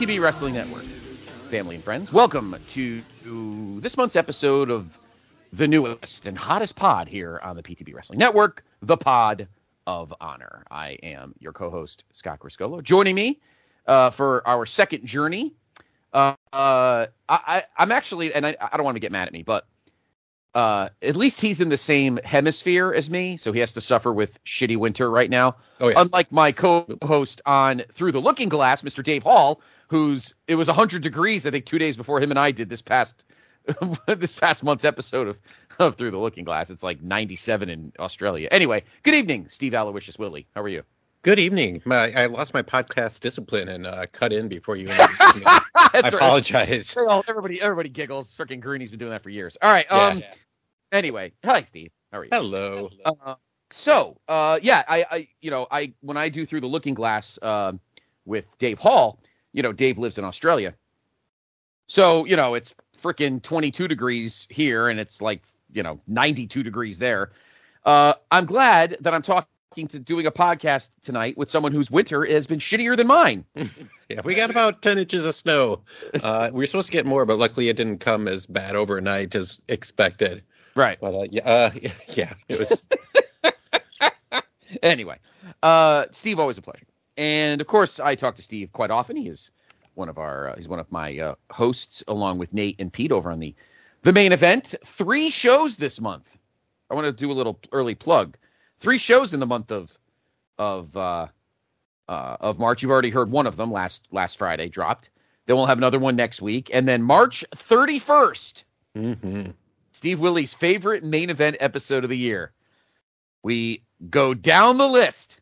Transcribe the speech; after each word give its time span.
PTB 0.00 0.18
Wrestling 0.18 0.54
Network, 0.54 0.86
family 1.50 1.74
and 1.74 1.84
friends, 1.84 2.10
welcome 2.10 2.56
to, 2.68 3.02
to 3.22 3.80
this 3.80 3.98
month's 3.98 4.16
episode 4.16 4.70
of 4.70 4.98
the 5.52 5.68
newest 5.68 6.26
and 6.26 6.38
hottest 6.38 6.74
pod 6.74 7.06
here 7.06 7.38
on 7.42 7.54
the 7.54 7.62
PTB 7.62 7.94
Wrestling 7.94 8.18
Network, 8.18 8.64
the 8.80 8.96
Pod 8.96 9.46
of 9.86 10.14
Honor. 10.18 10.64
I 10.70 10.92
am 11.02 11.34
your 11.38 11.52
co-host 11.52 12.04
Scott 12.12 12.38
Criscuolo. 12.38 12.82
Joining 12.82 13.14
me 13.14 13.40
uh, 13.86 14.08
for 14.08 14.42
our 14.48 14.64
second 14.64 15.04
journey, 15.04 15.52
uh, 16.14 16.34
uh, 16.50 17.08
I, 17.28 17.64
am 17.76 17.92
actually, 17.92 18.32
and 18.32 18.46
I, 18.46 18.56
I 18.58 18.78
don't 18.78 18.84
want 18.84 18.96
to 18.96 19.00
get 19.00 19.12
mad 19.12 19.28
at 19.28 19.34
me, 19.34 19.42
but 19.42 19.66
uh, 20.54 20.88
at 21.02 21.16
least 21.16 21.40
he's 21.40 21.60
in 21.60 21.68
the 21.68 21.76
same 21.76 22.18
hemisphere 22.24 22.92
as 22.92 23.08
me, 23.08 23.36
so 23.36 23.52
he 23.52 23.60
has 23.60 23.72
to 23.74 23.80
suffer 23.80 24.12
with 24.12 24.42
shitty 24.44 24.76
winter 24.76 25.10
right 25.10 25.30
now. 25.30 25.56
Oh, 25.80 25.88
yeah. 25.88 26.00
Unlike 26.00 26.32
my 26.32 26.52
co-host 26.52 27.40
on 27.46 27.82
Through 27.92 28.12
the 28.12 28.20
Looking 28.20 28.48
Glass, 28.48 28.82
Mr. 28.82 29.02
Dave 29.02 29.22
Hall, 29.22 29.60
who's 29.88 30.34
it 30.48 30.56
was 30.56 30.68
100 30.68 31.02
degrees 31.02 31.46
I 31.46 31.50
think 31.50 31.66
2 31.66 31.78
days 31.78 31.96
before 31.96 32.20
him 32.20 32.30
and 32.30 32.38
I 32.38 32.50
did 32.50 32.68
this 32.68 32.82
past 32.82 33.24
this 34.06 34.34
past 34.34 34.64
month's 34.64 34.84
episode 34.84 35.28
of 35.28 35.38
of 35.78 35.96
Through 35.96 36.10
the 36.10 36.18
Looking 36.18 36.44
Glass. 36.44 36.70
It's 36.70 36.82
like 36.82 37.02
97 37.02 37.68
in 37.70 37.92
Australia. 37.98 38.48
Anyway, 38.50 38.82
good 39.02 39.14
evening, 39.14 39.46
Steve 39.48 39.74
Aloysius 39.74 40.18
Willie. 40.18 40.46
How 40.54 40.62
are 40.62 40.68
you? 40.68 40.82
Good 41.22 41.38
evening. 41.38 41.82
My, 41.84 42.10
I 42.12 42.26
lost 42.26 42.54
my 42.54 42.62
podcast 42.62 43.20
discipline 43.20 43.68
and 43.68 43.86
uh, 43.86 44.06
cut 44.10 44.32
in 44.32 44.48
before 44.48 44.76
you. 44.76 44.88
I 44.90 45.60
right. 45.92 46.14
apologize. 46.14 46.94
Oh, 46.96 47.22
everybody, 47.28 47.60
everybody 47.60 47.90
giggles. 47.90 48.34
Freaking 48.34 48.58
Greenies 48.58 48.88
been 48.88 48.98
doing 48.98 49.10
that 49.10 49.22
for 49.22 49.28
years. 49.28 49.58
All 49.60 49.70
right. 49.70 49.90
Um. 49.92 50.22
Anyway, 50.92 51.32
hi 51.44 51.62
Steve. 51.62 51.90
How 52.10 52.20
are 52.20 52.24
you? 52.24 52.30
Hello. 52.32 52.88
Uh, 53.04 53.34
so, 53.70 54.16
uh, 54.28 54.58
yeah, 54.62 54.82
I, 54.88 55.04
I, 55.10 55.28
you 55.42 55.50
know, 55.50 55.66
I 55.70 55.92
when 56.00 56.16
I 56.16 56.30
do 56.30 56.46
through 56.46 56.62
the 56.62 56.66
Looking 56.66 56.94
Glass 56.94 57.38
uh, 57.42 57.72
with 58.24 58.46
Dave 58.56 58.78
Hall, 58.78 59.20
you 59.52 59.62
know, 59.62 59.72
Dave 59.72 59.98
lives 59.98 60.16
in 60.16 60.24
Australia, 60.24 60.74
so 61.86 62.24
you 62.24 62.34
know 62.34 62.54
it's 62.54 62.74
freaking 62.96 63.42
22 63.42 63.86
degrees 63.88 64.46
here, 64.48 64.88
and 64.88 64.98
it's 64.98 65.20
like 65.20 65.42
you 65.70 65.82
know 65.82 66.00
92 66.08 66.62
degrees 66.62 66.98
there. 66.98 67.32
Uh, 67.84 68.14
I'm 68.30 68.46
glad 68.46 68.96
that 69.00 69.12
I'm 69.12 69.22
talking 69.22 69.46
to 69.76 70.00
doing 70.00 70.26
a 70.26 70.32
podcast 70.32 70.90
tonight 71.00 71.38
with 71.38 71.48
someone 71.48 71.70
whose 71.70 71.92
winter 71.92 72.24
has 72.24 72.48
been 72.48 72.58
shittier 72.58 72.96
than 72.96 73.06
mine. 73.06 73.44
Yeah, 74.10 74.22
we 74.24 74.34
got 74.34 74.50
about 74.50 74.82
10 74.82 74.98
inches 74.98 75.24
of 75.24 75.36
snow. 75.36 75.82
Uh, 76.20 76.50
we 76.52 76.64
were 76.64 76.66
supposed 76.66 76.86
to 76.86 76.92
get 76.92 77.06
more, 77.06 77.24
but 77.24 77.38
luckily 77.38 77.68
it 77.68 77.76
didn't 77.76 77.98
come 77.98 78.26
as 78.26 78.44
bad 78.44 78.74
overnight 78.74 79.36
as 79.36 79.62
expected. 79.68 80.42
Right. 80.74 80.98
But 81.00 81.14
uh, 81.14 81.26
yeah, 81.30 81.48
uh, 81.48 81.70
yeah, 82.08 82.34
it 82.48 82.58
was. 82.58 82.88
anyway, 84.82 85.18
uh, 85.62 86.06
Steve, 86.10 86.40
always 86.40 86.58
a 86.58 86.62
pleasure. 86.62 86.88
And 87.16 87.60
of 87.60 87.68
course, 87.68 88.00
I 88.00 88.16
talk 88.16 88.34
to 88.34 88.42
Steve 88.42 88.72
quite 88.72 88.90
often. 88.90 89.14
He 89.14 89.28
is 89.28 89.52
one 89.94 90.08
of 90.08 90.18
our, 90.18 90.48
uh, 90.48 90.56
he's 90.56 90.66
one 90.66 90.80
of 90.80 90.90
my 90.90 91.16
uh, 91.16 91.34
hosts, 91.52 92.02
along 92.08 92.38
with 92.38 92.52
Nate 92.52 92.80
and 92.80 92.92
Pete 92.92 93.12
over 93.12 93.30
on 93.30 93.38
the 93.38 93.54
the 94.02 94.12
main 94.12 94.32
event. 94.32 94.74
Three 94.84 95.30
shows 95.30 95.76
this 95.76 96.00
month. 96.00 96.36
I 96.90 96.94
want 96.94 97.04
to 97.04 97.12
do 97.12 97.30
a 97.30 97.32
little 97.32 97.60
early 97.70 97.94
plug. 97.94 98.36
Three 98.80 98.98
shows 98.98 99.34
in 99.34 99.40
the 99.40 99.46
month 99.46 99.70
of 99.70 99.96
of 100.58 100.96
uh, 100.96 101.26
uh, 102.08 102.36
of 102.40 102.58
March. 102.58 102.82
You've 102.82 102.90
already 102.90 103.10
heard 103.10 103.30
one 103.30 103.46
of 103.46 103.56
them 103.56 103.70
last 103.70 104.06
last 104.10 104.38
Friday 104.38 104.68
dropped. 104.68 105.10
Then 105.46 105.56
we'll 105.56 105.66
have 105.66 105.78
another 105.78 105.98
one 105.98 106.16
next 106.16 106.40
week, 106.40 106.70
and 106.72 106.88
then 106.88 107.02
March 107.02 107.44
thirty 107.54 107.98
first. 107.98 108.64
hmm 108.94 109.50
Steve 109.92 110.20
Willie's 110.20 110.54
favorite 110.54 111.04
main 111.04 111.28
event 111.28 111.56
episode 111.60 112.04
of 112.04 112.10
the 112.10 112.16
year. 112.16 112.52
We 113.42 113.82
go 114.08 114.32
down 114.32 114.78
the 114.78 114.86
list 114.86 115.40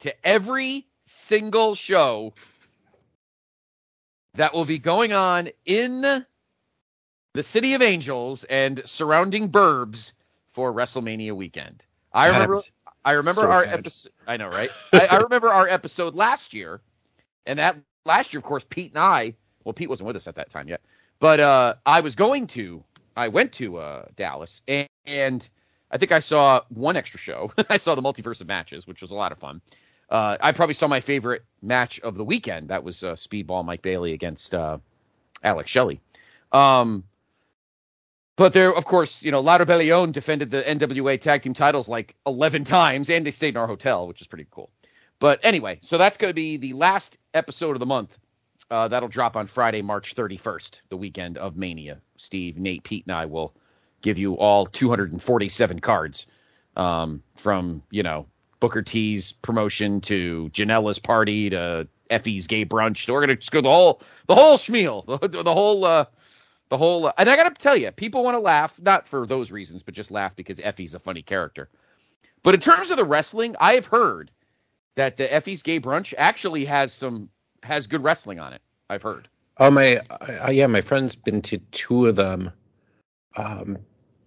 to 0.00 0.26
every 0.26 0.86
single 1.06 1.74
show 1.74 2.34
that 4.34 4.52
will 4.52 4.64
be 4.64 4.78
going 4.78 5.12
on 5.12 5.48
in 5.64 6.02
the 6.02 7.42
City 7.42 7.74
of 7.74 7.82
Angels 7.82 8.44
and 8.44 8.82
surrounding 8.84 9.50
burbs 9.50 10.12
for 10.52 10.72
WrestleMania 10.72 11.34
weekend. 11.34 11.86
I 12.14 12.28
remember 12.28 12.60
I 13.04 13.12
remember 13.12 13.42
so 13.42 13.50
our 13.50 13.64
episode 13.64 14.12
I 14.26 14.36
know, 14.36 14.48
right? 14.48 14.70
I, 14.92 15.06
I 15.06 15.16
remember 15.18 15.48
our 15.48 15.68
episode 15.68 16.14
last 16.14 16.54
year. 16.54 16.80
And 17.46 17.58
that 17.58 17.76
last 18.06 18.32
year, 18.32 18.38
of 18.38 18.44
course, 18.44 18.64
Pete 18.68 18.92
and 18.92 18.98
I 18.98 19.34
well, 19.64 19.72
Pete 19.72 19.88
wasn't 19.88 20.06
with 20.06 20.16
us 20.16 20.28
at 20.28 20.36
that 20.36 20.50
time 20.50 20.68
yet. 20.68 20.80
But 21.18 21.40
uh 21.40 21.74
I 21.84 22.00
was 22.00 22.14
going 22.14 22.46
to 22.48 22.82
I 23.16 23.28
went 23.28 23.52
to 23.54 23.76
uh, 23.76 24.06
Dallas 24.16 24.62
and, 24.66 24.88
and 25.06 25.48
I 25.90 25.98
think 25.98 26.10
I 26.10 26.18
saw 26.18 26.62
one 26.70 26.96
extra 26.96 27.20
show. 27.20 27.52
I 27.68 27.76
saw 27.76 27.94
the 27.94 28.02
multiverse 28.02 28.40
of 28.40 28.48
matches, 28.48 28.86
which 28.86 29.00
was 29.00 29.12
a 29.12 29.14
lot 29.14 29.30
of 29.30 29.38
fun. 29.38 29.60
Uh, 30.10 30.36
I 30.40 30.52
probably 30.52 30.74
saw 30.74 30.88
my 30.88 31.00
favorite 31.00 31.44
match 31.62 32.00
of 32.00 32.16
the 32.16 32.24
weekend. 32.24 32.68
That 32.68 32.84
was 32.84 33.02
uh, 33.04 33.12
Speedball 33.14 33.64
Mike 33.64 33.82
Bailey 33.82 34.12
against 34.12 34.54
uh, 34.54 34.78
Alex 35.42 35.70
Shelley. 35.70 36.00
Um, 36.52 37.04
but 38.36 38.52
there, 38.52 38.74
of 38.74 38.84
course, 38.84 39.22
you 39.22 39.30
know, 39.30 39.40
La 39.40 39.58
Rebelión 39.58 40.12
defended 40.12 40.50
the 40.50 40.62
NWA 40.62 41.20
tag 41.20 41.42
team 41.42 41.54
titles 41.54 41.88
like 41.88 42.14
11 42.26 42.64
times, 42.64 43.08
and 43.10 43.26
they 43.26 43.30
stayed 43.30 43.50
in 43.50 43.56
our 43.56 43.66
hotel, 43.66 44.06
which 44.08 44.20
is 44.20 44.26
pretty 44.26 44.46
cool. 44.50 44.70
But 45.20 45.40
anyway, 45.42 45.78
so 45.82 45.98
that's 45.98 46.16
going 46.16 46.30
to 46.30 46.34
be 46.34 46.56
the 46.56 46.72
last 46.72 47.16
episode 47.34 47.72
of 47.72 47.80
the 47.80 47.86
month. 47.86 48.18
Uh, 48.70 48.88
that'll 48.88 49.08
drop 49.08 49.36
on 49.36 49.46
Friday, 49.46 49.82
March 49.82 50.14
31st, 50.14 50.80
the 50.88 50.96
weekend 50.96 51.38
of 51.38 51.56
Mania. 51.56 51.98
Steve, 52.16 52.58
Nate, 52.58 52.82
Pete, 52.82 53.04
and 53.06 53.14
I 53.14 53.26
will 53.26 53.54
give 54.02 54.18
you 54.18 54.34
all 54.34 54.66
247 54.66 55.80
cards 55.80 56.26
um, 56.76 57.22
from, 57.36 57.82
you 57.90 58.02
know, 58.02 58.26
Booker 58.60 58.82
T's 58.82 59.32
promotion 59.32 60.00
to 60.02 60.50
Janela's 60.52 60.98
party 60.98 61.50
to 61.50 61.86
Effy's 62.10 62.46
gay 62.46 62.64
brunch. 62.64 63.04
So 63.04 63.12
we're 63.12 63.20
gonna 63.20 63.36
just 63.36 63.50
go 63.50 63.60
the 63.60 63.70
whole 63.70 64.00
the 64.26 64.34
whole 64.34 64.56
schmeal, 64.56 65.04
the, 65.06 65.28
the 65.42 65.52
whole 65.52 65.84
uh, 65.84 66.06
the 66.68 66.76
whole. 66.76 67.06
Uh, 67.06 67.12
and 67.18 67.28
I 67.28 67.36
gotta 67.36 67.54
tell 67.54 67.76
you, 67.76 67.90
people 67.90 68.24
want 68.24 68.34
to 68.34 68.40
laugh 68.40 68.80
not 68.80 69.06
for 69.08 69.26
those 69.26 69.50
reasons, 69.50 69.82
but 69.82 69.94
just 69.94 70.10
laugh 70.10 70.34
because 70.36 70.60
Effy's 70.60 70.94
a 70.94 70.98
funny 70.98 71.22
character. 71.22 71.68
But 72.42 72.54
in 72.54 72.60
terms 72.60 72.90
of 72.90 72.96
the 72.96 73.04
wrestling, 73.04 73.56
I 73.60 73.74
have 73.74 73.86
heard 73.86 74.30
that 74.96 75.16
the 75.16 75.32
Effy's 75.32 75.62
gay 75.62 75.80
brunch 75.80 76.14
actually 76.18 76.64
has 76.64 76.92
some 76.92 77.28
has 77.62 77.86
good 77.86 78.02
wrestling 78.02 78.38
on 78.38 78.52
it. 78.52 78.62
I've 78.90 79.02
heard. 79.02 79.28
Oh 79.58 79.70
my, 79.70 79.98
uh, 80.10 80.50
yeah, 80.50 80.66
my 80.66 80.80
friend's 80.80 81.14
been 81.14 81.40
to 81.42 81.58
two 81.70 82.06
of 82.06 82.16
them. 82.16 82.50
Um, 83.36 83.78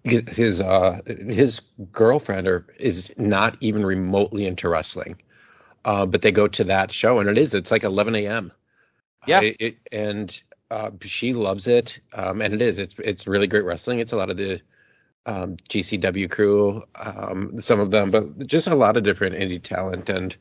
his 0.03 0.61
uh 0.61 0.99
his 1.05 1.59
girlfriend 1.91 2.47
or 2.47 2.65
is 2.79 3.13
not 3.17 3.57
even 3.59 3.85
remotely 3.85 4.45
into 4.45 4.69
wrestling, 4.69 5.17
uh, 5.85 6.05
but 6.05 6.21
they 6.21 6.31
go 6.31 6.47
to 6.47 6.63
that 6.63 6.91
show 6.91 7.19
and 7.19 7.29
it 7.29 7.37
is 7.37 7.53
it's 7.53 7.71
like 7.71 7.83
11 7.83 8.15
a.m. 8.15 8.51
Yeah. 9.27 9.39
Uh, 9.39 9.51
it- 9.59 9.77
and 9.91 10.41
uh, 10.71 10.91
she 11.01 11.33
loves 11.33 11.67
it, 11.67 11.99
um, 12.13 12.41
and 12.41 12.53
it 12.53 12.61
is 12.61 12.79
it's 12.79 12.95
it's 12.99 13.27
really 13.27 13.47
great 13.47 13.65
wrestling. 13.65 13.99
It's 13.99 14.11
a 14.11 14.17
lot 14.17 14.29
of 14.29 14.37
the 14.37 14.61
um, 15.25 15.57
GCW 15.69 16.29
crew, 16.29 16.83
um, 16.95 17.59
some 17.59 17.79
of 17.79 17.91
them, 17.91 18.11
but 18.11 18.47
just 18.47 18.67
a 18.67 18.75
lot 18.75 18.97
of 18.97 19.03
different 19.03 19.35
indie 19.35 19.61
talent 19.61 20.09
and 20.09 20.35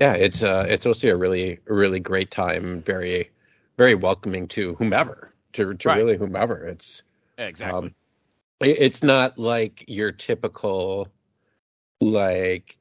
yeah, 0.00 0.14
it's 0.14 0.42
uh 0.42 0.66
it's 0.68 0.86
also 0.86 1.08
a 1.08 1.16
really 1.16 1.58
really 1.66 2.00
great 2.00 2.30
time, 2.30 2.82
very 2.82 3.30
very 3.76 3.94
welcoming 3.94 4.46
to 4.48 4.74
whomever, 4.74 5.30
to 5.54 5.74
to 5.74 5.88
Right. 5.88 5.96
really 5.98 6.16
whomever. 6.16 6.66
It's 6.66 7.02
Exactly. 7.38 7.88
um, 7.88 7.94
it- 8.60 8.78
it's 8.80 9.02
not 9.02 9.38
like 9.38 9.84
your 9.88 10.12
typical 10.12 11.08
like 12.00 12.78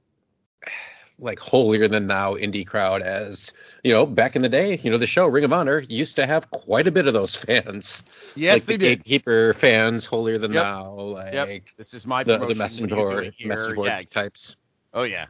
like 1.20 1.40
holier 1.40 1.88
than 1.88 2.08
thou 2.08 2.36
indie 2.36 2.66
crowd 2.66 3.02
as 3.02 3.52
you 3.88 3.94
know 3.94 4.06
back 4.06 4.36
in 4.36 4.42
the 4.42 4.50
day 4.50 4.78
you 4.84 4.92
know 4.92 4.98
the 4.98 5.08
show 5.08 5.26
ring 5.28 5.46
of 5.46 5.54
honor 5.54 5.80
used 5.88 6.18
to 6.18 6.28
have 6.28 6.52
quite 6.52 6.88
a 6.88 6.92
bit 6.92 7.08
of 7.08 7.14
those 7.14 7.36
fans 7.46 8.04
yes, 8.36 8.60
like 8.60 8.66
they 8.66 8.74
the 8.74 8.78
did. 8.78 9.04
gatekeeper 9.06 9.54
fans 9.54 10.06
holier 10.06 10.38
than 10.38 10.52
Yep. 10.52 10.66
thou 10.66 10.94
like 10.94 11.34
Yep. 11.34 11.50
This 11.78 11.94
is 11.94 12.06
my 12.06 12.24
the, 12.24 12.38
the 12.38 12.56
when 12.56 12.58
message 12.58 12.90
you 12.90 13.06
do 13.06 13.06
board 13.08 13.24
it 13.24 13.36
board 13.76 13.78
Yeah, 13.86 14.02
types 14.12 14.58
Oh 14.94 15.04
yeah. 15.04 15.28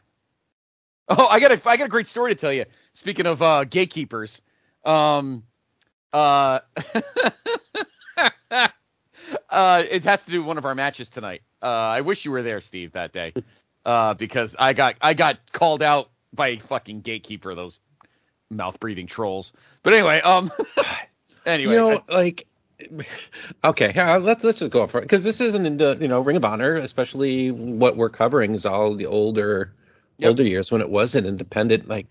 Oh, 1.10 1.28
I 1.28 1.40
got 1.40 1.52
a 1.52 1.70
I 1.70 1.78
got 1.78 1.86
a 1.86 1.90
great 1.90 2.08
story 2.08 2.34
to 2.34 2.40
tell 2.40 2.52
you. 2.52 2.66
Speaking 2.94 3.28
of 3.28 3.42
uh, 3.42 3.64
gatekeepers, 3.66 4.42
um, 4.86 5.44
uh, 6.14 6.60
uh, 8.52 9.84
it 9.90 10.04
has 10.04 10.26
to 10.26 10.32
do 10.32 10.40
with 10.42 10.48
one 10.48 10.58
of 10.58 10.66
our 10.66 10.76
matches 10.76 11.10
tonight. 11.10 11.44
Uh, 11.62 11.68
I 11.68 12.02
wish 12.02 12.26
you 12.26 12.32
were 12.32 12.44
there, 12.44 12.62
Steve, 12.62 12.94
that 12.94 13.14
day. 13.14 13.36
uh, 13.86 14.14
because 14.16 14.56
I 14.60 14.74
got 14.74 14.96
I 15.02 15.14
got 15.14 15.40
called 15.54 15.82
out 15.82 16.10
by 16.34 16.50
a 16.50 16.58
fucking 16.58 17.02
gatekeeper 17.02 17.56
those 17.56 17.80
mouth 18.50 18.80
breathing 18.80 19.08
trolls. 19.08 19.54
But 19.84 19.94
anyway, 19.94 20.22
um, 20.22 20.52
anyway, 21.46 21.74
you 21.74 21.80
know, 21.80 22.02
I- 22.10 22.16
like, 22.16 22.48
okay, 23.64 23.92
yeah, 23.96 24.18
let's 24.18 24.44
let's 24.44 24.60
just 24.60 24.72
go 24.72 24.86
for 24.88 25.00
it 25.00 25.02
because 25.02 25.24
this 25.24 25.42
isn't 25.42 25.66
into 25.66 25.98
you 26.00 26.08
know 26.08 26.22
Ring 26.22 26.38
of 26.38 26.46
Honor, 26.46 26.76
especially 26.76 27.52
what 27.52 27.98
we're 27.98 28.10
covering 28.10 28.56
is 28.56 28.66
all 28.66 28.94
the 28.94 29.06
older 29.06 29.72
Yep. 30.20 30.30
older 30.30 30.44
years 30.44 30.72
when 30.72 30.82
it 30.82 30.90
was 30.90 31.14
an 31.14 31.26
independent. 31.28 31.88
Like, 31.88 32.08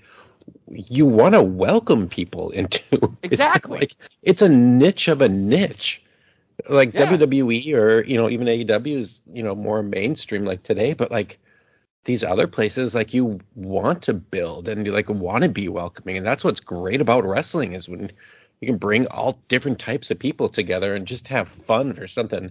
you 0.68 1.06
want 1.06 1.34
to 1.34 1.42
welcome 1.42 2.08
people 2.08 2.50
into 2.50 2.80
it's 3.22 3.32
Exactly. 3.32 3.78
like 3.80 3.96
it's 4.22 4.42
a 4.42 4.48
niche 4.48 5.08
of 5.08 5.20
a 5.22 5.28
niche. 5.28 6.02
Like 6.68 6.94
Yeah. 6.94 7.06
WWE 7.06 7.74
or 7.74 8.02
you 8.04 8.16
know 8.16 8.30
even 8.30 8.46
AEW 8.46 8.96
is 8.98 9.20
you 9.32 9.42
know 9.42 9.54
more 9.54 9.82
mainstream 9.82 10.44
like 10.44 10.62
today, 10.62 10.94
but 10.94 11.10
like 11.10 11.38
these 12.06 12.24
other 12.24 12.46
places 12.46 12.94
like 12.94 13.12
you 13.12 13.40
want 13.54 14.02
to 14.02 14.14
build 14.14 14.68
and 14.68 14.86
you 14.86 14.92
like 14.92 15.08
want 15.10 15.42
to 15.44 15.50
be 15.50 15.68
welcoming 15.68 16.16
and 16.16 16.26
that's 16.26 16.44
what's 16.44 16.60
great 16.60 17.00
about 17.00 17.26
wrestling 17.26 17.74
is 17.74 17.88
when 17.88 18.10
you 18.60 18.66
can 18.68 18.78
bring 18.78 19.06
all 19.08 19.38
different 19.48 19.78
types 19.78 20.10
of 20.10 20.18
people 20.18 20.48
together 20.48 20.94
and 20.94 21.06
just 21.06 21.28
have 21.28 21.48
fun 21.48 21.92
for 21.92 22.06
something 22.08 22.50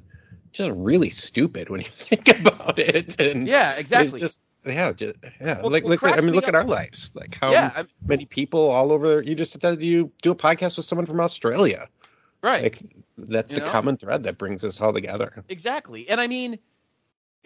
just 0.52 0.72
really 0.72 1.10
stupid 1.10 1.70
when 1.70 1.82
you 1.82 1.88
think 1.90 2.28
about 2.40 2.78
it 2.80 3.20
and 3.20 3.48
yeah, 3.48 3.72
it's 3.72 3.80
exactly. 3.82 4.20
just 4.20 4.40
yeah 4.66 4.92
just, 4.92 5.16
yeah 5.42 5.62
Well, 5.62 5.72
like 5.72 5.84
look 5.84 6.04
at- 6.04 6.14
i 6.18 6.22
mean 6.22 6.32
me 6.32 6.32
look 6.34 6.48
at 6.48 6.56
our 6.56 6.66
lives 6.66 7.12
like 7.16 7.38
how 7.42 7.52
yeah, 7.52 7.84
many 8.06 8.26
people 8.26 8.70
all 8.70 8.92
over 8.92 9.22
you 9.22 9.36
just 9.36 9.62
you 9.82 10.12
do 10.22 10.32
a 10.32 10.36
podcast 10.36 10.78
with 10.78 10.86
someone 10.86 11.06
from 11.06 11.20
australia 11.22 11.88
right. 12.44 12.64
like 12.64 12.82
that's 13.18 13.52
You 13.54 13.60
the 13.60 13.66
know? 13.66 13.72
common 13.72 13.98
thread 13.98 14.24
that 14.24 14.38
brings 14.38 14.64
us 14.64 14.82
all 14.82 14.94
together 14.94 15.44
Exactly. 15.50 16.08
And 16.10 16.20
I 16.20 16.28
mean, 16.28 16.60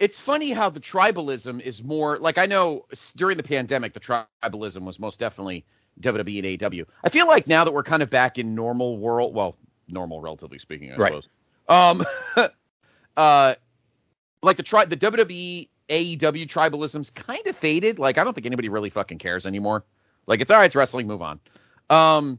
it's 0.00 0.18
funny 0.18 0.50
how 0.50 0.70
the 0.70 0.80
tribalism 0.80 1.60
is 1.60 1.82
more 1.84 2.18
like 2.18 2.38
I 2.38 2.46
know 2.46 2.86
during 3.16 3.36
the 3.36 3.42
pandemic, 3.42 3.92
the 3.92 4.00
tribalism 4.00 4.82
was 4.82 4.98
most 4.98 5.20
definitely 5.20 5.64
WWE 6.00 6.38
and 6.38 6.72
AEW. 6.72 6.86
I 7.04 7.10
feel 7.10 7.26
like 7.26 7.46
now 7.46 7.64
that 7.64 7.72
we're 7.72 7.82
kind 7.82 8.02
of 8.02 8.08
back 8.10 8.38
in 8.38 8.54
normal 8.54 8.96
world, 8.98 9.34
well, 9.34 9.56
normal 9.88 10.20
relatively 10.20 10.58
speaking, 10.58 10.90
I 10.92 10.96
Right. 10.96 11.08
suppose. 11.12 11.28
Um, 11.68 12.04
uh, 13.16 13.54
like 14.42 14.56
the 14.56 14.62
tri- 14.62 14.86
the 14.86 14.96
WWE 14.96 15.68
AEW 15.90 16.46
tribalism's 16.46 17.10
kind 17.10 17.46
of 17.46 17.54
faded. 17.54 17.98
Like 17.98 18.16
I 18.16 18.24
don't 18.24 18.32
think 18.32 18.46
anybody 18.46 18.70
really 18.70 18.90
fucking 18.90 19.18
cares 19.18 19.44
anymore. 19.46 19.84
Like 20.26 20.40
it's 20.40 20.50
all 20.50 20.56
right, 20.56 20.66
it's 20.66 20.74
wrestling, 20.74 21.06
move 21.06 21.20
on. 21.20 21.40
Um, 21.90 22.38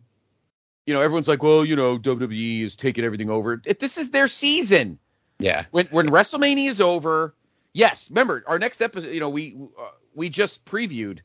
you 0.87 0.95
know, 0.95 1.01
everyone's 1.01 1.27
like, 1.27 1.43
well, 1.43 1.63
you 1.63 1.75
know, 1.75 1.99
WWE 1.99 2.63
is 2.63 2.75
taking 2.75 3.05
everything 3.05 3.29
over. 3.29 3.61
It, 3.65 3.79
this 3.79 3.97
is 3.97 4.11
their 4.11 4.27
season 4.27 4.97
yeah 5.39 5.65
when 5.71 5.87
when 5.87 6.07
WrestleMania 6.09 6.67
is 6.67 6.79
over, 6.81 7.35
yes. 7.73 8.09
Remember 8.09 8.43
our 8.47 8.59
next 8.59 8.81
episode. 8.81 9.13
You 9.13 9.19
know, 9.19 9.29
we 9.29 9.55
uh, 9.79 9.89
we 10.13 10.29
just 10.29 10.65
previewed 10.65 11.19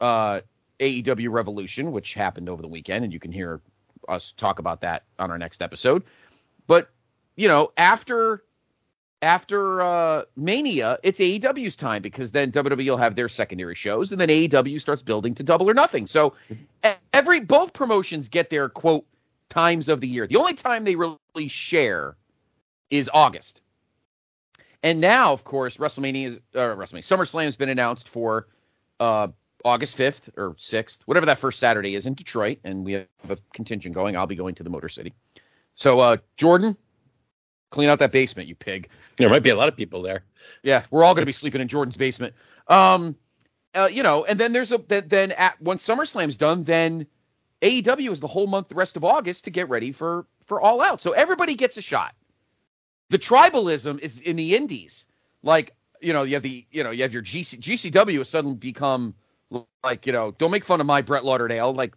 uh, 0.00 0.40
AEW 0.80 1.30
Revolution, 1.30 1.92
which 1.92 2.14
happened 2.14 2.48
over 2.48 2.62
the 2.62 2.68
weekend, 2.68 3.04
and 3.04 3.12
you 3.12 3.20
can 3.20 3.32
hear 3.32 3.60
us 4.08 4.32
talk 4.32 4.58
about 4.58 4.80
that 4.80 5.04
on 5.18 5.30
our 5.30 5.38
next 5.38 5.62
episode. 5.62 6.02
But 6.66 6.90
you 7.36 7.48
know, 7.48 7.72
after 7.76 8.42
after 9.22 9.80
uh, 9.80 10.22
Mania, 10.36 10.98
it's 11.02 11.20
AEW's 11.20 11.76
time 11.76 12.02
because 12.02 12.32
then 12.32 12.50
WWE 12.50 12.84
will 12.84 12.96
have 12.96 13.14
their 13.14 13.28
secondary 13.28 13.76
shows, 13.76 14.12
and 14.12 14.20
then 14.20 14.28
AEW 14.28 14.80
starts 14.80 15.02
building 15.02 15.34
to 15.36 15.42
Double 15.42 15.70
or 15.70 15.74
Nothing. 15.74 16.06
So 16.06 16.34
every 17.12 17.40
both 17.40 17.72
promotions 17.72 18.28
get 18.28 18.50
their 18.50 18.68
quote 18.68 19.06
times 19.48 19.88
of 19.88 20.00
the 20.00 20.08
year. 20.08 20.26
The 20.26 20.36
only 20.36 20.54
time 20.54 20.84
they 20.84 20.96
really 20.96 21.48
share 21.48 22.16
is 22.90 23.08
August. 23.14 23.60
And 24.82 25.00
now, 25.00 25.32
of 25.32 25.44
course, 25.44 25.76
WrestleMania 25.76 26.26
is 26.26 26.40
uh, 26.54 26.74
WrestleMania 26.74 27.02
SummerSlam 27.02 27.44
has 27.44 27.56
been 27.56 27.68
announced 27.68 28.08
for 28.08 28.48
uh, 28.98 29.28
August 29.64 29.96
5th 29.96 30.30
or 30.36 30.54
6th, 30.54 31.02
whatever 31.06 31.26
that 31.26 31.38
first 31.38 31.58
Saturday 31.58 31.94
is 31.94 32.06
in 32.06 32.14
Detroit, 32.14 32.58
and 32.64 32.84
we 32.84 32.92
have 32.92 33.06
a 33.28 33.36
contingent 33.52 33.94
going. 33.94 34.16
I'll 34.16 34.26
be 34.26 34.34
going 34.34 34.54
to 34.56 34.62
the 34.62 34.70
Motor 34.70 34.88
City. 34.88 35.12
So, 35.76 36.00
uh, 36.00 36.16
Jordan, 36.36 36.76
clean 37.70 37.88
out 37.88 37.98
that 38.00 38.12
basement, 38.12 38.48
you 38.48 38.54
pig. 38.54 38.88
there 39.16 39.28
might 39.28 39.42
be 39.42 39.50
a 39.50 39.56
lot 39.56 39.68
of 39.68 39.76
people 39.76 40.02
there 40.02 40.24
Yeah, 40.62 40.84
we're 40.90 41.04
all 41.04 41.14
going 41.14 41.22
to 41.22 41.26
be 41.26 41.32
sleeping 41.32 41.60
in 41.60 41.68
Jordan's 41.68 41.96
basement. 41.96 42.34
Um, 42.68 43.16
uh, 43.74 43.88
you 43.90 44.02
know, 44.02 44.24
and 44.24 44.38
then 44.38 44.52
there's 44.52 44.72
a 44.72 44.78
then, 44.78 45.08
then 45.08 45.32
at 45.32 45.60
once 45.60 45.86
SummerSlam's 45.86 46.36
done, 46.36 46.64
then 46.64 47.06
AEW 47.62 48.10
is 48.10 48.20
the 48.20 48.26
whole 48.26 48.46
month, 48.46 48.68
the 48.68 48.74
rest 48.74 48.96
of 48.96 49.04
August 49.04 49.44
to 49.44 49.50
get 49.50 49.68
ready 49.68 49.92
for 49.92 50.26
for 50.44 50.60
All 50.60 50.82
Out. 50.82 51.00
So 51.00 51.12
everybody 51.12 51.54
gets 51.54 51.76
a 51.76 51.82
shot. 51.82 52.14
The 53.10 53.18
tribalism 53.18 53.98
is 54.00 54.20
in 54.20 54.36
the 54.36 54.54
Indies, 54.56 55.06
like 55.42 55.74
you 56.00 56.12
know, 56.12 56.22
you 56.22 56.34
have 56.34 56.42
the 56.42 56.64
you 56.70 56.82
know 56.82 56.90
you 56.90 57.02
have 57.02 57.12
your 57.12 57.22
GC, 57.22 57.58
GCW 57.60 58.18
has 58.18 58.28
suddenly 58.28 58.56
become 58.56 59.14
like 59.84 60.06
you 60.06 60.12
know, 60.12 60.32
don't 60.38 60.50
make 60.50 60.64
fun 60.64 60.80
of 60.80 60.86
my 60.86 61.02
Brett 61.02 61.24
Lauderdale, 61.24 61.72
like 61.74 61.94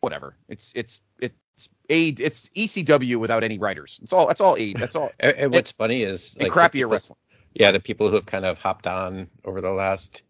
whatever. 0.00 0.36
It's 0.48 0.72
it's 0.74 1.00
it's 1.20 1.68
a 1.90 2.08
it's 2.08 2.48
ECW 2.56 3.18
without 3.18 3.44
any 3.44 3.58
writers. 3.58 4.00
It's 4.02 4.12
all 4.12 4.26
that's 4.26 4.40
all 4.40 4.56
A 4.56 4.72
that's 4.74 4.96
all 4.96 5.10
and, 5.20 5.36
and 5.36 5.52
what's 5.52 5.70
funny 5.70 6.02
is 6.02 6.36
like 6.38 6.52
crappier 6.52 6.72
people- 6.72 6.90
wrestling. 6.92 7.18
yeah, 7.54 7.70
the 7.70 7.80
people 7.80 8.08
who 8.08 8.14
have 8.14 8.26
kind 8.26 8.44
of 8.44 8.58
hopped 8.58 8.86
on 8.86 9.28
over 9.44 9.60
the 9.60 9.70
last 9.70 10.22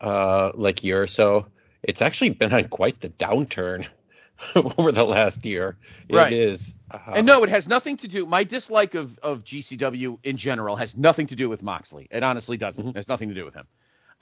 uh 0.00 0.52
like 0.54 0.82
year 0.82 1.02
or 1.02 1.06
so, 1.06 1.46
it's 1.82 2.02
actually 2.02 2.30
been 2.30 2.52
on 2.52 2.64
quite 2.68 3.00
the 3.00 3.10
downturn 3.10 3.86
over 4.78 4.92
the 4.92 5.04
last 5.04 5.44
year. 5.44 5.76
Right. 6.10 6.32
It 6.32 6.36
is. 6.36 6.74
Uh, 6.90 6.98
And 7.14 7.26
no, 7.26 7.42
it 7.42 7.50
has 7.50 7.68
nothing 7.68 7.96
to 7.98 8.08
do. 8.08 8.26
My 8.26 8.44
dislike 8.44 8.94
of 8.94 9.18
of 9.18 9.44
GCW 9.44 10.18
in 10.24 10.36
general 10.36 10.76
has 10.76 10.96
nothing 10.96 11.26
to 11.28 11.34
do 11.36 11.48
with 11.48 11.62
Moxley. 11.62 12.06
It 12.10 12.22
honestly 12.22 12.56
doesn't. 12.56 12.84
Mhm. 12.84 12.90
It 12.90 12.96
has 12.96 13.08
nothing 13.08 13.28
to 13.28 13.34
do 13.34 13.44
with 13.44 13.54
him. 13.54 13.66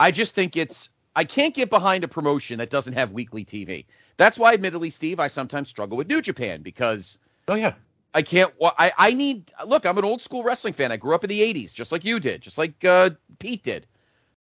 I 0.01 0.11
just 0.11 0.35
think 0.35 0.57
it's. 0.57 0.91
I 1.17 1.25
can't 1.25 1.55
get 1.55 1.71
behind 1.71 2.03
a 2.05 2.09
promotion 2.09 2.59
that 2.59 2.71
doesn't 2.71 2.95
have 2.95 3.13
weekly 3.13 3.45
TV. 3.45 3.87
That's 4.17 4.39
why, 4.39 4.53
admittedly, 4.55 4.91
Steve, 4.91 5.21
I 5.21 5.29
sometimes 5.29 5.69
struggle 5.69 5.97
with 5.97 6.09
New 6.09 6.21
Japan 6.21 6.63
because 6.63 7.19
Oh 7.49 7.55
yeah. 7.55 7.75
I 8.15 8.23
can't. 8.23 8.53
I 8.63 8.93
I 8.97 9.15
need. 9.15 9.53
Look, 9.67 9.87
I'm 9.87 9.99
an 9.99 10.05
old 10.05 10.21
school 10.23 10.43
wrestling 10.43 10.75
fan. 10.75 10.93
I 10.93 10.97
grew 10.97 11.15
up 11.15 11.25
in 11.25 11.29
the 11.29 11.43
'80s, 11.43 11.73
just 11.73 11.93
like 11.93 12.05
you 12.05 12.21
did, 12.21 12.43
just 12.43 12.59
like 12.59 12.85
uh, 12.85 13.11
Pete 13.39 13.63
did, 13.63 13.87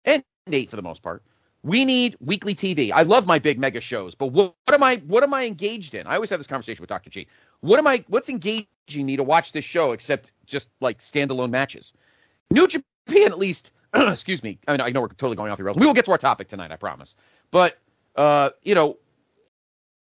and 0.05 0.23
Nate 0.47 0.71
for 0.71 0.77
the 0.77 0.83
most 0.83 1.03
part. 1.03 1.23
We 1.67 1.85
need 1.85 2.17
weekly 2.21 2.55
TV. 2.55 2.93
I 2.95 3.03
love 3.03 3.27
my 3.27 3.41
big 3.41 3.59
mega 3.59 3.81
shows, 3.81 4.15
but 4.15 4.27
what, 4.27 4.55
what 4.67 4.75
am 4.75 4.85
I? 4.85 4.99
What 4.99 5.25
am 5.25 5.35
I 5.35 5.47
engaged 5.47 5.95
in? 5.95 6.07
I 6.07 6.15
always 6.15 6.31
have 6.31 6.39
this 6.39 6.47
conversation 6.47 6.81
with 6.81 6.89
Dr. 6.89 7.11
G. 7.11 7.27
What 7.59 7.81
am 7.81 7.89
I? 7.89 8.05
What's 8.07 8.29
engaging 8.29 8.69
me 8.95 9.17
to 9.17 9.25
watch 9.25 9.51
this 9.51 9.65
show 9.65 9.91
except 9.91 10.31
just 10.47 10.71
like 10.81 11.01
standalone 11.01 11.51
matches? 11.51 11.93
New 12.53 12.69
Japan, 12.69 13.33
at 13.33 13.39
least. 13.39 13.73
excuse 13.95 14.45
me. 14.45 14.61
I 14.69 14.73
mean, 14.75 14.81
I 14.81 14.91
know 14.91 15.01
we're 15.01 15.09
totally 15.09 15.35
going 15.35 15.51
off 15.51 15.59
the 15.59 15.65
rails. 15.65 15.77
We 15.77 15.87
will 15.87 15.93
get 15.93 16.05
to 16.05 16.13
our 16.13 16.19
topic 16.19 16.47
tonight, 16.47 16.71
I 16.71 16.77
promise. 16.77 17.17
But 17.51 17.77
uh, 18.15 18.51
you 18.63 18.77
know, 18.77 18.99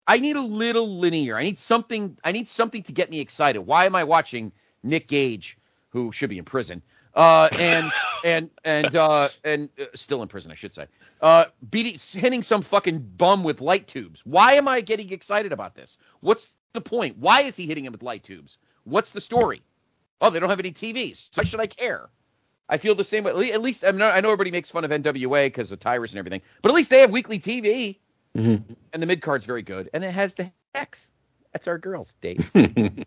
I 0.08 0.18
need 0.18 0.34
a 0.34 0.42
little 0.42 0.98
linear. 0.98 1.36
I 1.36 1.44
need 1.44 1.58
something. 1.58 2.18
I 2.24 2.32
need 2.32 2.48
something 2.48 2.82
to 2.82 2.90
get 2.92 3.10
me 3.10 3.20
excited. 3.20 3.60
Why 3.60 3.86
am 3.86 3.94
I 3.94 4.02
watching 4.02 4.50
Nick 4.82 5.06
Gage, 5.06 5.56
who 5.90 6.10
should 6.10 6.30
be 6.30 6.38
in 6.38 6.44
prison, 6.44 6.82
uh, 7.14 7.48
and 7.58 7.92
and 8.24 8.50
and 8.64 8.94
uh, 8.96 9.28
and 9.44 9.68
uh, 9.80 9.84
still 9.94 10.22
in 10.22 10.28
prison, 10.28 10.50
I 10.50 10.54
should 10.54 10.74
say, 10.74 10.86
uh, 11.20 11.46
beating, 11.70 11.98
hitting 12.20 12.42
some 12.42 12.62
fucking 12.62 12.98
bum 13.16 13.44
with 13.44 13.60
light 13.60 13.86
tubes? 13.88 14.24
Why 14.26 14.54
am 14.54 14.68
I 14.68 14.80
getting 14.80 15.12
excited 15.12 15.52
about 15.52 15.74
this? 15.74 15.98
What's 16.20 16.50
the 16.72 16.80
point? 16.80 17.18
Why 17.18 17.42
is 17.42 17.56
he 17.56 17.66
hitting 17.66 17.84
him 17.84 17.92
with 17.92 18.02
light 18.02 18.22
tubes? 18.24 18.58
What's 18.84 19.12
the 19.12 19.20
story? 19.20 19.62
Oh, 20.20 20.30
they 20.30 20.40
don't 20.40 20.50
have 20.50 20.60
any 20.60 20.72
TVs. 20.72 21.30
Why 21.36 21.44
should 21.44 21.60
I 21.60 21.66
care? 21.66 22.08
I 22.68 22.78
feel 22.78 22.94
the 22.94 23.04
same 23.04 23.24
way. 23.24 23.52
At 23.52 23.60
least 23.62 23.84
I, 23.84 23.92
mean, 23.92 24.02
I 24.02 24.20
know 24.20 24.28
everybody 24.28 24.50
makes 24.50 24.70
fun 24.70 24.84
of 24.84 24.90
NWA 24.90 25.46
because 25.46 25.70
of 25.70 25.80
Tyrus 25.80 26.12
and 26.12 26.18
everything, 26.18 26.40
but 26.62 26.70
at 26.70 26.74
least 26.74 26.90
they 26.90 27.00
have 27.00 27.10
weekly 27.10 27.38
TV 27.38 27.98
Mhm. 28.36 28.64
and 28.92 29.02
the 29.02 29.06
mid 29.06 29.22
card's 29.22 29.44
very 29.44 29.62
good, 29.62 29.90
and 29.94 30.02
it 30.02 30.10
has 30.10 30.34
the 30.34 30.50
Hex. 30.74 31.10
That's 31.52 31.68
our 31.68 31.78
girls, 31.78 32.14
Dave. 32.20 32.50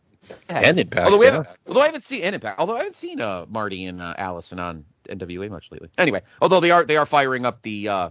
and 0.49 0.79
Impact. 0.79 1.05
although 1.05 1.17
we 1.17 1.25
yeah. 1.25 1.31
haven't, 1.33 1.57
although 1.67 1.81
I 1.81 1.85
haven't 1.85 2.03
seen 2.03 2.21
and 2.23 2.35
Impact, 2.35 2.59
although 2.59 2.75
I 2.75 2.79
haven't 2.79 2.95
seen 2.95 3.21
uh, 3.21 3.45
Marti 3.49 3.85
and 3.85 4.01
uh, 4.01 4.15
Allysin 4.17 4.59
on 4.59 4.83
NWA 5.09 5.49
much 5.49 5.71
lately. 5.71 5.89
Anyway, 5.97 6.21
although 6.41 6.59
they 6.59 6.71
are 6.71 6.83
they 6.83 6.97
are 6.97 7.05
firing 7.05 7.45
up 7.45 7.61
the 7.61 7.87
uh, 7.87 8.09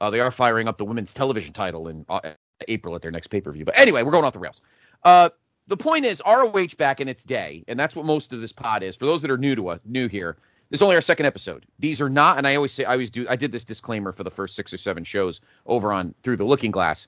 uh 0.00 0.10
they 0.10 0.20
are 0.20 0.30
firing 0.30 0.68
up 0.68 0.76
the 0.76 0.84
women's 0.84 1.12
television 1.14 1.52
title 1.52 1.88
in 1.88 2.04
uh, 2.08 2.20
April 2.68 2.94
at 2.94 3.02
their 3.02 3.10
next 3.10 3.28
pay 3.28 3.40
per 3.40 3.52
view. 3.52 3.64
But 3.64 3.78
anyway, 3.78 4.02
we're 4.02 4.12
going 4.12 4.24
off 4.24 4.32
the 4.32 4.38
rails. 4.38 4.60
Uh, 5.04 5.30
the 5.66 5.76
point 5.76 6.04
is 6.04 6.20
ROH 6.26 6.74
back 6.78 7.00
in 7.00 7.08
its 7.08 7.22
day, 7.22 7.64
and 7.68 7.78
that's 7.78 7.94
what 7.94 8.04
most 8.04 8.32
of 8.32 8.40
this 8.40 8.52
pod 8.52 8.82
is. 8.82 8.96
For 8.96 9.06
those 9.06 9.22
that 9.22 9.30
are 9.30 9.38
new 9.38 9.54
to 9.54 9.68
us, 9.68 9.80
new 9.84 10.08
here, 10.08 10.36
this 10.70 10.78
is 10.78 10.82
only 10.82 10.96
our 10.96 11.00
second 11.00 11.26
episode. 11.26 11.66
These 11.78 12.00
are 12.00 12.08
not, 12.08 12.38
and 12.38 12.46
I 12.46 12.56
always 12.56 12.72
say, 12.72 12.84
I 12.84 12.92
always 12.92 13.10
do, 13.10 13.26
I 13.28 13.36
did 13.36 13.52
this 13.52 13.64
disclaimer 13.64 14.12
for 14.12 14.24
the 14.24 14.30
first 14.30 14.56
six 14.56 14.72
or 14.72 14.78
seven 14.78 15.04
shows 15.04 15.40
over 15.66 15.92
on 15.92 16.14
Through 16.22 16.38
the 16.38 16.44
Looking 16.44 16.70
Glass. 16.70 17.06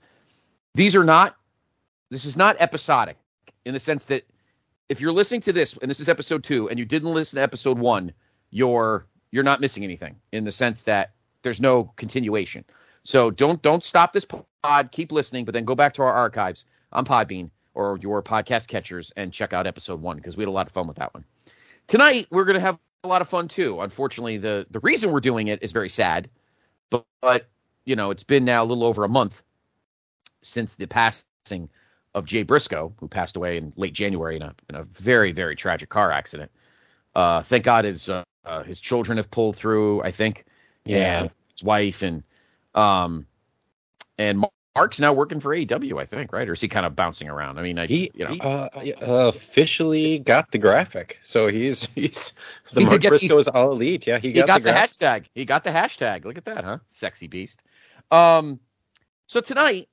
These 0.75 0.95
are 0.95 1.05
not, 1.05 1.37
this 2.11 2.25
is 2.25 2.37
not 2.37 2.57
episodic 2.61 3.17
in 3.64 3.73
the 3.73 3.81
sense 3.81 4.07
that 4.07 4.25
if 4.88 5.00
you're 5.00 5.12
listening 5.12 5.40
to 5.42 5.52
this, 5.52 5.76
and 5.78 5.90
this 5.90 6.00
is 6.00 6.09
episode 6.09 6.45
two, 6.45 6.69
and 6.69 6.78
you 6.78 6.85
didn't 6.85 7.12
listen 7.12 7.37
to 7.37 7.42
episode 7.42 7.78
one, 7.78 8.12
you're 8.50 9.07
you're 9.31 9.42
not 9.42 9.61
missing 9.61 9.83
anything 9.85 10.16
in 10.33 10.45
the 10.45 10.52
sense 10.52 10.83
that 10.83 11.12
there's 11.42 11.61
no 11.61 11.92
continuation. 11.97 12.64
So 13.04 13.31
don't 13.31 13.61
don't 13.62 13.85
stop 13.85 14.12
this 14.12 14.26
pod, 14.62 14.92
keep 14.92 15.11
listening, 15.12 15.45
but 15.45 15.54
then 15.54 15.64
go 15.64 15.75
back 15.75 15.92
to 15.95 16.02
our 16.02 16.12
archives 16.12 16.64
on 16.92 17.04
Podbean 17.04 17.50
or 17.75 17.99
your 18.02 18.23
podcast 18.23 18.69
catchers 18.69 19.12
and 19.16 19.33
check 19.33 19.52
out 19.52 19.66
episode 19.66 20.00
one 20.00 20.16
because 20.16 20.37
we 20.37 20.42
had 20.42 20.49
a 20.49 20.52
lot 20.52 20.66
of 20.66 20.73
fun 20.73 20.87
with 20.87 20.97
that 20.97 21.12
one. 21.14 21.25
Tonight 21.87 22.26
we're 22.31 22.45
going 22.45 22.54
to 22.54 22.61
have 22.61 22.78
a 23.04 23.09
lot 23.09 23.23
of 23.23 23.28
fun 23.28 23.49
too. 23.49 23.81
Unfortunately, 23.81 24.37
the 24.37 24.66
the 24.71 24.81
reason 24.81 25.11
we're 25.11 25.21
doing 25.21 25.49
it 25.49 25.62
is 25.62 25.73
very 25.73 25.88
sad, 25.88 26.28
but, 26.90 27.04
but 27.21 27.49
you 27.85 27.97
know 27.97 28.11
it's 28.11 28.25
been 28.25 28.45
now 28.45 28.62
a 28.62 28.66
little 28.66 28.85
over 28.85 29.04
a 29.04 29.09
month 29.09 29.42
since 30.42 30.76
the 30.76 30.87
passing 30.87 31.69
of 32.14 32.26
Jay 32.26 32.42
Briscoe, 32.42 32.92
who 32.99 33.09
passed 33.09 33.37
away 33.37 33.57
in 33.57 33.73
late 33.76 33.92
January 33.95 34.37
in 34.37 34.42
a 34.42 34.54
in 34.69 34.75
a 34.76 34.85
very 34.85 35.33
very 35.33 35.57
tragic 35.57 35.88
car 35.88 36.11
accident. 36.12 36.50
Uh, 37.14 37.42
thank 37.42 37.64
God 37.64 37.85
his 37.85 38.09
uh, 38.09 38.23
uh, 38.45 38.62
his 38.62 38.81
children 38.81 39.16
have 39.16 39.31
pulled 39.31 39.57
through. 39.57 40.02
I 40.02 40.11
think, 40.11 40.45
Yeah. 40.85 41.28
his 41.54 41.62
wife 41.64 42.02
and 42.02 42.23
um 42.75 43.26
and 44.19 44.45
Mark's 44.75 44.99
now 45.00 45.12
working 45.12 45.38
for 45.38 45.54
AEW. 45.54 46.00
I 46.00 46.07
think, 46.07 46.33
right? 46.33 46.49
Or 46.49 46.52
is 46.54 46.61
he 46.62 46.69
kind 46.69 46.87
of 46.87 46.97
bouncing 46.97 47.28
around? 47.28 47.59
I 47.59 47.62
mean, 47.62 47.78
I 47.78 47.87
He, 47.87 48.11
you 48.14 48.25
know. 48.26 48.35
uh, 48.40 48.69
officially 49.28 50.19
got 50.21 50.50
the 50.50 50.57
graphic, 50.59 51.19
so 51.23 51.49
he's 51.49 51.87
he's 51.95 52.33
the 52.73 52.81
He 52.81 52.87
Mark 52.87 53.00
get- 53.02 53.09
Briscoe 53.11 53.38
is 53.38 53.49
all 53.49 53.73
elite. 53.73 54.07
Yeah, 54.07 54.19
he 54.19 54.28
he 54.28 54.35
got, 54.35 54.47
got, 54.47 54.62
the, 54.62 54.73
the, 54.73 54.78
hashtag. 54.78 55.26
He 55.35 55.45
got 55.45 55.64
the 55.64 55.71
hashtag. 55.71 56.25
Look 56.25 56.38
at 56.38 56.45
that, 56.47 56.64
huh? 56.64 56.78
Sexy 56.88 57.26
beast. 57.26 57.62
Um, 58.11 58.59
so 59.26 59.40
tonight, 59.40 59.88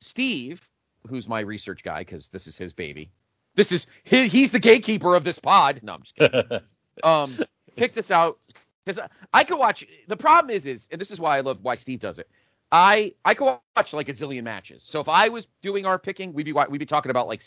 Steve, 0.00 0.66
who's 1.08 1.28
my 1.28 1.40
research 1.40 1.82
guy, 1.82 2.00
because 2.00 2.28
this 2.28 2.46
is 2.46 2.56
his 2.56 2.72
baby. 2.72 3.10
This 3.54 3.72
is 3.72 3.86
he, 4.04 4.28
he's 4.28 4.52
the 4.52 4.58
gatekeeper 4.58 5.14
of 5.14 5.24
this 5.24 5.38
pod. 5.38 5.80
No, 5.82 5.94
I'm 5.94 6.02
just 6.02 6.16
kidding. 6.16 6.60
um, 7.04 7.38
picked 7.76 7.94
this 7.94 8.10
out 8.10 8.38
because 8.84 8.98
I, 8.98 9.08
I 9.32 9.44
could 9.44 9.58
watch. 9.58 9.84
The 10.08 10.16
problem 10.16 10.54
is, 10.54 10.66
is 10.66 10.88
and 10.90 11.00
this 11.00 11.10
is 11.10 11.20
why 11.20 11.36
I 11.36 11.40
love 11.40 11.58
why 11.62 11.74
Steve 11.74 12.00
does 12.00 12.18
it. 12.18 12.28
I 12.70 13.14
I 13.24 13.34
could 13.34 13.58
watch 13.76 13.92
like 13.92 14.08
a 14.08 14.12
zillion 14.12 14.44
matches. 14.44 14.82
So 14.82 15.00
if 15.00 15.08
I 15.08 15.28
was 15.28 15.46
doing 15.60 15.84
our 15.84 15.98
picking, 15.98 16.32
we'd 16.32 16.44
be 16.44 16.52
we'd 16.52 16.78
be 16.78 16.86
talking 16.86 17.10
about 17.10 17.28
like 17.28 17.42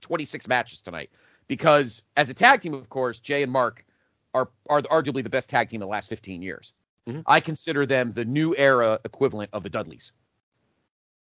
26 0.00 0.48
matches 0.48 0.80
tonight. 0.80 1.10
Because 1.46 2.02
as 2.16 2.30
a 2.30 2.34
tag 2.34 2.60
team, 2.60 2.74
of 2.74 2.88
course, 2.88 3.20
Jay 3.20 3.42
and 3.42 3.52
Mark 3.52 3.84
are 4.32 4.48
are 4.68 4.80
arguably 4.82 5.22
the 5.22 5.30
best 5.30 5.50
tag 5.50 5.68
team 5.68 5.78
in 5.78 5.86
the 5.86 5.90
last 5.90 6.08
15 6.08 6.42
years. 6.42 6.72
Mhm. 7.08 7.22
I 7.26 7.40
consider 7.40 7.84
them 7.84 8.12
the 8.12 8.24
new 8.24 8.54
era 8.56 8.98
equivalent 9.04 9.50
of 9.52 9.62
the 9.62 9.70
Dudleys 9.70 10.12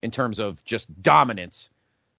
in 0.01 0.11
terms 0.11 0.39
of 0.39 0.63
just 0.65 1.01
dominance 1.01 1.69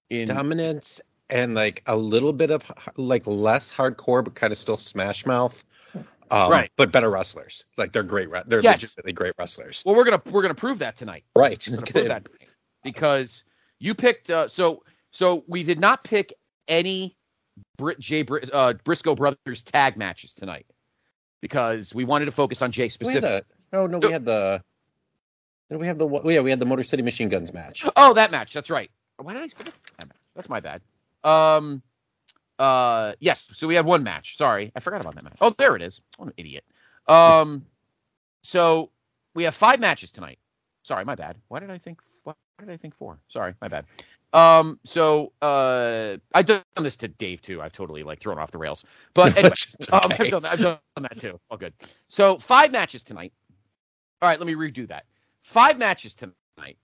in 0.09 0.27
dominance 0.27 1.01
and 1.29 1.55
like 1.55 1.81
a 1.87 1.95
little 1.95 2.33
bit 2.33 2.51
of 2.51 2.63
like 2.97 3.25
less 3.25 3.71
hardcore, 3.71 4.23
but 4.23 4.35
kind 4.35 4.53
of 4.53 4.59
still 4.59 4.77
Smash 4.77 5.25
Mouth. 5.25 5.63
Um, 6.31 6.51
Right. 6.51 6.71
But 6.75 6.91
better 6.91 7.09
wrestlers. 7.11 7.65
Like 7.77 7.91
they're 7.93 8.03
great. 8.03 8.29
They're 8.47 8.61
Yes. 8.61 8.77
legitimately 8.81 9.13
great 9.13 9.33
wrestlers. 9.37 9.83
Well, 9.85 9.95
we're 9.95 10.03
gonna 10.05 10.21
we're 10.31 10.41
gonna 10.41 10.55
prove 10.55 10.79
that 10.79 10.97
tonight. 10.97 11.23
Right. 11.35 11.59
Prove 11.63 11.79
that 12.07 12.25
tonight. 12.25 12.27
because 12.83 13.43
you 13.79 13.93
picked. 13.93 14.29
Uh, 14.29 14.47
so 14.47 14.83
so 15.11 15.43
we 15.47 15.63
did 15.63 15.79
not 15.79 16.03
pick 16.03 16.33
any 16.67 17.15
Brit 17.77 17.99
Jay 17.99 18.21
Bri- 18.23 18.41
uh, 18.51 18.73
Briscoe 18.83 19.15
brothers 19.15 19.61
tag 19.63 19.97
matches 19.97 20.33
tonight 20.33 20.65
because 21.41 21.93
we 21.93 22.05
wanted 22.05 22.25
to 22.25 22.31
focus 22.31 22.61
on 22.61 22.71
Jay 22.71 22.83
We 22.83 22.85
had 22.85 22.91
specific. 22.93 23.45
no, 23.71 23.85
no, 23.87 23.99
we 23.99 24.11
had 24.11 24.25
the. 24.25 24.61
We 25.69 25.87
have 25.87 25.97
the. 25.97 26.07
oh, 26.07 26.29
Yeah, 26.29 26.41
we 26.41 26.49
had 26.49 26.59
the 26.59 26.65
Motor 26.65 26.83
City 26.83 27.01
Machine 27.03 27.29
Guns 27.29 27.53
match. 27.53 27.85
Oh, 27.95 28.13
that 28.13 28.31
match. 28.31 28.53
That's 28.53 28.69
right. 28.69 28.89
Why 29.17 29.33
did 29.33 29.43
I 29.43 29.47
forget 29.49 29.73
that 29.97 30.07
match? 30.07 30.17
That's 30.35 30.49
my 30.49 30.59
bad. 30.59 30.81
Um. 31.23 31.81
Uh. 32.59 33.13
Yes. 33.19 33.49
So 33.53 33.67
we 33.67 33.75
had 33.75 33.85
one 33.85 34.03
match. 34.03 34.37
Sorry, 34.37 34.71
I 34.75 34.79
forgot 34.79 35.01
about 35.01 35.15
that 35.15 35.23
match. 35.23 35.37
Oh, 35.41 35.51
there 35.51 35.75
it 35.75 35.81
is. 35.81 36.01
I'm 36.19 36.27
an 36.27 36.33
idiot. 36.37 36.63
Um. 37.07 37.65
So 38.43 38.91
we 39.33 39.43
have 39.43 39.55
five 39.55 39.79
matches 39.79 40.11
tonight. 40.11 40.39
Sorry, 40.83 41.03
my 41.05 41.15
bad. 41.15 41.37
Why 41.47 41.59
did 41.59 41.71
I 41.71 41.77
think? 41.77 42.01
What 42.23 42.37
did 42.59 42.69
I 42.69 42.77
think 42.77 42.95
four? 42.95 43.17
Sorry, 43.29 43.53
my 43.61 43.67
bad. 43.67 43.85
Um. 44.33 44.79
So 44.83 45.31
uh, 45.41 46.17
I've 46.33 46.45
done 46.45 46.61
this 46.77 46.97
to 46.97 47.07
Dave 47.07 47.41
too. 47.41 47.61
I've 47.61 47.73
totally 47.73 48.03
like 48.03 48.19
thrown 48.19 48.37
off 48.37 48.51
the 48.51 48.57
rails. 48.57 48.83
But 49.13 49.35
anyway, 49.37 49.53
It's 49.79 49.91
um. 49.91 50.01
I've 50.03 50.29
done 50.29 50.43
that. 50.43 50.51
I've 50.53 50.59
done 50.59 50.79
that 51.01 51.19
too. 51.19 51.39
All 51.49 51.57
good. 51.57 51.73
So 52.07 52.37
five 52.37 52.71
matches 52.71 53.03
tonight. 53.03 53.33
All 54.21 54.29
right, 54.29 54.39
let 54.39 54.47
me 54.47 54.55
redo 54.55 54.87
that. 54.87 55.05
Five 55.41 55.77
matches 55.77 56.15
tonight. 56.15 56.77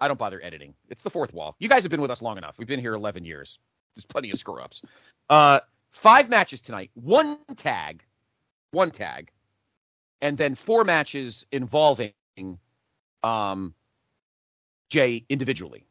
I 0.00 0.08
don't 0.08 0.18
bother 0.18 0.42
editing. 0.42 0.74
It's 0.88 1.02
the 1.02 1.10
fourth 1.10 1.32
wall. 1.32 1.56
You 1.58 1.68
guys 1.68 1.82
have 1.82 1.90
been 1.90 2.00
with 2.00 2.10
us 2.10 2.22
long 2.22 2.36
enough. 2.38 2.58
We've 2.58 2.68
been 2.68 2.80
here 2.80 2.94
11 2.94 3.24
years. 3.24 3.58
There's 3.94 4.04
plenty 4.04 4.30
of 4.30 4.38
screw 4.38 4.60
ups. 4.60 4.82
Uh, 5.30 5.60
five 5.90 6.28
matches 6.28 6.60
tonight. 6.60 6.90
One 6.94 7.38
tag, 7.56 8.02
one 8.72 8.90
tag, 8.90 9.30
and 10.20 10.36
then 10.36 10.54
four 10.54 10.84
matches 10.84 11.46
involving 11.52 12.12
um, 13.22 13.74
Jay 14.90 15.24
individually. 15.28 15.86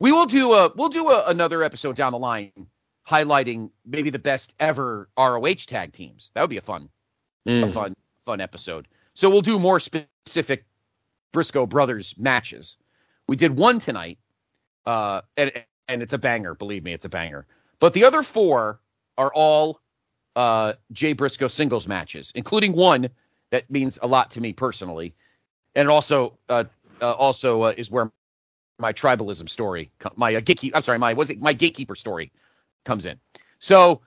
We 0.00 0.12
will 0.12 0.26
do 0.26 0.52
a 0.54 0.72
we'll 0.74 0.88
do 0.88 1.08
a, 1.10 1.26
another 1.28 1.62
episode 1.62 1.96
down 1.96 2.12
the 2.12 2.18
line 2.18 2.50
highlighting 3.08 3.70
maybe 3.86 4.10
the 4.10 4.18
best 4.18 4.54
ever 4.58 5.08
ROH 5.16 5.54
tag 5.66 5.92
teams. 5.92 6.30
That 6.34 6.40
would 6.40 6.50
be 6.50 6.56
a 6.56 6.62
fun 6.62 6.88
a 7.46 7.50
Mm. 7.50 7.72
fun 7.72 7.94
fun 8.26 8.40
episode. 8.40 8.88
So 9.14 9.30
we'll 9.30 9.42
do 9.42 9.58
more 9.58 9.78
specific 9.78 10.64
Briscoe 11.32 11.66
brothers 11.66 12.14
matches. 12.18 12.76
We 13.28 13.36
did 13.36 13.56
one 13.56 13.80
tonight, 13.80 14.18
uh, 14.86 15.22
and 15.36 15.52
and 15.88 16.02
it's 16.02 16.12
a 16.12 16.18
banger. 16.18 16.54
Believe 16.54 16.84
me, 16.84 16.92
it's 16.92 17.04
a 17.04 17.08
banger. 17.08 17.46
But 17.80 17.92
the 17.92 18.04
other 18.04 18.22
four 18.22 18.80
are 19.18 19.32
all 19.34 19.80
uh, 20.36 20.74
Jay 20.92 21.12
Briscoe 21.12 21.48
singles 21.48 21.86
matches, 21.86 22.32
including 22.34 22.72
one 22.72 23.08
that 23.50 23.70
means 23.70 23.98
a 24.02 24.06
lot 24.06 24.30
to 24.32 24.40
me 24.40 24.52
personally, 24.52 25.14
and 25.74 25.88
also 25.88 26.38
uh, 26.48 26.64
uh, 27.00 27.12
also 27.12 27.62
uh, 27.62 27.74
is 27.76 27.90
where 27.90 28.10
my 28.78 28.92
tribalism 28.92 29.48
story, 29.48 29.90
my 30.16 30.34
uh, 30.34 30.40
gatekeeper. 30.40 30.76
I'm 30.76 30.82
sorry, 30.82 30.98
my 30.98 31.14
was 31.14 31.30
it 31.30 31.40
my 31.40 31.52
gatekeeper 31.52 31.94
story 31.94 32.32
comes 32.84 33.06
in. 33.06 33.18
So 33.58 34.02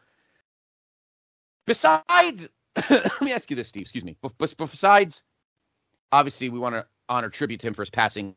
besides 1.65 2.49
let 2.89 3.21
me 3.21 3.33
ask 3.33 3.49
you 3.49 3.55
this, 3.55 3.69
Steve. 3.69 3.81
Excuse 3.81 4.03
me. 4.05 4.15
But 4.21 4.37
besides, 4.37 5.23
obviously, 6.11 6.49
we 6.49 6.59
want 6.59 6.75
to 6.75 6.85
honor 7.09 7.29
tribute 7.29 7.59
to 7.61 7.67
him 7.67 7.73
for 7.73 7.81
his 7.81 7.89
passing. 7.89 8.35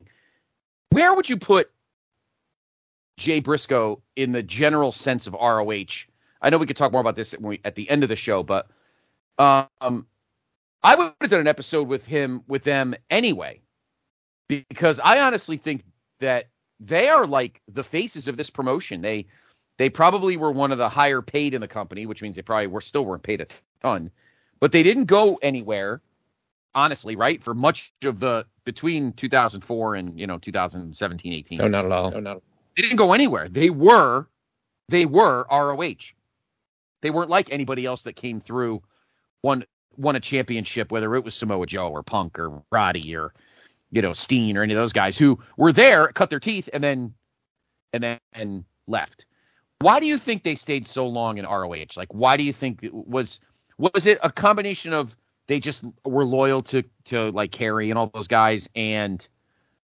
Where 0.90 1.14
would 1.14 1.28
you 1.28 1.36
put 1.36 1.70
Jay 3.16 3.40
Briscoe 3.40 4.02
in 4.16 4.32
the 4.32 4.42
general 4.42 4.92
sense 4.92 5.26
of 5.26 5.34
ROH? 5.34 6.06
I 6.42 6.50
know 6.50 6.58
we 6.58 6.66
could 6.66 6.76
talk 6.76 6.92
more 6.92 7.00
about 7.00 7.16
this 7.16 7.32
when 7.32 7.48
we, 7.50 7.60
at 7.64 7.74
the 7.74 7.88
end 7.90 8.02
of 8.02 8.08
the 8.08 8.16
show, 8.16 8.42
but 8.42 8.68
um, 9.38 10.06
I 10.82 10.94
would 10.94 11.12
have 11.20 11.30
done 11.30 11.40
an 11.40 11.46
episode 11.46 11.86
with 11.86 12.06
him 12.06 12.42
with 12.48 12.64
them 12.64 12.94
anyway, 13.10 13.60
because 14.48 15.00
I 15.00 15.20
honestly 15.20 15.56
think 15.56 15.84
that 16.20 16.48
they 16.80 17.08
are 17.08 17.26
like 17.26 17.60
the 17.68 17.84
faces 17.84 18.26
of 18.26 18.36
this 18.36 18.50
promotion. 18.50 19.00
They 19.02 19.26
they 19.78 19.88
probably 19.88 20.36
were 20.36 20.52
one 20.52 20.72
of 20.72 20.78
the 20.78 20.88
higher 20.88 21.22
paid 21.22 21.54
in 21.54 21.60
the 21.60 21.68
company, 21.68 22.06
which 22.06 22.22
means 22.22 22.36
they 22.36 22.42
probably 22.42 22.66
were 22.66 22.80
still 22.80 23.04
weren't 23.04 23.22
paid 23.22 23.40
a 23.40 23.46
ton 23.80 24.10
but 24.60 24.72
they 24.72 24.82
didn't 24.82 25.06
go 25.06 25.36
anywhere 25.42 26.00
honestly 26.74 27.16
right 27.16 27.42
for 27.42 27.54
much 27.54 27.92
of 28.04 28.20
the 28.20 28.46
between 28.64 29.12
2004 29.14 29.94
and 29.96 30.18
you 30.18 30.26
know 30.26 30.38
2017 30.38 31.32
18 31.32 31.58
No, 31.58 31.68
not 31.68 31.84
at 31.84 31.92
all. 31.92 32.10
No, 32.10 32.20
not. 32.20 32.42
they 32.76 32.82
didn't 32.82 32.96
go 32.96 33.12
anywhere. 33.12 33.48
They 33.48 33.70
were 33.70 34.26
they 34.88 35.06
were 35.06 35.46
roh 35.50 35.94
they 37.02 37.10
weren't 37.10 37.30
like 37.30 37.50
anybody 37.52 37.86
else 37.86 38.02
that 38.02 38.14
came 38.14 38.40
through 38.40 38.82
won 39.42 39.64
won 39.96 40.16
a 40.16 40.20
championship 40.20 40.92
whether 40.92 41.14
it 41.14 41.24
was 41.24 41.34
samoa 41.34 41.66
joe 41.66 41.88
or 41.88 42.02
punk 42.02 42.38
or 42.38 42.62
roddy 42.70 43.14
or 43.14 43.32
you 43.90 44.02
know 44.02 44.12
steen 44.12 44.56
or 44.56 44.62
any 44.62 44.72
of 44.72 44.78
those 44.78 44.92
guys 44.92 45.18
who 45.18 45.38
were 45.56 45.72
there 45.72 46.08
cut 46.08 46.30
their 46.30 46.40
teeth 46.40 46.68
and 46.72 46.82
then 46.82 47.12
and 47.92 48.02
then 48.02 48.18
and 48.32 48.64
left. 48.86 49.26
Why 49.80 49.98
do 49.98 50.06
you 50.06 50.18
think 50.18 50.42
they 50.42 50.54
stayed 50.54 50.86
so 50.86 51.06
long 51.06 51.38
in 51.38 51.46
roh 51.46 51.74
like 51.96 52.12
why 52.12 52.36
do 52.36 52.42
you 52.42 52.52
think 52.52 52.82
it 52.82 52.92
was 52.92 53.40
was 53.78 54.06
it 54.06 54.18
a 54.22 54.30
combination 54.30 54.92
of 54.92 55.16
they 55.50 55.58
just 55.58 55.84
were 56.04 56.24
loyal 56.24 56.60
to 56.60 56.84
to 57.06 57.32
like 57.32 57.50
Cary 57.50 57.90
and 57.90 57.98
all 57.98 58.06
those 58.14 58.28
guys, 58.28 58.68
and 58.76 59.26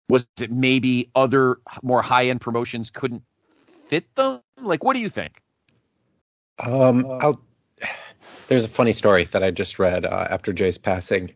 was 0.07 0.27
it 0.39 0.51
maybe 0.51 1.09
other 1.15 1.57
more 1.81 2.03
high 2.03 2.27
end 2.27 2.39
promotions 2.39 2.91
couldn't 2.91 3.23
fit 3.89 4.05
them? 4.13 4.41
Like, 4.61 4.83
what 4.83 4.93
do 4.93 4.99
you 4.99 5.09
think? 5.09 5.41
Um, 6.59 7.03
I'll. 7.19 7.41
There's 8.47 8.63
a 8.63 8.69
funny 8.69 8.93
story 8.93 9.23
that 9.25 9.41
I 9.41 9.49
just 9.49 9.79
read 9.79 10.05
uh, 10.05 10.27
after 10.29 10.53
Jay's 10.53 10.77
passing 10.77 11.33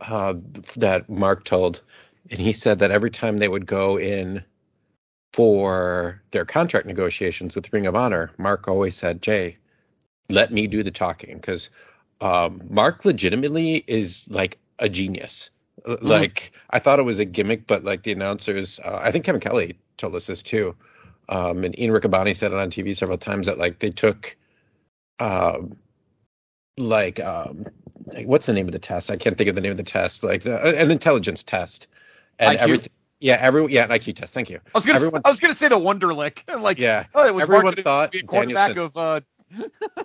uh, 0.00 0.34
that 0.76 1.10
Mark 1.10 1.42
told, 1.42 1.80
and 2.30 2.38
he 2.38 2.52
said 2.52 2.78
that 2.78 2.92
every 2.92 3.10
time 3.10 3.38
they 3.38 3.48
would 3.48 3.66
go 3.66 3.98
in 3.98 4.44
for 5.32 6.22
their 6.30 6.44
contract 6.44 6.86
negotiations 6.86 7.56
with 7.56 7.72
Ring 7.72 7.86
of 7.86 7.96
Honor, 7.96 8.30
Mark 8.38 8.68
always 8.68 8.94
said, 8.94 9.22
"Jay, 9.22 9.56
let 10.28 10.52
me 10.52 10.68
do 10.68 10.84
the 10.84 10.92
talking," 10.92 11.34
because 11.38 11.68
um, 12.20 12.60
Mark 12.68 13.04
legitimately 13.04 13.84
is 13.86 14.26
like 14.30 14.58
a 14.78 14.88
genius. 14.88 15.50
Uh, 15.86 15.96
Like 16.02 16.52
I 16.70 16.78
thought 16.78 16.98
it 16.98 17.04
was 17.04 17.18
a 17.18 17.24
gimmick, 17.24 17.66
but 17.66 17.84
like 17.84 18.02
the 18.02 18.12
announcers, 18.12 18.80
uh, 18.84 18.98
I 19.02 19.10
think 19.10 19.24
Kevin 19.24 19.40
Kelly 19.40 19.78
told 19.98 20.14
us 20.14 20.26
this 20.26 20.42
too, 20.42 20.74
um, 21.28 21.64
and 21.64 21.78
Ian 21.78 21.92
Riccaboni 21.92 22.34
said 22.34 22.52
it 22.52 22.58
on 22.58 22.70
TV 22.70 22.94
several 22.96 23.18
times 23.18 23.46
that 23.46 23.58
like 23.58 23.78
they 23.78 23.90
took, 23.90 24.36
um, 25.20 25.76
like 26.76 27.20
um, 27.20 27.66
like, 28.06 28.26
what's 28.26 28.46
the 28.46 28.52
name 28.52 28.66
of 28.66 28.72
the 28.72 28.78
test? 28.78 29.10
I 29.10 29.16
can't 29.16 29.36
think 29.36 29.48
of 29.48 29.54
the 29.54 29.60
name 29.60 29.70
of 29.72 29.76
the 29.76 29.82
test. 29.82 30.22
Like 30.22 30.42
the, 30.42 30.56
uh, 30.62 30.72
an 30.82 30.90
intelligence 30.90 31.42
test, 31.42 31.86
and 32.38 32.56
IQ? 32.56 32.60
everything. 32.60 32.92
Yeah, 33.20 33.38
every 33.40 33.66
yeah, 33.72 33.84
an 33.84 33.90
IQ 33.90 34.14
test. 34.16 34.34
Thank 34.34 34.50
you. 34.50 34.56
I 34.58 34.70
was 34.74 34.84
gonna 34.84 34.96
Everyone- 34.96 35.22
I 35.24 35.30
was 35.30 35.40
gonna 35.40 35.54
say 35.54 35.68
the 35.68 35.76
Wonderlic, 35.78 36.40
like 36.60 36.78
Yeah, 36.78 37.06
oh, 37.14 37.26
it 37.26 37.34
was 37.34 37.42
everyone 37.44 37.64
marketed 37.64 37.84
to 37.84 37.88
thought 37.90 38.12
be 38.12 38.18
a 38.18 38.22
quarterback 38.24 38.74
Danielson- 38.74 39.00
of 39.00 39.24
uh, 39.58 40.02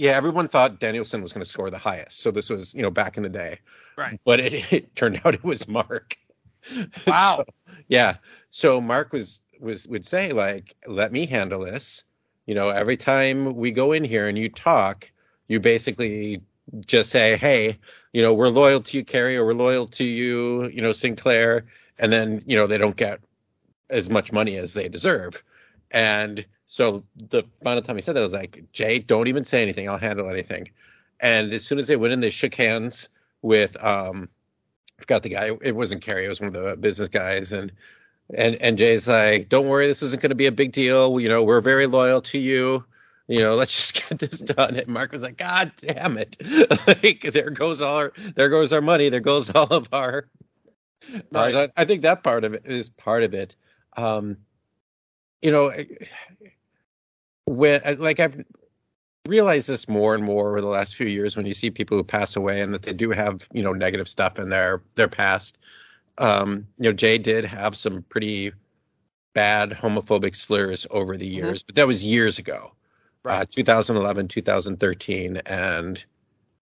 Yeah, 0.00 0.12
everyone 0.12 0.48
thought 0.48 0.80
Danielson 0.80 1.22
was 1.22 1.34
going 1.34 1.44
to 1.44 1.50
score 1.50 1.68
the 1.68 1.76
highest. 1.76 2.20
So 2.20 2.30
this 2.30 2.48
was, 2.48 2.72
you 2.72 2.80
know, 2.80 2.90
back 2.90 3.18
in 3.18 3.22
the 3.22 3.28
day. 3.28 3.58
Right. 3.98 4.18
But 4.24 4.40
it, 4.40 4.72
it 4.72 4.96
turned 4.96 5.20
out 5.22 5.34
it 5.34 5.44
was 5.44 5.68
Mark. 5.68 6.16
Wow. 7.06 7.44
So, 7.46 7.72
yeah. 7.88 8.16
So 8.50 8.80
Mark 8.80 9.12
was 9.12 9.40
was 9.60 9.86
would 9.88 10.06
say 10.06 10.32
like, 10.32 10.74
"Let 10.86 11.12
me 11.12 11.26
handle 11.26 11.60
this." 11.60 12.04
You 12.46 12.54
know, 12.54 12.70
every 12.70 12.96
time 12.96 13.54
we 13.56 13.70
go 13.70 13.92
in 13.92 14.04
here 14.04 14.28
and 14.28 14.38
you 14.38 14.48
talk, 14.48 15.10
you 15.48 15.58
basically 15.58 16.42
just 16.86 17.10
say, 17.10 17.36
"Hey, 17.36 17.78
you 18.12 18.22
know, 18.22 18.32
we're 18.34 18.48
loyal 18.48 18.80
to 18.82 18.96
you, 18.96 19.04
Cary, 19.04 19.36
or 19.36 19.44
we're 19.44 19.54
loyal 19.54 19.86
to 19.88 20.04
you, 20.04 20.68
you 20.68 20.82
know, 20.82 20.92
Sinclair," 20.92 21.64
and 21.98 22.12
then 22.12 22.42
you 22.46 22.56
know 22.56 22.66
they 22.66 22.78
don't 22.78 22.96
get 22.96 23.20
as 23.88 24.08
much 24.10 24.32
money 24.32 24.56
as 24.56 24.74
they 24.74 24.88
deserve. 24.88 25.42
And 25.90 26.44
so 26.70 27.02
the 27.16 27.42
amount 27.62 27.80
of 27.80 27.84
time 27.84 27.96
he 27.96 28.02
said 28.02 28.14
that 28.14 28.20
I 28.20 28.24
was 28.24 28.32
like, 28.32 28.62
Jay, 28.72 29.00
don't 29.00 29.26
even 29.26 29.42
say 29.42 29.60
anything. 29.60 29.88
I'll 29.88 29.98
handle 29.98 30.30
anything. 30.30 30.70
And 31.18 31.52
as 31.52 31.64
soon 31.64 31.80
as 31.80 31.88
they 31.88 31.96
went 31.96 32.12
in, 32.12 32.20
they 32.20 32.30
shook 32.30 32.54
hands 32.54 33.08
with 33.42 33.76
um 33.82 34.28
I 34.96 35.02
forgot 35.02 35.24
the 35.24 35.30
guy. 35.30 35.50
It 35.62 35.74
wasn't 35.74 36.02
Cary. 36.02 36.26
It 36.26 36.28
was 36.28 36.40
one 36.40 36.54
of 36.54 36.62
the 36.62 36.76
business 36.76 37.08
guys. 37.08 37.52
And 37.52 37.72
and 38.32 38.54
and 38.60 38.78
Jay's 38.78 39.08
like, 39.08 39.48
don't 39.48 39.66
worry, 39.66 39.88
this 39.88 40.00
isn't 40.04 40.22
going 40.22 40.30
to 40.30 40.36
be 40.36 40.46
a 40.46 40.52
big 40.52 40.70
deal. 40.70 41.18
You 41.18 41.28
know, 41.28 41.42
we're 41.42 41.60
very 41.60 41.88
loyal 41.88 42.20
to 42.22 42.38
you. 42.38 42.84
You 43.26 43.42
know, 43.42 43.56
let's 43.56 43.74
just 43.74 44.08
get 44.08 44.20
this 44.20 44.38
done. 44.38 44.76
And 44.76 44.86
Mark 44.86 45.10
was 45.10 45.22
like, 45.22 45.38
God 45.38 45.72
damn 45.76 46.18
it! 46.18 46.36
like 46.86 47.32
there 47.32 47.50
goes 47.50 47.80
all 47.80 47.96
our 47.96 48.12
there 48.36 48.48
goes 48.48 48.72
our 48.72 48.80
money. 48.80 49.08
There 49.08 49.18
goes 49.18 49.50
all 49.50 49.66
of 49.66 49.88
our. 49.90 50.28
Right. 51.32 51.56
I, 51.56 51.68
I 51.76 51.84
think 51.84 52.02
that 52.02 52.22
part 52.22 52.44
of 52.44 52.54
it 52.54 52.66
is 52.66 52.90
part 52.90 53.24
of 53.24 53.34
it. 53.34 53.56
Um, 53.96 54.36
you 55.42 55.50
know, 55.50 55.72
when 57.50 57.80
like 57.98 58.20
I've 58.20 58.44
realized 59.26 59.68
this 59.68 59.88
more 59.88 60.14
and 60.14 60.24
more 60.24 60.48
over 60.50 60.60
the 60.60 60.68
last 60.68 60.96
few 60.96 61.06
years 61.06 61.36
when 61.36 61.46
you 61.46 61.54
see 61.54 61.70
people 61.70 61.96
who 61.96 62.04
pass 62.04 62.36
away 62.36 62.60
and 62.60 62.72
that 62.72 62.82
they 62.82 62.92
do 62.92 63.10
have 63.10 63.46
you 63.52 63.62
know 63.62 63.72
negative 63.72 64.08
stuff 64.08 64.38
in 64.38 64.48
their 64.48 64.82
their 64.94 65.08
past. 65.08 65.58
Um, 66.18 66.66
you 66.78 66.90
know, 66.90 66.92
Jay 66.92 67.18
did 67.18 67.44
have 67.44 67.76
some 67.76 68.02
pretty 68.08 68.52
bad 69.32 69.70
homophobic 69.70 70.36
slurs 70.36 70.86
over 70.90 71.16
the 71.16 71.26
years, 71.26 71.62
but 71.62 71.76
that 71.76 71.86
was 71.86 72.02
years 72.04 72.38
ago, 72.38 72.72
uh, 73.24 73.46
2011, 73.48 74.28
2013, 74.28 75.38
and 75.46 76.04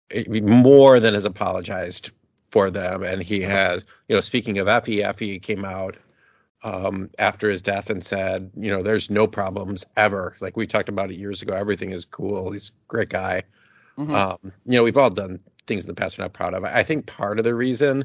it, 0.09 0.43
more 0.43 0.99
than 0.99 1.13
has 1.13 1.23
apologized 1.23 2.11
for 2.49 2.69
them. 2.69 3.03
And 3.03 3.23
he 3.23 3.41
has, 3.41 3.85
you 4.09 4.15
know, 4.15 4.21
speaking 4.21 4.57
of 4.57 4.67
Effy, 4.67 5.05
Effy 5.05 5.41
came 5.41 5.63
out 5.63 5.95
um, 6.65 7.11
after 7.19 7.49
his 7.49 7.61
death 7.61 7.89
and 7.91 8.03
said, 8.03 8.51
you 8.57 8.71
know, 8.71 8.81
there's 8.81 9.09
no 9.11 9.27
problems 9.27 9.85
ever. 9.97 10.35
Like 10.41 10.57
we 10.57 10.65
talked 10.65 10.89
about 10.89 11.11
it 11.11 11.15
years 11.17 11.41
ago. 11.43 11.53
Everything 11.53 11.91
is 11.91 12.05
cool. 12.05 12.51
He's 12.51 12.69
a 12.69 12.73
great 12.87 13.09
guy. 13.09 13.43
Mhm. 13.99 14.11
Um, 14.13 14.51
you 14.65 14.73
know, 14.73 14.83
we've 14.83 14.97
all 14.97 15.11
done 15.11 15.39
things 15.67 15.85
in 15.85 15.89
the 15.89 15.93
past 15.95 16.17
we're 16.17 16.23
not 16.25 16.33
proud 16.33 16.55
of. 16.55 16.63
I 16.65 16.83
think 16.83 17.05
part 17.05 17.37
of 17.37 17.45
the 17.45 17.53
reason, 17.55 18.03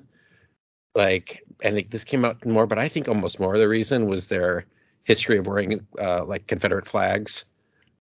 like, 0.95 1.43
and 1.63 1.79
it, 1.79 1.91
this 1.91 2.05
came 2.05 2.25
out 2.25 2.45
more, 2.45 2.67
but 2.67 2.79
I 2.79 2.89
think 2.89 3.09
almost 3.09 3.41
more 3.41 3.55
of 3.55 3.61
the 3.61 3.69
reason 3.69 4.07
was 4.07 4.27
their 4.27 4.67
history 5.05 5.39
of 5.39 5.47
wearing 5.47 5.87
uh, 5.99 6.25
like 6.25 6.47
Confederate 6.47 6.87
flags. 6.87 7.45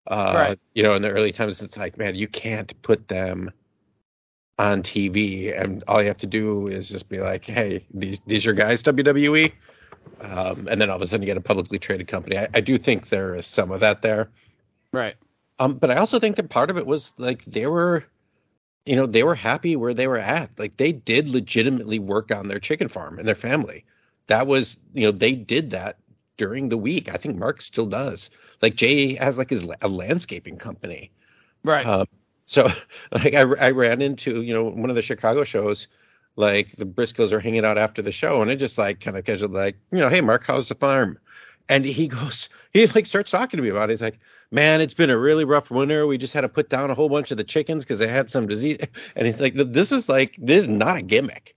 Uh, 0.07 0.33
Right. 0.35 0.59
You 0.75 0.83
know, 0.83 0.93
in 0.93 1.01
the 1.01 1.11
early 1.11 1.31
times, 1.31 1.61
it's 1.61 1.77
like, 1.77 1.97
man, 1.97 2.15
you 2.15 2.27
can't 2.27 2.79
put 2.81 3.07
them 3.07 3.51
on 4.57 4.83
TV, 4.83 5.57
and 5.59 5.83
all 5.87 6.01
you 6.01 6.07
have 6.07 6.17
to 6.17 6.27
do 6.27 6.67
is 6.67 6.89
just 6.89 7.07
be 7.07 7.19
like, 7.19 7.45
hey, 7.45 7.85
these 7.93 8.19
these 8.27 8.45
are 8.45 8.53
guys 8.53 8.83
WWE. 8.83 9.53
Um, 10.21 10.67
and 10.69 10.81
then 10.81 10.89
all 10.89 10.95
of 10.95 11.01
a 11.01 11.07
sudden 11.07 11.21
you 11.21 11.27
get 11.27 11.37
a 11.37 11.41
publicly 11.41 11.79
traded 11.79 12.07
company. 12.07 12.37
I, 12.37 12.47
I 12.53 12.59
do 12.59 12.77
think 12.77 13.09
there 13.09 13.35
is 13.35 13.47
some 13.47 13.71
of 13.71 13.79
that 13.79 14.01
there. 14.01 14.29
Right. 14.91 15.15
Um, 15.59 15.75
but 15.75 15.91
I 15.91 15.95
also 15.95 16.19
think 16.19 16.35
that 16.37 16.49
part 16.49 16.69
of 16.69 16.77
it 16.77 16.85
was 16.85 17.13
like 17.17 17.43
they 17.45 17.67
were, 17.67 18.03
you 18.85 18.95
know, 18.95 19.05
they 19.05 19.23
were 19.23 19.35
happy 19.35 19.75
where 19.75 19.93
they 19.93 20.07
were 20.07 20.17
at. 20.17 20.49
Like 20.57 20.77
they 20.77 20.91
did 20.91 21.29
legitimately 21.29 21.99
work 21.99 22.33
on 22.33 22.47
their 22.47 22.59
chicken 22.59 22.87
farm 22.87 23.17
and 23.17 23.27
their 23.27 23.35
family. 23.35 23.85
That 24.27 24.47
was, 24.47 24.77
you 24.93 25.03
know, 25.03 25.11
they 25.11 25.33
did 25.33 25.69
that 25.71 25.97
during 26.37 26.69
the 26.69 26.77
week. 26.77 27.13
I 27.13 27.17
think 27.17 27.37
Mark 27.37 27.61
still 27.61 27.85
does. 27.85 28.29
Like 28.61 28.75
Jay 28.75 29.15
has 29.15 29.37
like 29.37 29.49
his 29.49 29.67
a 29.81 29.87
landscaping 29.87 30.57
company. 30.57 31.11
Right. 31.63 31.85
Um, 31.85 32.07
so 32.43 32.67
like 33.11 33.35
I, 33.35 33.41
I 33.41 33.71
ran 33.71 34.01
into 34.01 34.41
you 34.41 34.53
know 34.53 34.63
one 34.63 34.89
of 34.89 34.95
the 34.95 35.01
Chicago 35.03 35.43
shows, 35.43 35.87
like 36.39 36.71
the 36.77 36.85
Briscoes 36.85 37.33
are 37.33 37.41
hanging 37.41 37.65
out 37.65 37.77
after 37.77 38.01
the 38.01 38.13
show, 38.13 38.41
and 38.41 38.49
I 38.49 38.55
just 38.55 38.77
like 38.77 39.01
kind 39.01 39.17
of 39.17 39.25
casually 39.25 39.53
like 39.53 39.75
you 39.91 39.99
know 39.99 40.07
hey 40.07 40.21
Mark 40.21 40.45
how's 40.45 40.69
the 40.69 40.75
farm, 40.75 41.19
and 41.67 41.83
he 41.83 42.07
goes 42.17 42.47
he 42.73 42.87
like 42.87 43.05
starts 43.05 43.29
talking 43.29 43.57
to 43.57 43.63
me 43.63 43.69
about 43.69 43.89
it. 43.89 43.93
He's 43.93 44.01
like 44.01 44.19
man 44.51 44.81
it's 44.81 44.93
been 44.93 45.09
a 45.09 45.17
really 45.17 45.45
rough 45.45 45.69
winter 45.69 46.07
we 46.07 46.17
just 46.17 46.33
had 46.33 46.41
to 46.41 46.49
put 46.49 46.69
down 46.69 46.89
a 46.89 46.95
whole 46.95 47.09
bunch 47.09 47.29
of 47.29 47.37
the 47.37 47.43
chickens 47.43 47.85
because 47.85 47.99
they 47.99 48.07
had 48.07 48.31
some 48.31 48.47
disease 48.47 48.79
and 49.15 49.27
he's 49.27 49.39
like 49.39 49.53
this 49.53 49.91
is 49.91 50.09
like 50.09 50.35
this 50.39 50.63
is 50.63 50.67
not 50.69 50.97
a 50.97 51.01
gimmick. 51.01 51.55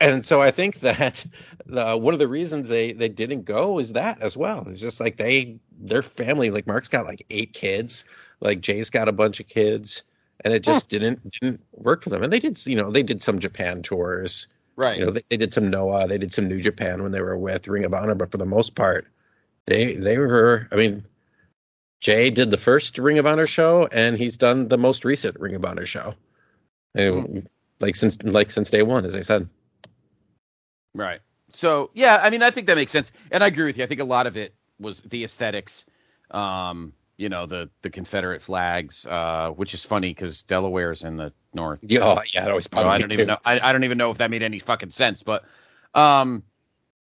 And 0.00 0.24
so 0.24 0.40
I 0.40 0.52
think 0.52 0.78
that 0.80 1.26
uh, 1.72 1.98
one 1.98 2.14
of 2.14 2.20
the 2.20 2.28
reasons 2.28 2.68
they 2.68 2.92
they 2.92 3.10
didn't 3.10 3.44
go 3.44 3.78
is 3.78 3.92
that 3.92 4.20
as 4.22 4.36
well. 4.36 4.66
It's 4.66 4.80
just 4.80 5.00
like 5.00 5.18
they 5.18 5.58
their 5.78 6.02
family 6.02 6.50
like 6.50 6.66
Mark's 6.66 6.88
got 6.88 7.06
like 7.06 7.26
eight 7.30 7.52
kids 7.52 8.04
like 8.40 8.60
Jay's 8.60 8.90
got 8.90 9.08
a 9.08 9.12
bunch 9.12 9.40
of 9.40 9.48
kids, 9.48 10.02
and 10.44 10.54
it 10.54 10.62
just 10.62 10.88
didn't 10.88 11.30
didn't 11.32 11.60
work 11.72 12.02
for 12.02 12.10
them. 12.10 12.22
And 12.22 12.32
they 12.32 12.38
did, 12.38 12.64
you 12.66 12.76
know, 12.76 12.90
they 12.90 13.02
did 13.02 13.22
some 13.22 13.38
Japan 13.38 13.82
tours. 13.82 14.46
right. 14.76 14.98
You 14.98 15.06
know, 15.06 15.10
they, 15.10 15.22
they 15.30 15.36
did 15.36 15.52
some 15.52 15.70
Noah, 15.70 16.06
they 16.06 16.18
did 16.18 16.32
some 16.32 16.48
New 16.48 16.60
Japan 16.60 17.02
when 17.02 17.12
they 17.12 17.20
were 17.20 17.36
with 17.36 17.68
Ring 17.68 17.84
of 17.84 17.94
Honor, 17.94 18.14
but 18.14 18.30
for 18.30 18.38
the 18.38 18.46
most 18.46 18.74
part, 18.74 19.06
they 19.66 19.94
they 19.94 20.18
were. 20.18 20.68
I 20.72 20.76
mean, 20.76 21.04
Jay 22.00 22.30
did 22.30 22.50
the 22.50 22.56
first 22.56 22.98
Ring 22.98 23.18
of 23.18 23.26
Honor 23.26 23.46
show, 23.46 23.88
and 23.90 24.16
he's 24.16 24.36
done 24.36 24.68
the 24.68 24.78
most 24.78 25.04
recent 25.04 25.38
Ring 25.40 25.54
of 25.54 25.64
Honor 25.64 25.86
show. 25.86 26.14
And, 26.94 27.48
Like 27.80 27.94
since 27.94 28.20
like 28.22 28.50
since 28.50 28.70
day 28.70 28.82
one, 28.82 29.04
as 29.04 29.14
I 29.14 29.20
said. 29.20 29.48
Right. 30.94 31.20
So 31.52 31.90
yeah, 31.94 32.18
I 32.20 32.30
mean, 32.30 32.42
I 32.42 32.50
think 32.50 32.66
that 32.66 32.76
makes 32.76 32.92
sense, 32.92 33.12
and 33.30 33.42
I 33.44 33.46
agree 33.46 33.66
with 33.66 33.78
you. 33.78 33.84
I 33.84 33.86
think 33.86 34.00
a 34.00 34.04
lot 34.04 34.26
of 34.26 34.36
it 34.36 34.52
was 34.80 35.00
the 35.00 35.22
aesthetics. 35.24 35.86
Um, 36.30 36.92
you 37.18 37.28
know, 37.28 37.46
the 37.46 37.68
the 37.82 37.90
Confederate 37.90 38.40
flags, 38.40 39.04
uh, 39.06 39.50
which 39.56 39.74
is 39.74 39.84
funny 39.84 40.10
because 40.10 40.42
Delaware's 40.44 41.04
in 41.04 41.16
the 41.16 41.32
north. 41.52 41.80
Yeah, 41.82 42.00
oh, 42.02 42.22
yeah, 42.32 42.46
it 42.46 42.50
always 42.50 42.68
bothered 42.68 42.90
I 42.90 42.98
don't 42.98 43.10
too. 43.10 43.14
even 43.16 43.26
know. 43.26 43.38
I, 43.44 43.60
I 43.60 43.72
don't 43.72 43.84
even 43.84 43.98
know 43.98 44.10
if 44.10 44.18
that 44.18 44.30
made 44.30 44.42
any 44.42 44.60
fucking 44.60 44.90
sense, 44.90 45.22
but 45.22 45.44
um, 45.94 46.44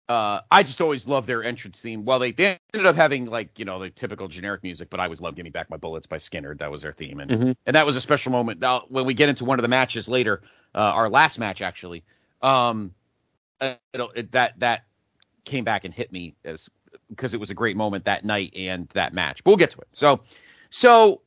uh, 0.10 0.42
I 0.52 0.64
just 0.64 0.82
always 0.82 1.08
loved 1.08 1.28
their 1.28 1.44
entrance 1.44 1.82
theme. 1.82 2.04
Well, 2.04 2.20
they, 2.20 2.34
they 2.34 2.60
ended 2.74 2.86
up 2.86 2.98
having 2.98 3.26
like 3.26 3.58
you 3.58 3.64
know 3.64 3.80
the 3.80 3.90
typical 3.90 4.28
generic 4.28 4.64
music, 4.64 4.90
but 4.90 5.00
I 5.00 5.06
always 5.06 5.22
loved 5.22 5.38
"Give 5.38 5.46
Me 5.46 5.50
Back 5.50 5.70
My 5.70 5.78
Bullets" 5.78 6.08
by 6.08 6.18
Skynyrd. 6.18 6.58
That 6.60 6.70
was 6.70 6.82
their 6.82 6.92
theme, 6.92 7.22
and 7.22 7.32
Mhm. 7.32 7.56
and 7.66 7.76
that 7.76 7.86
was 7.86 7.96
a 7.96 8.02
special 8.02 8.34
moment. 8.34 8.60
Now, 8.60 8.84
when 8.90 9.06
we 9.06 9.14
get 9.14 9.30
into 9.30 9.46
one 9.46 9.60
of 9.60 9.64
the 9.64 9.70
matches 9.70 10.10
later, 10.10 10.42
uh, 10.76 10.80
our 10.80 11.10
last 11.10 11.40
match 11.40 11.62
actually, 11.62 12.04
um, 12.42 12.94
it'll, 13.94 14.12
it, 14.12 14.32
that 14.34 14.60
that 14.60 14.84
came 15.46 15.64
back 15.64 15.86
and 15.86 15.94
hit 15.94 16.12
me 16.12 16.36
as 16.44 16.70
because 17.10 17.34
it 17.34 17.40
was 17.40 17.50
a 17.50 17.54
great 17.54 17.76
moment 17.76 18.06
that 18.06 18.26
night 18.26 18.54
and 18.56 18.88
that 18.90 19.14
match. 19.14 19.44
But 19.44 19.52
we'll 19.52 19.58
get 19.58 19.72
to 19.72 19.80
it. 19.80 19.88
So, 19.94 20.22
so 20.70 21.22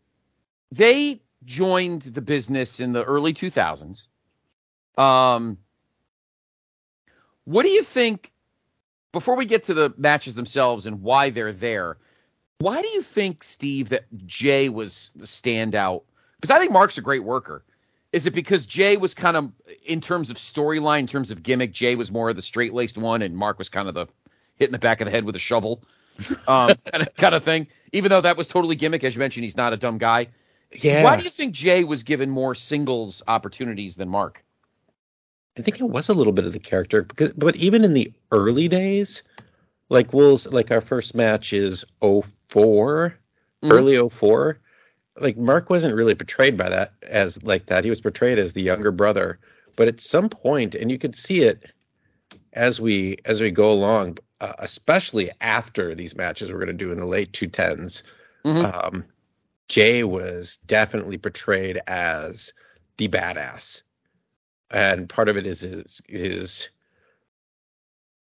they 0.72 1.20
joined 1.44 2.02
the 2.02 2.22
business 2.22 2.80
in 2.80 2.92
the 2.92 3.04
early 3.04 3.34
2000s. 3.34 4.06
Um, 4.96 5.58
what 7.44 7.62
do 7.62 7.68
you 7.68 7.82
think? 7.82 8.30
Before 9.12 9.36
we 9.36 9.44
get 9.44 9.64
to 9.64 9.74
the 9.74 9.94
matches 9.96 10.34
themselves 10.34 10.86
and 10.86 11.00
why 11.00 11.30
they're 11.30 11.52
there, 11.52 11.98
why 12.58 12.82
do 12.82 12.88
you 12.88 13.02
think, 13.02 13.44
Steve, 13.44 13.90
that 13.90 14.06
Jay 14.26 14.68
was 14.68 15.10
the 15.14 15.26
standout? 15.26 16.02
Because 16.40 16.50
I 16.50 16.58
think 16.58 16.72
Mark's 16.72 16.98
a 16.98 17.02
great 17.02 17.22
worker. 17.22 17.64
Is 18.12 18.26
it 18.26 18.32
because 18.32 18.66
Jay 18.66 18.96
was 18.96 19.14
kind 19.14 19.36
of, 19.36 19.52
in 19.86 20.00
terms 20.00 20.30
of 20.30 20.36
storyline, 20.36 21.00
in 21.00 21.06
terms 21.06 21.30
of 21.30 21.42
gimmick, 21.42 21.72
Jay 21.72 21.94
was 21.94 22.10
more 22.10 22.30
of 22.30 22.36
the 22.36 22.42
straight 22.42 22.72
laced 22.72 22.98
one, 22.98 23.22
and 23.22 23.36
Mark 23.36 23.58
was 23.58 23.68
kind 23.68 23.88
of 23.88 23.94
the 23.94 24.06
hitting 24.56 24.72
the 24.72 24.78
back 24.78 25.00
of 25.00 25.06
the 25.06 25.10
head 25.10 25.24
with 25.24 25.36
a 25.36 25.40
shovel, 25.40 25.82
um, 26.48 26.70
kind 26.90 27.02
of 27.02 27.14
kind 27.16 27.34
of 27.34 27.42
thing. 27.44 27.66
Even 27.92 28.10
though 28.10 28.20
that 28.20 28.36
was 28.36 28.48
totally 28.48 28.76
gimmick, 28.76 29.04
as 29.04 29.14
you 29.14 29.18
mentioned, 29.18 29.44
he's 29.44 29.56
not 29.56 29.72
a 29.72 29.76
dumb 29.76 29.98
guy. 29.98 30.28
Yeah, 30.72 31.04
Why 31.04 31.16
do 31.16 31.22
you 31.22 31.30
think 31.30 31.54
Jay 31.54 31.84
was 31.84 32.02
given 32.02 32.30
more 32.30 32.54
singles 32.54 33.22
opportunities 33.28 33.94
than 33.96 34.08
Mark? 34.08 34.44
I 35.56 35.62
think 35.62 35.78
it 35.78 35.84
was 35.84 36.08
a 36.08 36.14
little 36.14 36.32
bit 36.32 36.44
of 36.46 36.52
the 36.52 36.58
character 36.58 37.02
because 37.02 37.32
but 37.32 37.54
even 37.56 37.84
in 37.84 37.94
the 37.94 38.12
early 38.32 38.66
days, 38.66 39.22
like 39.88 40.12
we'll 40.12 40.38
like 40.50 40.70
our 40.72 40.80
first 40.80 41.14
match 41.14 41.52
is 41.52 41.84
4 42.00 43.14
Mhm. 43.62 43.72
early 43.72 43.96
04. 43.96 44.58
Like 45.20 45.36
Mark 45.36 45.70
wasn't 45.70 45.94
really 45.94 46.16
portrayed 46.16 46.56
by 46.56 46.68
that 46.68 46.92
as 47.08 47.40
like 47.44 47.66
that. 47.66 47.84
He 47.84 47.90
was 47.90 48.00
portrayed 48.00 48.38
as 48.38 48.52
the 48.52 48.62
younger 48.62 48.90
brother. 48.90 49.38
But 49.76 49.86
at 49.88 50.00
some 50.00 50.28
point, 50.28 50.74
and 50.74 50.90
you 50.90 50.98
could 50.98 51.14
see 51.14 51.42
it 51.42 51.72
as 52.52 52.80
we 52.80 53.18
as 53.24 53.40
we 53.40 53.50
go 53.52 53.70
along, 53.70 54.18
uh, 54.44 54.52
especially 54.58 55.30
after 55.40 55.94
these 55.94 56.16
matches 56.16 56.52
we're 56.52 56.58
going 56.58 56.66
to 56.66 56.84
do 56.84 56.92
in 56.92 56.98
the 56.98 57.06
late 57.06 57.32
210s, 57.32 58.02
Mhm. 58.44 58.64
um, 58.74 59.04
Jay 59.68 60.04
was 60.04 60.58
definitely 60.66 61.18
portrayed 61.18 61.80
as 61.86 62.52
the 62.98 63.08
badass 63.08 63.82
and 64.70 65.08
part 65.08 65.28
of 65.28 65.36
it 65.36 65.46
is 65.46 65.60
his 65.60 66.00
his 66.08 66.68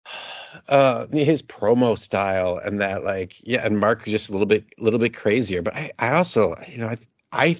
uh 0.68 1.06
his 1.08 1.42
promo 1.42 1.98
style 1.98 2.58
and 2.64 2.80
that 2.80 3.04
like 3.04 3.36
yeah 3.46 3.64
and 3.64 3.78
mark 3.78 4.06
is 4.06 4.12
just 4.12 4.28
a 4.28 4.32
little 4.32 4.46
bit 4.46 4.64
a 4.78 4.82
little 4.82 4.98
bit 4.98 5.14
crazier 5.14 5.62
but 5.62 5.74
i 5.76 5.90
i 5.98 6.10
also 6.12 6.54
you 6.66 6.78
know 6.78 6.88
i 6.88 6.96
I 7.30 7.56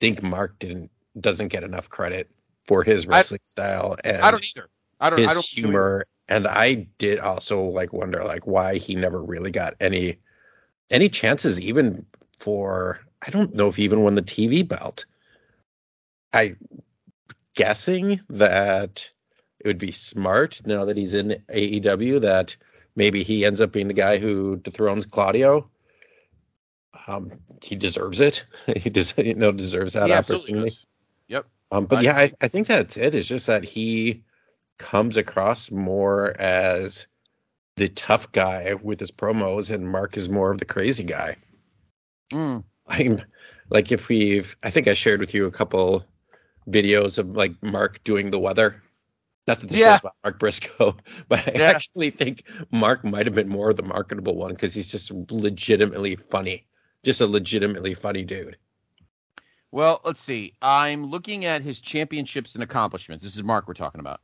think 0.00 0.22
Mark 0.22 0.58
didn't 0.58 0.90
doesn't 1.20 1.48
get 1.48 1.62
enough 1.62 1.90
credit 1.90 2.30
for 2.66 2.82
his 2.82 3.06
wrestling 3.06 3.40
I, 3.44 3.48
style 3.48 3.96
and 4.04 4.22
I 4.22 4.30
don't 4.30 4.44
either. 4.44 4.68
I 5.00 5.10
don't. 5.10 5.18
His 5.18 5.28
I 5.28 5.34
don't 5.34 5.44
humor, 5.44 6.06
and 6.30 6.46
I 6.46 6.86
did 6.98 7.18
also 7.18 7.60
like 7.60 7.92
wonder 7.92 8.24
like 8.24 8.46
why 8.46 8.76
he 8.76 8.94
never 8.94 9.20
really 9.22 9.50
got 9.50 9.74
any 9.80 10.16
any 10.90 11.08
chances 11.08 11.60
even 11.60 12.06
for 12.38 13.00
I 13.26 13.30
don't 13.30 13.54
know 13.54 13.68
if 13.68 13.76
he 13.76 13.82
even 13.82 14.02
won 14.02 14.14
the 14.14 14.22
TV 14.22 14.66
belt. 14.66 15.04
I 16.32 16.54
guessing 17.54 18.20
that 18.30 19.10
it 19.58 19.66
would 19.66 19.78
be 19.78 19.92
smart 19.92 20.62
now 20.64 20.84
that 20.84 20.96
he's 20.96 21.12
in 21.12 21.42
AEW 21.52 22.20
that 22.22 22.56
maybe 22.96 23.22
he 23.22 23.44
ends 23.44 23.60
up 23.60 23.72
being 23.72 23.88
the 23.88 23.94
guy 23.94 24.16
who 24.18 24.56
dethrones 24.56 25.04
Claudio. 25.04 25.68
Um, 27.06 27.30
he 27.62 27.74
deserves 27.74 28.20
it. 28.20 28.44
he 28.76 28.88
does, 28.88 29.12
you 29.18 29.34
know, 29.34 29.52
deserves 29.52 29.94
that 29.94 30.10
opportunity. 30.10 30.76
Yep. 31.28 31.46
Um, 31.72 31.86
but 31.86 31.98
I, 31.98 32.02
yeah, 32.02 32.16
I, 32.16 32.32
I 32.40 32.48
think 32.48 32.68
that's 32.68 32.96
it. 32.96 33.14
It's 33.14 33.28
just 33.28 33.46
that 33.48 33.64
he 33.64 34.22
comes 34.80 35.18
across 35.18 35.70
more 35.70 36.40
as 36.40 37.06
the 37.76 37.88
tough 37.90 38.32
guy 38.32 38.74
with 38.82 38.98
his 38.98 39.10
promos, 39.10 39.70
and 39.70 39.88
Mark 39.88 40.16
is 40.16 40.28
more 40.28 40.50
of 40.50 40.58
the 40.58 40.64
crazy 40.64 41.04
guy. 41.04 41.36
Mm. 42.32 42.64
I'm 42.88 43.22
like 43.68 43.92
if 43.92 44.08
we've, 44.08 44.56
I 44.62 44.70
think 44.70 44.88
I 44.88 44.94
shared 44.94 45.20
with 45.20 45.34
you 45.34 45.44
a 45.44 45.50
couple 45.50 46.04
videos 46.68 47.18
of 47.18 47.36
like 47.36 47.52
Mark 47.62 48.02
doing 48.04 48.30
the 48.30 48.38
weather. 48.38 48.82
Not 49.46 49.60
that 49.60 49.68
this 49.68 49.78
yeah. 49.78 49.94
is 49.94 50.00
about 50.00 50.16
Mark 50.24 50.38
Briscoe, 50.38 50.96
but 51.28 51.46
I 51.46 51.58
yeah. 51.58 51.66
actually 51.66 52.10
think 52.10 52.44
Mark 52.72 53.04
might 53.04 53.26
have 53.26 53.34
been 53.34 53.48
more 53.48 53.70
of 53.70 53.76
the 53.76 53.82
marketable 53.82 54.34
one 54.34 54.52
because 54.52 54.74
he's 54.74 54.90
just 54.90 55.10
legitimately 55.30 56.16
funny, 56.16 56.64
just 57.04 57.20
a 57.20 57.26
legitimately 57.26 57.94
funny 57.94 58.22
dude. 58.22 58.56
Well, 59.72 60.00
let's 60.04 60.20
see. 60.20 60.54
I'm 60.62 61.04
looking 61.04 61.44
at 61.44 61.62
his 61.62 61.80
championships 61.80 62.54
and 62.54 62.64
accomplishments. 62.64 63.22
This 63.22 63.36
is 63.36 63.42
Mark 63.44 63.68
we're 63.68 63.74
talking 63.74 64.00
about. 64.00 64.20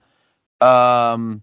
Um, 0.60 1.42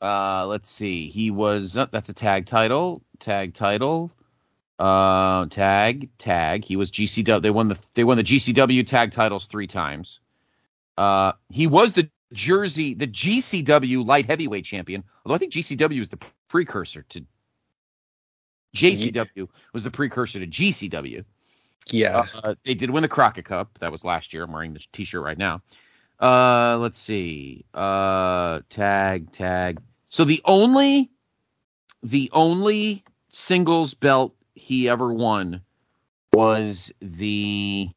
uh, 0.00 0.46
let's 0.46 0.68
see. 0.68 1.08
He 1.08 1.30
was 1.30 1.76
uh, 1.76 1.86
that's 1.90 2.08
a 2.08 2.14
tag 2.14 2.46
title. 2.46 3.02
Tag 3.18 3.54
title. 3.54 4.12
Uh, 4.78 5.46
tag 5.46 6.10
tag. 6.18 6.64
He 6.64 6.76
was 6.76 6.90
GCW. 6.90 7.40
They 7.40 7.50
won 7.50 7.68
the 7.68 7.78
they 7.94 8.04
won 8.04 8.16
the 8.16 8.22
GCW 8.22 8.86
tag 8.86 9.12
titles 9.12 9.46
three 9.46 9.66
times. 9.66 10.20
Uh, 10.98 11.32
he 11.50 11.66
was 11.66 11.92
the 11.92 12.10
Jersey 12.32 12.94
the 12.94 13.06
GCW 13.06 14.04
light 14.06 14.26
heavyweight 14.26 14.64
champion. 14.64 15.02
Although 15.24 15.36
I 15.36 15.38
think 15.38 15.52
GCW 15.52 15.98
was 15.98 16.10
the 16.10 16.18
precursor 16.48 17.02
to 17.08 17.24
JCW 18.74 19.48
was 19.72 19.84
the 19.84 19.90
precursor 19.90 20.40
to 20.40 20.46
GCW. 20.46 21.24
Yeah, 21.90 22.26
uh, 22.42 22.54
they 22.64 22.74
did 22.74 22.90
win 22.90 23.02
the 23.02 23.08
Crockett 23.08 23.44
Cup. 23.44 23.78
That 23.78 23.92
was 23.92 24.04
last 24.04 24.34
year. 24.34 24.42
I'm 24.42 24.52
wearing 24.52 24.74
the 24.74 24.84
T-shirt 24.92 25.22
right 25.22 25.38
now. 25.38 25.62
Uh, 26.20 26.78
let's 26.80 26.98
see. 26.98 27.64
Uh, 27.74 28.60
tag, 28.68 29.30
tag. 29.32 29.80
So 30.08 30.24
the 30.24 30.40
only, 30.44 31.10
the 32.02 32.30
only 32.32 33.04
singles 33.28 33.94
belt 33.94 34.34
he 34.54 34.88
ever 34.88 35.12
won 35.12 35.60
was 36.32 36.92
the. 37.00 37.90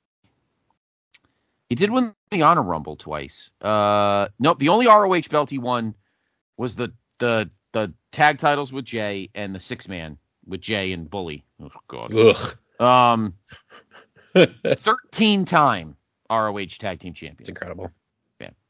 He 1.69 1.75
did 1.75 1.91
win 1.91 2.13
the 2.31 2.41
Honor 2.41 2.63
Rumble 2.63 2.95
twice. 2.95 3.51
Uh, 3.61 4.27
nope. 4.39 4.59
The 4.59 4.69
only 4.69 4.87
ROH 4.87 5.29
belt 5.29 5.49
he 5.49 5.59
won 5.59 5.95
was 6.57 6.75
the 6.75 6.91
the 7.19 7.49
the 7.71 7.93
tag 8.11 8.39
titles 8.39 8.73
with 8.73 8.85
Jay 8.85 9.29
and 9.35 9.53
the 9.53 9.59
six 9.59 9.87
man 9.87 10.17
with 10.47 10.61
Jay 10.61 10.91
and 10.91 11.09
Bully. 11.09 11.45
Oh 11.61 11.69
God. 11.87 12.13
Ugh. 12.13 12.57
Um, 12.81 13.33
thirteen 14.77 15.45
time 15.45 15.95
ROH 16.29 16.65
tag 16.79 16.99
team 16.99 17.13
champion. 17.13 17.37
It's 17.39 17.49
incredible. 17.49 17.91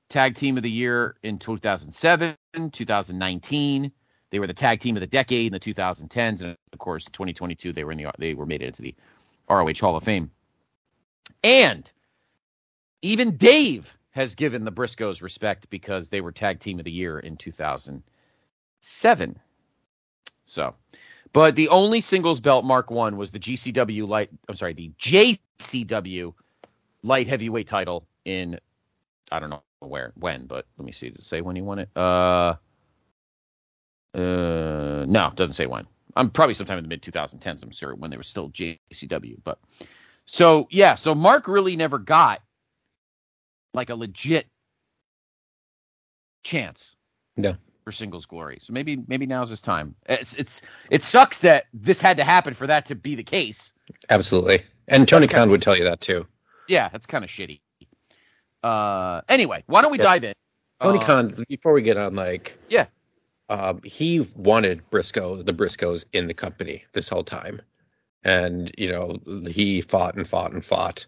Tag 0.10 0.36
Team 0.36 0.58
of 0.58 0.64
the 0.64 0.72
Year 0.72 1.16
in 1.22 1.38
2007, 1.38 2.36
2019. 2.72 3.92
They 4.32 4.40
were 4.40 4.48
the 4.48 4.54
Tag 4.54 4.80
Team 4.80 4.96
of 4.96 5.02
the 5.02 5.08
Decade 5.08 5.48
in 5.48 5.54
the 5.54 5.60
2010s, 5.60 6.42
and 6.42 6.58
of 6.74 6.80
course, 6.80 7.06
2022 7.06 7.74
they 7.74 7.84
were 7.84 7.92
in 7.92 8.00
the 8.00 8.12
they 8.18 8.34
were 8.34 8.48
made 8.48 8.64
into 8.64 8.82
the 8.82 8.96
ROH 9.50 9.74
Hall 9.80 9.96
of 9.96 10.04
Fame. 10.04 10.32
And 11.44 11.92
even 13.02 13.38
Dave 13.38 13.98
has 14.12 14.36
given 14.36 14.66
the 14.66 14.72
Briscoes 14.72 15.22
respect 15.22 15.70
because 15.70 16.10
they 16.10 16.22
were 16.22 16.32
Tag 16.32 16.60
Team 16.60 16.80
of 16.80 16.86
the 16.86 16.92
Year 16.92 17.20
in 17.20 17.38
2007. 17.38 19.40
So, 20.46 20.74
but 21.34 21.56
the 21.56 21.70
only 21.70 22.02
singles 22.02 22.42
belt 22.42 22.66
Mark 22.66 22.90
won 22.90 23.16
was 23.16 23.32
the 23.32 23.40
GCW 23.40 24.08
light. 24.08 24.32
I'm 24.48 24.56
sorry, 24.56 24.74
the 24.74 24.92
JCW 25.00 26.34
light 27.04 27.28
heavyweight 27.28 27.68
title 27.68 28.08
in 28.26 28.60
I 29.32 29.40
don't 29.40 29.52
know 29.52 29.62
where 29.80 30.12
when, 30.16 30.46
but 30.46 30.66
let 30.78 30.86
me 30.86 30.92
see. 30.92 31.10
Does 31.10 31.22
it 31.22 31.26
say 31.26 31.42
when 31.42 31.56
he 31.56 31.62
won 31.62 31.80
it? 31.80 31.90
Uh, 31.96 32.56
uh, 34.16 35.06
no, 35.08 35.30
it 35.32 35.36
doesn't 35.36 35.54
say 35.54 35.66
when. 35.66 35.86
I'm 36.16 36.30
probably 36.30 36.54
sometime 36.54 36.78
in 36.78 36.84
the 36.84 36.90
mid 36.90 37.02
2010s. 37.02 37.64
I'm 37.64 37.72
sure 37.72 37.96
when 37.96 38.12
they 38.12 38.18
were 38.18 38.24
still 38.24 38.50
JCW. 38.50 39.38
But 39.44 39.60
so 40.26 40.68
yeah, 40.72 40.96
so 40.96 41.16
Mark 41.16 41.48
really 41.48 41.76
never 41.76 41.98
got 41.98 42.42
like 43.74 43.90
a 43.90 43.96
legit 43.96 44.48
chance. 46.44 46.96
No. 47.38 47.56
For 47.86 47.92
singles 47.92 48.26
glory. 48.26 48.58
So 48.62 48.74
maybe 48.74 49.04
maybe 49.08 49.26
now's 49.26 49.50
his 49.50 49.62
time. 49.62 49.96
It's 50.08 50.34
it's 50.36 50.62
it 50.90 51.04
sucks 51.04 51.40
that 51.42 51.66
this 51.74 52.02
had 52.02 52.18
to 52.18 52.24
happen 52.24 52.54
for 52.54 52.68
that 52.68 52.86
to 52.88 52.96
be 52.96 53.16
the 53.16 53.24
case. 53.24 53.72
Absolutely. 54.10 54.62
And 54.90 55.08
Tony 55.08 55.28
Khan 55.28 55.50
would 55.50 55.62
tell 55.62 55.78
you 55.78 55.84
that 55.86 56.02
too. 56.02 56.28
Yeah, 56.68 56.90
that's 56.90 57.06
kind 57.06 57.24
of 57.24 57.30
shitty. 57.30 57.62
Uh, 58.64 59.22
anyway, 59.30 59.64
why 59.68 59.82
don't 59.82 59.92
we 59.92 59.98
yeah. 59.98 60.04
dive 60.04 60.24
in? 60.24 60.34
Tony 60.82 61.00
uh, 61.00 61.06
Khan, 61.06 61.46
before 61.48 61.74
we 61.74 61.82
get 61.82 61.98
on, 61.98 62.16
like, 62.16 62.58
yeah, 62.70 62.86
um, 63.50 63.82
he 63.84 64.22
wanted 64.36 64.88
Briscoe, 64.90 65.42
the 65.42 65.54
Briscoes, 65.54 66.06
in 66.14 66.28
the 66.28 66.34
company 66.34 66.86
this 66.94 67.10
whole 67.10 67.24
time, 67.24 67.62
and 68.24 68.72
you 68.78 68.90
know 68.90 69.18
he 69.48 69.82
fought 69.82 70.16
and 70.16 70.28
fought 70.28 70.54
and 70.54 70.64
fought 70.64 71.06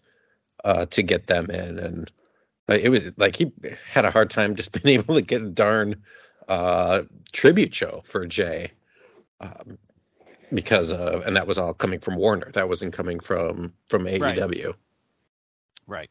uh, 0.65 0.85
to 0.87 1.03
get 1.03 1.27
them 1.27 1.49
in, 1.49 1.79
and 1.79 2.11
it 2.67 2.89
was 2.89 3.11
like 3.17 3.35
he 3.35 3.51
had 3.89 4.05
a 4.05 4.11
hard 4.11 4.29
time 4.29 4.55
just 4.55 4.71
being 4.83 4.99
able 4.99 5.15
to 5.15 5.21
get 5.21 5.41
a 5.41 5.49
darn 5.49 5.95
uh, 6.47 7.03
tribute 7.31 7.73
show 7.73 8.01
for 8.05 8.25
Jay. 8.25 8.71
Um, 9.39 9.77
because 10.53 10.91
of 10.91 11.25
and 11.25 11.35
that 11.35 11.47
was 11.47 11.57
all 11.57 11.73
coming 11.73 11.99
from 11.99 12.15
Warner. 12.15 12.51
That 12.51 12.67
wasn't 12.67 12.93
coming 12.93 13.19
from 13.19 13.73
from 13.87 14.05
AEW. 14.05 14.65
Right. 14.65 14.75
right. 15.87 16.09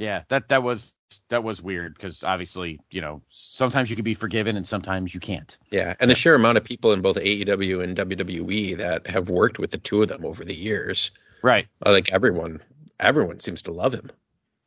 Yeah, 0.00 0.22
that 0.28 0.48
that 0.48 0.62
was 0.62 0.94
that 1.28 1.42
was 1.42 1.62
weird 1.62 1.94
because 1.94 2.22
obviously, 2.22 2.80
you 2.90 3.00
know, 3.00 3.22
sometimes 3.28 3.90
you 3.90 3.96
can 3.96 4.04
be 4.04 4.14
forgiven 4.14 4.56
and 4.56 4.66
sometimes 4.66 5.14
you 5.14 5.20
can't. 5.20 5.56
Yeah, 5.70 5.94
and 6.00 6.10
the 6.10 6.14
sheer 6.14 6.34
amount 6.34 6.58
of 6.58 6.64
people 6.64 6.92
in 6.92 7.00
both 7.00 7.16
AEW 7.16 7.82
and 7.82 7.96
WWE 7.96 8.76
that 8.78 9.06
have 9.06 9.28
worked 9.28 9.58
with 9.58 9.70
the 9.70 9.78
two 9.78 10.02
of 10.02 10.08
them 10.08 10.24
over 10.24 10.44
the 10.44 10.54
years. 10.54 11.10
Right. 11.42 11.66
Like 11.84 12.12
everyone, 12.12 12.60
everyone 13.00 13.40
seems 13.40 13.62
to 13.62 13.72
love 13.72 13.92
him. 13.94 14.10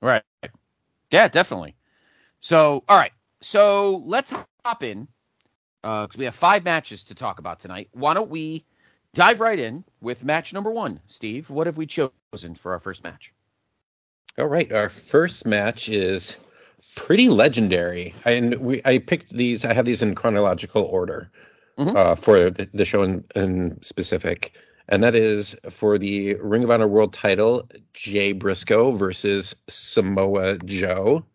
Right. 0.01 0.23
Yeah, 1.11 1.27
definitely. 1.27 1.75
So, 2.39 2.83
all 2.87 2.97
right. 2.97 3.11
So 3.41 4.03
let's 4.05 4.33
hop 4.63 4.83
in 4.83 5.07
because 5.81 6.15
uh, 6.15 6.17
we 6.17 6.25
have 6.25 6.35
five 6.35 6.63
matches 6.63 7.03
to 7.05 7.15
talk 7.15 7.39
about 7.39 7.59
tonight. 7.59 7.89
Why 7.91 8.13
don't 8.13 8.29
we 8.29 8.65
dive 9.13 9.41
right 9.41 9.57
in 9.57 9.83
with 9.99 10.23
match 10.23 10.53
number 10.53 10.71
one? 10.71 10.99
Steve, 11.07 11.49
what 11.49 11.67
have 11.67 11.77
we 11.77 11.85
chosen 11.85 12.55
for 12.55 12.73
our 12.73 12.79
first 12.79 13.03
match? 13.03 13.33
All 14.37 14.47
right, 14.47 14.71
our 14.71 14.89
first 14.89 15.45
match 15.45 15.89
is 15.89 16.37
pretty 16.95 17.27
legendary, 17.27 18.15
and 18.23 18.55
we 18.55 18.81
I 18.85 18.99
picked 18.99 19.35
these. 19.35 19.65
I 19.65 19.73
have 19.73 19.85
these 19.85 20.01
in 20.01 20.15
chronological 20.15 20.83
order 20.83 21.29
mm-hmm. 21.77 21.95
uh, 21.95 22.15
for 22.15 22.49
the, 22.49 22.69
the 22.73 22.85
show 22.85 23.03
in, 23.03 23.25
in, 23.35 23.81
specific, 23.81 24.53
and 24.87 25.03
that 25.03 25.15
is 25.15 25.55
for 25.69 25.97
the 25.97 26.35
Ring 26.35 26.63
of 26.63 26.71
Honor 26.71 26.87
World 26.87 27.13
Title, 27.13 27.67
Jay 27.93 28.31
Briscoe 28.31 28.91
versus 28.91 29.53
Samoa 29.67 30.57
Joe, 30.59 31.25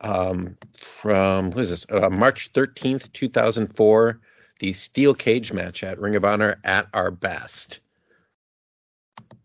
um, 0.00 0.56
from 0.76 1.50
what 1.50 1.60
is 1.60 1.70
this? 1.70 1.86
Uh, 1.90 2.10
March 2.10 2.50
thirteenth, 2.52 3.12
two 3.12 3.28
thousand 3.28 3.68
four, 3.76 4.20
the 4.58 4.72
steel 4.72 5.14
cage 5.14 5.52
match 5.52 5.84
at 5.84 6.00
Ring 6.00 6.16
of 6.16 6.24
Honor 6.24 6.58
at 6.64 6.88
our 6.92 7.12
best. 7.12 7.78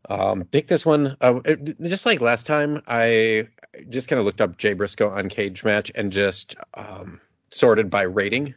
Um, 0.10 0.46
pick 0.46 0.68
this 0.68 0.86
one. 0.86 1.18
Uh, 1.22 1.42
it, 1.46 1.80
just 1.82 2.06
like 2.06 2.22
last 2.22 2.46
time, 2.46 2.82
I 2.88 3.48
just 3.90 4.08
kind 4.08 4.20
of 4.20 4.26
looked 4.26 4.42
up 4.42 4.58
Jay 4.58 4.74
Briscoe 4.74 5.10
on 5.10 5.30
Cage 5.30 5.64
Match 5.64 5.92
and 5.96 6.12
just 6.12 6.56
um, 6.76 7.20
sorted 7.52 7.90
by 7.90 8.04
rating. 8.04 8.56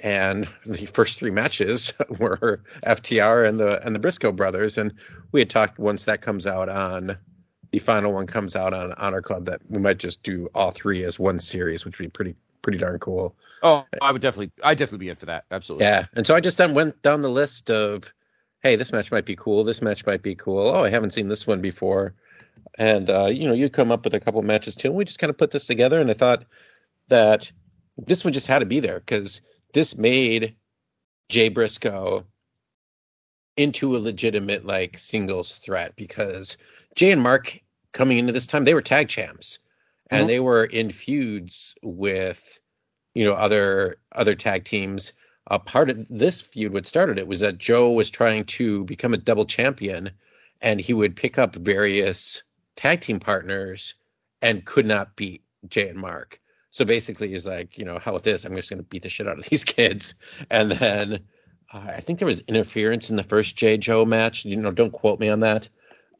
And 0.00 0.48
the 0.64 0.86
first 0.86 1.18
three 1.18 1.30
matches 1.30 1.92
were 2.18 2.62
FTR 2.86 3.46
and 3.46 3.60
the 3.60 3.84
and 3.86 3.94
the 3.94 3.98
Briscoe 3.98 4.32
brothers. 4.32 4.78
And 4.78 4.94
we 5.32 5.40
had 5.40 5.50
talked 5.50 5.78
once 5.78 6.04
that 6.06 6.22
comes 6.22 6.46
out 6.46 6.68
on 6.68 7.18
the 7.70 7.78
final 7.78 8.12
one 8.12 8.26
comes 8.26 8.56
out 8.56 8.74
on 8.74 8.92
Honor 8.94 9.22
Club 9.22 9.44
that 9.44 9.60
we 9.68 9.78
might 9.78 9.98
just 9.98 10.22
do 10.22 10.48
all 10.54 10.70
three 10.70 11.04
as 11.04 11.18
one 11.18 11.38
series, 11.38 11.84
which 11.84 11.98
would 11.98 12.06
be 12.06 12.10
pretty 12.10 12.34
pretty 12.62 12.78
darn 12.78 12.98
cool. 12.98 13.34
Oh, 13.62 13.84
I 14.02 14.12
would 14.12 14.22
definitely, 14.22 14.52
I 14.62 14.74
definitely 14.74 15.06
be 15.06 15.10
in 15.10 15.16
for 15.16 15.26
that. 15.26 15.44
Absolutely. 15.50 15.86
Yeah. 15.86 16.06
And 16.14 16.26
so 16.26 16.34
I 16.34 16.40
just 16.40 16.58
then 16.58 16.74
went 16.74 17.00
down 17.02 17.22
the 17.22 17.30
list 17.30 17.70
of 17.70 18.12
hey, 18.62 18.76
this 18.76 18.92
match 18.92 19.10
might 19.10 19.24
be 19.24 19.36
cool. 19.36 19.64
This 19.64 19.82
match 19.82 20.04
might 20.06 20.22
be 20.22 20.34
cool. 20.34 20.68
Oh, 20.68 20.84
I 20.84 20.90
haven't 20.90 21.12
seen 21.14 21.28
this 21.28 21.46
one 21.46 21.60
before. 21.60 22.14
And 22.78 23.10
uh, 23.10 23.26
you 23.26 23.48
know, 23.48 23.54
you'd 23.54 23.72
come 23.72 23.90
up 23.90 24.04
with 24.04 24.14
a 24.14 24.20
couple 24.20 24.40
of 24.40 24.46
matches 24.46 24.74
too. 24.74 24.88
And 24.88 24.96
we 24.96 25.04
just 25.04 25.18
kind 25.18 25.30
of 25.30 25.38
put 25.38 25.50
this 25.50 25.66
together, 25.66 26.00
and 26.00 26.10
I 26.10 26.14
thought 26.14 26.44
that 27.08 27.50
this 27.98 28.24
one 28.24 28.32
just 28.32 28.46
had 28.46 28.60
to 28.60 28.66
be 28.66 28.80
there 28.80 29.00
because 29.00 29.40
this 29.74 29.96
made 29.96 30.54
Jay 31.28 31.48
Briscoe 31.48 32.24
into 33.56 33.96
a 33.96 33.98
legitimate 33.98 34.64
like 34.64 34.98
singles 34.98 35.56
threat 35.56 35.94
because 35.96 36.56
Jay 36.94 37.10
and 37.10 37.22
Mark 37.22 37.58
coming 37.92 38.18
into 38.18 38.32
this 38.32 38.46
time 38.46 38.64
they 38.64 38.74
were 38.74 38.82
tag 38.82 39.08
champs 39.08 39.58
and 40.10 40.24
Mhm. 40.24 40.28
they 40.28 40.40
were 40.40 40.64
in 40.64 40.90
feuds 40.90 41.74
with 41.82 42.58
you 43.14 43.24
know 43.24 43.32
other 43.34 43.96
other 44.12 44.34
tag 44.34 44.64
teams. 44.64 45.12
A 45.50 45.58
part 45.58 45.90
of 45.90 46.06
this 46.08 46.40
feud, 46.40 46.72
what 46.72 46.86
started 46.86 47.18
it 47.18 47.26
was 47.26 47.40
that 47.40 47.58
Joe 47.58 47.90
was 47.90 48.08
trying 48.08 48.44
to 48.46 48.84
become 48.84 49.14
a 49.14 49.18
double 49.18 49.44
champion, 49.44 50.10
and 50.60 50.80
he 50.80 50.92
would 50.92 51.16
pick 51.16 51.38
up 51.38 51.56
various 51.56 52.42
tag 52.76 53.00
team 53.00 53.18
partners 53.18 53.94
and 54.42 54.64
could 54.64 54.86
not 54.86 55.16
beat 55.16 55.42
Jay 55.68 55.88
and 55.88 55.98
Mark. 55.98 56.40
So 56.70 56.84
basically, 56.84 57.28
he's 57.28 57.46
like, 57.46 57.76
you 57.76 57.84
know, 57.84 57.98
how 57.98 58.12
with 58.12 58.22
this? 58.22 58.44
I'm 58.44 58.54
just 58.54 58.70
going 58.70 58.78
to 58.78 58.88
beat 58.88 59.02
the 59.02 59.08
shit 59.08 59.26
out 59.26 59.38
of 59.38 59.44
these 59.50 59.64
kids. 59.64 60.14
And 60.50 60.70
then 60.70 61.20
uh, 61.72 61.78
I 61.96 62.00
think 62.00 62.18
there 62.18 62.26
was 62.26 62.40
interference 62.46 63.10
in 63.10 63.16
the 63.16 63.22
first 63.22 63.56
Jay 63.56 63.76
Joe 63.76 64.04
match. 64.04 64.44
You 64.44 64.56
know, 64.56 64.70
don't 64.70 64.92
quote 64.92 65.20
me 65.20 65.28
on 65.28 65.40
that. 65.40 65.68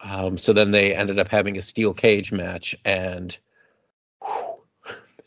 Um, 0.01 0.39
so 0.39 0.53
then 0.53 0.71
they 0.71 0.95
ended 0.95 1.19
up 1.19 1.29
having 1.29 1.57
a 1.57 1.63
steel 1.63 1.93
cage 1.93 2.33
match, 2.33 2.75
and 2.85 3.37
whew, 4.25 4.63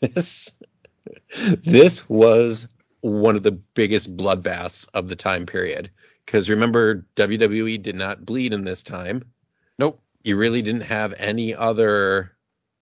this 0.00 0.60
this 1.64 2.08
was 2.08 2.66
one 3.04 3.36
of 3.36 3.42
the 3.42 3.52
biggest 3.52 4.16
bloodbaths 4.16 4.88
of 4.94 5.08
the 5.08 5.16
time 5.16 5.44
period. 5.44 5.90
Because 6.24 6.48
remember, 6.48 7.04
WWE 7.16 7.82
did 7.82 7.94
not 7.94 8.24
bleed 8.24 8.54
in 8.54 8.64
this 8.64 8.82
time. 8.82 9.22
Nope. 9.78 10.00
You 10.22 10.38
really 10.38 10.62
didn't 10.62 10.82
have 10.82 11.12
any 11.18 11.54
other 11.54 12.32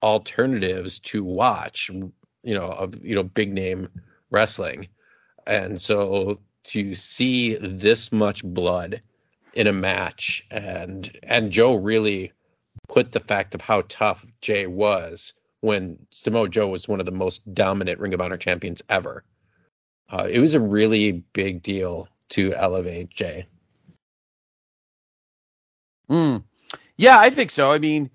alternatives 0.03 0.99
to 0.99 1.23
watch, 1.23 1.89
you 1.89 2.55
know, 2.55 2.73
of 2.73 3.05
you 3.05 3.15
know 3.15 3.23
big 3.23 3.53
name 3.53 3.89
wrestling, 4.33 4.89
and 5.47 5.81
so 5.81 6.41
to 6.65 6.93
see 6.97 7.55
this 7.55 8.11
much 8.11 8.43
blood 8.43 9.01
in 9.55 9.69
a 9.69 9.73
match, 9.73 10.45
and 10.51 11.17
and 11.23 11.53
Joe 11.53 11.77
really 11.77 12.33
put 12.89 13.13
the 13.13 13.21
fact 13.21 13.55
of 13.55 13.61
how 13.61 13.85
tough 13.89 14.27
Jay 14.41 14.67
was 14.67 15.35
when 15.61 16.05
Samoa 16.11 16.49
Joe 16.49 16.67
was 16.67 16.89
one 16.89 16.99
of 16.99 17.07
the 17.07 17.13
most 17.13 17.55
dominant 17.55 18.01
Ring 18.01 18.13
of 18.13 18.21
Honor 18.21 18.39
champions 18.39 18.83
ever. 18.89 19.23
Uh, 20.11 20.27
it 20.31 20.41
was 20.41 20.55
a 20.55 20.61
really 20.61 21.23
big 21.33 21.63
deal 21.63 22.09
to 22.31 22.55
elevate 22.55 23.11
Jay. 23.11 23.47
Mm. 26.11 26.43
Yeah, 26.97 27.19
I 27.19 27.31
think 27.31 27.51
so. 27.51 27.71
I 27.71 27.79
mean, 27.79 28.11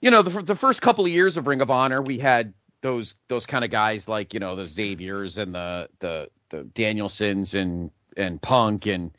you 0.00 0.10
know, 0.10 0.22
the 0.22 0.42
the 0.42 0.56
first 0.56 0.82
couple 0.82 1.04
of 1.04 1.10
years 1.10 1.36
of 1.36 1.46
Ring 1.46 1.60
of 1.60 1.70
Honor, 1.70 2.02
we 2.02 2.18
had 2.18 2.52
those 2.80 3.14
those 3.28 3.46
kind 3.46 3.64
of 3.64 3.70
guys 3.70 4.08
like 4.08 4.34
you 4.34 4.40
know 4.40 4.56
the 4.56 4.64
Xaviers 4.64 5.38
and 5.38 5.54
the 5.54 5.88
the 6.00 6.28
the 6.50 6.64
Danielsons 6.64 7.54
and 7.54 7.90
and 8.16 8.42
Punk 8.42 8.86
and 8.86 9.12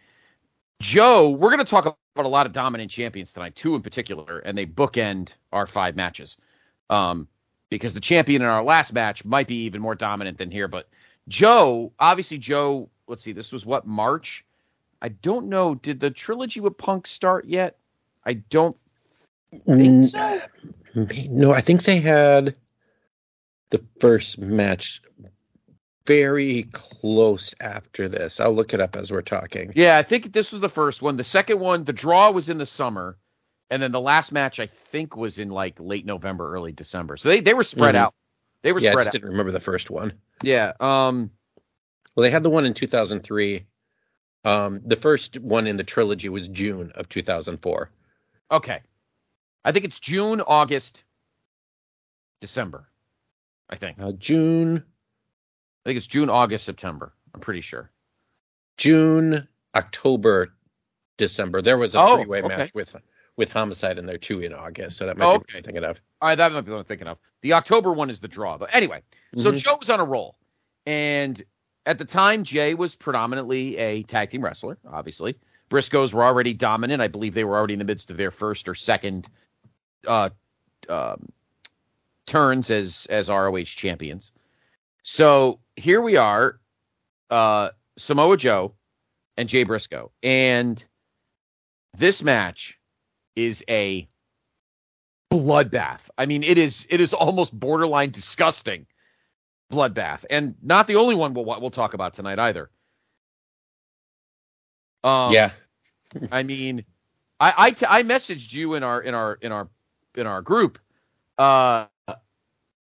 Joe. 0.82 1.30
We're 1.30 1.50
going 1.50 1.66
to 1.66 1.66
talk 1.66 1.86
about 1.86 2.26
a 2.26 2.28
lot 2.28 2.46
of 2.46 2.52
dominant 2.52 2.92
champions 2.92 3.32
tonight, 3.32 3.56
two 3.56 3.76
in 3.76 3.82
particular, 3.82 4.40
and 4.40 4.58
they 4.58 4.66
bookend 4.66 5.34
our 5.54 5.66
five 5.66 5.96
matches. 5.96 6.38
Um, 6.90 7.28
because 7.70 7.94
the 7.96 8.00
champion 8.00 8.44
in 8.44 8.48
our 8.48 8.64
last 8.64 8.94
match 8.94 9.26
might 9.26 9.48
be 9.48 9.64
even 9.64 9.82
more 9.82 9.96
dominant 9.96 10.38
than 10.38 10.52
here, 10.52 10.68
but 10.68 10.88
Joe, 11.28 11.92
obviously 12.00 12.38
Joe. 12.38 12.90
Let's 13.08 13.24
see, 13.24 13.32
this 13.32 13.52
was 13.52 13.66
what 13.66 13.86
March. 13.86 14.46
I 15.02 15.10
don't 15.10 15.48
know. 15.48 15.76
Did 15.76 16.00
the 16.00 16.12
trilogy 16.12 16.60
with 16.62 16.78
Punk 16.78 17.08
start 17.08 17.46
yet? 17.46 17.78
I 18.26 18.34
don't 18.34 18.78
think 19.66 20.06
so. 20.06 20.42
No, 21.30 21.52
I 21.52 21.62
think 21.62 21.84
they 21.84 22.00
had 22.00 22.56
the 23.70 23.84
first 24.00 24.38
match 24.40 25.02
very 26.06 26.64
close 26.72 27.54
after 27.60 28.08
this. 28.08 28.40
I'll 28.40 28.54
look 28.54 28.74
it 28.74 28.80
up 28.80 28.96
as 28.96 29.12
we're 29.12 29.22
talking. 29.22 29.74
Yeah, 29.76 29.98
I 29.98 30.04
think 30.04 30.32
this 30.32 30.52
was 30.52 30.62
the 30.62 30.70
first 30.70 31.02
one. 31.02 31.18
The 31.18 31.24
second 31.24 31.60
one, 31.60 31.84
the 31.84 31.94
draw 31.94 32.32
was 32.32 32.50
in 32.50 32.58
the 32.58 32.66
summer, 32.66 33.18
and 33.70 33.82
then 33.82 33.92
the 33.92 34.02
last 34.02 34.32
match 34.32 34.60
I 34.60 34.68
think 34.68 35.16
was 35.18 35.40
in 35.40 35.50
like 35.50 35.80
late 35.80 36.06
November, 36.06 36.54
early 36.54 36.72
December. 36.72 37.18
So 37.18 37.30
they 37.30 37.42
they 37.42 37.54
were 37.54 37.64
spread 37.64 37.96
Mhm. 37.96 38.00
out. 38.00 38.14
They 38.64 38.72
were 38.72 38.80
Yeah, 38.80 38.90
I 38.90 38.94
spread 38.94 39.04
just 39.06 39.08
out. 39.10 39.14
didn't 39.14 39.30
remember 39.30 39.52
the 39.52 39.60
first 39.60 39.90
one. 39.92 40.14
Yeah. 40.42 40.74
Um. 40.80 41.30
Well, 42.16 42.24
they 42.24 42.32
had 42.32 42.44
the 42.44 42.50
one 42.50 42.66
in 42.66 42.74
2003. 42.74 43.66
Um, 44.46 44.82
the 44.86 44.96
first 44.96 45.40
one 45.40 45.68
in 45.68 45.78
the 45.78 45.84
trilogy 45.84 46.30
was 46.30 46.48
June 46.48 46.92
of 46.96 47.08
2004. 47.10 47.90
Okay. 48.52 48.82
I 49.66 49.72
think 49.72 49.86
it's 49.86 50.00
June, 50.00 50.42
August, 50.42 51.04
December. 52.42 52.88
I 53.70 53.78
think. 53.78 53.98
Uh, 54.00 54.12
June, 54.12 54.78
I 55.86 55.90
think 55.90 55.98
it's 55.98 56.08
June, 56.08 56.30
August, 56.30 56.66
September. 56.66 57.14
I'm 57.34 57.40
pretty 57.40 57.62
sure. 57.62 57.90
June, 58.78 59.48
October, 59.76 60.54
December. 61.18 61.62
There 61.62 61.78
was 61.78 61.96
a 61.96 62.00
Oh, 62.02 62.18
three-way 62.18 62.40
okay. 62.44 62.48
match 62.58 62.74
with 62.76 62.96
with 63.36 63.52
Homicide 63.52 63.98
in 63.98 64.06
there 64.06 64.18
too 64.18 64.42
in 64.42 64.54
August. 64.54 64.98
So 64.98 65.06
that 65.06 65.18
might 65.18 65.26
Oh, 65.26 65.34
be 65.34 65.38
what 65.38 65.42
okay. 65.50 65.58
I'm 65.60 65.64
thinking 65.64 65.84
of. 65.84 66.02
All 66.22 66.30
right, 66.30 66.36
that 66.36 66.52
might 66.52 66.62
be 66.62 66.72
what 66.72 66.78
I'm 66.80 66.84
thinking 66.86 67.08
of. 67.08 67.18
The 67.42 67.54
October 67.54 67.92
one 67.92 68.10
is 68.10 68.20
the 68.20 68.28
draw. 68.28 68.58
But 68.58 68.74
anyway, 68.74 69.02
so 69.38 69.52
Mhm. 69.52 69.58
Joe 69.58 69.78
was 69.80 69.90
on 69.90 70.00
a 70.00 70.06
roll. 70.06 70.38
And 70.86 71.42
at 71.86 71.98
the 71.98 72.06
time, 72.06 72.44
Jay 72.44 72.74
was 72.76 72.96
predominantly 72.96 73.78
a 73.78 74.04
tag 74.04 74.30
team 74.30 74.44
wrestler, 74.44 74.78
obviously. 74.88 75.38
Briscoes 75.70 76.14
were 76.14 76.24
already 76.24 76.54
dominant. 76.54 77.02
I 77.02 77.08
believe 77.08 77.34
they 77.34 77.44
were 77.44 77.58
already 77.58 77.74
in 77.74 77.80
the 77.80 77.86
midst 77.86 78.12
of 78.12 78.18
their 78.18 78.32
first 78.32 78.70
or 78.70 78.76
second 78.76 79.28
uh, 80.06 80.30
um, 80.90 81.30
turns 82.26 82.70
as 82.70 83.08
as 83.10 83.30
ROH 83.30 83.64
champions. 83.64 84.32
So 85.02 85.60
here 85.76 86.02
we 86.02 86.18
are, 86.18 86.60
uh, 87.30 87.70
Samoa 87.98 88.38
Joe 88.38 88.76
and 89.38 89.50
Jay 89.50 89.64
Briscoe. 89.64 90.12
And 90.22 90.84
this 91.98 92.22
match 92.22 92.78
is 93.36 93.64
a 93.70 94.08
bloodbath. 95.32 96.10
I 96.18 96.26
mean, 96.26 96.44
it 96.44 96.58
is 96.58 96.86
it 96.90 97.02
is 97.02 97.14
almost 97.14 97.58
borderline 97.58 98.12
disgusting 98.12 98.86
bloodbath, 99.72 100.26
and 100.30 100.56
not 100.62 100.88
the 100.88 100.96
only 100.96 101.16
one 101.16 101.34
we'll 101.34 101.46
we'll 101.46 101.72
talk 101.72 101.94
about 101.94 102.14
tonight 102.14 102.40
either. 102.40 102.70
Um, 105.04 105.34
yeah, 105.34 105.52
I 106.32 106.44
mean, 106.44 106.86
I 107.40 107.54
I, 107.58 107.72
t- 107.72 107.86
I 107.90 108.04
messaged 108.04 108.54
you 108.54 108.76
in 108.76 108.84
our 108.84 109.02
in 109.02 109.14
our 109.14 109.38
in 109.42 109.52
our 109.52 109.68
in 110.16 110.28
our 110.28 110.42
group 110.42 110.80
uh, 111.38 111.86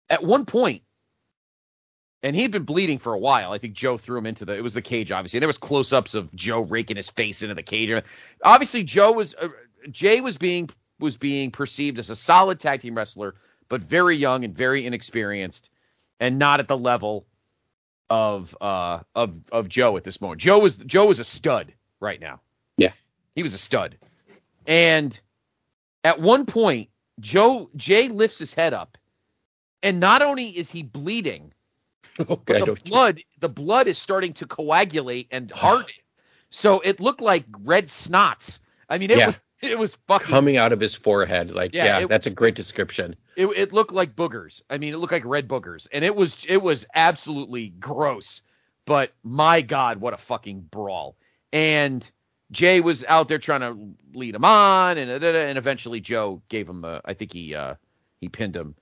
at 0.09 0.23
one 0.23 0.45
point, 0.45 0.83
and 2.21 2.35
he'd 2.35 2.51
been 2.51 2.63
bleeding 2.63 2.99
for 2.99 3.13
a 3.13 3.19
while. 3.19 3.51
I 3.51 3.57
think 3.57 3.73
Joe 3.73 3.97
threw 3.97 4.17
him 4.17 4.25
into 4.25 4.45
the 4.45 4.55
it 4.55 4.61
was 4.61 4.73
the 4.73 4.81
cage, 4.81 5.11
obviously. 5.11 5.37
And 5.37 5.41
there 5.41 5.47
was 5.47 5.57
close 5.57 5.93
ups 5.93 6.13
of 6.13 6.33
Joe 6.35 6.61
raking 6.61 6.97
his 6.97 7.09
face 7.09 7.41
into 7.41 7.55
the 7.55 7.63
cage. 7.63 8.03
Obviously, 8.43 8.83
Joe 8.83 9.13
was 9.13 9.35
uh, 9.35 9.47
Jay 9.91 10.21
was 10.21 10.37
being 10.37 10.69
was 10.99 11.17
being 11.17 11.51
perceived 11.51 11.99
as 11.99 12.09
a 12.09 12.15
solid 12.15 12.59
tag 12.59 12.81
team 12.81 12.95
wrestler, 12.95 13.35
but 13.69 13.81
very 13.81 14.15
young 14.15 14.43
and 14.43 14.55
very 14.55 14.85
inexperienced, 14.85 15.69
and 16.19 16.39
not 16.39 16.59
at 16.59 16.67
the 16.67 16.77
level 16.77 17.25
of 18.09 18.55
uh 18.61 18.99
of 19.15 19.39
of 19.51 19.69
Joe 19.69 19.97
at 19.97 20.03
this 20.03 20.21
moment. 20.21 20.41
Joe 20.41 20.59
was 20.59 20.77
Joe 20.77 21.07
was 21.07 21.19
a 21.19 21.23
stud 21.23 21.73
right 21.99 22.19
now. 22.19 22.39
Yeah. 22.77 22.91
He 23.35 23.43
was 23.43 23.53
a 23.53 23.57
stud. 23.57 23.97
And 24.67 25.19
at 26.03 26.21
one 26.21 26.45
point, 26.45 26.89
Joe 27.19 27.69
Jay 27.75 28.09
lifts 28.09 28.39
his 28.39 28.53
head 28.53 28.73
up, 28.73 28.97
and 29.81 29.99
not 29.99 30.21
only 30.21 30.49
is 30.49 30.69
he 30.69 30.83
bleeding, 30.83 31.53
okay. 32.19 32.59
but 32.59 32.65
the 32.65 32.89
blood 32.89 33.21
the 33.39 33.49
blood 33.49 33.87
is 33.87 33.97
starting 33.97 34.33
to 34.33 34.45
coagulate 34.45 35.27
and 35.31 35.51
harden. 35.55 35.95
so 36.49 36.79
it 36.81 36.99
looked 36.99 37.21
like 37.21 37.45
red 37.63 37.87
snots. 37.87 38.59
I 38.93 38.99
mean, 38.99 39.09
it 39.09 39.17
Yeah. 39.17 39.25
was 39.25 39.43
it 39.61 39.79
was 39.79 39.95
fucking 40.07 40.27
coming 40.27 40.57
out 40.57 40.71
of 40.71 40.79
his 40.79 40.93
forehead. 40.93 41.49
Like, 41.51 41.73
Yeah, 41.73 41.99
yeah, 42.01 42.05
that's 42.05 42.25
was- 42.25 42.33
a 42.33 42.35
great 42.35 42.53
description. 42.55 43.15
it, 43.35 43.47
it 43.47 43.73
looked 43.73 43.91
like 43.91 44.15
boogers. 44.15 44.61
I 44.69 44.77
mean, 44.77 44.93
it 44.93 44.97
looked 44.97 45.13
like 45.13 45.25
red 45.25 45.47
boogers, 45.47 45.87
and 45.91 46.05
it 46.05 46.15
was 46.15 46.45
it 46.47 46.61
was 46.61 46.85
absolutely 46.93 47.69
gross. 47.79 48.41
But 48.85 49.13
my 49.23 49.61
God, 49.61 49.97
what 49.97 50.13
a 50.13 50.17
fucking 50.17 50.61
brawl! 50.69 51.15
And 51.51 52.09
Jay 52.51 52.81
was 52.81 53.03
out 53.05 53.29
there 53.29 53.39
trying 53.39 53.61
to 53.61 54.17
lead 54.17 54.35
him 54.35 54.45
on, 54.45 54.97
and 54.99 55.09
and 55.09 55.57
eventually 55.57 55.99
Joe 56.01 56.41
gave 56.49 56.69
him 56.69 56.81
the. 56.81 57.01
I 57.05 57.13
think 57.15 57.33
he 57.33 57.55
uh 57.55 57.75
he 58.21 58.29
pinned 58.29 58.55
him. 58.55 58.75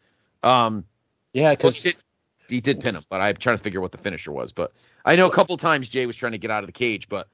Um, 0.44 0.84
Yeah, 1.34 1.52
because 1.54 1.82
he, 1.82 1.92
did, 1.92 1.98
he 2.50 2.60
did 2.62 2.80
pin 2.82 2.96
him, 2.96 3.04
but 3.10 3.22
I'm 3.22 3.36
trying 3.38 3.56
to 3.58 3.64
figure 3.64 3.80
what 3.80 3.92
the 3.94 3.98
finisher 4.00 4.32
was. 4.34 4.52
But 4.52 4.74
I 5.06 5.16
know 5.16 5.28
a 5.28 5.32
couple 5.32 5.56
times 5.58 5.88
Jay 5.88 6.06
was 6.06 6.16
trying 6.18 6.34
to 6.34 6.38
get 6.38 6.52
out 6.52 6.64
of 6.64 6.68
the 6.68 6.74
cage, 6.74 7.08
but 7.08 7.30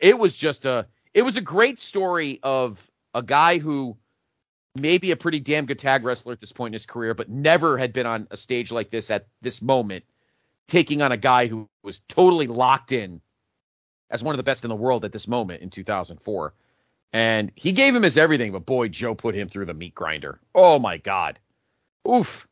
it 0.00 0.18
was 0.18 0.36
just 0.36 0.64
a 0.64 0.86
it 1.18 1.24
was 1.24 1.36
a 1.36 1.40
great 1.40 1.80
story 1.80 2.38
of 2.44 2.88
a 3.12 3.24
guy 3.24 3.58
who 3.58 3.96
may 4.76 4.98
be 4.98 5.10
a 5.10 5.16
pretty 5.16 5.40
damn 5.40 5.66
good 5.66 5.80
tag 5.80 6.04
wrestler 6.04 6.32
at 6.32 6.40
this 6.40 6.52
point 6.52 6.70
in 6.70 6.74
his 6.74 6.86
career, 6.86 7.12
but 7.12 7.28
never 7.28 7.76
had 7.76 7.92
been 7.92 8.06
on 8.06 8.28
a 8.30 8.36
stage 8.36 8.70
like 8.70 8.90
this 8.90 9.10
at 9.10 9.26
this 9.42 9.60
moment, 9.60 10.04
taking 10.68 11.02
on 11.02 11.10
a 11.10 11.16
guy 11.16 11.48
who 11.48 11.68
was 11.82 12.02
totally 12.08 12.46
locked 12.46 12.92
in 12.92 13.20
as 14.10 14.22
one 14.22 14.32
of 14.32 14.36
the 14.36 14.44
best 14.44 14.64
in 14.64 14.68
the 14.68 14.76
world 14.76 15.04
at 15.04 15.10
this 15.10 15.26
moment 15.26 15.60
in 15.60 15.70
2004. 15.70 16.54
And 17.12 17.50
he 17.56 17.72
gave 17.72 17.96
him 17.96 18.04
his 18.04 18.16
everything, 18.16 18.52
but 18.52 18.64
boy, 18.64 18.86
Joe 18.86 19.16
put 19.16 19.34
him 19.34 19.48
through 19.48 19.66
the 19.66 19.74
meat 19.74 19.96
grinder. 19.96 20.38
Oh 20.54 20.78
my 20.78 20.98
God. 20.98 21.40
Oof. 22.08 22.46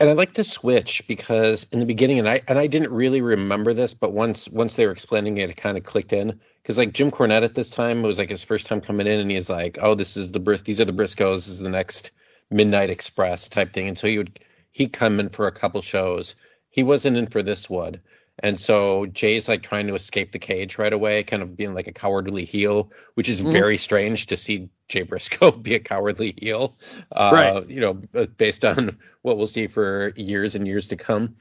And 0.00 0.08
I 0.10 0.12
like 0.12 0.32
to 0.34 0.44
switch 0.44 1.06
because 1.08 1.66
in 1.72 1.78
the 1.80 1.86
beginning, 1.86 2.18
and 2.18 2.28
I 2.28 2.40
and 2.48 2.58
I 2.58 2.66
didn't 2.68 2.92
really 2.92 3.20
remember 3.20 3.72
this, 3.74 3.94
but 3.94 4.12
once 4.12 4.48
once 4.48 4.74
they 4.74 4.86
were 4.86 4.92
explaining 4.92 5.38
it, 5.38 5.50
it 5.50 5.56
kind 5.56 5.76
of 5.76 5.84
clicked 5.84 6.12
in. 6.12 6.38
Because 6.62 6.78
like 6.78 6.92
Jim 6.92 7.10
Cornette 7.10 7.42
at 7.44 7.54
this 7.54 7.70
time 7.70 8.04
it 8.04 8.06
was 8.06 8.18
like 8.18 8.30
his 8.30 8.42
first 8.42 8.66
time 8.66 8.80
coming 8.80 9.06
in, 9.08 9.18
and 9.20 9.30
he's 9.30 9.48
like, 9.50 9.78
"Oh, 9.80 9.94
this 9.94 10.16
is 10.16 10.32
the 10.32 10.40
Bris- 10.40 10.62
these 10.62 10.80
are 10.80 10.84
the 10.84 10.92
Briscoes. 10.92 11.46
This 11.46 11.48
is 11.48 11.58
the 11.60 11.68
next 11.68 12.10
Midnight 12.50 12.90
Express 12.90 13.48
type 13.48 13.72
thing." 13.72 13.88
And 13.88 13.98
so 13.98 14.06
he 14.06 14.18
would 14.18 14.38
he'd 14.72 14.92
come 14.92 15.18
in 15.20 15.30
for 15.30 15.46
a 15.48 15.52
couple 15.52 15.82
shows. 15.82 16.34
He 16.70 16.82
wasn't 16.84 17.16
in 17.16 17.26
for 17.26 17.42
this 17.42 17.68
one, 17.70 18.00
and 18.40 18.58
so 18.58 19.06
Jay's 19.06 19.48
like 19.48 19.62
trying 19.62 19.86
to 19.88 19.94
escape 19.94 20.32
the 20.32 20.38
cage 20.38 20.78
right 20.78 20.92
away, 20.92 21.22
kind 21.22 21.42
of 21.42 21.56
being 21.56 21.74
like 21.74 21.86
a 21.86 21.92
cowardly 21.92 22.44
heel, 22.44 22.92
which 23.14 23.28
is 23.28 23.42
Mhm. 23.42 23.50
very 23.52 23.78
strange 23.78 24.26
to 24.26 24.36
see 24.36 24.68
Jay 24.88 25.02
Briscoe 25.02 25.50
be 25.62 25.74
a 25.74 25.80
cowardly 25.80 26.34
heel. 26.40 26.76
Uh, 27.12 27.30
Right. 27.34 27.68
You 27.70 27.80
know, 27.80 27.94
based 28.36 28.64
on 28.64 28.98
what 29.22 29.36
we'll 29.38 29.46
see 29.46 29.66
for 29.66 30.12
years 30.16 30.54
and 30.54 30.66
years 30.66 30.88
to 30.88 30.96
come. 30.96 31.36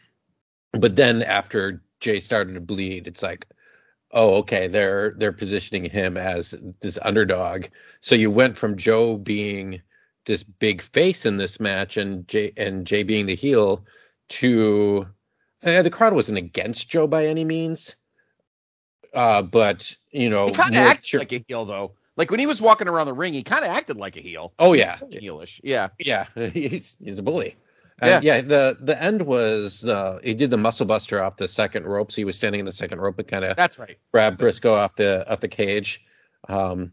But 0.73 0.95
then 0.95 1.23
after 1.23 1.81
Jay 1.99 2.19
started 2.19 2.53
to 2.53 2.61
bleed, 2.61 3.07
it's 3.07 3.23
like, 3.23 3.47
oh, 4.11 4.35
okay, 4.37 4.67
they're 4.67 5.11
they're 5.17 5.33
positioning 5.33 5.89
him 5.89 6.17
as 6.17 6.55
this 6.81 6.97
underdog. 7.01 7.65
So 7.99 8.15
you 8.15 8.31
went 8.31 8.57
from 8.57 8.77
Joe 8.77 9.17
being 9.17 9.81
this 10.25 10.43
big 10.43 10.81
face 10.81 11.25
in 11.25 11.37
this 11.37 11.59
match 11.59 11.97
and 11.97 12.27
Jay 12.27 12.51
and 12.57 12.85
Jay 12.87 13.03
being 13.03 13.25
the 13.25 13.35
heel 13.35 13.85
to 14.29 15.07
uh, 15.63 15.81
the 15.81 15.89
crowd 15.89 16.13
wasn't 16.13 16.37
against 16.37 16.89
Joe 16.89 17.07
by 17.07 17.25
any 17.25 17.43
means. 17.43 17.95
Uh, 19.13 19.41
but 19.41 19.95
you 20.11 20.29
know, 20.29 20.47
He 20.47 20.53
kind 20.53 20.75
of 20.75 20.81
acted 20.81 21.05
cheer- 21.05 21.19
like 21.19 21.31
a 21.31 21.43
heel, 21.47 21.65
though. 21.65 21.93
Like 22.17 22.31
when 22.31 22.39
he 22.39 22.47
was 22.47 22.61
walking 22.61 22.87
around 22.87 23.05
the 23.05 23.13
ring, 23.13 23.33
he 23.33 23.43
kind 23.43 23.63
of 23.63 23.69
acted 23.69 23.97
like 23.97 24.17
a 24.17 24.21
heel. 24.21 24.53
Oh, 24.57 24.73
yeah. 24.73 24.97
heelish. 24.97 25.61
Yeah. 25.63 25.89
Yeah, 25.99 26.25
he's 26.53 26.95
he's 27.03 27.19
a 27.19 27.23
bully. 27.23 27.55
And 27.99 28.23
yeah. 28.23 28.41
the 28.41 28.77
the 28.79 29.01
end 29.01 29.23
was 29.23 29.85
uh, 29.85 30.19
he 30.23 30.33
did 30.35 30.49
the 30.51 30.57
muscle 30.57 30.85
buster 30.85 31.21
off 31.21 31.37
the 31.37 31.47
second 31.47 31.85
rope, 31.85 32.11
so 32.11 32.17
he 32.17 32.25
was 32.25 32.35
standing 32.35 32.59
in 32.59 32.65
the 32.65 32.71
second 32.71 32.99
rope 32.99 33.17
and 33.17 33.27
kind 33.27 33.43
of 33.45 33.55
That's 33.55 33.79
right. 33.79 33.97
grabbed 34.13 34.37
Briscoe 34.37 34.75
off 34.75 34.95
the 34.95 35.27
off 35.31 35.39
the 35.39 35.47
cage. 35.47 36.03
Um, 36.47 36.91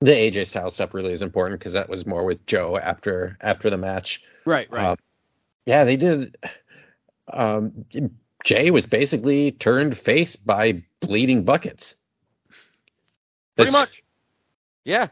the 0.00 0.12
AJ 0.12 0.46
Styles 0.46 0.74
stuff 0.74 0.94
really 0.94 1.12
is 1.12 1.22
important 1.22 1.58
because 1.60 1.72
that 1.74 1.88
was 1.88 2.06
more 2.06 2.24
with 2.24 2.44
Joe 2.46 2.78
after 2.78 3.36
after 3.40 3.68
the 3.68 3.78
match. 3.78 4.22
Right. 4.44 4.70
Right. 4.70 4.84
Um, 4.86 4.96
yeah, 5.66 5.84
they 5.84 5.96
did. 5.96 6.36
Um, 7.32 7.84
Jay 8.44 8.70
was 8.70 8.86
basically 8.86 9.52
turned 9.52 9.96
face 9.96 10.36
by 10.36 10.82
bleeding 11.00 11.44
buckets. 11.44 11.94
Pretty 13.56 13.72
much. 13.72 14.02
Yeah. 14.84 15.08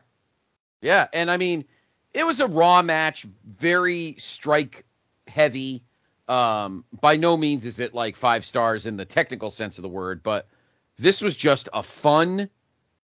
Yeah. 0.80 1.08
And 1.12 1.30
I 1.30 1.36
mean, 1.36 1.64
it 2.12 2.24
was 2.24 2.40
a 2.40 2.46
raw 2.46 2.82
match, 2.82 3.26
very 3.56 4.16
strike 4.18 4.84
heavy. 5.26 5.82
Um, 6.28 6.84
by 7.00 7.16
no 7.16 7.36
means 7.36 7.66
is 7.66 7.80
it 7.80 7.92
like 7.92 8.16
five 8.16 8.46
stars 8.46 8.86
in 8.86 8.96
the 8.96 9.04
technical 9.04 9.50
sense 9.50 9.78
of 9.78 9.82
the 9.82 9.88
word, 9.88 10.22
but 10.22 10.48
this 10.98 11.20
was 11.20 11.36
just 11.36 11.68
a 11.72 11.82
fun, 11.82 12.48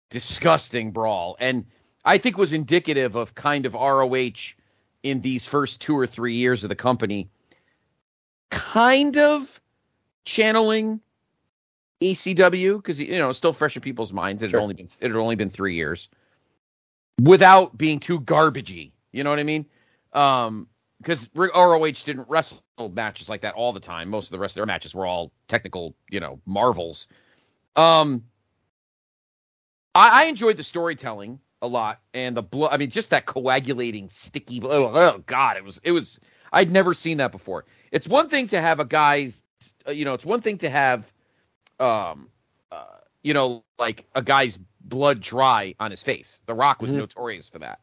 disgusting 0.09 0.91
brawl. 0.91 1.35
And 1.39 1.65
I 2.05 2.17
think 2.17 2.37
was 2.37 2.53
indicative 2.53 3.15
of 3.15 3.35
kind 3.35 3.65
of 3.65 3.73
ROH 3.73 4.53
in 5.03 5.21
these 5.21 5.45
first 5.45 5.81
two 5.81 5.97
or 5.97 6.07
three 6.07 6.35
years 6.35 6.63
of 6.63 6.69
the 6.69 6.75
company, 6.75 7.29
kind 8.49 9.17
of 9.17 9.59
channeling 10.25 10.99
ECW 12.01 12.77
because 12.77 13.01
you 13.01 13.17
know 13.17 13.29
it's 13.29 13.37
still 13.37 13.53
fresh 13.53 13.75
in 13.75 13.81
people's 13.81 14.13
minds. 14.13 14.43
It 14.43 14.51
had 14.51 14.59
only 14.59 14.73
been 14.73 14.89
it 14.99 15.07
had 15.07 15.15
only 15.15 15.35
been 15.35 15.49
three 15.49 15.75
years, 15.75 16.09
without 17.21 17.77
being 17.77 17.99
too 17.99 18.19
garbagey. 18.19 18.91
You 19.11 19.23
know 19.23 19.29
what 19.29 19.39
I 19.39 19.43
mean? 19.43 19.65
Um, 20.13 20.67
because 20.99 21.29
ROH 21.35 22.03
didn't 22.05 22.27
wrestle 22.29 22.63
matches 22.93 23.29
like 23.29 23.41
that 23.41 23.53
all 23.53 23.73
the 23.73 23.79
time. 23.79 24.09
Most 24.09 24.27
of 24.27 24.31
the 24.31 24.39
rest 24.39 24.53
of 24.53 24.55
their 24.55 24.65
matches 24.65 24.95
were 24.95 25.05
all 25.05 25.31
technical, 25.47 25.95
you 26.09 26.19
know, 26.19 26.39
marvels. 26.45 27.07
Um, 27.75 28.23
I, 29.93 30.23
I 30.23 30.25
enjoyed 30.25 30.57
the 30.57 30.63
storytelling 30.63 31.39
a 31.61 31.67
lot 31.67 32.01
and 32.13 32.35
the 32.35 32.41
blood. 32.41 32.69
I 32.73 32.77
mean, 32.77 32.89
just 32.89 33.09
that 33.11 33.25
coagulating, 33.25 34.09
sticky. 34.09 34.61
Oh, 34.63 34.85
oh 34.85 35.23
God, 35.25 35.57
it 35.57 35.63
was 35.63 35.79
it 35.83 35.91
was. 35.91 36.19
I'd 36.51 36.71
never 36.71 36.93
seen 36.93 37.17
that 37.17 37.31
before. 37.31 37.65
It's 37.91 38.07
one 38.07 38.29
thing 38.29 38.47
to 38.49 38.61
have 38.61 38.79
a 38.79 38.85
guy's, 38.85 39.43
uh, 39.87 39.91
you 39.91 40.05
know, 40.05 40.13
it's 40.13 40.25
one 40.25 40.41
thing 40.41 40.57
to 40.59 40.69
have, 40.69 41.11
um, 41.79 42.29
uh, 42.71 42.85
you 43.23 43.33
know, 43.33 43.63
like 43.79 44.05
a 44.15 44.21
guy's 44.21 44.57
blood 44.81 45.21
dry 45.21 45.73
on 45.79 45.91
his 45.91 46.03
face. 46.03 46.41
The 46.45 46.53
Rock 46.53 46.81
was 46.81 46.91
Mhm. 46.91 46.97
notorious 46.97 47.49
for 47.49 47.59
that. 47.59 47.79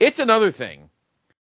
It's 0.00 0.18
another 0.18 0.50
thing 0.50 0.90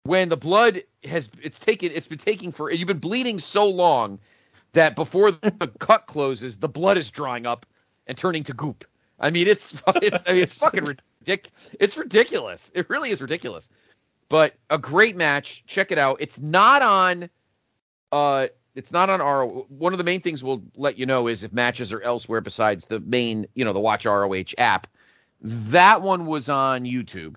when 0.04 0.30
the 0.30 0.38
blood 0.38 0.84
has 1.04 1.30
it's 1.42 1.58
taken 1.60 1.92
it's 1.94 2.08
been 2.08 2.18
taking 2.18 2.52
for 2.52 2.72
you've 2.72 2.88
been 2.88 3.00
bleeding 3.00 3.40
so 3.40 3.68
long 3.68 4.20
that 4.74 4.96
before 4.96 5.32
the 5.32 5.72
cut 5.80 6.06
closes, 6.06 6.58
the 6.58 6.68
blood 6.70 6.98
is 6.98 7.10
drying 7.10 7.46
up 7.46 7.66
and 8.08 8.18
turning 8.18 8.44
to 8.44 8.54
goop. 8.54 8.86
I 9.20 9.30
mean, 9.30 9.48
it's 9.48 9.82
it's 9.96 10.24
I 10.28 10.34
mean, 10.34 10.44
it's 10.44 10.60
fucking 10.60 10.84
ridiculous. 11.24 11.70
It's 11.80 11.98
ridiculous. 11.98 12.72
It 12.76 12.90
really 12.90 13.12
is 13.12 13.22
ridiculous. 13.22 13.70
But 14.30 14.56
a 14.70 14.78
great 14.78 15.16
match. 15.16 15.64
Check 15.68 15.92
it 15.92 15.98
out. 15.98 16.18
It's 16.20 16.40
not 16.40 16.82
on. 16.82 17.30
Uh, 18.16 18.48
it's 18.76 18.94
not 18.94 19.10
on 19.10 19.20
our. 19.20 19.46
One 19.46 19.94
of 19.94 19.98
the 19.98 20.06
main 20.06 20.22
things 20.22 20.42
we'll 20.42 20.64
let 20.76 20.98
you 20.98 21.06
know 21.06 21.28
is 21.28 21.44
if 21.44 21.52
matches 21.52 21.92
are 21.92 22.02
elsewhere 22.02 22.40
besides 22.40 22.88
the 22.88 23.02
main, 23.02 23.46
you 23.56 23.66
know, 23.66 23.74
the 23.74 23.80
Watch 23.82 24.06
ROH 24.06 24.54
app. 24.58 24.88
That 25.42 26.02
one 26.02 26.26
was 26.26 26.48
on 26.48 26.86
YouTube. 26.86 27.36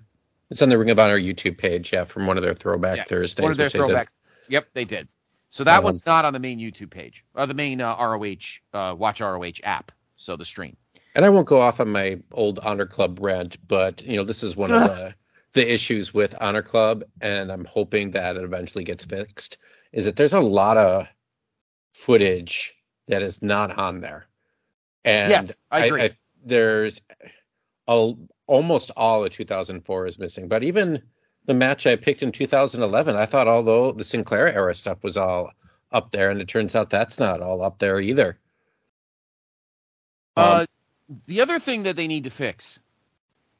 It's 0.49 0.61
on 0.61 0.69
the 0.69 0.77
Ring 0.77 0.89
of 0.89 0.97
Honor 0.97 1.19
YouTube 1.19 1.57
page, 1.57 1.91
yeah, 1.91 2.05
from 2.05 2.27
one 2.27 2.37
of 2.37 2.43
their 2.43 2.53
throwback 2.53 2.95
Yeah, 2.95 3.03
Thursdays. 3.03 3.43
One 3.43 3.51
of 3.51 3.57
their 3.57 3.65
which 3.65 3.73
they 3.73 3.79
throwbacks. 3.79 4.15
Yep, 4.47 4.69
they 4.73 4.85
did. 4.85 5.09
So 5.49 5.65
that 5.65 5.79
Um, 5.79 5.83
one's 5.83 6.05
not 6.05 6.23
on 6.23 6.31
the 6.31 6.39
main 6.39 6.59
YouTube 6.59 6.91
page, 6.91 7.25
or 7.35 7.45
the 7.45 7.53
main 7.53 7.81
uh, 7.81 7.95
ROH 7.97 8.59
uh, 8.73 8.95
Watch 8.95 9.19
ROH 9.19 9.59
app. 9.65 9.91
So 10.15 10.37
the 10.37 10.45
stream. 10.45 10.77
And 11.13 11.25
I 11.25 11.29
won't 11.29 11.47
go 11.47 11.59
off 11.59 11.81
on 11.81 11.89
my 11.89 12.19
old 12.31 12.59
Honor 12.59 12.85
Club 12.85 13.19
rant, 13.21 13.57
but 13.67 14.01
you 14.01 14.15
know, 14.15 14.23
this 14.23 14.43
is 14.43 14.55
one 14.55 14.71
of 14.71 14.81
the 14.95 15.13
the 15.53 15.73
issues 15.73 16.13
with 16.13 16.35
Honor 16.39 16.61
Club, 16.61 17.03
and 17.19 17.51
I'm 17.51 17.65
hoping 17.65 18.11
that 18.11 18.37
it 18.37 18.43
eventually 18.43 18.85
gets 18.85 19.03
fixed. 19.03 19.57
Is 19.91 20.05
that 20.05 20.15
there's 20.15 20.33
a 20.33 20.39
lot 20.39 20.77
of 20.77 21.07
footage 21.93 22.75
that 23.07 23.23
is 23.23 23.41
not 23.41 23.77
on 23.77 24.01
there, 24.01 24.27
and 25.03 25.31
Yes, 25.31 25.59
I 25.71 25.85
agree. 25.85 26.09
there's 26.45 27.01
a, 27.87 28.13
almost 28.47 28.91
all 28.95 29.25
of 29.25 29.31
2004 29.31 30.07
is 30.07 30.19
missing. 30.19 30.47
But 30.47 30.63
even 30.63 31.01
the 31.45 31.53
match 31.53 31.87
I 31.87 31.95
picked 31.95 32.21
in 32.21 32.31
2011, 32.31 33.15
I 33.15 33.25
thought 33.25 33.47
although 33.47 33.91
the 33.91 34.03
Sinclair 34.03 34.53
era 34.53 34.75
stuff 34.75 35.03
was 35.03 35.17
all 35.17 35.51
up 35.91 36.11
there, 36.11 36.29
and 36.29 36.39
it 36.39 36.47
turns 36.47 36.75
out 36.75 36.91
that's 36.91 37.17
not 37.17 37.41
all 37.41 37.63
up 37.63 37.79
there 37.79 37.99
either. 37.99 38.37
Um, 40.37 40.45
Uh, 40.45 40.65
the 41.25 41.41
other 41.41 41.57
thing 41.57 41.81
that 41.83 41.95
they 41.95 42.07
need 42.07 42.23
to 42.25 42.29
fix, 42.29 42.79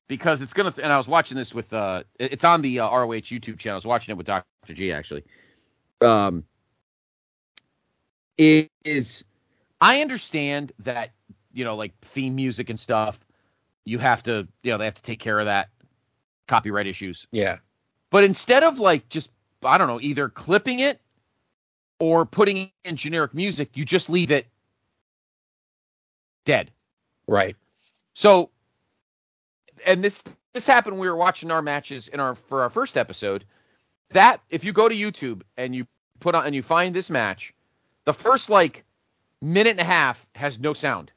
because 0.07 0.43
it's 0.43 0.53
gonna, 0.53 0.73
and 0.81 0.93
I 0.93 0.97
was 0.97 1.07
watching 1.07 1.35
this 1.35 1.55
with, 1.55 1.73
uh, 1.73 2.03
it's 2.19 2.43
on 2.43 2.61
the 2.61 2.79
uh, 2.79 2.89
ROH 2.89 3.21
YouTube 3.31 3.57
channel. 3.57 3.75
I 3.75 3.77
was 3.77 3.87
watching 3.87 4.11
it 4.13 4.17
with 4.17 4.27
Doctor 4.27 4.73
G 4.73 4.91
actually. 4.91 5.23
Um, 6.01 6.43
is 8.37 9.23
I 9.81 10.01
understand 10.01 10.71
that 10.79 11.11
you 11.53 11.63
know, 11.63 11.75
like 11.75 11.97
theme 12.01 12.35
music 12.35 12.69
and 12.69 12.79
stuff, 12.79 13.19
you 13.85 13.97
have 13.99 14.23
to, 14.23 14.47
you 14.63 14.71
know, 14.71 14.77
they 14.77 14.85
have 14.85 14.93
to 14.93 15.01
take 15.01 15.19
care 15.19 15.39
of 15.39 15.45
that 15.45 15.69
copyright 16.47 16.87
issues. 16.87 17.27
yeah. 17.31 17.57
But 18.11 18.23
instead 18.23 18.63
of 18.63 18.79
like 18.79 19.07
just, 19.09 19.31
I 19.63 19.77
don't 19.77 19.87
know, 19.87 19.99
either 20.01 20.29
clipping 20.29 20.79
it 20.79 20.99
or 21.99 22.25
putting 22.25 22.71
in 22.85 22.95
generic 22.95 23.33
music, 23.33 23.69
you 23.75 23.85
just 23.85 24.09
leave 24.09 24.31
it 24.31 24.47
dead. 26.45 26.71
Right. 27.27 27.55
So, 28.13 28.49
and 29.85 30.03
this 30.03 30.23
this 30.53 30.65
happened. 30.65 30.95
when 30.95 31.01
We 31.01 31.09
were 31.09 31.15
watching 31.15 31.51
our 31.51 31.61
matches 31.61 32.07
in 32.07 32.19
our 32.19 32.35
for 32.35 32.61
our 32.61 32.69
first 32.69 32.97
episode. 32.97 33.45
That 34.11 34.41
if 34.49 34.63
you 34.63 34.73
go 34.73 34.89
to 34.89 34.95
YouTube 34.95 35.41
and 35.57 35.75
you 35.75 35.85
put 36.19 36.35
on 36.35 36.45
and 36.45 36.55
you 36.55 36.63
find 36.63 36.95
this 36.95 37.09
match, 37.09 37.53
the 38.05 38.13
first 38.13 38.49
like 38.49 38.83
minute 39.41 39.71
and 39.71 39.79
a 39.79 39.83
half 39.83 40.25
has 40.35 40.59
no 40.59 40.73
sound. 40.73 41.11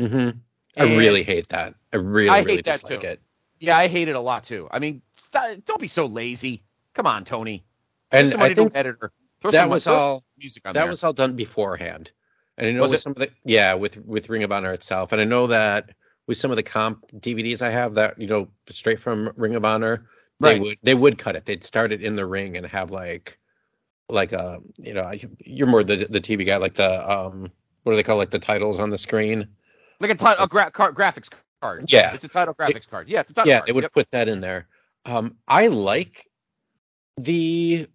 hmm 0.00 0.30
I 0.76 0.84
really 0.96 1.24
hate 1.24 1.48
that. 1.48 1.74
I 1.92 1.96
really, 1.96 2.28
I 2.28 2.38
really 2.38 2.56
hate 2.56 2.64
that 2.66 2.72
dislike 2.80 3.00
too. 3.00 3.06
it. 3.08 3.20
Yeah, 3.58 3.76
I 3.76 3.88
hate 3.88 4.06
it 4.08 4.14
a 4.14 4.20
lot 4.20 4.44
too. 4.44 4.68
I 4.70 4.78
mean, 4.78 5.02
st- 5.16 5.64
don't 5.64 5.80
be 5.80 5.88
so 5.88 6.06
lazy. 6.06 6.62
Come 6.94 7.06
on, 7.06 7.24
Tony. 7.24 7.64
And 8.12 8.30
somebody 8.30 8.52
I 8.52 8.54
think 8.54 8.72
to 8.72 8.78
editor. 8.78 9.12
Throw 9.40 9.50
that 9.50 9.68
was 9.68 9.86
all- 9.86 10.22
music 10.38 10.62
on 10.66 10.74
that 10.74 10.80
there. 10.82 10.90
was 10.90 11.02
all 11.02 11.12
done 11.12 11.34
beforehand. 11.34 12.12
And 12.56 12.66
I 12.68 12.72
know 12.72 12.82
Was 12.82 12.92
with 12.92 13.00
it? 13.00 13.02
some 13.02 13.12
of 13.12 13.18
the 13.18 13.30
yeah 13.44 13.74
with 13.74 13.96
with 14.06 14.28
Ring 14.28 14.42
of 14.44 14.50
Honor 14.52 14.72
itself, 14.72 15.12
and 15.12 15.20
I 15.20 15.24
know 15.24 15.46
that 15.48 15.90
with 16.26 16.38
some 16.38 16.50
of 16.50 16.56
the 16.56 16.62
comp 16.62 17.04
DVDs 17.20 17.60
I 17.62 17.70
have 17.70 17.94
that 17.94 18.18
you 18.20 18.26
know 18.28 18.48
straight 18.70 19.00
from 19.00 19.32
Ring 19.36 19.54
of 19.56 19.64
Honor, 19.64 20.06
they 20.40 20.54
Right. 20.54 20.60
would 20.60 20.78
they 20.82 20.94
would 20.94 21.18
cut 21.18 21.36
it. 21.36 21.44
They'd 21.46 21.64
start 21.64 21.92
it 21.92 22.02
in 22.02 22.16
the 22.16 22.26
ring 22.26 22.56
and 22.56 22.66
have 22.66 22.90
like 22.90 23.38
like 24.08 24.32
a 24.32 24.60
you 24.78 24.94
know 24.94 25.10
you're 25.44 25.66
more 25.66 25.84
the 25.84 26.06
the 26.08 26.20
TV 26.20 26.46
guy 26.46 26.56
like 26.56 26.74
the 26.74 27.10
um 27.10 27.50
what 27.82 27.92
do 27.92 27.96
they 27.96 28.02
call 28.02 28.16
like 28.16 28.30
the 28.30 28.38
titles 28.38 28.78
on 28.78 28.90
the 28.90 28.98
screen 28.98 29.48
like 30.00 30.10
a, 30.10 30.14
ti- 30.14 30.34
a 30.38 30.46
gra- 30.46 30.70
car- 30.70 30.92
graphics 30.92 31.28
card. 31.60 31.84
Yeah. 31.92 32.14
it's 32.14 32.24
a 32.24 32.28
title 32.28 32.54
graphics 32.54 32.88
card. 32.88 33.08
Yeah, 33.08 33.20
it's 33.20 33.30
a 33.30 33.34
title 33.34 33.48
yeah, 33.48 33.58
card. 33.58 33.68
they 33.68 33.72
would 33.72 33.84
Yep. 33.84 33.92
put 33.92 34.10
that 34.12 34.28
in 34.28 34.40
there. 34.40 34.68
Um, 35.04 35.36
I 35.48 35.66
like 35.68 36.28
the. 37.16 37.86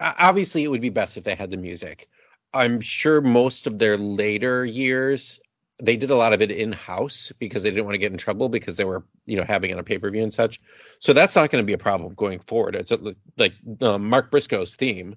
Obviously, 0.00 0.64
it 0.64 0.68
would 0.68 0.80
be 0.80 0.90
best 0.90 1.16
if 1.16 1.24
they 1.24 1.34
had 1.34 1.50
the 1.50 1.56
music. 1.56 2.08
I'm 2.52 2.80
sure 2.80 3.20
most 3.20 3.66
of 3.66 3.78
their 3.78 3.96
later 3.96 4.64
years, 4.64 5.40
they 5.82 5.96
did 5.96 6.10
a 6.10 6.16
lot 6.16 6.32
of 6.32 6.40
it 6.40 6.50
in 6.50 6.72
house 6.72 7.32
because 7.38 7.62
they 7.62 7.70
didn't 7.70 7.84
want 7.84 7.94
to 7.94 7.98
get 7.98 8.12
in 8.12 8.18
trouble 8.18 8.48
because 8.48 8.76
they 8.76 8.84
were, 8.84 9.04
you 9.26 9.36
know, 9.36 9.44
having 9.46 9.70
it 9.70 9.74
on 9.74 9.80
a 9.80 9.84
pay 9.84 9.98
per 9.98 10.10
view 10.10 10.22
and 10.22 10.32
such. 10.32 10.60
So 11.00 11.12
that's 11.12 11.34
not 11.34 11.50
going 11.50 11.62
to 11.62 11.66
be 11.66 11.72
a 11.72 11.78
problem 11.78 12.14
going 12.14 12.38
forward. 12.40 12.76
It's 12.76 12.92
a, 12.92 13.14
like 13.36 13.54
uh, 13.80 13.98
Mark 13.98 14.30
Briscoe's 14.30 14.76
theme 14.76 15.16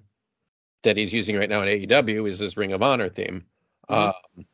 that 0.82 0.96
he's 0.96 1.12
using 1.12 1.36
right 1.36 1.48
now 1.48 1.62
in 1.62 1.68
AEW 1.68 2.28
is 2.28 2.38
his 2.38 2.56
Ring 2.56 2.72
of 2.72 2.82
Honor 2.82 3.08
theme. 3.08 3.44
Mhm. 3.90 4.12
Um, 4.36 4.44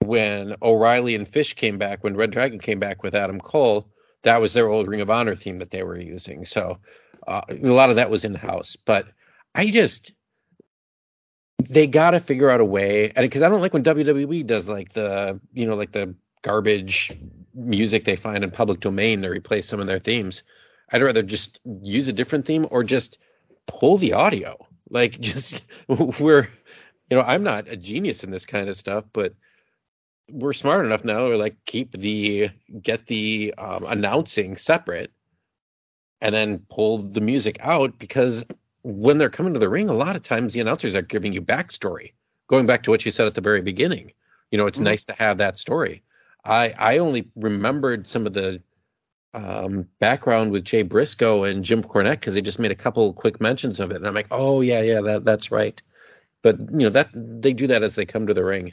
when 0.00 0.54
O'Reilly 0.62 1.14
and 1.14 1.26
Fish 1.26 1.54
came 1.54 1.78
back, 1.78 2.04
when 2.04 2.16
Red 2.16 2.30
Dragon 2.30 2.58
came 2.58 2.78
back 2.78 3.02
with 3.02 3.14
Adam 3.14 3.40
Cole, 3.40 3.88
that 4.22 4.40
was 4.40 4.52
their 4.52 4.68
old 4.68 4.88
Ring 4.88 5.00
of 5.00 5.10
Honor 5.10 5.34
theme 5.34 5.58
that 5.58 5.70
they 5.70 5.82
were 5.82 5.98
using. 5.98 6.44
So 6.44 6.78
uh, 7.26 7.40
a 7.48 7.56
lot 7.56 7.90
of 7.90 7.96
that 7.96 8.10
was 8.10 8.24
in 8.24 8.34
house. 8.34 8.76
But 8.76 9.06
I 9.54 9.66
just 9.66 10.12
they 11.58 11.86
got 11.86 12.12
to 12.12 12.20
figure 12.20 12.50
out 12.50 12.60
a 12.60 12.64
way, 12.64 13.12
and 13.16 13.24
because 13.24 13.42
I 13.42 13.48
don't 13.48 13.60
like 13.60 13.72
when 13.72 13.84
WWE 13.84 14.46
does 14.46 14.68
like 14.68 14.92
the 14.92 15.40
you 15.52 15.66
know 15.66 15.74
like 15.74 15.92
the 15.92 16.14
garbage 16.42 17.12
music 17.54 18.04
they 18.04 18.16
find 18.16 18.44
in 18.44 18.50
public 18.50 18.80
domain 18.80 19.22
to 19.22 19.28
replace 19.28 19.66
some 19.66 19.80
of 19.80 19.86
their 19.86 19.98
themes. 19.98 20.42
I'd 20.92 21.02
rather 21.02 21.22
just 21.22 21.58
use 21.82 22.06
a 22.06 22.12
different 22.12 22.46
theme 22.46 22.66
or 22.70 22.84
just 22.84 23.18
pull 23.66 23.96
the 23.96 24.12
audio. 24.12 24.56
Like 24.90 25.18
just 25.20 25.62
we're 25.88 26.48
you 27.10 27.16
know 27.16 27.22
I'm 27.22 27.42
not 27.42 27.68
a 27.68 27.76
genius 27.76 28.22
in 28.22 28.30
this 28.30 28.46
kind 28.46 28.68
of 28.68 28.76
stuff, 28.76 29.04
but 29.12 29.34
we're 30.30 30.52
smart 30.52 30.84
enough 30.84 31.04
now 31.04 31.28
to 31.28 31.36
like 31.36 31.56
keep 31.66 31.92
the 31.92 32.50
get 32.82 33.06
the 33.06 33.54
um, 33.58 33.84
announcing 33.88 34.56
separate 34.56 35.12
and 36.20 36.34
then 36.34 36.58
pull 36.70 36.98
the 36.98 37.20
music 37.20 37.58
out 37.60 37.98
because 37.98 38.44
when 38.86 39.18
they're 39.18 39.28
coming 39.28 39.52
to 39.52 39.58
the 39.58 39.68
ring 39.68 39.88
a 39.88 39.94
lot 39.94 40.14
of 40.14 40.22
times 40.22 40.52
the 40.52 40.60
announcers 40.60 40.94
are 40.94 41.02
giving 41.02 41.32
you 41.32 41.42
backstory 41.42 42.12
going 42.46 42.66
back 42.66 42.84
to 42.84 42.90
what 42.90 43.04
you 43.04 43.10
said 43.10 43.26
at 43.26 43.34
the 43.34 43.40
very 43.40 43.60
beginning. 43.60 44.12
You 44.52 44.58
know 44.58 44.66
it's 44.66 44.78
Mhm. 44.78 44.84
nice 44.84 45.02
to 45.04 45.12
have 45.14 45.38
that 45.38 45.58
story. 45.58 46.02
I 46.44 46.72
i 46.78 46.98
only 46.98 47.28
remembered 47.34 48.06
some 48.06 48.26
of 48.26 48.32
the 48.32 48.62
um, 49.34 49.86
background 49.98 50.52
with 50.52 50.64
jay 50.64 50.82
briscoe 50.82 51.44
and 51.44 51.64
jim 51.64 51.82
cornette 51.82 52.20
because 52.20 52.34
they 52.34 52.40
just 52.40 52.58
made 52.60 52.70
a 52.70 52.76
couple 52.76 53.12
quick 53.12 53.38
mentions 53.40 53.80
of 53.80 53.90
it 53.90 53.96
and 53.96 54.06
i'm 54.06 54.14
like 54.14 54.28
oh 54.30 54.60
yeah 54.62 54.80
yeah 54.80 55.00
that 55.02 55.24
that's 55.24 55.50
right. 55.50 55.82
But 56.42 56.58
you 56.60 56.86
know 56.86 56.90
that 56.90 57.10
they 57.12 57.52
do 57.52 57.66
that 57.66 57.82
as 57.82 57.96
they 57.96 58.06
come 58.06 58.26
to 58.28 58.34
the 58.34 58.44
ring. 58.44 58.72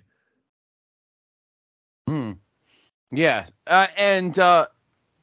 Hmm. 2.08 2.34
Yeah, 3.12 3.46
uh, 3.68 3.88
and 3.98 4.38
uh, 4.38 4.68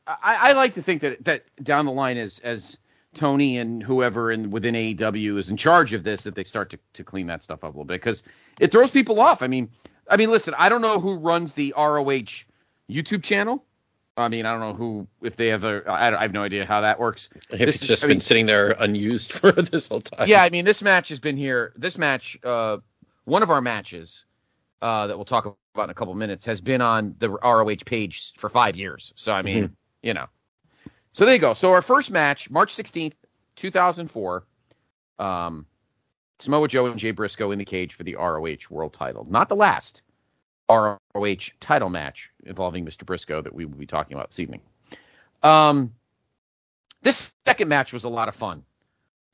I, 0.07 0.51
I 0.51 0.53
like 0.53 0.74
to 0.74 0.82
think 0.82 1.01
that 1.03 1.24
that 1.24 1.45
down 1.62 1.86
the 1.86 1.93
line, 1.93 2.16
as 2.16 2.41
as 2.41 2.78
Tony 3.15 3.59
and 3.59 3.83
whoever 3.83 4.31
in 4.31 4.51
within 4.51 4.75
AEW 4.75 5.37
is 5.39 5.51
in 5.51 5.57
charge 5.57 5.93
of 5.93 6.05
this, 6.05 6.23
that 6.23 6.35
they 6.35 6.45
start 6.45 6.71
to, 6.71 6.79
to 6.95 7.05
clean 7.05 7.27
that 7.27 7.43
stuff 7.43 7.65
up 7.65 7.75
a 7.75 7.77
little 7.77 7.85
bit 7.85 8.01
because 8.01 8.23
it 8.61 8.71
throws 8.71 8.91
people 8.91 9.21
off. 9.21 9.43
I 9.43 9.47
mean, 9.49 9.69
I 10.09 10.17
mean, 10.17 10.31
listen, 10.31 10.55
I 10.57 10.69
don't 10.69 10.81
know 10.83 11.01
who 11.01 11.15
runs 11.17 11.55
the 11.55 11.75
ROH 11.77 12.45
YouTube 12.89 13.23
channel. 13.23 13.65
I 14.17 14.29
mean, 14.29 14.45
I 14.47 14.53
don't 14.53 14.61
know 14.61 14.75
who 14.75 15.07
if 15.23 15.37
they 15.37 15.49
have 15.49 15.65
a. 15.65 15.83
I, 15.89 16.17
I 16.17 16.23
have 16.23 16.33
no 16.33 16.43
idea 16.43 16.67
how 16.67 16.81
that 16.83 16.99
works. 17.01 17.29
if 17.51 17.59
This 17.59 17.61
it's 17.77 17.83
is- 17.83 17.89
just 17.89 18.05
I 18.05 18.09
been 18.09 18.17
mean- 18.17 18.21
sitting 18.21 18.47
there 18.47 18.75
unused 18.79 19.33
for 19.41 19.53
this 19.53 19.89
whole 19.89 20.01
time 20.03 20.29
Yeah, 20.29 20.43
I 20.43 20.51
mean, 20.51 20.65
this 20.65 20.83
match 20.83 21.09
has 21.09 21.19
been 21.19 21.37
here. 21.37 21.73
This 21.77 21.99
match, 21.99 22.39
uh, 22.45 22.79
one 23.25 23.43
of 23.43 23.51
our 23.51 23.61
matches 23.61 24.25
uh, 24.83 25.07
that 25.09 25.17
we'll 25.17 25.25
talk 25.25 25.47
about 25.75 25.85
in 25.85 25.91
a 25.91 25.95
couple 25.95 26.15
minutes, 26.15 26.45
has 26.45 26.61
been 26.61 26.81
on 26.81 27.15
the 27.19 27.31
ROH 27.31 27.77
page 27.87 28.33
for 28.37 28.49
five 28.49 28.77
years. 28.77 29.13
So, 29.17 29.33
I 29.33 29.43
mean, 29.43 29.75
you 30.03 30.15
know. 30.15 30.27
So 31.11 31.25
there 31.25 31.35
you 31.35 31.41
go. 31.41 31.55
So 31.55 31.73
our 31.73 31.83
first 31.83 32.11
match, 32.11 32.51
March 32.51 32.75
16th, 32.75 33.15
2004, 33.57 34.45
um, 35.19 35.67
Samoa 36.39 36.69
Joe 36.69 36.87
and 36.87 36.99
Jay 36.99 37.11
Briscoe 37.11 37.51
in 37.51 37.59
the 37.59 37.65
cage 37.65 37.95
for 37.95 38.05
the 38.05 38.15
ROH 38.17 38.71
World 38.71 38.95
Title. 38.95 39.27
Not 39.29 39.49
the 39.49 39.57
last 39.57 40.03
ROH 40.71 41.51
title 41.61 41.91
match 41.91 42.31
involving 42.45 42.87
Mr. 42.87 43.05
Briscoe 43.05 43.43
that 43.43 43.55
we 43.55 43.65
will 43.65 43.77
be 43.77 43.87
talking 43.87 44.17
about 44.17 44.31
this 44.31 44.41
evening. 44.41 44.61
Um, 45.43 45.93
this 47.03 47.33
second 47.45 47.69
match 47.69 47.93
was 47.93 48.05
a 48.05 48.09
lot 48.09 48.29
of 48.29 48.35
fun. 48.35 48.63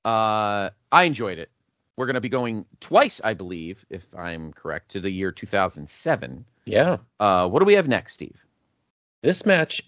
Uh, 0.04 0.70
I 0.90 1.04
enjoyed 1.04 1.38
it. 1.38 1.50
We're 1.96 2.06
going 2.06 2.14
to 2.14 2.20
be 2.20 2.28
going 2.28 2.64
twice, 2.80 3.20
I 3.22 3.34
believe, 3.34 3.84
if 3.90 4.06
I'm 4.14 4.52
correct, 4.52 4.90
to 4.92 5.00
the 5.00 5.10
year 5.10 5.32
2007. 5.32 6.44
yeah 6.64 6.96
Uh, 7.20 7.48
what 7.48 7.60
do 7.60 7.64
we 7.64 7.74
have 7.74 7.88
next, 7.88 8.14
Steve? 8.14 8.44
this 9.22 9.44
match 9.44 9.82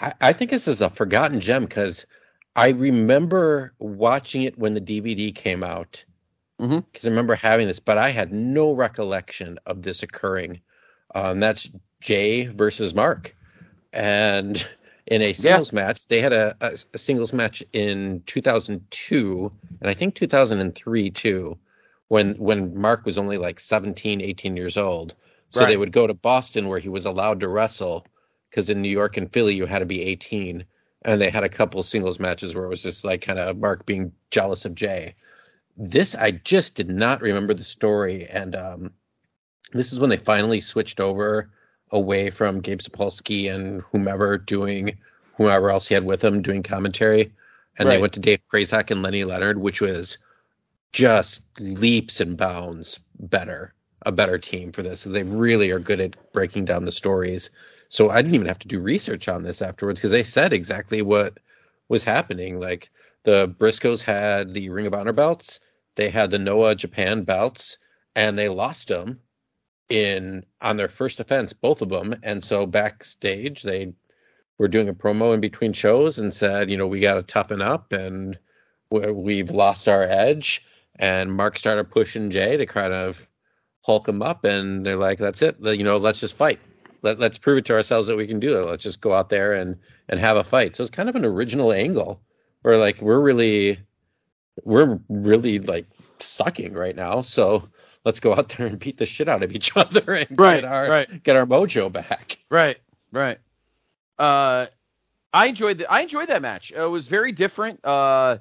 I, 0.00 0.12
I 0.20 0.32
think 0.32 0.50
this 0.50 0.68
is 0.68 0.80
a 0.80 0.90
forgotten 0.90 1.40
gem 1.40 1.64
because 1.64 2.06
i 2.56 2.68
remember 2.68 3.72
watching 3.78 4.42
it 4.42 4.58
when 4.58 4.74
the 4.74 4.80
dvd 4.80 5.34
came 5.34 5.62
out 5.64 6.04
because 6.92 7.06
i 7.06 7.10
remember 7.10 7.34
having 7.34 7.66
this 7.66 7.80
but 7.80 7.98
i 7.98 8.10
had 8.10 8.32
no 8.32 8.72
recollection 8.72 9.58
of 9.66 9.82
this 9.82 10.02
occurring 10.02 10.60
um, 11.14 11.40
that's 11.40 11.70
jay 12.00 12.46
versus 12.46 12.94
mark. 12.94 13.34
And 13.92 14.64
in 15.06 15.22
a 15.22 15.32
singles 15.32 15.72
match 15.72 16.06
they 16.08 16.20
had 16.20 16.32
a, 16.34 16.54
a, 16.60 16.76
a 16.94 16.98
singles 16.98 17.32
match 17.32 17.64
in 17.72 18.22
2002 18.26 19.52
and 19.80 19.90
i 19.90 19.94
think 19.94 20.14
2003 20.14 21.10
too 21.10 21.56
when 22.08 22.34
when 22.34 22.78
mark 22.78 23.04
was 23.06 23.16
only 23.18 23.38
like 23.38 23.58
17 23.60 24.20
18 24.20 24.56
years 24.56 24.76
old. 24.76 25.14
So 25.50 25.60
Right. 25.60 25.68
they 25.68 25.76
would 25.78 25.92
go 25.92 26.06
to 26.06 26.14
boston 26.14 26.68
where 26.68 26.78
he 26.78 26.90
was 26.90 27.06
allowed 27.06 27.40
to 27.40 27.48
wrestle 27.48 28.06
because 28.50 28.70
in 28.70 28.82
New 28.82 28.90
York 28.90 29.16
and 29.16 29.32
Philly 29.32 29.54
you 29.54 29.66
had 29.66 29.80
to 29.80 29.86
be 29.86 30.02
18, 30.02 30.64
and 31.02 31.20
they 31.20 31.30
had 31.30 31.44
a 31.44 31.48
couple 31.48 31.82
singles 31.82 32.18
matches 32.18 32.54
where 32.54 32.64
it 32.64 32.68
was 32.68 32.82
just 32.82 33.04
like 33.04 33.20
kind 33.22 33.38
of 33.38 33.58
Mark 33.58 33.86
being 33.86 34.12
jealous 34.30 34.64
of 34.64 34.74
Jay. 34.74 35.14
This 35.76 36.14
I 36.14 36.32
just 36.32 36.74
did 36.74 36.88
not 36.88 37.20
remember 37.20 37.54
the 37.54 37.64
story, 37.64 38.26
and 38.26 38.56
um, 38.56 38.90
this 39.72 39.92
is 39.92 40.00
when 40.00 40.10
they 40.10 40.16
finally 40.16 40.60
switched 40.60 41.00
over 41.00 41.50
away 41.90 42.30
from 42.30 42.60
Gabe 42.60 42.80
Sapolsky 42.80 43.52
and 43.52 43.82
whomever 43.82 44.36
doing 44.36 44.98
whomever 45.36 45.70
else 45.70 45.86
he 45.86 45.94
had 45.94 46.04
with 46.04 46.22
him 46.22 46.42
doing 46.42 46.62
commentary, 46.62 47.32
and 47.78 47.88
they 47.88 47.98
went 47.98 48.12
to 48.14 48.20
Dave 48.20 48.40
Prazak 48.52 48.90
and 48.90 49.02
Lenny 49.02 49.22
Leonard, 49.24 49.58
which 49.58 49.80
was 49.80 50.18
just 50.92 51.42
leaps 51.60 52.20
and 52.20 52.36
bounds 52.36 52.98
better, 53.20 53.72
a 54.04 54.10
better 54.10 54.36
team 54.36 54.72
for 54.72 54.82
this. 54.82 55.00
So 55.00 55.10
they 55.10 55.22
really 55.22 55.70
are 55.70 55.78
good 55.78 56.00
at 56.00 56.32
breaking 56.32 56.64
down 56.64 56.84
the 56.84 56.92
stories. 56.92 57.50
So 57.88 58.10
I 58.10 58.20
didn't 58.20 58.34
even 58.34 58.46
have 58.46 58.58
to 58.60 58.68
do 58.68 58.80
research 58.80 59.28
on 59.28 59.42
this 59.42 59.62
afterwards 59.62 59.98
because 59.98 60.10
they 60.10 60.22
said 60.22 60.52
exactly 60.52 61.02
what 61.02 61.38
was 61.88 62.04
happening. 62.04 62.60
Like 62.60 62.90
the 63.24 63.48
Briscoes 63.48 64.02
had 64.02 64.52
the 64.52 64.68
Ring 64.68 64.86
of 64.86 64.94
Honor 64.94 65.12
belts, 65.12 65.60
they 65.96 66.10
had 66.10 66.30
the 66.30 66.38
Noah 66.38 66.74
Japan 66.74 67.22
belts, 67.22 67.78
and 68.14 68.38
they 68.38 68.48
lost 68.48 68.88
them 68.88 69.20
in 69.88 70.44
on 70.60 70.76
their 70.76 70.88
first 70.88 71.18
offense, 71.18 71.52
both 71.52 71.80
of 71.80 71.88
them. 71.88 72.14
And 72.22 72.44
so 72.44 72.66
backstage, 72.66 73.62
they 73.62 73.94
were 74.58 74.68
doing 74.68 74.88
a 74.88 74.94
promo 74.94 75.34
in 75.34 75.40
between 75.40 75.72
shows 75.72 76.18
and 76.18 76.32
said, 76.32 76.70
you 76.70 76.76
know, 76.76 76.86
we 76.86 77.00
got 77.00 77.14
to 77.14 77.22
toughen 77.22 77.62
up 77.62 77.92
and 77.92 78.38
we- 78.90 79.10
we've 79.12 79.50
lost 79.50 79.88
our 79.88 80.02
edge. 80.02 80.62
And 80.96 81.32
Mark 81.32 81.58
started 81.58 81.90
pushing 81.90 82.30
Jay 82.30 82.56
to 82.56 82.66
kind 82.66 82.92
of 82.92 83.28
hulk 83.82 84.08
him 84.08 84.20
up, 84.20 84.44
and 84.44 84.84
they're 84.84 84.96
like, 84.96 85.18
"That's 85.18 85.42
it. 85.42 85.56
You 85.60 85.84
know, 85.84 85.96
let's 85.96 86.20
just 86.20 86.36
fight. 86.36 86.58
Let, 87.02 87.18
let's 87.18 87.38
prove 87.38 87.58
it 87.58 87.64
to 87.66 87.74
ourselves 87.74 88.08
that 88.08 88.16
we 88.16 88.26
can 88.26 88.40
do 88.40 88.58
it. 88.58 88.62
Let's 88.64 88.82
just 88.82 89.00
go 89.00 89.12
out 89.12 89.28
there 89.30 89.52
and 89.54 89.76
and 90.08 90.18
have 90.20 90.36
a 90.36 90.44
fight." 90.44 90.76
So 90.76 90.82
it's 90.82 90.90
kind 90.90 91.08
of 91.08 91.14
an 91.16 91.24
original 91.24 91.72
angle 91.72 92.20
where 92.62 92.76
like 92.76 93.00
we're 93.00 93.20
really 93.20 93.78
we're 94.64 94.98
really 95.08 95.58
like 95.60 95.86
sucking 96.18 96.72
right 96.74 96.96
now. 96.96 97.20
So 97.22 97.68
let's 98.04 98.20
go 98.20 98.32
out 98.34 98.48
there 98.50 98.66
and 98.66 98.78
beat 98.78 98.96
the 98.96 99.06
shit 99.06 99.28
out 99.28 99.42
of 99.42 99.52
each 99.52 99.70
other 99.76 100.12
and 100.12 100.38
Right, 100.38 100.62
get 100.62 100.64
our 100.64 100.88
right. 100.88 101.22
get 101.22 101.36
our 101.36 101.46
mojo 101.46 101.90
back. 101.92 102.38
Right, 102.50 102.78
right. 103.12 103.38
Uh, 104.18 104.66
I 105.32 105.46
enjoyed 105.46 105.78
the, 105.78 105.92
I 105.92 106.00
enjoyed 106.00 106.28
that 106.28 106.42
match. 106.42 106.72
It 106.74 106.82
was 106.90 107.06
very 107.06 107.30
different. 107.32 107.80
Uh, 107.84 108.38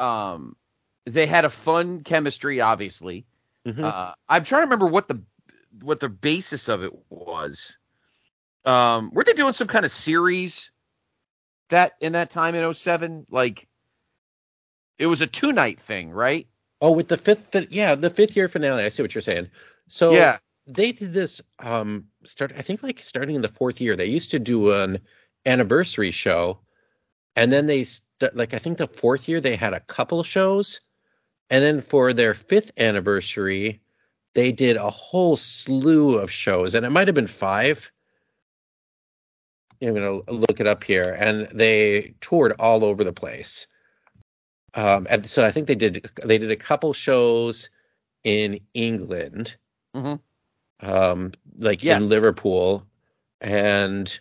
um, 0.00 0.56
they 1.04 1.26
had 1.26 1.44
a 1.44 1.50
fun 1.50 2.00
chemistry, 2.02 2.60
obviously. 2.60 3.24
Mhm. 3.66 3.84
Uh, 3.84 4.14
I'm 4.28 4.44
trying 4.44 4.60
to 4.62 4.66
remember 4.66 4.86
what 4.86 5.06
the 5.08 5.20
what 5.82 6.00
the 6.00 6.08
basis 6.08 6.68
of 6.68 6.82
it 6.82 6.92
was. 7.10 7.76
Um, 8.64 9.10
were 9.12 9.24
they 9.24 9.32
doing 9.32 9.52
some 9.52 9.68
kind 9.68 9.84
of 9.84 9.90
series 9.90 10.70
that 11.68 11.92
in 12.00 12.12
that 12.12 12.30
time 12.30 12.54
in 12.54 12.74
07? 12.74 13.26
Like, 13.30 13.68
it 14.98 15.06
was 15.06 15.20
a 15.20 15.26
two 15.26 15.52
night 15.52 15.80
thing, 15.80 16.10
right? 16.10 16.46
Oh, 16.80 16.92
with 16.92 17.08
the 17.08 17.16
fifth, 17.16 17.54
yeah, 17.70 17.94
the 17.94 18.10
fifth 18.10 18.36
year 18.36 18.48
finale. 18.48 18.84
I 18.84 18.88
see 18.88 19.02
what 19.02 19.14
you're 19.14 19.22
saying. 19.22 19.48
So 19.88 20.12
yeah, 20.12 20.38
they 20.68 20.92
did 20.92 21.12
this 21.12 21.40
um 21.60 22.04
start 22.24 22.52
i 22.56 22.62
think 22.62 22.82
like 22.82 23.00
starting 23.00 23.34
in 23.34 23.42
the 23.42 23.48
fourth 23.48 23.80
year 23.80 23.96
they 23.96 24.06
used 24.06 24.30
to 24.30 24.38
do 24.38 24.70
an 24.70 24.98
anniversary 25.46 26.10
show 26.10 26.60
and 27.34 27.50
then 27.50 27.66
they 27.66 27.84
st- 27.84 28.36
like 28.36 28.52
i 28.52 28.58
think 28.58 28.76
the 28.76 28.86
fourth 28.86 29.28
year 29.28 29.40
they 29.40 29.56
had 29.56 29.72
a 29.72 29.80
couple 29.80 30.22
shows 30.22 30.80
and 31.48 31.64
then 31.64 31.80
for 31.80 32.12
their 32.12 32.34
fifth 32.34 32.70
anniversary 32.76 33.80
they 34.38 34.52
did 34.52 34.76
a 34.76 34.88
whole 34.88 35.36
slew 35.36 36.16
of 36.16 36.30
shows 36.30 36.76
and 36.76 36.86
it 36.86 36.90
might 36.90 37.08
have 37.08 37.14
been 37.14 37.26
five 37.26 37.90
I'm 39.82 39.94
gonna 39.94 40.20
look 40.30 40.58
it 40.58 40.66
up 40.66 40.82
here, 40.82 41.16
and 41.20 41.48
they 41.52 42.14
toured 42.20 42.52
all 42.58 42.84
over 42.84 43.04
the 43.04 43.12
place. 43.12 43.68
Um, 44.74 45.06
and 45.08 45.24
so 45.24 45.46
I 45.46 45.52
think 45.52 45.68
they 45.68 45.76
did 45.76 46.10
they 46.24 46.36
did 46.36 46.50
a 46.50 46.56
couple 46.56 46.92
shows 46.92 47.70
in 48.24 48.58
England, 48.74 49.54
Mhm. 49.94 50.20
um, 50.80 51.32
like 51.58 51.84
Yes. 51.84 52.02
in 52.02 52.08
Liverpool, 52.08 52.84
and 53.40 54.18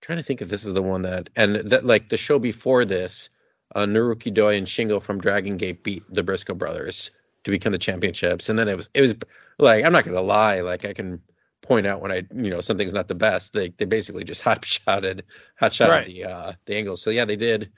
trying 0.00 0.18
to 0.18 0.24
think 0.24 0.42
if 0.42 0.48
this 0.48 0.64
is 0.64 0.72
the 0.72 0.82
one 0.82 1.02
that 1.02 1.30
and 1.36 1.54
that 1.70 1.84
like 1.84 2.08
the 2.08 2.16
show 2.16 2.40
before 2.40 2.84
this, 2.84 3.28
uh, 3.76 3.86
Naruki 3.86 4.34
Doi 4.34 4.56
and 4.56 4.66
Shingo 4.66 5.00
from 5.00 5.20
Dragon 5.20 5.56
Gate 5.56 5.84
beat 5.84 6.02
the 6.12 6.24
Briscoe 6.24 6.54
brothers 6.54 7.12
to 7.48 7.52
become 7.52 7.72
the 7.72 7.78
championships, 7.78 8.48
and 8.50 8.58
then 8.58 8.68
it 8.68 8.76
was 8.76 8.90
it 8.94 9.00
was 9.02 9.14
like 9.58 9.84
I'm 9.84 9.92
not 9.92 10.04
gonna 10.04 10.22
lie, 10.22 10.60
like 10.60 10.84
I 10.84 10.92
can 10.94 11.22
point 11.62 11.86
out 11.86 12.00
when 12.02 12.12
I 12.12 12.18
you 12.34 12.50
know 12.50 12.60
something's 12.60 12.94
not 12.94 13.08
the 13.08 13.14
best. 13.16 13.52
They 13.54 13.70
they 13.70 13.86
basically 13.86 14.24
just 14.24 14.42
hot 14.48 14.64
shotted 14.64 15.24
hot 15.58 15.72
shot 15.74 15.90
Right. 15.90 16.06
the 16.06 16.24
uh, 16.26 16.52
the 16.66 16.76
angles. 16.76 17.02
So 17.02 17.10
yeah, 17.10 17.24
they 17.24 17.36
did 17.36 17.72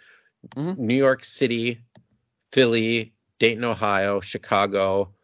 Mhm. 0.57 0.79
New 0.79 0.95
York 0.97 1.25
City, 1.25 1.81
Philly, 2.53 3.13
Dayton, 3.39 3.65
Ohio, 3.65 4.21
Chicago, 4.21 5.15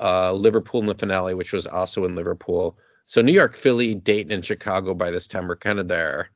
uh, 0.00 0.32
Liverpool 0.32 0.80
in 0.80 0.86
the 0.86 0.94
finale, 0.94 1.34
which 1.34 1.52
was 1.52 1.66
also 1.66 2.04
in 2.04 2.14
Liverpool. 2.14 2.78
So 3.06 3.22
New 3.22 3.32
York, 3.32 3.56
Philly, 3.56 3.94
Dayton, 3.94 4.32
and 4.32 4.44
Chicago 4.44 4.94
by 4.94 5.10
this 5.10 5.28
time 5.28 5.48
were 5.48 5.56
kind 5.56 5.78
of 5.80 5.88
their 5.88 6.30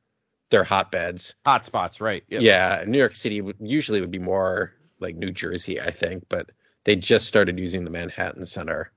their 0.49 0.63
hotbeds. 0.63 1.35
Hot 1.45 1.65
spots, 1.65 2.01
right? 2.01 2.23
Yep. 2.29 2.41
Yeah, 2.43 2.83
New 2.87 2.97
York 2.97 3.15
City 3.15 3.41
would, 3.41 3.57
usually 3.59 4.01
would 4.01 4.11
be 4.11 4.19
more 4.19 4.73
like 4.99 5.15
New 5.15 5.31
Jersey, 5.31 5.81
I 5.81 5.91
think, 5.91 6.25
but 6.29 6.49
they 6.83 6.95
just 6.95 7.27
started 7.27 7.59
using 7.59 7.83
the 7.83 7.89
Manhattan 7.89 8.45
Center 8.45 8.91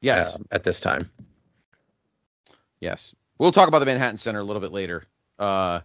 Yes. 0.00 0.34
um, 0.34 0.46
at 0.50 0.64
this 0.64 0.80
time. 0.80 1.10
Yes. 2.80 3.14
We'll 3.38 3.52
talk 3.52 3.68
about 3.68 3.80
the 3.80 3.86
Manhattan 3.86 4.16
Center 4.16 4.40
a 4.40 4.44
little 4.44 4.62
bit 4.62 4.72
later. 4.72 5.04
Uh, 5.38 5.80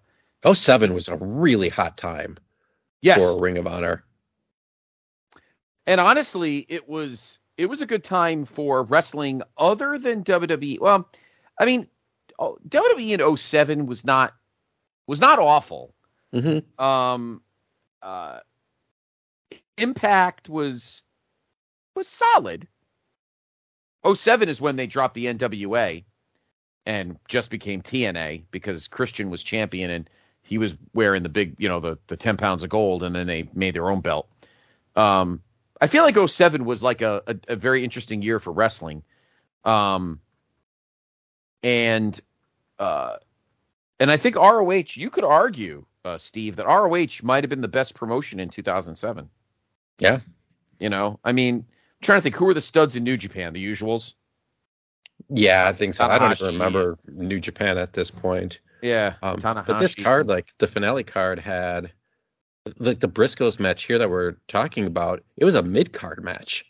07 0.52 0.94
was 0.94 1.08
a 1.08 1.16
really 1.18 1.70
hot 1.70 1.98
time 1.98 2.38
yes. 3.02 3.20
for 3.20 3.40
Ring 3.40 3.58
of 3.58 3.68
Honor. 3.68 4.04
And 5.86 6.00
honestly, 6.00 6.66
it 6.70 6.88
was 6.88 7.40
it 7.58 7.68
was 7.68 7.82
a 7.82 7.86
good 7.86 8.04
time 8.04 8.46
for 8.46 8.84
wrestling 8.84 9.42
other 9.58 9.98
than 9.98 10.24
WWE. 10.24 10.80
Well, 10.80 11.10
I 11.60 11.66
mean, 11.66 11.88
oh, 12.40 12.58
WWE 12.68 13.20
in 13.20 13.38
07 13.38 13.86
was 13.86 14.06
not 14.06 14.34
was 15.08 15.22
not 15.22 15.40
awful. 15.40 15.94
hmm 16.34 16.60
Um 16.80 17.42
uh 18.02 18.40
Impact 19.78 20.50
was 20.50 21.04
was 21.96 22.08
solid. 22.08 22.68
07 24.12 24.50
is 24.50 24.60
when 24.60 24.76
they 24.76 24.88
dropped 24.88 25.16
the 25.16 25.26
NWA 25.28 26.04
and 26.86 27.18
just 27.28 27.50
became 27.50 27.82
TNA 27.82 28.44
because 28.52 28.88
Christian 28.88 29.30
was 29.30 29.44
champion 29.44 29.90
and 29.90 30.10
he 30.42 30.58
was 30.58 30.76
wearing 30.94 31.24
the 31.24 31.30
big, 31.30 31.56
you 31.58 31.70
know, 31.70 31.80
the 31.80 31.98
the 32.08 32.18
10 32.18 32.36
pounds 32.38 32.64
of 32.64 32.70
gold 32.70 33.04
and 33.04 33.16
then 33.16 33.28
they 33.28 33.50
made 33.54 33.76
their 33.76 33.90
own 33.90 34.02
belt. 34.02 34.28
Um 34.96 35.42
I 35.80 35.88
feel 35.88 36.04
like 36.04 36.18
07 36.18 36.66
was 36.66 36.84
like 36.84 37.02
a, 37.02 37.22
a, 37.28 37.36
a 37.50 37.56
very 37.56 37.84
interesting 37.84 38.22
year 38.22 38.40
for 38.40 38.52
wrestling. 38.52 39.04
Um 39.64 40.20
and 41.62 42.20
uh 42.78 43.18
and 44.00 44.12
I 44.12 44.18
think 44.18 44.36
ROH, 44.36 44.96
you 44.96 45.10
could 45.10 45.24
argue, 45.24 45.86
uh, 46.04 46.18
Steve, 46.18 46.58
that 46.58 46.66
ROH 46.66 47.26
might 47.26 47.44
have 47.44 47.50
been 47.50 47.62
the 47.62 47.70
best 47.70 47.96
promotion 47.96 48.40
in 48.42 48.50
2007. 48.50 49.30
Yeah. 50.00 50.20
You 50.80 50.90
know, 50.90 51.20
I 51.24 51.32
mean, 51.32 51.66
trying 52.04 52.20
to 52.20 52.22
think 52.22 52.36
who 52.36 52.48
are 52.48 52.54
the 52.54 52.62
studs 52.62 52.96
in 52.96 53.04
New 53.04 53.18
Japan, 53.18 53.54
the 53.54 53.66
usuals. 53.66 54.14
Yeah, 55.30 55.68
I 55.68 55.74
think 55.74 55.94
so. 55.94 56.06
I 56.06 56.18
don't 56.20 56.32
even 56.32 56.48
remember 56.48 56.98
New 57.08 57.40
Japan 57.40 57.78
at 57.78 57.94
this 57.94 58.12
point. 58.12 58.60
Yeah, 58.82 59.14
Um, 59.24 59.40
but 59.40 59.80
this 59.80 59.96
card, 59.96 60.28
like 60.28 60.54
the 60.58 60.68
finale 60.68 61.04
card, 61.06 61.40
had 61.40 61.92
like 62.80 63.00
the 63.00 63.08
Briscoes 63.08 63.60
match 63.60 63.84
here 63.84 63.98
that 63.98 64.10
we're 64.10 64.34
talking 64.48 64.86
about. 64.86 65.24
It 65.38 65.46
was 65.46 65.56
a 65.56 65.64
mid 65.64 65.94
card 65.94 66.24
match. 66.24 66.66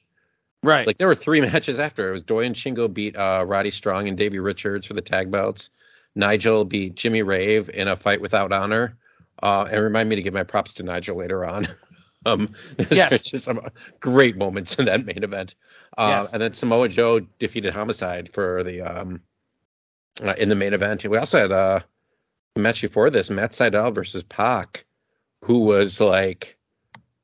right? 0.62 0.86
Like 0.86 0.98
there 0.98 1.08
were 1.08 1.16
three 1.16 1.42
matches 1.52 1.80
after. 1.80 2.10
It 2.10 2.14
was 2.14 2.24
Doi 2.24 2.46
and 2.46 2.56
Shingo 2.56 2.92
beat 2.92 3.16
uh, 3.16 3.44
Roddy 3.48 3.72
Strong 3.72 4.08
and 4.08 4.18
Davey 4.18 4.40
Richards 4.40 4.86
for 4.86 4.94
the 4.94 5.02
tag 5.02 5.32
belts. 5.32 5.72
Nigel 6.16 6.66
beat 6.66 6.94
Jimmy 6.96 7.24
Rave 7.24 7.70
in 7.74 7.88
a 7.88 7.96
fight 7.96 8.22
without 8.22 8.54
honor. 8.54 8.96
Uh, 9.42 9.68
and 9.72 9.82
remind 9.82 10.08
me 10.08 10.16
to 10.16 10.22
give 10.22 10.34
my 10.34 10.44
props 10.44 10.74
to 10.74 10.84
Nigel 10.84 11.18
later 11.18 11.44
on. 11.46 11.68
um, 12.26 12.54
Yes. 12.92 13.24
just 13.24 13.46
some 13.46 13.60
great 14.00 14.38
moments 14.38 14.76
in 14.76 14.86
that 14.86 15.06
main 15.06 15.24
event. 15.24 15.56
Uh, 15.98 16.22
Yes. 16.24 16.34
And 16.34 16.42
then 16.42 16.54
Samoa 16.54 16.90
Joe 16.90 17.20
defeated 17.40 17.74
Homicide 17.74 18.30
for 18.34 18.64
the 18.64 18.82
um, 18.82 19.22
uh, 20.24 20.34
in 20.38 20.50
the 20.50 20.56
main 20.56 20.74
event. 20.74 21.06
We 21.06 21.18
also 21.18 21.40
had 21.40 21.52
uh, 21.52 21.80
a 22.56 22.60
match 22.60 22.82
before 22.82 23.10
this: 23.10 23.30
Matt 23.30 23.52
Sydal 23.52 23.94
versus 23.94 24.24
Pac, 24.24 24.86
who 25.44 25.60
was 25.60 26.00
like, 26.00 26.58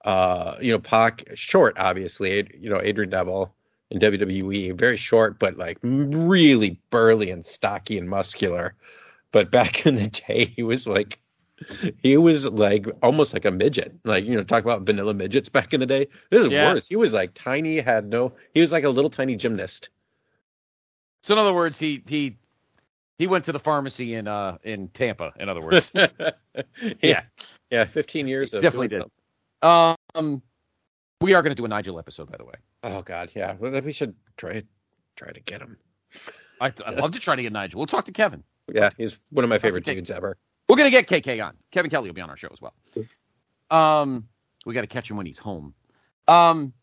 uh, 0.06 0.56
you 0.62 0.72
know, 0.72 0.80
Pac 0.80 1.24
short, 1.36 1.78
obviously, 1.78 2.50
you 2.60 2.70
know, 2.70 2.82
Adrian 2.82 3.10
Neville 3.10 3.54
in 3.92 4.00
WWE, 4.00 4.78
very 4.78 4.98
short, 4.98 5.40
but 5.40 5.58
like 5.58 5.78
really 5.82 6.80
burly 6.90 7.32
and 7.32 7.46
stocky 7.46 7.98
and 7.98 8.10
muscular. 8.10 8.76
But 9.32 9.52
back 9.52 9.86
in 9.86 9.96
the 9.96 10.08
day, 10.08 10.46
he 10.46 10.64
was 10.64 10.88
like, 10.88 11.20
he 12.02 12.18
was 12.18 12.46
like 12.48 12.88
almost 13.04 13.34
like 13.34 13.46
a 13.46 13.52
midget. 13.52 13.94
Like, 14.04 14.26
you 14.26 14.36
know, 14.36 14.44
talk 14.44 14.64
about 14.64 14.84
vanilla 14.84 15.14
midgets 15.14 15.50
back 15.50 15.74
in 15.74 15.80
the 15.80 15.86
day. 15.86 16.08
This 16.30 16.46
is 16.46 16.52
Yeah. 16.52 16.74
worse. 16.74 16.88
He 16.88 16.96
was 16.96 17.14
like 17.14 17.34
tiny, 17.34 17.80
had 17.80 18.08
no, 18.08 18.34
he 18.54 18.62
was 18.62 18.72
like 18.72 18.84
a 18.84 18.90
little 18.90 19.10
tiny 19.10 19.36
gymnast. 19.36 19.90
so 21.24 21.34
in 21.34 21.40
other 21.40 21.54
words, 21.54 21.78
he 21.80 22.04
he 22.08 22.38
he 23.18 23.28
went 23.28 23.44
to 23.46 23.52
the 23.52 23.60
pharmacy 23.60 24.14
in 24.16 24.28
uh 24.28 24.58
in 24.64 24.88
Tampa. 24.90 25.34
In 25.40 25.50
other 25.50 25.62
words, 25.62 25.92
yeah. 27.02 27.24
Yeah. 27.70 27.86
15 27.86 28.28
years 28.28 28.54
of 28.54 28.62
Definitely 28.62 28.88
did. 28.88 29.04
something. 29.62 29.98
um, 30.16 30.42
we 31.22 31.34
are 31.34 31.42
going 31.44 31.52
to 31.52 31.56
do 31.62 31.66
a 31.66 31.68
Nigel 31.68 32.00
episode, 32.00 32.32
by 32.32 32.38
the 32.38 32.46
way. 32.46 32.54
Oh 32.84 33.02
God. 33.02 33.30
Yeah. 33.36 33.56
Well, 33.60 33.80
we 33.82 33.92
should 33.92 34.16
try, 34.38 34.64
try 35.18 35.32
to 35.34 35.40
get 35.42 35.62
him. 35.62 35.78
I, 36.62 36.68
I'd 36.86 36.96
love 36.96 37.12
to 37.12 37.20
try 37.20 37.36
to 37.36 37.42
get 37.42 37.52
Nigel. 37.52 37.78
We'll 37.80 37.88
talk 37.88 38.06
to 38.06 38.12
Kevin. 38.14 38.44
Yeah. 38.74 38.90
He's 38.98 39.20
one 39.30 39.44
of 39.44 39.50
my 39.50 39.60
favorite 39.60 39.84
dudes 39.86 40.10
ever. 40.12 40.38
We're 40.70 40.78
gonna 40.78 40.92
get 40.92 41.08
KK 41.08 41.44
on. 41.46 41.58
Kevin 41.72 41.90
Kelly 41.90 42.10
will 42.10 42.16
be 42.16 42.22
on 42.22 42.30
our 42.30 42.38
show 42.38 42.50
as 42.54 42.62
well. 42.62 42.74
Um, 43.72 44.28
we 44.66 44.74
got 44.74 44.82
to 44.82 44.88
catch 44.88 45.10
him 45.10 45.18
when 45.18 45.26
he's 45.26 45.38
home. 45.38 45.74
Um, 46.28 46.74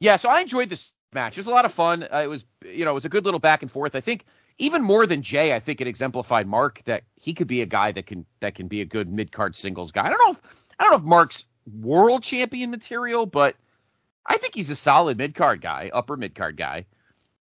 yeah. 0.00 0.16
So 0.16 0.28
I 0.28 0.40
enjoyed 0.40 0.68
this 0.68 0.92
match. 1.12 1.36
It 1.36 1.40
was 1.40 1.46
a 1.46 1.50
lot 1.50 1.64
of 1.64 1.72
fun. 1.72 2.02
Uh, 2.02 2.22
it 2.24 2.28
was, 2.28 2.44
you 2.64 2.84
know, 2.84 2.90
it 2.90 2.94
was 2.94 3.04
a 3.04 3.08
good 3.08 3.24
little 3.24 3.40
back 3.40 3.62
and 3.62 3.70
forth. 3.70 3.94
I 3.94 4.00
think 4.00 4.24
even 4.58 4.82
more 4.82 5.06
than 5.06 5.22
Jay, 5.22 5.54
I 5.54 5.60
think 5.60 5.80
it 5.80 5.86
exemplified 5.86 6.46
Mark 6.46 6.82
that 6.84 7.04
he 7.16 7.34
could 7.34 7.46
be 7.46 7.62
a 7.62 7.66
guy 7.66 7.92
that 7.92 8.06
can 8.06 8.24
that 8.40 8.54
can 8.54 8.68
be 8.68 8.80
a 8.80 8.84
good 8.84 9.12
mid 9.12 9.32
card 9.32 9.56
singles 9.56 9.92
guy. 9.92 10.06
I 10.06 10.08
don't 10.08 10.18
know 10.18 10.32
if 10.32 10.40
I 10.78 10.84
don't 10.84 10.92
know 10.92 10.98
if 10.98 11.04
Mark's 11.04 11.44
world 11.80 12.22
champion 12.22 12.70
material, 12.70 13.26
but 13.26 13.56
I 14.26 14.38
think 14.38 14.54
he's 14.54 14.70
a 14.70 14.76
solid 14.76 15.18
mid 15.18 15.34
card 15.34 15.60
guy, 15.60 15.90
upper 15.92 16.16
mid 16.16 16.34
card 16.34 16.56
guy. 16.56 16.86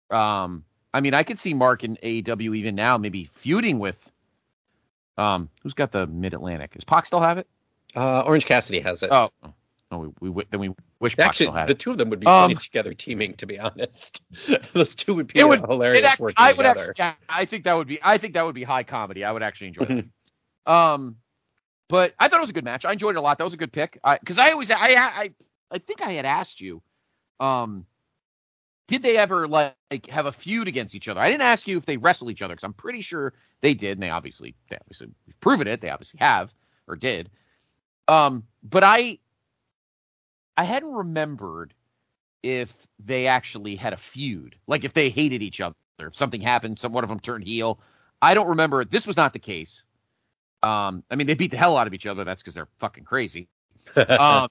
Um, 0.09 0.63
I 0.93 1.01
mean, 1.01 1.13
I 1.13 1.23
could 1.23 1.39
see 1.39 1.53
Mark 1.53 1.83
in 1.83 1.97
AEW 2.03 2.55
even 2.55 2.75
now, 2.75 2.97
maybe 2.97 3.25
feuding 3.25 3.79
with. 3.79 4.11
Um, 5.18 5.49
who's 5.61 5.74
got 5.74 5.91
the 5.91 6.07
Mid 6.07 6.34
Atlantic? 6.34 6.74
Does 6.74 6.84
Pac 6.84 7.05
still 7.05 7.22
have 7.22 7.38
it? 7.38 7.47
Uh, 7.95 8.22
Orange 8.22 8.45
Cassidy 8.45 8.80
has 8.80 9.03
it. 9.03 9.11
Oh, 9.11 9.30
oh, 9.91 10.14
we, 10.20 10.30
we 10.30 10.43
then 10.49 10.59
we 10.59 10.74
wish 10.99 11.16
Pac 11.16 11.28
Actually, 11.28 11.45
still 11.47 11.55
had 11.55 11.68
the 11.68 11.74
it. 11.74 11.80
two 11.80 11.91
of 11.91 11.97
them 11.99 12.09
would 12.09 12.20
be 12.20 12.26
Um, 12.26 12.45
funny 12.49 12.55
together, 12.55 12.93
teaming. 12.95 13.36
To 13.36 13.45
be 13.45 13.59
honest, 13.59 14.22
those 14.74 14.95
two 14.95 15.14
would 15.16 15.28
be 15.28 15.39
It 15.39 15.47
would- 15.47 15.59
hilarious 15.59 15.99
It 16.01 16.05
actually, 16.05 16.34
I 16.38 16.53
would 16.53 16.57
together. 16.64 16.95
actually, 16.97 17.26
I 17.30 17.45
think 17.45 17.66
that 17.66 17.74
would 17.74 17.88
be, 17.88 17.99
I 18.01 18.18
think 18.18 18.34
that 18.34 18.45
would 18.45 18.55
be 18.55 18.64
high 18.64 18.84
comedy. 18.84 19.24
I 19.24 19.32
would 19.32 19.43
actually 19.43 19.68
enjoy 19.68 19.86
that. 19.86 20.72
Um, 20.72 21.18
but 21.89 22.14
I 22.18 22.28
thought 22.28 22.38
it 22.38 22.41
was 22.41 22.49
a 22.49 22.53
good 22.53 22.64
match. 22.64 22.86
I 22.86 22.91
enjoyed 22.93 23.16
it 23.16 23.20
a 23.20 23.22
lot. 23.22 23.38
That 23.38 23.43
was 23.43 23.53
a 23.53 23.57
good 23.57 23.72
pick. 23.74 23.99
Because 24.20 24.39
I, 24.39 24.51
always, 24.51 24.72
I, 24.72 24.78
I, 24.80 25.32
I 25.70 25.78
think 25.78 26.01
I 26.01 26.11
had 26.14 26.26
asked 26.26 26.59
you, 26.61 26.82
um, 27.39 27.86
did 28.88 29.01
they 29.01 29.17
ever 29.17 29.47
like 29.47 30.07
have 30.09 30.25
a 30.25 30.31
feud 30.31 30.67
against 30.67 30.95
each 30.95 31.07
other? 31.07 31.19
I 31.19 31.29
didn't 31.29 31.43
ask 31.43 31.67
you 31.67 31.77
if 31.77 31.86
they 31.86 31.97
wrestled 31.97 32.31
each 32.31 32.41
other 32.41 32.53
because 32.53 32.63
I'm 32.63 32.73
pretty 32.73 33.01
sure 33.01 33.34
they 33.61 33.73
did, 33.73 33.93
and 33.93 34.03
they 34.03 34.09
obviously, 34.09 34.55
they 34.69 34.77
obviously, 34.77 35.07
we've 35.25 35.39
proven 35.39 35.67
it. 35.67 35.81
They 35.81 35.89
obviously 35.89 36.19
have 36.19 36.53
or 36.88 36.95
did. 36.95 37.29
Um, 38.07 38.43
but 38.63 38.84
I, 38.84 39.19
I 40.57 40.65
hadn't 40.65 40.91
remembered 40.91 41.73
if 42.43 42.88
they 42.99 43.27
actually 43.27 43.75
had 43.75 43.93
a 43.93 43.97
feud, 43.97 44.57
like 44.67 44.84
if 44.84 44.93
they 44.93 45.09
hated 45.09 45.41
each 45.41 45.61
other, 45.61 45.75
if 45.99 46.15
something 46.15 46.41
happened, 46.41 46.77
some 46.77 46.91
one 46.91 47.03
of 47.03 47.09
them 47.09 47.19
turned 47.19 47.45
heel. 47.45 47.79
I 48.21 48.34
don't 48.34 48.49
remember. 48.49 48.84
This 48.84 49.07
was 49.07 49.15
not 49.15 49.34
the 49.34 49.39
case. 49.39 49.86
Um, 50.61 51.03
I 51.09 51.15
mean, 51.15 51.27
they 51.27 51.34
beat 51.34 51.51
the 51.51 51.57
hell 51.57 51.77
out 51.77 51.88
of 51.88 51.93
each 51.93 52.05
other. 52.05 52.23
That's 52.23 52.41
because 52.41 52.53
they're 52.53 52.69
fucking 52.77 53.05
crazy. 53.05 53.47
Um, 53.95 54.47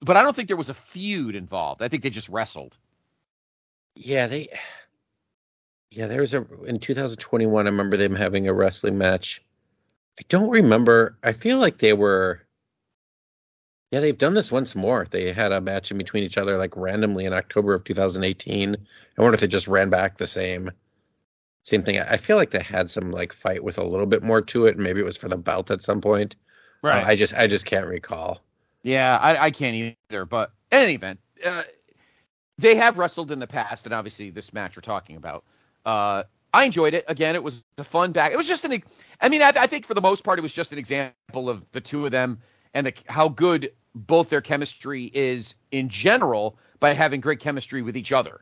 but 0.00 0.18
I 0.18 0.22
don't 0.22 0.36
think 0.36 0.48
there 0.48 0.58
was 0.58 0.68
a 0.68 0.74
feud 0.74 1.34
involved. 1.34 1.80
I 1.80 1.88
think 1.88 2.02
they 2.02 2.10
just 2.10 2.28
wrestled. 2.28 2.76
Yeah, 3.94 4.26
they. 4.26 4.48
Yeah, 5.90 6.06
there 6.06 6.20
was 6.20 6.34
a 6.34 6.44
in 6.64 6.80
2021. 6.80 7.66
I 7.66 7.70
remember 7.70 7.96
them 7.96 8.16
having 8.16 8.48
a 8.48 8.54
wrestling 8.54 8.98
match. 8.98 9.42
I 10.18 10.22
don't 10.28 10.50
remember. 10.50 11.16
I 11.22 11.32
feel 11.32 11.58
like 11.58 11.78
they 11.78 11.92
were. 11.92 12.40
Yeah, 13.90 14.00
they've 14.00 14.18
done 14.18 14.34
this 14.34 14.50
once 14.50 14.74
more. 14.74 15.06
They 15.08 15.32
had 15.32 15.52
a 15.52 15.60
match 15.60 15.92
in 15.92 15.98
between 15.98 16.24
each 16.24 16.36
other, 16.36 16.58
like 16.58 16.76
randomly 16.76 17.26
in 17.26 17.32
October 17.32 17.74
of 17.74 17.84
2018. 17.84 18.74
I 18.74 19.22
wonder 19.22 19.34
if 19.34 19.40
they 19.40 19.46
just 19.46 19.68
ran 19.68 19.88
back 19.88 20.16
the 20.18 20.26
same, 20.26 20.72
same 21.62 21.84
thing. 21.84 22.00
I 22.00 22.16
feel 22.16 22.36
like 22.36 22.50
they 22.50 22.62
had 22.62 22.90
some 22.90 23.12
like 23.12 23.32
fight 23.32 23.62
with 23.62 23.78
a 23.78 23.84
little 23.84 24.06
bit 24.06 24.24
more 24.24 24.40
to 24.42 24.66
it. 24.66 24.78
Maybe 24.78 25.00
it 25.00 25.04
was 25.04 25.16
for 25.16 25.28
the 25.28 25.36
belt 25.36 25.70
at 25.70 25.82
some 25.82 26.00
point. 26.00 26.34
Uh, 27.04 27.06
I 27.06 27.14
just 27.14 27.34
I 27.34 27.46
just 27.46 27.66
can't 27.66 27.86
recall. 27.86 28.42
Yeah, 28.82 29.16
I, 29.16 29.44
I 29.46 29.50
can't 29.52 29.96
either. 30.10 30.24
But 30.24 30.52
in 30.72 30.78
any 30.80 30.94
event, 30.94 31.20
uh, 31.44 31.62
they 32.58 32.76
have 32.76 32.98
wrestled 32.98 33.30
in 33.30 33.38
the 33.38 33.46
past, 33.46 33.86
and 33.86 33.94
obviously 33.94 34.30
this 34.30 34.52
match 34.52 34.76
we're 34.76 34.82
talking 34.82 35.16
about. 35.16 35.44
Uh, 35.84 36.24
I 36.52 36.64
enjoyed 36.64 36.94
it. 36.94 37.04
Again, 37.08 37.34
it 37.34 37.42
was 37.42 37.64
a 37.78 37.84
fun 37.84 38.12
back. 38.12 38.32
It 38.32 38.36
was 38.36 38.46
just 38.46 38.64
an. 38.64 38.82
I 39.20 39.28
mean, 39.28 39.42
I, 39.42 39.52
I 39.56 39.66
think 39.66 39.86
for 39.86 39.94
the 39.94 40.00
most 40.00 40.22
part, 40.22 40.38
it 40.38 40.42
was 40.42 40.52
just 40.52 40.72
an 40.72 40.78
example 40.78 41.48
of 41.48 41.64
the 41.72 41.80
two 41.80 42.04
of 42.04 42.12
them 42.12 42.38
and 42.74 42.86
the, 42.86 42.94
how 43.06 43.28
good 43.28 43.72
both 43.94 44.28
their 44.28 44.40
chemistry 44.40 45.10
is 45.14 45.54
in 45.72 45.88
general 45.88 46.58
by 46.80 46.92
having 46.92 47.20
great 47.20 47.40
chemistry 47.40 47.82
with 47.82 47.96
each 47.96 48.12
other. 48.12 48.40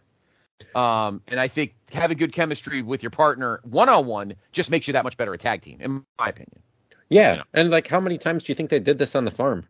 Um, 0.74 1.22
and 1.26 1.40
I 1.40 1.48
think 1.48 1.74
having 1.92 2.18
good 2.18 2.32
chemistry 2.32 2.82
with 2.82 3.02
your 3.02 3.10
partner 3.10 3.60
one 3.64 3.88
on 3.88 4.06
one 4.06 4.34
just 4.52 4.70
makes 4.70 4.86
you 4.86 4.92
that 4.92 5.04
much 5.04 5.16
better 5.16 5.32
a 5.32 5.38
tag 5.38 5.62
team, 5.62 5.80
in 5.80 6.04
my 6.18 6.28
opinion. 6.28 6.62
Yeah, 7.08 7.32
you 7.32 7.38
know? 7.38 7.44
and 7.54 7.70
like 7.70 7.86
how 7.88 8.00
many 8.00 8.18
times 8.18 8.44
do 8.44 8.52
you 8.52 8.54
think 8.54 8.70
they 8.70 8.80
did 8.80 8.98
this 8.98 9.14
on 9.14 9.24
the 9.24 9.30
farm? 9.30 9.66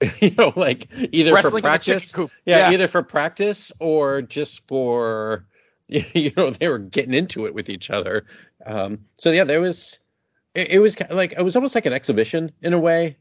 you 0.20 0.32
know, 0.36 0.52
like 0.56 0.88
either 1.12 1.32
Wrestling 1.32 1.62
for 1.62 1.68
practice, 1.68 2.12
yeah, 2.16 2.28
yeah, 2.46 2.70
either 2.72 2.88
for 2.88 3.02
practice 3.02 3.72
or 3.80 4.22
just 4.22 4.66
for 4.66 5.46
you 5.88 6.32
know 6.36 6.50
they 6.50 6.68
were 6.68 6.78
getting 6.78 7.14
into 7.14 7.46
it 7.46 7.54
with 7.54 7.68
each 7.68 7.90
other. 7.90 8.24
Um, 8.66 9.00
so 9.14 9.30
yeah, 9.30 9.44
there 9.44 9.60
was 9.60 9.98
it, 10.54 10.72
it 10.72 10.78
was 10.78 10.94
kind 10.94 11.10
of 11.10 11.16
like 11.16 11.32
it 11.32 11.42
was 11.42 11.56
almost 11.56 11.74
like 11.74 11.86
an 11.86 11.92
exhibition 11.92 12.50
in 12.62 12.72
a 12.72 12.80
way. 12.80 13.16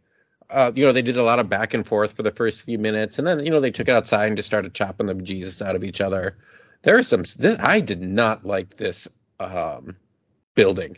Uh, 0.50 0.72
you 0.76 0.86
know, 0.86 0.92
they 0.92 1.02
did 1.02 1.18
a 1.18 1.24
lot 1.24 1.40
of 1.40 1.50
back 1.50 1.74
and 1.74 1.88
forth 1.88 2.14
for 2.14 2.22
the 2.22 2.32
first 2.32 2.62
few 2.62 2.78
minutes, 2.78 3.18
and 3.18 3.28
then 3.28 3.44
you 3.44 3.52
know 3.52 3.60
they 3.60 3.72
took 3.72 3.88
it 3.88 3.96
outside 3.96 4.28
and 4.28 4.38
just 4.38 4.48
started 4.48 4.74
chopping 4.74 5.08
the 5.08 5.14
Jesus 5.16 5.62
out 5.62 5.76
of 5.76 5.84
each 5.84 6.02
other. 6.02 6.38
There 6.84 6.98
are 6.98 7.04
some. 7.04 7.22
This, 7.38 7.58
I 7.60 7.80
did 7.80 8.02
not 8.02 8.46
like 8.46 8.78
this 8.78 9.08
um, 9.40 9.96
building. 10.56 10.98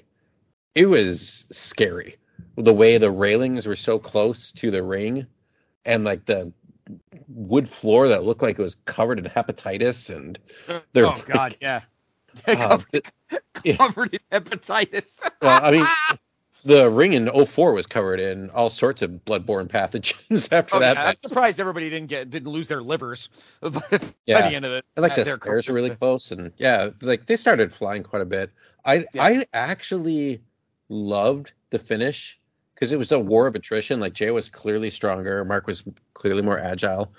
It 0.73 0.87
was 0.87 1.45
scary. 1.51 2.17
The 2.57 2.73
way 2.73 2.97
the 2.97 3.11
railings 3.11 3.65
were 3.65 3.75
so 3.75 3.99
close 3.99 4.51
to 4.51 4.71
the 4.71 4.83
ring, 4.83 5.27
and 5.85 6.03
like 6.03 6.25
the 6.25 6.51
wood 7.27 7.67
floor 7.67 8.07
that 8.07 8.23
looked 8.23 8.41
like 8.41 8.59
it 8.59 8.61
was 8.61 8.75
covered 8.85 9.19
in 9.19 9.25
hepatitis, 9.25 10.15
and 10.15 10.39
there. 10.93 11.07
Oh 11.07 11.23
God, 11.27 11.55
yeah. 11.61 11.81
covered, 12.45 13.01
uh, 13.31 13.37
covered 13.77 14.13
in 14.13 14.19
hepatitis. 14.31 15.21
well, 15.41 15.61
I 15.63 15.71
mean, 15.71 15.85
the 16.65 16.89
ring 16.89 17.13
in 17.13 17.29
04 17.29 17.73
was 17.73 17.87
covered 17.87 18.19
in 18.19 18.49
all 18.49 18.69
sorts 18.69 19.01
of 19.01 19.11
bloodborne 19.25 19.67
pathogens 19.67 20.47
after 20.51 20.75
oh, 20.75 20.79
that. 20.79 20.97
Yeah, 20.97 21.05
I'm 21.05 21.15
surprised 21.15 21.59
everybody 21.59 21.89
didn't 21.89 22.07
get 22.07 22.29
didn't 22.29 22.51
lose 22.51 22.67
their 22.67 22.81
livers 22.81 23.29
by 23.61 23.99
yeah. 24.25 24.49
the 24.49 24.55
end 24.55 24.65
of 24.65 24.73
it. 24.73 24.85
And 24.95 25.03
like 25.03 25.15
the 25.15 25.35
stairs 25.35 25.69
were 25.69 25.75
really 25.75 25.91
close, 25.91 26.31
and 26.31 26.51
yeah, 26.57 26.89
like 27.01 27.27
they 27.27 27.37
started 27.37 27.73
flying 27.73 28.03
quite 28.03 28.21
a 28.21 28.25
bit. 28.25 28.51
I 28.83 29.05
yeah. 29.13 29.23
I 29.23 29.45
actually 29.53 30.41
loved 30.89 31.53
the 31.69 31.79
finish 31.79 32.39
because 32.75 32.91
it 32.91 32.99
was 32.99 33.11
a 33.11 33.19
war 33.19 33.47
of 33.47 33.55
attrition. 33.55 33.99
Like 33.99 34.13
Jay 34.13 34.29
was 34.29 34.49
clearly 34.49 34.91
stronger, 34.91 35.43
Mark 35.43 35.65
was 35.65 35.83
clearly 36.13 36.43
more 36.43 36.59
agile. 36.59 37.11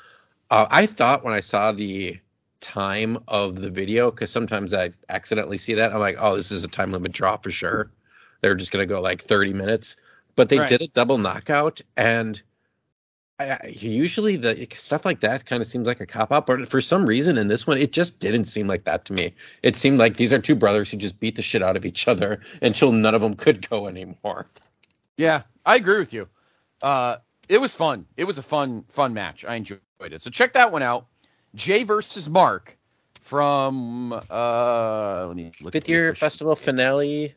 Uh, 0.50 0.66
I 0.70 0.86
thought 0.86 1.24
when 1.24 1.34
I 1.34 1.40
saw 1.40 1.72
the 1.72 2.20
time 2.60 3.18
of 3.26 3.60
the 3.60 3.70
video, 3.70 4.10
because 4.12 4.30
sometimes 4.30 4.72
I 4.72 4.92
accidentally 5.08 5.58
see 5.58 5.74
that, 5.74 5.92
I'm 5.92 5.98
like, 5.98 6.16
oh, 6.20 6.36
this 6.36 6.52
is 6.52 6.62
a 6.62 6.68
time 6.68 6.92
limit 6.92 7.12
draw 7.12 7.36
for 7.36 7.50
sure 7.50 7.90
they 8.40 8.48
were 8.48 8.54
just 8.54 8.72
going 8.72 8.86
to 8.86 8.92
go 8.92 9.00
like 9.00 9.24
30 9.24 9.52
minutes, 9.52 9.96
but 10.34 10.48
they 10.48 10.58
right. 10.58 10.68
did 10.68 10.82
a 10.82 10.88
double 10.88 11.18
knockout, 11.18 11.80
and 11.96 12.40
I, 13.38 13.58
usually 13.68 14.36
the 14.36 14.66
stuff 14.78 15.04
like 15.04 15.20
that 15.20 15.46
kind 15.46 15.60
of 15.60 15.68
seems 15.68 15.86
like 15.86 16.00
a 16.00 16.06
cop 16.06 16.32
out, 16.32 16.46
but 16.46 16.68
for 16.68 16.80
some 16.80 17.06
reason 17.06 17.38
in 17.38 17.48
this 17.48 17.66
one, 17.66 17.78
it 17.78 17.92
just 17.92 18.18
didn't 18.18 18.46
seem 18.46 18.66
like 18.66 18.84
that 18.84 19.04
to 19.06 19.12
me. 19.12 19.34
It 19.62 19.76
seemed 19.76 19.98
like 19.98 20.16
these 20.16 20.32
are 20.32 20.38
two 20.38 20.54
brothers 20.54 20.90
who 20.90 20.96
just 20.96 21.20
beat 21.20 21.36
the 21.36 21.42
shit 21.42 21.62
out 21.62 21.76
of 21.76 21.84
each 21.84 22.08
other 22.08 22.40
until 22.62 22.92
none 22.92 23.14
of 23.14 23.20
them 23.20 23.34
could 23.34 23.68
go 23.68 23.88
anymore. 23.88 24.46
Yeah, 25.16 25.42
I 25.64 25.76
agree 25.76 25.98
with 25.98 26.12
you. 26.12 26.28
Uh, 26.82 27.16
it 27.48 27.60
was 27.60 27.74
fun. 27.74 28.06
It 28.16 28.24
was 28.24 28.38
a 28.38 28.42
fun, 28.42 28.84
fun 28.88 29.14
match. 29.14 29.44
I 29.44 29.54
enjoyed 29.54 29.80
it. 30.00 30.22
So 30.22 30.30
check 30.30 30.52
that 30.54 30.72
one 30.72 30.82
out. 30.82 31.06
Jay 31.54 31.84
versus 31.84 32.28
Mark 32.28 32.76
from 33.22 34.12
uh, 34.12 35.24
let 35.26 35.36
me 35.36 35.52
look. 35.60 35.72
Fifth 35.72 35.88
year 35.88 36.14
festival 36.14 36.54
finale 36.54 37.34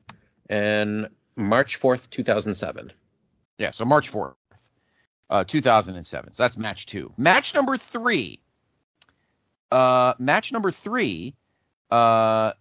and 0.49 1.07
March 1.36 1.80
4th, 1.80 2.09
2007. 2.09 2.91
Yeah, 3.57 3.71
so 3.71 3.86
March 3.86 4.11
4th, 4.11 4.36
uh, 5.30 5.43
2007. 5.45 6.34
So 6.34 6.43
that's 6.43 6.57
match 6.57 6.86
two. 6.86 7.13
Match 7.17 7.53
number 7.55 7.77
three. 7.77 8.39
Uh, 9.71 10.13
match 10.19 10.51
number 10.51 10.71
three 10.71 11.36
uh, 11.91 12.53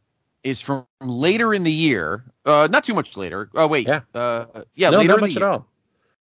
is 0.48 0.60
from 0.60 0.86
later 1.00 1.54
in 1.54 1.64
the 1.64 1.72
year. 1.72 2.24
Uh, 2.44 2.68
not 2.70 2.84
too 2.84 2.94
much 2.94 3.16
later. 3.16 3.50
Oh, 3.54 3.66
wait. 3.66 3.86
Yeah. 3.86 4.00
Uh, 4.14 4.46
yeah, 4.74 4.90
no, 4.90 4.98
later 4.98 5.08
not 5.08 5.20
much 5.20 5.36
at 5.36 5.42
all. 5.42 5.66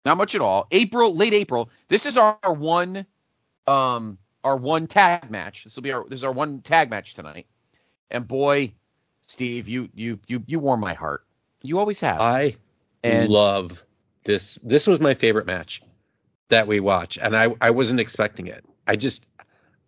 Not 0.05 0.17
much 0.17 0.35
at 0.35 0.41
all. 0.41 0.67
April, 0.71 1.15
late 1.15 1.33
April. 1.33 1.69
This 1.87 2.05
is 2.05 2.17
our 2.17 2.37
one, 2.53 3.05
um, 3.67 4.17
our 4.43 4.57
one 4.57 4.87
tag 4.87 5.29
match. 5.29 5.63
This 5.63 5.75
will 5.75 5.83
be 5.83 5.91
our 5.91 6.05
this 6.07 6.19
is 6.19 6.23
our 6.23 6.31
one 6.31 6.61
tag 6.61 6.89
match 6.89 7.13
tonight. 7.13 7.47
And 8.09 8.27
boy, 8.27 8.73
Steve, 9.27 9.67
you 9.67 9.89
you 9.93 10.19
you 10.27 10.43
you 10.47 10.59
warm 10.59 10.79
my 10.79 10.93
heart. 10.93 11.25
You 11.61 11.79
always 11.79 11.99
have. 11.99 12.21
I 12.21 12.55
and 13.03 13.29
love 13.29 13.83
this. 14.23 14.57
This 14.63 14.87
was 14.87 14.99
my 14.99 15.13
favorite 15.13 15.45
match 15.45 15.81
that 16.47 16.65
we 16.65 16.79
watch, 16.79 17.17
and 17.17 17.35
I 17.35 17.53
I 17.61 17.71
wasn't 17.71 17.99
expecting 17.99 18.47
it. 18.47 18.65
I 18.87 18.95
just 18.95 19.25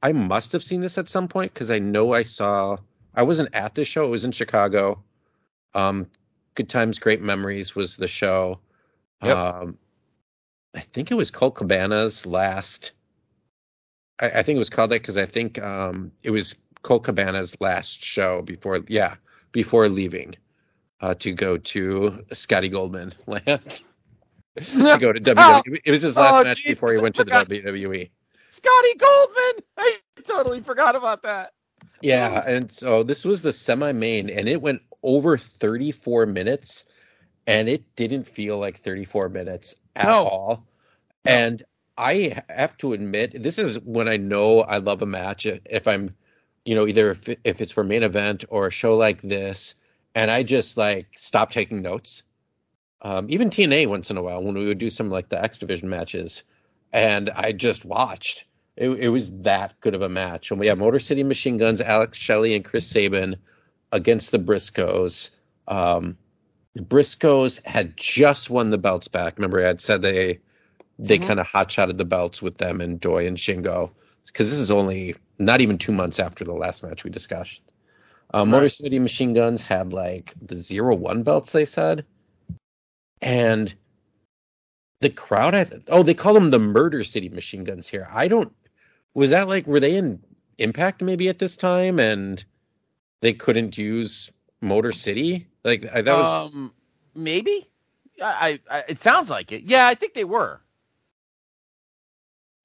I 0.03 0.11
must 0.11 0.51
have 0.51 0.63
seen 0.63 0.81
this 0.81 0.97
at 0.97 1.07
some 1.09 1.27
point 1.27 1.53
because 1.53 1.71
I 1.71 1.79
know 1.79 2.13
I 2.13 2.23
saw. 2.23 2.77
I 3.15 3.23
wasn't 3.23 3.49
at 3.53 3.75
this 3.75 3.87
show. 3.87 4.05
It 4.05 4.09
was 4.09 4.25
in 4.25 4.31
Chicago. 4.31 5.01
Um, 5.73 6.07
Good 6.55 6.69
Times, 6.69 6.99
Great 6.99 7.21
Memories 7.21 7.75
was 7.75 7.97
the 7.97 8.07
show. 8.07 8.59
Yep. 9.23 9.37
Um, 9.37 9.77
I 10.73 10.79
think 10.79 11.11
it 11.11 11.15
was 11.15 11.31
Colt 11.31 11.55
Cabana's 11.55 12.25
last. 12.25 12.91
I, 14.19 14.29
I 14.29 14.43
think 14.43 14.55
it 14.55 14.59
was 14.59 14.69
called 14.69 14.91
that 14.91 15.01
because 15.01 15.17
I 15.17 15.25
think 15.25 15.61
um, 15.61 16.11
it 16.23 16.31
was 16.31 16.55
Colt 16.81 17.03
Cabana's 17.03 17.55
last 17.59 18.03
show 18.03 18.41
before. 18.41 18.79
Yeah, 18.87 19.15
before 19.51 19.89
leaving 19.89 20.35
uh, 21.01 21.15
to 21.15 21.33
go 21.33 21.57
to 21.57 22.23
Scotty 22.33 22.69
Goldman 22.69 23.13
land. 23.27 23.81
to 24.57 24.97
go 24.99 25.13
to 25.13 25.19
WWE. 25.19 25.35
Oh, 25.37 25.61
it 25.85 25.91
was 25.91 26.01
his 26.01 26.17
last 26.17 26.41
oh, 26.41 26.43
match 26.43 26.57
Jesus, 26.57 26.71
before 26.71 26.93
he 26.93 26.99
went 26.99 27.15
to 27.15 27.23
the 27.23 27.31
WWE. 27.31 28.09
Scotty 28.49 28.95
Goldman! 28.95 29.53
I 29.77 29.97
totally 30.23 30.59
forgot 30.61 30.95
about 30.95 31.23
that. 31.23 31.53
Yeah, 32.01 32.43
and 32.45 32.71
so 32.71 33.03
this 33.03 33.23
was 33.23 33.41
the 33.41 33.53
semi 33.53 33.91
main, 33.91 34.29
and 34.29 34.49
it 34.49 34.61
went 34.61 34.81
over 35.03 35.37
34 35.37 36.25
minutes, 36.25 36.85
and 37.47 37.69
it 37.69 37.83
didn't 37.95 38.27
feel 38.27 38.57
like 38.57 38.81
34 38.81 39.29
minutes 39.29 39.75
at 39.95 40.07
no. 40.07 40.27
all. 40.27 40.67
No. 41.25 41.31
And 41.31 41.63
I 41.97 42.41
have 42.49 42.77
to 42.77 42.93
admit, 42.93 43.43
this 43.43 43.59
is 43.59 43.79
when 43.81 44.07
I 44.07 44.17
know 44.17 44.61
I 44.61 44.77
love 44.77 45.01
a 45.01 45.05
match. 45.05 45.45
If 45.45 45.87
I'm, 45.87 46.15
you 46.65 46.73
know, 46.75 46.87
either 46.87 47.11
if, 47.11 47.29
if 47.43 47.61
it's 47.61 47.71
for 47.71 47.83
main 47.83 48.03
event 48.03 48.43
or 48.49 48.67
a 48.67 48.71
show 48.71 48.97
like 48.97 49.21
this, 49.21 49.75
and 50.15 50.31
I 50.31 50.43
just 50.43 50.77
like 50.77 51.07
stop 51.15 51.51
taking 51.51 51.81
notes. 51.81 52.23
Um, 53.03 53.27
even 53.29 53.49
TNA 53.49 53.87
once 53.87 54.11
in 54.11 54.17
a 54.17 54.21
while 54.21 54.43
when 54.43 54.55
we 54.55 54.67
would 54.67 54.77
do 54.77 54.89
some 54.89 55.09
like 55.09 55.29
the 55.29 55.43
X 55.43 55.57
Division 55.57 55.89
matches, 55.89 56.43
and 56.93 57.29
I 57.31 57.51
just 57.51 57.85
watched. 57.85 58.45
It, 58.77 58.89
it 58.89 59.09
was 59.09 59.31
that 59.41 59.79
good 59.81 59.95
of 59.95 60.01
a 60.01 60.09
match. 60.09 60.51
And 60.51 60.59
we 60.59 60.67
have 60.67 60.77
Motor 60.77 60.99
City 60.99 61.23
Machine 61.23 61.57
Guns, 61.57 61.81
Alex 61.81 62.17
Shelley 62.17 62.55
and 62.55 62.63
Chris 62.63 62.87
Sabin 62.87 63.35
against 63.91 64.31
the 64.31 64.39
Briscoes. 64.39 65.29
Um, 65.67 66.17
the 66.73 66.81
Briscoes 66.81 67.63
had 67.65 67.97
just 67.97 68.49
won 68.49 68.69
the 68.69 68.77
belts 68.77 69.07
back. 69.07 69.37
Remember, 69.37 69.59
I 69.59 69.67
had 69.67 69.81
said 69.81 70.01
they 70.01 70.39
they 70.99 71.17
mm-hmm. 71.17 71.27
kind 71.27 71.39
of 71.39 71.47
hot 71.47 71.71
shotted 71.71 71.97
the 71.97 72.05
belts 72.05 72.41
with 72.41 72.57
them 72.57 72.79
and 72.79 72.99
Doi 72.99 73.27
and 73.27 73.37
Shingo 73.37 73.91
because 74.25 74.49
this 74.49 74.59
is 74.59 74.71
only 74.71 75.15
not 75.39 75.61
even 75.61 75.77
two 75.77 75.91
months 75.91 76.19
after 76.19 76.45
the 76.45 76.53
last 76.53 76.83
match 76.83 77.03
we 77.03 77.09
discussed. 77.09 77.61
Uh, 78.33 78.45
Motor 78.45 78.69
City 78.69 78.99
Machine 78.99 79.33
Guns 79.33 79.61
had 79.61 79.91
like 79.91 80.33
the 80.41 80.55
zero 80.55 80.95
one 80.95 81.23
belts, 81.23 81.51
they 81.51 81.65
said, 81.65 82.05
and 83.21 83.73
the 85.01 85.09
crowd. 85.09 85.53
I 85.53 85.65
th- 85.65 85.81
oh, 85.89 86.03
they 86.03 86.13
call 86.13 86.33
them 86.33 86.51
the 86.51 86.59
Murder 86.59 87.03
City 87.03 87.27
Machine 87.27 87.65
Guns 87.65 87.87
here. 87.87 88.07
I 88.09 88.29
don't. 88.29 88.53
Was 89.13 89.29
that 89.31 89.47
like 89.47 89.67
were 89.67 89.79
they 89.79 89.95
in 89.95 90.21
Impact 90.57 91.01
maybe 91.01 91.27
at 91.29 91.39
this 91.39 91.55
time 91.55 91.99
and 91.99 92.43
they 93.21 93.33
couldn't 93.33 93.77
use 93.77 94.31
Motor 94.61 94.91
City? 94.91 95.47
Like 95.63 95.81
that 95.81 96.05
was 96.05 96.53
um, 96.53 96.73
maybe. 97.15 97.67
I, 98.23 98.59
I 98.69 98.83
it 98.87 98.99
sounds 98.99 99.29
like 99.29 99.51
it. 99.51 99.63
Yeah, 99.63 99.87
I 99.87 99.95
think 99.95 100.13
they 100.13 100.23
were. 100.23 100.61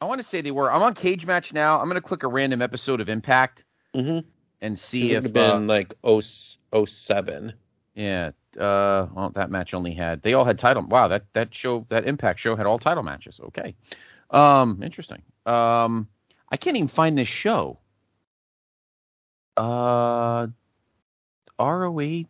I 0.01 0.05
want 0.05 0.21
to 0.21 0.27
say 0.27 0.43
they 0.43 0.51
were. 0.51 0.71
I'm 0.71 0.83
on 0.83 0.95
Cage 0.95 1.27
Match 1.27 1.53
now. 1.55 1.79
I'm 1.79 1.87
going 1.87 1.95
to 1.95 2.03
click 2.03 2.23
a 2.23 2.29
random 2.29 2.61
episode 2.61 3.01
of 3.01 3.09
Impact. 3.09 3.65
Mm-hmm 3.95 4.29
and 4.61 4.79
see 4.79 5.13
it 5.13 5.17
if 5.17 5.25
have 5.25 5.33
been 5.33 5.71
uh, 5.71 5.75
like 5.75 5.95
07. 6.05 7.53
Yeah. 7.95 8.31
Uh, 8.59 9.07
well, 9.13 9.31
that 9.35 9.51
match 9.51 9.75
only 9.75 9.93
had 9.93 10.23
they 10.23 10.33
all 10.33 10.45
had 10.45 10.59
title. 10.59 10.87
Wow, 10.87 11.09
that 11.09 11.33
that 11.35 11.55
show 11.55 11.85
that 11.91 12.07
Impact 12.07 12.39
show 12.39 12.57
had 12.57 12.67
all 12.67 12.79
title 12.79 13.03
matches. 13.03 13.39
Okay. 13.41 13.75
Um, 14.31 14.83
interesting. 14.83 15.23
Um, 15.45 16.09
I 16.51 16.57
can't 16.57 16.77
even 16.77 16.89
find 16.89 17.19
this 17.19 17.29
show. 17.29 17.79
Uh, 19.57 20.49
ROH. 21.59 22.25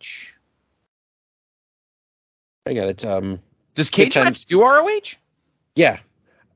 I 2.67 2.75
got 2.75 2.89
it. 2.89 3.05
Um, 3.05 3.41
Does 3.75 3.91
Cage 3.91 4.17
Match 4.17 4.47
do 4.47 4.63
ROH? 4.63 5.17
yeah. 5.75 5.99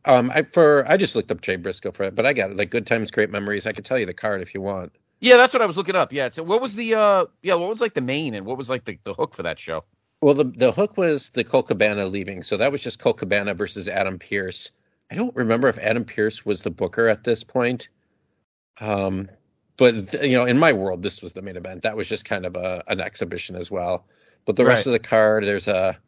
Um, 0.07 0.31
I 0.35 0.43
for 0.43 0.85
I 0.89 0.97
just 0.97 1.15
looked 1.15 1.31
up 1.31 1.43
Jay 1.43 1.57
Briscoe 1.57 1.93
for 1.93 2.05
it, 2.05 2.15
but 2.15 2.25
I 2.25 2.33
got 2.33 2.51
it. 2.51 2.57
Like 2.57 2.71
good 2.71 2.87
times, 2.87 3.11
great 3.11 3.31
memories. 3.31 3.67
I 3.67 3.73
could 3.73 3.85
tell 3.85 3.99
you 3.99 4.07
the 4.07 4.15
card 4.15 4.41
if 4.41 4.55
you 4.55 4.63
want. 4.63 4.93
Yeah, 5.21 5.37
that's 5.37 5.53
what 5.53 5.61
I 5.61 5.67
was 5.67 5.77
looking 5.77 5.95
up. 5.95 6.13
Yeah. 6.13 6.31
So 6.31 6.43
what 6.43 6.63
was 6.63 6.75
the 6.75 6.95
uh 6.95 7.27
yeah, 7.43 7.55
what 7.55 7.69
was 7.69 7.83
like 7.83 7.95
the 7.95 8.01
main 8.01 8.35
and 8.35 8.47
what 8.47 8.57
was 8.57 8.71
like 8.71 8.85
the, 8.85 8.99
the 9.05 9.13
hook 9.13 9.35
for 9.35 9.43
that 9.43 9.59
show? 9.59 9.85
Well, 10.23 10.35
the 10.35 10.45
the 10.45 10.73
hook 10.73 10.97
was 10.97 11.31
the 11.31 11.45
Colt 11.45 11.69
Cabana 11.69 12.07
leaving, 12.07 12.43
so 12.43 12.57
that 12.57 12.73
was 12.73 12.83
just 12.83 12.99
Colt 12.99 13.19
Cabana 13.19 13.53
versus 13.53 13.89
Adam 13.89 14.19
Pearce. 14.19 14.71
I 15.11 15.15
don't 15.17 15.35
remember 15.35 15.69
if 15.69 15.79
Adam 15.79 16.05
Pearce 16.05 16.45
was 16.47 16.63
the 16.63 16.71
booker 16.71 17.09
at 17.09 17.25
this 17.25 17.43
point. 17.43 17.89
Um, 18.81 19.29
but 19.77 20.11
th- 20.11 20.25
you 20.25 20.37
know, 20.37 20.45
in 20.45 20.59
my 20.59 20.73
world, 20.73 21.03
this 21.03 21.23
was 21.23 21.33
the 21.33 21.43
main 21.43 21.57
event. 21.57 21.83
That 21.83 21.97
was 21.97 22.09
just 22.09 22.25
kind 22.25 22.47
of 22.47 22.55
a 22.57 22.83
an 22.89 23.01
exhibition 23.01 23.57
as 23.57 23.71
well. 23.71 24.07
But 24.47 24.57
the 24.57 24.65
rest 24.65 24.87
Right. 24.87 24.95
of 24.95 25.03
the 25.03 25.09
card, 25.09 25.45
there's 25.47 25.69
a 25.69 25.99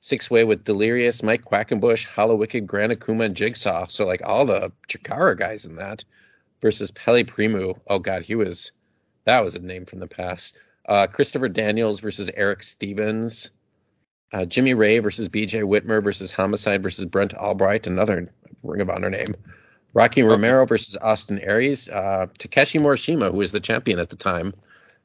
six 0.00 0.30
way 0.30 0.44
with 0.44 0.64
Delirious, 0.64 1.22
Mike 1.22 1.44
Quackenbush, 1.44 2.04
Hollow 2.04 2.36
Wicked, 2.36 2.66
Gran 2.66 2.90
Akuma, 2.90 3.24
and 3.26 3.36
Jigsaw. 3.36 3.86
So 3.88 4.06
like 4.06 4.22
all 4.24 4.44
the 4.44 4.72
Chikara 4.88 5.36
guys 5.36 5.64
in 5.64 5.76
that 5.76 6.04
versus 6.62 6.90
Pelle 6.92 7.24
Primeau. 7.24 7.80
Oh 7.88 7.98
god, 7.98 8.22
he 8.22 8.34
was 8.34 8.72
that 9.24 9.42
was 9.42 9.54
a 9.54 9.58
name 9.60 9.84
from 9.84 9.98
the 9.98 10.06
past. 10.06 10.56
Uh, 10.88 11.06
Christopher 11.06 11.48
Daniels 11.48 11.98
versus 12.00 12.30
Erick 12.34 12.62
Stevens. 12.62 13.50
Uh, 14.32 14.44
Jimmy 14.44 14.74
Rave 14.74 15.02
versus 15.02 15.28
BJ 15.28 15.62
Whitmer 15.62 16.02
versus 16.02 16.32
Homicide 16.32 16.82
versus 16.82 17.04
Brent 17.04 17.34
Albright, 17.34 17.86
another 17.86 18.28
Ring 18.62 18.80
of 18.80 18.90
Honor 18.90 19.10
name. 19.10 19.36
Rocky 19.94 20.22
Romero 20.22 20.66
versus 20.66 20.96
Austin 21.00 21.38
Aries. 21.40 21.88
Uh, 21.88 22.26
Takeshi 22.38 22.78
Morishima, 22.78 23.30
who 23.30 23.38
was 23.38 23.52
the 23.52 23.60
champion 23.60 23.98
at 23.98 24.10
the 24.10 24.16
time. 24.16 24.52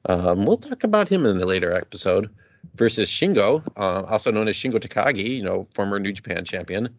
Um, 0.06 0.46
we'll 0.46 0.58
talk 0.58 0.84
about 0.84 1.08
him 1.08 1.26
in 1.26 1.40
a 1.40 1.46
later 1.46 1.72
episode. 1.72 2.30
Versus 2.76 3.10
Shingo, 3.10 3.64
uh, 3.76 4.04
also 4.08 4.32
known 4.32 4.48
as 4.48 4.56
Shingo 4.56 4.80
Takagi, 4.80 5.38
you 5.38 5.44
know, 5.44 5.68
former 5.74 6.00
New 6.00 6.14
Japan 6.14 6.46
champion. 6.46 6.90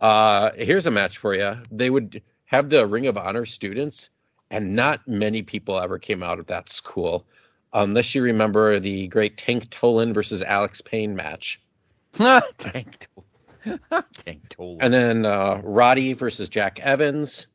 Uh, 0.00 0.50
here's 0.56 0.84
a 0.84 0.90
match 0.90 1.18
for 1.18 1.34
you. 1.34 1.56
They 1.70 1.90
would 1.90 2.22
have 2.44 2.68
the 2.68 2.86
Ring 2.86 3.06
of 3.06 3.16
Honor 3.16 3.46
students, 3.46 4.10
and 4.50 4.76
not 4.76 5.06
many 5.08 5.42
people 5.42 5.78
ever 5.78 5.98
came 5.98 6.22
out 6.22 6.38
of 6.38 6.46
that 6.48 6.68
school, 6.68 7.24
unless 7.72 8.14
you 8.14 8.22
remember 8.22 8.78
the 8.78 9.08
great 9.08 9.36
Tank 9.36 9.70
Toland 9.70 10.14
versus 10.14 10.42
Alex 10.42 10.80
Payne 10.80 11.16
match. 11.16 11.60
Tank 12.12 13.06
Tool. 13.14 13.24
Tank 14.16 14.48
Tool. 14.48 14.78
And 14.80 14.92
then 14.92 15.26
uh, 15.26 15.60
Roddy 15.62 16.12
versus 16.12 16.48
Jack 16.48 16.80
Evans. 16.80 17.46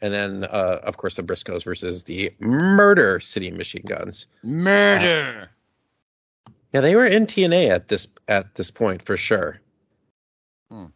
And 0.00 0.12
then, 0.12 0.44
uh, 0.44 0.80
of 0.82 0.96
course, 0.96 1.16
the 1.16 1.22
Briscoes 1.22 1.64
versus 1.64 2.04
the 2.04 2.32
Murder 2.38 3.20
City 3.20 3.50
Machine 3.50 3.84
Guns. 3.86 4.26
Murder. 4.42 5.50
Yeah, 6.74 6.80
they 6.80 6.96
were 6.96 7.06
in 7.06 7.26
TNA 7.26 7.70
at 7.70 7.88
this 7.88 8.08
at 8.26 8.54
this 8.56 8.70
point 8.70 9.02
for 9.02 9.16
sure. 9.16 9.60
Hmm. 10.70 10.86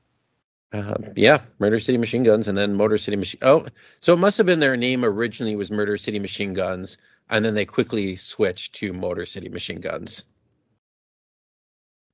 Uh, 0.73 0.95
yeah, 1.17 1.41
Murder 1.59 1.79
City 1.79 1.97
Machine 1.97 2.25
Guns, 2.25 2.49
and 2.49 2.59
then 2.59 2.75
Motor 2.75 2.99
City 2.99 3.17
Machine. 3.17 3.41
Oh, 3.43 3.67
so 4.01 4.13
it 4.13 4.19
must 4.19 4.37
have 4.39 4.47
been 4.47 4.61
their 4.61 4.77
name 4.77 5.05
originally 5.05 5.57
was 5.57 5.71
Murder 5.71 5.97
City 5.97 6.19
Machine 6.19 6.53
Guns, 6.53 6.99
and 7.31 7.45
then 7.45 7.55
they 7.55 7.65
quickly 7.65 8.17
switched 8.17 8.75
to 8.77 8.93
Motor 8.93 9.27
City 9.27 9.49
Machine 9.49 9.81
Guns. 9.81 10.25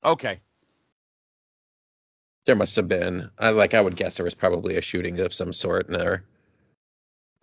Okay. 0.04 0.40
There 2.46 2.56
must 2.56 2.76
have 2.76 2.88
been, 2.88 3.30
I 3.38 3.50
like, 3.50 3.74
I 3.74 3.80
would 3.80 3.96
guess 3.96 4.16
there 4.16 4.24
was 4.24 4.34
probably 4.34 4.76
a 4.76 4.82
shooting 4.82 5.18
of 5.20 5.32
some 5.32 5.52
sort 5.52 5.88
in 5.88 5.94
there. 5.94 6.24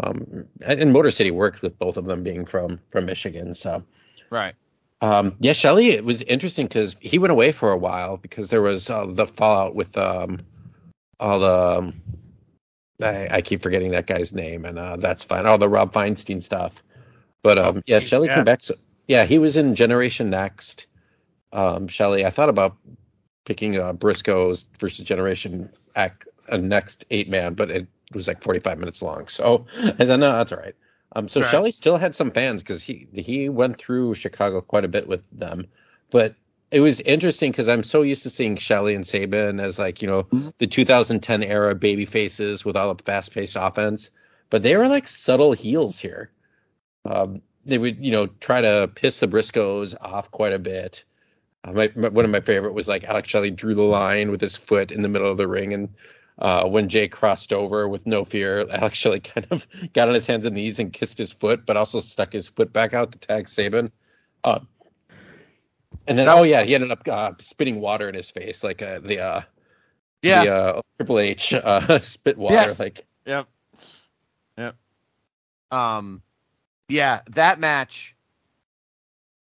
Um, 0.04 0.46
and, 0.66 0.80
and 0.80 0.94
Motor 0.94 1.12
City 1.12 1.32
worked 1.32 1.62
with 1.62 1.78
both 1.80 1.98
of 1.98 2.06
them 2.06 2.24
being 2.24 2.46
from 2.46 2.80
from 2.92 3.06
Michigan, 3.06 3.54
so. 3.54 3.84
Right. 4.30 4.56
Um, 5.02 5.36
yeah, 5.40 5.54
Shelley, 5.54 5.92
it 5.92 6.06
was 6.06 6.22
interesting 6.24 6.68
because 6.68 6.96
he 7.00 7.18
went 7.18 7.32
away 7.32 7.52
for 7.52 7.72
a 7.72 7.78
while 7.78 8.18
because 8.18 8.50
there 8.50 8.62
was 8.62 8.90
uh, 8.90 9.08
the 9.08 9.26
fallout 9.26 9.76
with 9.76 9.98
um, 9.98 10.40
all 11.20 11.40
the. 11.40 11.78
Um, 11.78 12.02
I, 13.02 13.28
I 13.32 13.42
keep 13.42 13.64
forgetting 13.64 13.92
that 13.92 14.06
guy's 14.06 14.32
name, 14.32 14.64
and 14.64 14.78
uh, 14.78 14.98
that's 14.98 15.24
fine. 15.24 15.48
All 15.48 15.58
the 15.58 15.70
Rob 15.70 15.92
Feinstein 15.92 16.42
stuff. 16.42 16.84
But 17.44 17.58
um, 17.58 17.78
Oh, 17.78 17.82
yeah, 17.86 18.00
geez, 18.00 18.10
Shelley 18.10 18.28
yeah. 18.28 18.36
came 18.36 18.44
back. 18.46 18.62
So, 18.62 18.76
yeah, 19.08 19.26
he 19.26 19.40
was 19.40 19.58
in 19.58 19.76
Generation 19.76 20.30
Next. 20.30 20.86
Um, 21.54 21.88
Shelley, 21.88 22.26
I 22.26 22.30
thought 22.30 22.50
about 22.50 22.78
picking 23.46 23.78
uh, 23.78 23.94
Briscoe's 23.94 24.66
versus 24.80 25.06
Generation 25.06 25.70
X, 25.96 26.26
a 26.50 26.58
next 26.58 27.06
eight 27.12 27.30
man, 27.30 27.54
but 27.54 27.70
it 27.70 27.88
was 28.14 28.28
like 28.28 28.42
45 28.42 28.80
minutes 28.80 29.02
long. 29.02 29.28
So 29.28 29.66
I 29.78 30.06
said, 30.06 30.20
no, 30.20 30.32
that's 30.32 30.52
all 30.52 30.60
right. 30.60 30.76
Um, 31.16 31.28
so 31.28 31.42
Right. 31.42 31.50
Shelley 31.50 31.72
still 31.72 31.98
had 31.98 32.16
some 32.16 32.32
fans 32.32 32.64
because 32.64 32.82
he 32.84 33.08
he 33.14 33.50
went 33.50 33.78
through 33.78 34.16
Chicago 34.16 34.62
quite 34.62 34.86
a 34.86 34.88
bit 34.88 35.08
with 35.08 35.22
them, 35.38 35.68
but 36.10 36.36
it 36.72 36.80
was 36.80 37.02
interesting 37.02 37.52
because 37.52 37.68
I'm 37.68 37.84
so 37.84 38.02
used 38.02 38.24
to 38.24 38.30
seeing 38.30 38.56
Shelley 38.56 38.96
and 38.96 39.06
Sabin 39.06 39.60
as 39.60 39.78
like 39.78 40.02
you 40.02 40.08
know 40.08 40.24
Mhm. 40.24 40.54
the 40.60 40.68
2010 40.68 41.44
era 41.44 41.76
baby 41.76 42.06
faces 42.06 42.64
with 42.64 42.78
all 42.78 42.94
the 42.96 43.04
fast 43.04 43.34
paced 43.34 43.58
offense, 43.60 44.10
but 44.50 44.64
they 44.64 44.78
were 44.78 44.88
like 44.88 45.10
subtle 45.10 45.52
heels 45.52 46.00
here. 46.00 46.32
Um, 47.06 47.42
they 47.66 47.78
would 47.78 48.04
you 48.04 48.12
know 48.12 48.28
try 48.40 48.62
to 48.62 48.90
piss 48.96 49.20
the 49.20 49.28
Briscoes 49.28 49.96
off 50.02 50.32
quite 50.32 50.54
a 50.54 50.60
bit. 50.60 51.04
Uh, 51.64 51.74
my, 51.74 51.92
my, 51.96 52.10
one 52.10 52.26
of 52.26 52.32
my 52.32 52.42
favorite 52.42 52.74
was 52.74 52.88
like 52.88 53.04
Alex 53.04 53.30
Shelley 53.30 53.52
drew 53.52 53.76
the 53.76 53.84
line 53.84 54.32
with 54.32 54.42
his 54.42 54.58
foot 54.58 54.92
in 54.92 55.02
the 55.04 55.10
middle 55.10 55.30
of 55.30 55.38
the 55.38 55.48
ring 55.48 55.74
and 55.74 55.90
uh, 56.40 56.68
when 56.68 56.90
Jay 56.90 57.08
crossed 57.08 57.54
over 57.54 57.88
with 57.88 58.08
no 58.08 58.26
fear, 58.26 58.68
Alex 58.72 58.98
Shelley 58.98 59.20
kind 59.20 59.46
of 59.52 59.68
got 59.94 60.08
on 60.08 60.16
his 60.16 60.26
hands 60.26 60.46
and 60.46 60.56
knees 60.56 60.80
and 60.80 60.92
kissed 60.92 61.18
his 61.18 61.32
foot, 61.32 61.66
but 61.66 61.78
also 61.78 62.00
stuck 62.00 62.34
his 62.34 62.48
foot 62.48 62.74
back 62.74 62.94
out 62.94 63.12
to 63.12 63.20
tag 63.20 63.48
Sabin. 63.48 63.92
Uh, 64.44 64.60
and 66.08 66.18
then, 66.18 66.28
oh 66.28 66.44
yeah, 66.44 66.64
he 66.64 66.74
ended 66.74 66.92
up 66.92 67.08
uh, 67.08 67.34
spitting 67.40 67.80
water 67.80 68.10
in 68.10 68.16
his 68.16 68.32
face, 68.32 68.64
like 68.64 68.82
uh, 68.82 69.00
the 69.00 69.20
uh, 69.20 69.42
Yeah. 70.24 70.44
the 70.44 70.56
uh, 70.56 70.82
Triple 70.98 71.20
H 71.20 71.54
uh, 71.54 72.00
spit 72.02 72.38
water. 72.38 72.56
Yes. 72.56 72.80
Like, 72.80 73.06
Yep. 73.26 73.48
Yep. 74.58 74.76
Um, 75.70 76.24
yeah, 76.92 77.22
that 77.32 77.60
match 77.60 78.16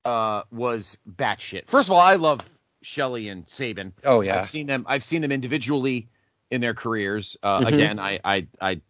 uh 0.04 0.42
was 0.50 0.98
batshit. 1.16 1.68
First 1.68 1.88
of 1.88 1.92
all, 1.92 2.00
I 2.00 2.16
love 2.16 2.48
Shelley 2.82 3.28
and 3.28 3.48
Sabin. 3.48 3.92
oh 4.04 4.20
yeah, 4.20 4.38
I've 4.40 4.48
seen 4.48 4.66
them. 4.66 4.84
I've 4.88 5.04
seen 5.04 5.22
them 5.22 5.32
individually 5.32 6.08
in 6.50 6.60
their 6.60 6.74
careers. 6.74 7.36
Uh, 7.42 7.60
Mhm. 7.60 7.66
Again, 7.68 7.98
I, 7.98 8.20
I, 8.24 8.46
I, 8.60 8.80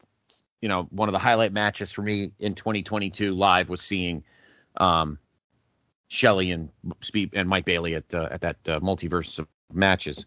you 0.61 0.69
know, 0.69 0.87
one 0.91 1.09
of 1.09 1.15
the 1.15 1.19
highlight 1.19 1.53
matches 1.53 1.91
for 1.91 2.03
me 2.03 2.33
in 2.39 2.55
2022 2.55 3.35
live 3.35 3.71
was 3.71 3.81
seeing, 3.81 4.23
um, 4.77 5.19
Shelley 6.09 6.51
and 6.51 6.69
and 7.33 7.49
Mike 7.49 7.65
Bailey 7.65 7.95
at 7.95 8.15
uh, 8.15 8.29
at 8.31 8.43
that 8.43 8.57
uh, 8.69 8.81
multiverse 8.81 9.39
of 9.39 9.49
matches. 9.73 10.25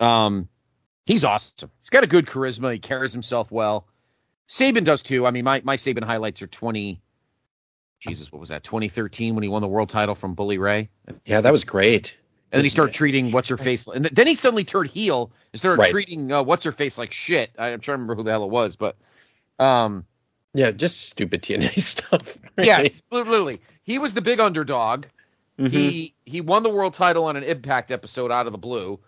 Um, 0.00 0.48
he's 1.06 1.22
awesome. 1.22 1.70
He's 1.80 1.90
got 1.90 2.02
a 2.02 2.06
good 2.08 2.26
charisma. 2.26 2.72
He 2.72 2.78
carries 2.78 3.12
himself 3.12 3.52
well. 3.52 3.86
Sabin 4.46 4.82
does 4.84 5.02
too. 5.02 5.26
I 5.26 5.30
mean, 5.30 5.44
my 5.44 5.60
my 5.64 5.76
Sabin 5.76 6.02
highlights 6.02 6.42
are 6.42 6.46
20. 6.46 7.00
Jesus, 8.06 8.30
what 8.30 8.38
was 8.40 8.50
that? 8.50 8.62
2013 8.64 9.34
when 9.34 9.42
he 9.42 9.48
won 9.48 9.62
the 9.62 9.68
world 9.68 9.88
title 9.88 10.14
from 10.14 10.34
Bully 10.34 10.58
Ray. 10.58 10.90
yeah, 11.24 11.40
that 11.40 11.52
was 11.52 11.64
great. 11.64 12.16
And 12.52 12.60
then 12.60 12.64
he 12.64 12.68
started 12.68 12.94
treating 12.94 13.32
what's 13.32 13.48
her 13.48 13.56
face, 13.56 13.86
and 13.88 14.04
then 14.04 14.26
he 14.28 14.34
suddenly 14.36 14.62
turned 14.62 14.90
heel 14.90 15.32
and 15.52 15.58
started 15.60 15.80
Right. 15.80 15.90
treating 15.90 16.30
uh, 16.30 16.42
what's 16.42 16.62
her 16.64 16.70
face 16.72 16.98
like 16.98 17.12
shit. 17.12 17.50
I, 17.58 17.68
I'm 17.68 17.80
trying 17.80 17.94
to 17.96 18.02
remember 18.02 18.14
who 18.14 18.22
the 18.22 18.30
hell 18.30 18.44
it 18.44 18.50
was, 18.50 18.76
but 18.76 18.96
um, 19.58 20.04
Yeah, 20.52 20.70
just 20.70 21.08
stupid 21.08 21.42
TNA 21.42 21.80
stuff. 21.80 22.38
yeah, 22.58 22.86
literally, 23.10 23.60
he 23.82 23.98
was 23.98 24.14
the 24.14 24.20
big 24.22 24.38
underdog. 24.38 25.06
Mhm. 25.58 25.70
He 25.70 26.14
he 26.26 26.40
won 26.42 26.62
the 26.62 26.70
world 26.70 26.94
title 26.94 27.24
on 27.24 27.36
an 27.36 27.42
Impact 27.44 27.90
episode 27.90 28.30
out 28.30 28.46
of 28.46 28.52
the 28.52 28.58
blue, 28.58 29.00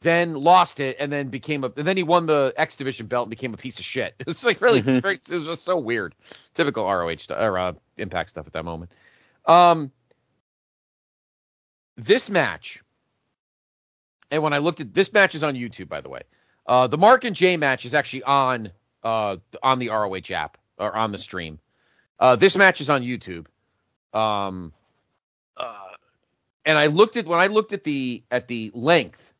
then 0.00 0.34
lost 0.34 0.80
it, 0.80 0.96
and 0.98 1.12
then 1.12 1.28
became 1.28 1.62
a. 1.62 1.72
And 1.76 1.86
then 1.86 1.96
he 1.96 2.02
won 2.02 2.26
the 2.26 2.52
X 2.56 2.74
Division 2.74 3.06
belt 3.06 3.26
and 3.26 3.30
became 3.30 3.54
a 3.54 3.56
piece 3.56 3.78
of 3.78 3.84
shit. 3.84 4.14
It 4.20 4.26
was 4.26 4.42
like 4.44 4.60
really, 4.60 4.82
Mhm. 4.82 5.04
it 5.04 5.28
was 5.32 5.46
just 5.46 5.62
so 5.64 5.76
weird. 5.78 6.14
Typical 6.54 6.84
ROH 6.84 7.16
or 7.30 7.58
uh, 7.58 7.72
Impact 8.00 8.30
stuff 8.30 8.46
at 8.46 8.52
that 8.52 8.64
moment. 8.64 8.90
Um, 9.46 9.90
this 11.96 12.30
match, 12.30 12.82
and 14.30 14.42
when 14.42 14.52
I 14.52 14.58
looked 14.58 14.80
at 14.80 14.94
this 14.94 15.12
match 15.12 15.34
is 15.34 15.42
on 15.42 15.54
YouTube, 15.54 15.88
by 15.88 16.00
the 16.00 16.08
way. 16.08 16.22
Uh, 16.66 16.86
the 16.86 16.98
Mark 16.98 17.24
and 17.24 17.34
Jay 17.34 17.56
match 17.56 17.84
is 17.84 17.94
actually 17.94 18.22
on 18.24 18.70
uh 19.02 19.36
on 19.62 19.78
the 19.78 19.88
ROH 19.88 20.32
app 20.34 20.58
or 20.78 20.94
on 20.94 21.12
the 21.12 21.18
stream. 21.18 21.58
Uh, 22.18 22.36
this 22.36 22.56
match 22.56 22.80
is 22.80 22.90
on 22.90 23.02
YouTube. 23.02 23.46
Um, 24.12 24.72
uh, 25.56 25.74
and 26.64 26.78
I 26.78 26.86
looked 26.86 27.16
at 27.16 27.26
when 27.26 27.40
I 27.40 27.46
looked 27.46 27.72
at 27.72 27.84
the 27.84 28.22
at 28.30 28.48
the 28.48 28.70
length 28.74 29.32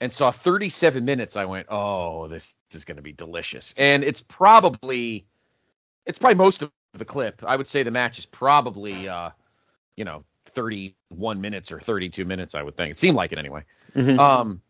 and 0.00 0.12
saw 0.12 0.30
37 0.30 1.04
minutes. 1.04 1.36
I 1.36 1.44
went, 1.44 1.66
oh, 1.70 2.28
this 2.28 2.54
is 2.72 2.84
going 2.84 2.96
to 2.96 3.02
be 3.02 3.12
delicious. 3.12 3.74
And 3.76 4.04
it's 4.04 4.20
probably 4.20 5.26
it's 6.06 6.18
probably 6.18 6.36
most 6.36 6.62
of 6.62 6.70
the 6.98 7.04
clip. 7.04 7.42
I 7.46 7.56
would 7.56 7.66
say 7.66 7.82
the 7.82 7.90
match 7.90 8.18
is 8.18 8.26
probably 8.26 9.08
uh, 9.08 9.30
you 9.96 10.04
know 10.04 10.24
31 10.46 11.40
minutes 11.40 11.70
or 11.70 11.80
32 11.80 12.24
minutes. 12.24 12.54
I 12.54 12.62
would 12.62 12.76
think 12.76 12.90
it 12.90 12.98
seemed 12.98 13.16
like 13.16 13.32
it 13.32 13.38
anyway. 13.38 13.62
Mhm. 13.94 14.18
Um, 14.18 14.60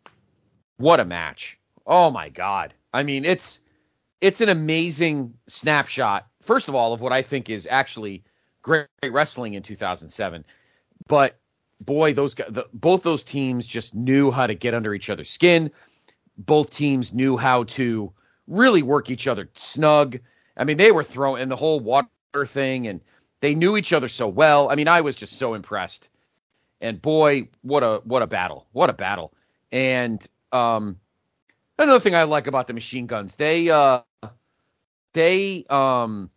what 0.76 1.00
a 1.00 1.04
match! 1.04 1.58
Oh 1.86 2.10
my 2.10 2.28
god! 2.28 2.74
I 2.92 3.02
mean, 3.02 3.24
it's 3.24 3.60
it's 4.20 4.40
an 4.40 4.48
amazing 4.48 5.34
snapshot. 5.46 6.26
First 6.42 6.68
of 6.68 6.74
all, 6.74 6.92
of 6.92 7.00
what 7.00 7.12
I 7.12 7.22
think 7.22 7.50
is 7.50 7.66
actually 7.70 8.22
great 8.62 8.86
wrestling 9.10 9.54
in 9.54 9.62
2007, 9.62 10.44
but 11.06 11.38
boy, 11.80 12.12
those 12.12 12.34
guys, 12.34 12.48
the, 12.50 12.66
both 12.74 13.02
those 13.02 13.24
teams 13.24 13.66
just 13.66 13.94
knew 13.94 14.30
how 14.30 14.46
to 14.46 14.54
get 14.54 14.74
under 14.74 14.94
each 14.94 15.10
other's 15.10 15.30
skin. 15.30 15.70
Both 16.36 16.72
teams 16.72 17.12
knew 17.12 17.36
how 17.36 17.64
to 17.64 18.12
really 18.46 18.82
work 18.82 19.10
each 19.10 19.26
other 19.26 19.48
snug. 19.54 20.18
I 20.56 20.64
mean, 20.64 20.76
they 20.76 20.92
were 20.92 21.04
throwing 21.04 21.42
in 21.42 21.48
the 21.48 21.56
whole 21.56 21.80
water 21.80 22.08
thing, 22.46 22.86
and 22.86 23.00
they 23.40 23.54
knew 23.54 23.76
each 23.76 23.92
other 23.92 24.08
so 24.08 24.28
well. 24.28 24.70
I 24.70 24.74
mean, 24.74 24.88
I 24.88 25.00
was 25.00 25.16
just 25.16 25.38
so 25.38 25.54
impressed. 25.54 26.08
And 26.80 27.00
boy, 27.00 27.48
what 27.62 27.82
a 27.82 28.00
what 28.04 28.22
a 28.22 28.26
battle! 28.26 28.66
What 28.72 28.90
a 28.90 28.92
battle! 28.92 29.32
And 29.72 30.24
um, 30.52 30.98
another 31.78 32.00
thing 32.00 32.14
I 32.14 32.22
like 32.24 32.46
about 32.46 32.66
the 32.68 32.72
machine 32.72 33.06
guns, 33.06 33.36
they 33.36 33.68
uh, 33.68 34.02
they 35.12 35.64
um, 35.68 36.30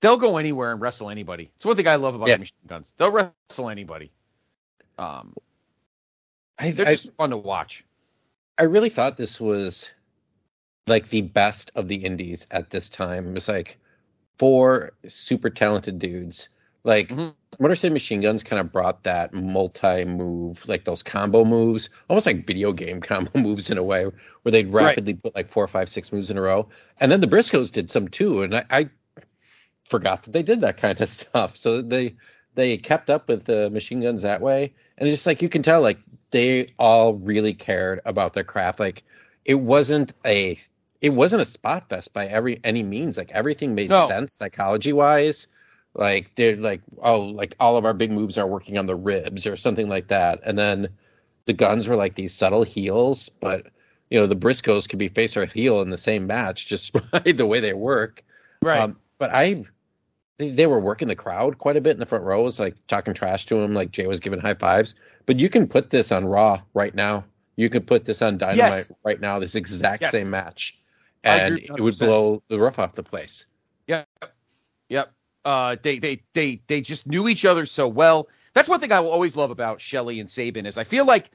they'll 0.00 0.16
go 0.16 0.38
anywhere 0.38 0.72
and 0.72 0.80
wrestle 0.80 1.10
anybody. 1.10 1.50
It's 1.56 1.64
one 1.64 1.76
thing 1.76 1.86
I 1.86 1.96
love 1.96 2.16
about 2.16 2.28
Yeah. 2.28 2.34
the 2.36 2.40
machine 2.40 2.56
guns. 2.66 2.94
They'll 2.96 3.12
wrestle 3.12 3.70
anybody. 3.70 4.10
Um, 4.98 5.34
I, 6.58 6.72
they're 6.72 6.88
I, 6.88 6.94
just 6.94 7.14
fun 7.14 7.30
to 7.30 7.36
watch. 7.36 7.84
I 8.58 8.64
really 8.64 8.88
thought 8.88 9.16
this 9.16 9.40
was 9.40 9.90
like 10.88 11.10
the 11.10 11.22
best 11.22 11.70
of 11.74 11.86
the 11.88 11.96
indies 11.96 12.46
at 12.50 12.70
this 12.70 12.88
time. 12.88 13.28
It 13.28 13.34
was 13.34 13.48
like 13.48 13.78
four 14.38 14.92
super 15.08 15.50
talented 15.50 15.98
dudes. 15.98 16.48
Like 16.84 17.16
Mhm. 17.16 17.34
Motor 17.58 17.74
City 17.74 17.92
Machine 17.92 18.20
Guns 18.20 18.42
kind 18.42 18.60
of 18.60 18.72
brought 18.72 19.02
that 19.04 19.32
multi-move, 19.32 20.66
like 20.68 20.84
those 20.84 21.02
combo 21.02 21.44
moves, 21.44 21.88
almost 22.10 22.26
like 22.26 22.46
video 22.46 22.72
game 22.72 23.00
combo 23.02 23.30
moves 23.40 23.70
in 23.70 23.78
a 23.78 23.82
way, 23.82 24.04
where 24.42 24.52
they'd 24.52 24.72
Right. 24.78 25.00
rapidly 25.00 25.14
put 25.14 25.34
like 25.34 25.48
four, 25.50 25.66
five, 25.68 25.88
six 25.88 26.12
moves 26.12 26.30
in 26.30 26.38
a 26.38 26.42
row. 26.42 26.68
And 27.00 27.10
then 27.10 27.20
the 27.20 27.26
Briscoes 27.28 27.70
did 27.72 27.90
some 27.90 28.08
too, 28.08 28.42
and 28.42 28.54
I, 28.56 28.64
I 28.70 28.90
forgot 29.88 30.22
that 30.24 30.32
they 30.32 30.42
did 30.42 30.60
that 30.60 30.76
kind 30.76 31.00
of 31.00 31.08
stuff. 31.10 31.56
So 31.56 31.82
they 31.82 32.16
they 32.54 32.76
kept 32.78 33.10
up 33.10 33.28
with 33.28 33.44
the 33.44 33.70
machine 33.70 34.00
guns 34.00 34.22
that 34.22 34.40
way, 34.40 34.72
and 34.98 35.08
it's 35.08 35.16
just 35.16 35.26
like 35.26 35.42
you 35.42 35.48
can 35.48 35.62
tell, 35.62 35.80
like 35.82 35.98
they 36.30 36.68
all 36.78 37.14
really 37.14 37.52
cared 37.54 38.00
about 38.04 38.32
their 38.32 38.44
craft. 38.44 38.80
Like 38.80 39.04
it 39.44 39.56
wasn't 39.56 40.12
a 40.24 40.58
it 41.06 41.14
wasn't 41.14 41.40
a 41.40 41.44
spot 41.46 41.88
fest 41.88 42.12
by 42.12 42.26
every 42.26 42.60
any 42.64 42.82
means. 42.82 43.16
Like 43.16 43.30
everything 43.30 43.74
made 43.74 43.90
No. 43.90 44.08
sense 44.08 44.34
psychology 44.34 44.92
wise. 44.92 45.46
Like 45.94 46.34
they're 46.34 46.56
like 46.56 46.82
oh 47.02 47.20
like 47.20 47.54
all 47.60 47.76
of 47.76 47.84
our 47.84 47.94
big 47.94 48.10
moves 48.10 48.36
are 48.36 48.46
working 48.46 48.76
on 48.76 48.86
the 48.86 48.96
ribs 48.96 49.46
or 49.46 49.56
something 49.56 49.88
like 49.88 50.08
that, 50.08 50.40
and 50.44 50.58
then 50.58 50.88
the 51.46 51.52
guns 51.52 51.86
were 51.88 51.96
like 51.96 52.16
these 52.16 52.34
subtle 52.34 52.64
heels, 52.64 53.28
but 53.28 53.66
you 54.10 54.18
know 54.18 54.26
the 54.26 54.36
Briscoes 54.36 54.88
could 54.88 54.98
be 54.98 55.08
face 55.08 55.36
or 55.36 55.46
heel 55.46 55.80
in 55.80 55.90
the 55.90 55.96
same 55.96 56.26
match 56.26 56.66
just 56.72 56.92
by 57.12 57.20
the 57.20 57.46
way 57.46 57.60
they 57.60 57.72
work. 57.72 58.24
Right. 58.62 58.80
Um, 58.80 58.98
but 59.18 59.30
I, 59.32 59.64
they, 60.38 60.50
they 60.50 60.66
were 60.66 60.80
working 60.80 61.08
the 61.08 61.14
crowd 61.16 61.58
quite 61.58 61.76
a 61.76 61.80
bit 61.80 61.92
in 61.92 62.00
the 62.00 62.06
front 62.06 62.24
rows, 62.24 62.58
like 62.58 62.74
talking 62.88 63.14
trash 63.14 63.46
to 63.46 63.56
him, 63.56 63.72
like 63.74 63.92
Jay 63.92 64.06
was 64.06 64.20
giving 64.20 64.40
high 64.40 64.54
fives. 64.54 64.94
But 65.24 65.38
you 65.40 65.48
can 65.48 65.66
put 65.68 65.90
this 65.90 66.12
on 66.12 66.26
Raw 66.26 66.60
right 66.74 66.94
now. 66.94 67.24
You 67.56 67.70
could 67.70 67.86
put 67.86 68.04
this 68.04 68.20
on 68.22 68.36
Dynamite 68.38 68.72
Yes. 68.72 68.92
right 69.04 69.20
now. 69.20 69.38
This 69.38 69.54
exact 69.54 70.02
Yes. 70.02 70.10
same 70.10 70.28
match, 70.30 70.78
and 71.26 71.58
it 71.58 71.80
would 71.80 71.98
blow 71.98 72.42
the 72.48 72.58
roof 72.60 72.78
off 72.78 72.94
the 72.94 73.02
place. 73.02 73.46
Yep. 73.86 74.08
Yep. 74.88 75.12
Uh, 75.44 75.76
they 75.82 75.98
they 75.98 76.22
they 76.32 76.60
they 76.66 76.80
just 76.80 77.06
knew 77.06 77.28
each 77.28 77.44
other 77.44 77.66
so 77.66 77.86
well. 77.86 78.28
That's 78.52 78.68
one 78.68 78.80
thing 78.80 78.92
I 78.92 79.00
will 79.00 79.10
always 79.10 79.36
love 79.36 79.50
about 79.50 79.80
Shelley 79.80 80.18
and 80.18 80.28
Sabin 80.28 80.66
is 80.66 80.78
I 80.78 80.84
feel 80.84 81.04
like 81.04 81.30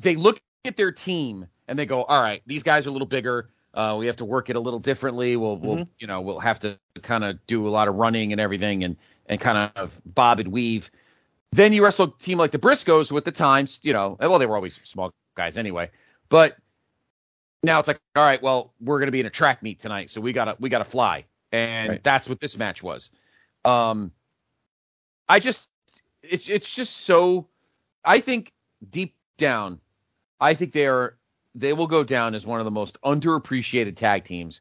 they 0.00 0.16
look 0.16 0.40
at 0.64 0.76
their 0.76 0.92
team 0.92 1.46
and 1.68 1.78
they 1.78 1.86
go, 1.86 2.04
"All 2.04 2.20
right, 2.20 2.42
these 2.46 2.62
guys 2.62 2.86
are 2.86 2.90
a 2.90 2.92
little 2.92 3.06
bigger. 3.06 3.50
Uh, 3.74 3.96
we 3.98 4.06
have 4.06 4.16
to 4.16 4.24
work 4.24 4.50
it 4.50 4.56
a 4.56 4.60
little 4.60 4.78
differently. 4.78 5.36
We'll 5.36 5.58
we'll 5.58 5.88
you 5.98 6.06
know 6.06 6.20
we'll 6.20 6.40
have 6.40 6.60
to 6.60 6.78
kind 7.02 7.24
of 7.24 7.44
do 7.46 7.66
a 7.66 7.70
lot 7.70 7.88
of 7.88 7.96
running 7.96 8.32
and 8.32 8.40
everything 8.40 8.84
and 8.84 8.96
and 9.26 9.40
kind 9.40 9.70
of 9.76 10.00
bob 10.06 10.40
and 10.40 10.52
weave." 10.52 10.90
Then 11.50 11.74
you 11.74 11.84
wrestle 11.84 12.06
a 12.06 12.22
team 12.22 12.38
like 12.38 12.50
the 12.50 12.58
Briscoes, 12.58 13.12
with 13.12 13.26
the 13.26 13.32
times, 13.32 13.78
you 13.82 13.92
know, 13.92 14.16
well, 14.18 14.38
they 14.38 14.46
were 14.46 14.56
always 14.56 14.80
small 14.84 15.12
guys 15.34 15.58
anyway, 15.58 15.90
but 16.30 16.56
now 17.62 17.78
it's 17.78 17.88
like, 17.88 18.00
all 18.16 18.24
right, 18.24 18.42
well, 18.42 18.74
we're 18.80 18.98
going 18.98 19.06
to 19.06 19.12
be 19.12 19.20
in 19.20 19.26
a 19.26 19.30
track 19.30 19.62
meet 19.62 19.78
tonight, 19.78 20.10
so 20.10 20.20
we 20.20 20.32
gotta 20.32 20.56
we 20.58 20.68
gotta 20.68 20.84
fly, 20.84 21.24
and 21.52 21.90
Right. 21.90 22.04
that's 22.04 22.28
what 22.28 22.40
this 22.40 22.56
match 22.56 22.82
was. 22.82 23.10
Um, 23.64 24.12
I 25.28 25.38
just, 25.38 25.68
it's 26.22 26.48
it's 26.48 26.74
just 26.74 26.98
so. 26.98 27.48
I 28.04 28.18
think 28.18 28.52
deep 28.90 29.14
down, 29.38 29.80
I 30.40 30.54
think 30.54 30.72
they 30.72 30.86
are 30.86 31.16
they 31.54 31.72
will 31.72 31.86
go 31.86 32.02
down 32.02 32.34
as 32.34 32.46
one 32.46 32.58
of 32.58 32.64
the 32.64 32.70
most 32.70 33.00
underappreciated 33.02 33.96
tag 33.96 34.24
teams 34.24 34.60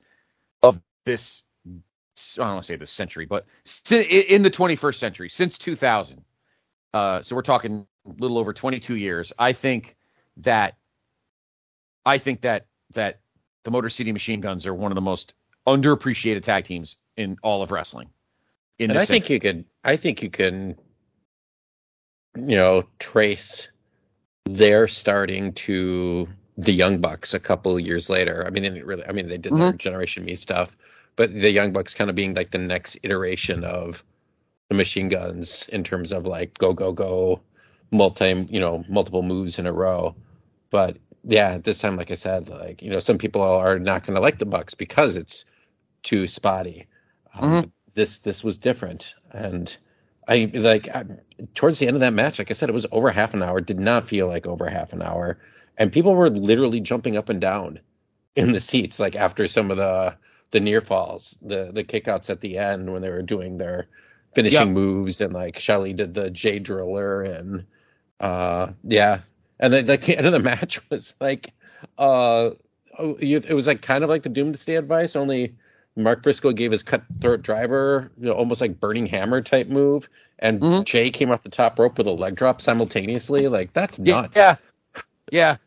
of 0.62 0.82
this. 1.06 1.42
I 1.68 2.44
don't 2.44 2.50
want 2.50 2.62
to 2.62 2.68
say 2.68 2.76
this 2.76 2.92
century, 2.92 3.26
but 3.26 3.48
in 3.90 4.44
the 4.44 4.52
21st 4.52 4.96
century, 4.96 5.30
since 5.30 5.58
2000. 5.58 6.24
Uh, 6.94 7.22
so 7.22 7.36
we're 7.36 7.42
talking 7.42 7.88
a 8.06 8.14
little 8.20 8.38
over 8.38 8.54
22 8.54 8.96
years. 8.96 9.34
I 9.40 9.54
think 9.54 9.96
that 10.38 10.76
I 12.06 12.18
think 12.18 12.42
that 12.42 12.68
that 12.96 13.20
the 13.64 13.72
Motor 13.72 13.90
City 13.90 14.12
Machine 14.12 14.42
Guns 14.42 14.66
are 14.66 14.74
one 14.74 14.92
of 14.92 14.96
the 14.96 15.02
most 15.02 15.34
underappreciated 15.68 16.44
tag 16.44 16.66
teams 16.66 16.98
in 17.18 17.38
all 17.44 17.62
of 17.62 17.72
wrestling. 17.72 18.10
In 18.80 18.92
and 18.92 19.00
I 19.00 19.06
think 19.06 19.30
you 19.30 19.40
could, 19.40 19.66
I 19.84 19.96
think 19.96 20.24
you 20.24 20.30
can, 20.30 20.76
you 22.36 22.56
know, 22.56 22.84
trace 23.00 23.68
their 24.46 24.88
starting 24.88 25.54
to 25.54 26.28
the 26.58 26.72
Young 26.72 27.00
Bucks 27.00 27.34
a 27.34 27.40
couple 27.40 27.80
years 27.80 28.10
later. 28.10 28.44
I 28.46 28.50
mean, 28.50 28.64
they 28.64 28.82
really, 28.82 29.06
I 29.06 29.12
mean, 29.12 29.28
they 29.28 29.38
did 29.38 29.54
their 29.54 29.60
mm-hmm. 29.60 29.78
Generation 29.78 30.26
Me 30.26 30.36
stuff, 30.36 30.76
but 31.16 31.34
the 31.34 31.52
Young 31.52 31.72
Bucks 31.72 31.94
kind 31.94 32.10
of 32.10 32.16
being 32.16 32.34
like 32.34 32.52
the 32.52 32.58
next 32.58 32.98
iteration 33.04 33.64
of 33.64 34.04
the 34.70 34.76
Machine 34.76 35.10
Guns 35.10 35.70
in 35.70 35.84
terms 35.84 36.12
of 36.12 36.26
like 36.26 36.58
go 36.58 36.74
go 36.74 36.92
go, 36.92 37.40
multi, 37.92 38.48
you 38.50 38.60
know, 38.60 38.84
multiple 38.88 39.22
moves 39.22 39.60
in 39.60 39.68
a 39.68 39.74
row. 39.74 40.16
But 40.70 40.98
yeah, 41.24 41.58
this 41.58 41.78
time, 41.80 41.98
like 41.98 42.12
I 42.12 42.16
said, 42.16 42.50
like 42.50 42.82
you 42.82 42.90
know, 42.90 43.00
some 43.00 43.18
people 43.18 43.42
are 43.42 43.80
not 43.80 44.06
going 44.06 44.16
to 44.16 44.22
like 44.22 44.40
the 44.40 44.46
Bucks 44.46 44.74
because 44.74 45.18
it's 45.18 45.46
too 46.04 46.28
spotty. 46.28 46.88
Um, 47.36 47.64
Mhm. 47.64 47.72
This 47.94 48.20
this 48.20 48.44
was 48.44 48.58
different, 48.58 49.16
and 49.32 49.76
I 50.28 50.50
like 50.54 50.88
I, 50.90 51.06
towards 51.56 51.80
the 51.80 51.88
end 51.88 51.96
of 51.98 52.02
that 52.02 52.14
match, 52.14 52.40
like 52.40 52.50
I 52.52 52.54
said, 52.54 52.70
it 52.70 52.74
was 52.74 52.86
over 52.92 53.12
half 53.12 53.34
an 53.34 53.44
hour. 53.44 53.62
Did 53.62 53.80
not 53.80 54.08
feel 54.08 54.28
like 54.28 54.48
over 54.48 54.70
half 54.70 54.94
an 54.94 55.02
hour, 55.02 55.40
and 55.78 55.92
people 55.92 56.16
were 56.16 56.30
literally 56.30 56.80
jumping 56.80 57.18
up 57.18 57.30
and 57.30 57.42
down 57.42 57.80
in 58.36 58.52
the 58.54 58.62
seats, 58.62 59.00
like 59.00 59.16
after 59.16 59.48
some 59.48 59.72
of 59.72 59.78
the 59.78 60.18
the 60.52 60.60
near 60.60 60.82
falls, 60.82 61.38
the 61.42 61.72
the 61.74 61.84
kickouts 61.84 62.30
at 62.30 62.42
the 62.42 62.58
end 62.58 62.92
when 62.92 63.02
they 63.02 63.10
were 63.10 63.22
doing 63.22 63.58
their 63.58 63.88
finishing 64.34 64.74
moves, 64.74 65.22
and 65.22 65.34
like 65.34 65.60
Shelley 65.60 65.94
did 65.94 66.14
the 66.14 66.30
J 66.32 66.60
driller, 66.60 67.22
and 67.24 67.66
uh 68.20 68.72
yeah, 68.84 69.22
and 69.62 69.72
then 69.72 69.86
like 69.86 70.02
the 70.02 70.18
end 70.18 70.28
of 70.28 70.34
the 70.34 70.40
match 70.40 70.82
was 70.90 71.14
like 71.22 71.54
uh 71.98 72.52
oh, 73.00 73.18
it 73.20 73.54
was 73.54 73.68
like 73.68 73.82
kind 73.82 74.04
of 74.04 74.10
like 74.10 74.24
the 74.24 74.30
Doomsday 74.30 74.76
Device, 74.76 75.16
only 75.16 75.56
Mark 75.96 76.24
Briscoe 76.24 76.52
gave 76.52 76.72
his 76.72 76.84
cutthroat 76.84 77.42
driver, 77.42 78.12
you 78.18 78.28
know, 78.28 78.34
almost 78.34 78.62
like 78.62 78.80
burning 78.80 79.06
hammer 79.06 79.42
type 79.42 79.68
move, 79.68 80.10
and 80.40 80.60
Mhm. 80.62 80.86
Jay 80.86 81.10
came 81.10 81.32
off 81.32 81.44
the 81.44 81.50
top 81.50 81.80
rope 81.80 81.98
with 81.98 82.08
a 82.08 82.12
leg 82.12 82.36
drop 82.36 82.62
simultaneously. 82.62 83.48
Like 83.48 83.74
that's 83.74 84.00
nuts. 84.00 84.36
Yeah, 84.36 84.56
yeah. 85.32 85.58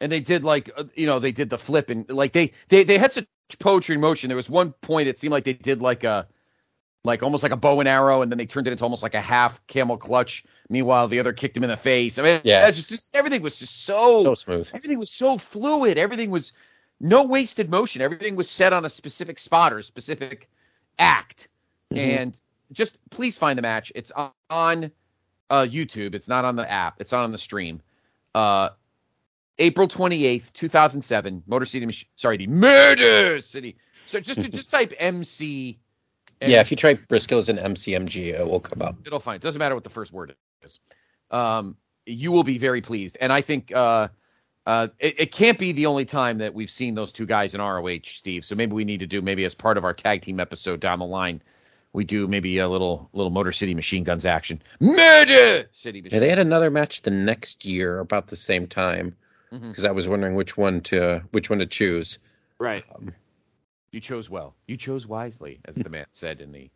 And 0.00 0.12
they 0.12 0.20
did 0.20 0.44
like 0.44 0.70
uh, 0.76 0.84
you 0.94 1.06
know 1.06 1.18
they 1.18 1.32
did 1.32 1.50
the 1.50 1.58
flip 1.58 1.90
and 1.90 2.08
like 2.10 2.32
they 2.32 2.52
they 2.68 2.84
they 2.84 2.98
had 2.98 3.12
such 3.12 3.26
poetry 3.58 3.94
in 3.94 4.00
motion. 4.00 4.28
There 4.28 4.36
was 4.36 4.50
one 4.50 4.72
point 4.82 5.08
it 5.08 5.18
seemed 5.18 5.32
like 5.32 5.44
they 5.44 5.54
did 5.54 5.80
like 5.80 6.04
a 6.04 6.26
like 7.06 7.22
almost 7.22 7.42
like 7.42 7.52
a 7.52 7.56
bow 7.56 7.80
and 7.80 7.88
arrow, 7.88 8.20
and 8.20 8.30
then 8.30 8.36
they 8.36 8.44
turned 8.46 8.66
it 8.66 8.72
into 8.72 8.84
almost 8.84 9.02
like 9.02 9.14
a 9.14 9.20
half 9.20 9.66
camel 9.68 9.96
clutch. 9.96 10.44
Meanwhile, 10.68 11.08
the 11.08 11.18
other 11.20 11.32
kicked 11.32 11.56
him 11.56 11.64
in 11.64 11.70
the 11.70 11.76
face. 11.76 12.18
I 12.18 12.22
mean, 12.22 12.40
Yeah. 12.44 12.70
just, 12.70 12.88
just 12.88 13.16
everything 13.16 13.40
was 13.40 13.58
just 13.58 13.84
so, 13.84 14.18
so 14.22 14.34
smooth. 14.34 14.68
everything 14.74 14.98
was 14.98 15.10
so 15.10 15.38
fluid. 15.38 15.96
Everything 15.96 16.30
was 16.30 16.52
no 17.00 17.22
wasted 17.22 17.70
motion. 17.70 18.02
Everything 18.02 18.36
was 18.36 18.50
set 18.50 18.72
on 18.72 18.84
a 18.84 18.90
specific 18.90 19.38
spot 19.38 19.72
or 19.72 19.78
a 19.78 19.82
specific 19.82 20.48
act. 20.98 21.48
Mhm. 21.94 21.98
And 21.98 22.34
just 22.72 22.98
please 23.10 23.38
find 23.38 23.56
the 23.56 23.62
match. 23.62 23.92
It's 23.94 24.12
on, 24.50 24.90
uh, 25.50 25.62
YouTube. 25.62 26.14
It's 26.14 26.28
not 26.28 26.44
on 26.44 26.56
the 26.56 26.70
app. 26.70 27.00
It's 27.00 27.12
not 27.12 27.22
on 27.22 27.32
the 27.32 27.38
stream. 27.38 27.80
Uh, 28.34 28.70
April 29.58 29.88
twenty 29.88 30.26
eighth, 30.26 30.52
two 30.52 30.68
thousand 30.68 31.00
seven. 31.02 31.42
Motor 31.46 31.64
City. 31.64 32.06
Sorry, 32.16 32.36
the 32.36 32.46
Murder 32.48 33.40
City. 33.40 33.76
So 34.04 34.20
just 34.20 34.40
just 34.52 34.70
type 34.76 34.92
MC. 34.98 35.78
And 36.40 36.50
Yeah, 36.50 36.60
if 36.60 36.70
you 36.70 36.76
try 36.76 36.94
Briscoe's 36.94 37.48
and 37.48 37.58
MCMG, 37.58 38.38
it 38.38 38.46
will 38.46 38.60
come 38.60 38.82
up. 38.82 38.96
it'll 39.06 39.20
find. 39.20 39.36
It 39.36 39.42
doesn't 39.42 39.58
matter 39.58 39.74
what 39.74 39.84
the 39.84 39.90
first 39.90 40.12
word 40.12 40.34
is. 40.62 40.80
Um, 41.30 41.76
you 42.04 42.32
will 42.32 42.44
be 42.44 42.58
very 42.58 42.80
pleased. 42.80 43.16
And 43.20 43.32
I 43.32 43.40
think 43.40 43.72
uh, 43.74 44.08
uh, 44.66 44.88
it, 44.98 45.20
it 45.20 45.32
can't 45.32 45.58
be 45.58 45.72
the 45.72 45.86
only 45.86 46.04
time 46.04 46.38
that 46.38 46.54
we've 46.54 46.70
seen 46.70 46.94
those 46.94 47.12
two 47.12 47.26
guys 47.26 47.54
in 47.54 47.60
ROH, 47.60 48.00
Steve. 48.04 48.44
So 48.44 48.54
maybe 48.54 48.72
we 48.72 48.84
need 48.84 49.00
to 49.00 49.06
do 49.06 49.22
maybe 49.22 49.44
as 49.44 49.54
part 49.54 49.76
of 49.76 49.84
our 49.84 49.92
tag 49.92 50.22
team 50.22 50.40
episode 50.40 50.80
down 50.80 50.98
the 50.98 51.06
line. 51.06 51.42
We 51.92 52.04
do 52.04 52.28
maybe 52.28 52.58
a 52.58 52.68
little 52.68 53.08
little 53.14 53.30
Motor 53.30 53.52
City 53.52 53.74
Machine 53.74 54.04
Guns 54.04 54.26
action. 54.26 54.60
Murder 54.80 55.68
City 55.72 56.02
Yeah, 56.04 56.18
they 56.18 56.28
had 56.28 56.38
another 56.38 56.70
match 56.70 57.02
the 57.02 57.10
next 57.10 57.64
year 57.64 58.00
about 58.00 58.26
the 58.26 58.36
same 58.36 58.66
time 58.66 59.16
because 59.50 59.84
I 59.86 59.92
was 59.92 60.06
wondering 60.06 60.34
which 60.34 60.58
one 60.58 60.82
to 60.82 61.22
which 61.30 61.48
one 61.48 61.60
to 61.60 61.66
choose. 61.66 62.18
Right. 62.58 62.84
Um, 62.94 63.14
You 63.92 64.00
chose 64.00 64.28
well. 64.28 64.54
You 64.66 64.76
chose 64.76 65.06
wisely, 65.06 65.60
as 65.64 65.74
the 65.76 65.88
man 65.88 66.06
said 66.12 66.40
in 66.40 66.52
the 66.52 66.70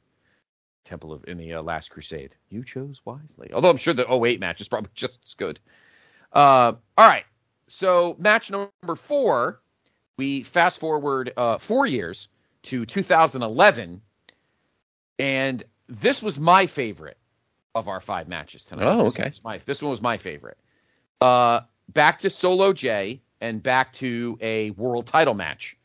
Temple 0.84 1.12
of 1.12 1.24
in 1.28 1.36
the 1.36 1.54
uh, 1.54 1.62
Last 1.62 1.90
Crusade. 1.90 2.34
You 2.48 2.64
chose 2.64 3.00
wisely. 3.04 3.50
Although 3.52 3.70
I'm 3.70 3.76
sure 3.76 3.92
the 3.92 4.10
08 4.10 4.40
match 4.40 4.60
is 4.60 4.68
probably 4.68 4.90
just 4.94 5.20
as 5.24 5.34
good. 5.34 5.60
Uh, 6.32 6.72
all 6.96 7.08
right. 7.08 7.24
So 7.68 8.16
match 8.18 8.50
number 8.50 8.96
four, 8.96 9.60
we 10.16 10.42
fast 10.42 10.80
forward 10.80 11.32
uh, 11.36 11.58
four 11.58 11.86
years 11.86 12.28
to 12.64 12.84
2011, 12.84 14.00
and 15.18 15.64
this 15.88 16.22
was 16.22 16.38
my 16.38 16.66
favorite 16.66 17.16
of 17.74 17.88
our 17.88 18.00
five 18.00 18.28
matches 18.28 18.64
tonight. 18.64 18.86
Oh, 18.86 19.04
This 19.04 19.14
okay. 19.14 19.28
was 19.28 19.44
my, 19.44 19.58
this 19.58 19.82
one 19.82 19.90
was 19.90 20.02
my 20.02 20.16
favorite. 20.16 20.58
Uh, 21.20 21.60
back 21.90 22.18
to 22.20 22.30
Solo 22.30 22.72
J 22.72 23.20
and 23.40 23.62
back 23.62 23.92
to 23.94 24.36
a 24.40 24.70
world 24.72 25.06
title 25.06 25.34
match. 25.34 25.76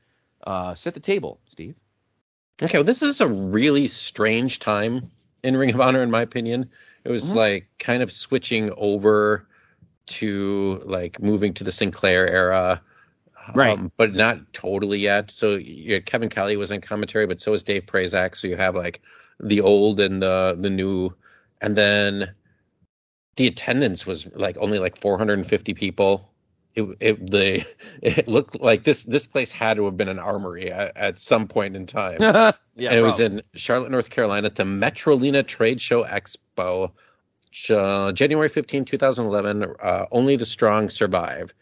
Uh, 0.46 0.76
set 0.76 0.94
the 0.94 1.00
table, 1.00 1.40
Steve. 1.50 1.76
Okay, 2.62 2.78
well, 2.78 2.84
this 2.84 3.02
is 3.02 3.20
a 3.20 3.28
really 3.28 3.88
strange 3.88 4.60
time 4.60 5.12
in 5.44 5.58
Ring 5.58 5.74
of 5.74 5.82
Honor, 5.82 6.02
in 6.04 6.12
my 6.12 6.22
opinion. 6.22 6.70
It 7.04 7.10
was 7.12 7.32
Mhm. 7.32 7.36
like 7.36 7.68
kind 7.80 8.02
of 8.02 8.12
switching 8.12 8.72
over 8.78 9.48
to 10.08 10.82
like 10.86 11.20
moving 11.22 11.54
to 11.56 11.64
the 11.64 11.72
Sinclair 11.72 12.28
era, 12.28 12.82
Right. 13.54 13.72
um, 13.78 13.92
but 13.98 14.14
not 14.14 14.54
totally 14.54 15.00
yet. 15.00 15.32
So 15.32 15.60
Kevin 16.06 16.30
Kelly 16.30 16.58
was 16.58 16.72
in 16.72 16.82
commentary, 16.82 17.28
but 17.28 17.42
so 17.42 17.52
was 17.52 17.64
Dave 17.64 17.86
Prazak. 17.86 18.36
So 18.36 18.48
you 18.48 18.56
have 18.56 18.76
like 18.76 19.02
the 19.40 19.62
old 19.62 20.00
and 20.00 20.22
the 20.22 20.58
the 20.60 20.70
new, 20.70 21.14
and 21.62 21.76
then 21.76 22.34
the 23.36 23.48
attendance 23.48 24.06
was 24.06 24.28
like 24.34 24.58
only 24.58 24.80
like 24.80 24.96
450 24.96 25.74
people. 25.74 26.32
It, 26.76 26.98
it 27.00 27.32
the 27.32 27.66
it 28.02 28.28
looked 28.28 28.62
like 28.62 28.84
this 28.84 29.04
this 29.04 29.26
place 29.26 29.52
had 29.52 29.78
to 29.78 29.86
have 29.86 29.98
been 29.98 30.10
an 30.10 30.20
armory 30.20 30.72
at, 30.72 30.96
at 30.98 31.20
some 31.20 31.48
point 31.48 31.76
in 31.76 31.86
time 31.86 32.18
yeah, 32.76 32.90
and 32.90 33.00
it 33.00 33.02
was 33.02 33.16
probably. 33.16 33.38
in 33.38 33.42
Charlotte, 33.56 33.92
North 33.92 34.10
Carolina 34.10 34.48
at 34.48 34.56
the 34.56 34.64
Metrolina 34.64 35.46
Trade 35.46 35.80
Show 35.80 36.04
Expo, 36.04 36.92
uh, 37.70 38.12
January 38.12 38.50
15, 38.50 38.86
2011. 38.86 39.76
Uh, 39.80 40.06
Only 40.12 40.36
the 40.36 40.46
strong 40.46 40.90
survive. 40.90 41.54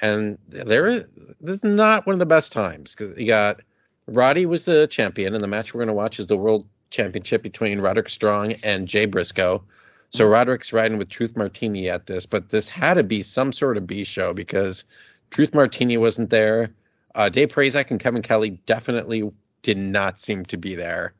And 0.00 0.38
there 0.48 0.86
is 0.86 1.04
this 1.40 1.56
is 1.56 1.64
not 1.64 2.06
one 2.06 2.14
of 2.14 2.20
the 2.20 2.26
best 2.26 2.52
times 2.52 2.94
because 2.94 3.16
you 3.18 3.26
got 3.26 3.60
Roddy 4.06 4.46
was 4.46 4.64
the 4.64 4.86
champion, 4.86 5.34
and 5.34 5.44
the 5.44 5.48
match 5.48 5.74
we're 5.74 5.80
going 5.80 5.88
to 5.88 5.94
watch 5.94 6.18
is 6.18 6.26
the 6.26 6.36
World 6.36 6.66
Championship 6.90 7.42
between 7.42 7.80
Roderick 7.80 8.08
Strong 8.08 8.52
and 8.62 8.88
Jay 8.88 9.04
Briscoe. 9.04 9.62
So 10.10 10.26
Roderick's 10.26 10.72
riding 10.72 10.98
with 10.98 11.08
Truth 11.08 11.36
Martini 11.36 11.88
at 11.88 12.06
this, 12.06 12.26
but 12.26 12.48
this 12.48 12.68
had 12.68 12.94
to 12.94 13.04
be 13.04 13.22
some 13.22 13.52
sort 13.52 13.76
of 13.76 13.86
B 13.86 14.02
show 14.02 14.34
because 14.34 14.84
Truth 15.30 15.54
Martini 15.54 15.96
wasn't 15.96 16.30
there. 16.30 16.74
Uh, 17.14 17.28
Dave 17.28 17.48
Prazak 17.48 17.90
and 17.90 18.00
Kevin 18.00 18.22
Kelly 18.22 18.50
definitely 18.66 19.30
did 19.62 19.78
not 19.78 20.20
seem 20.20 20.44
to 20.46 20.56
be 20.56 20.74
there. 20.74 21.14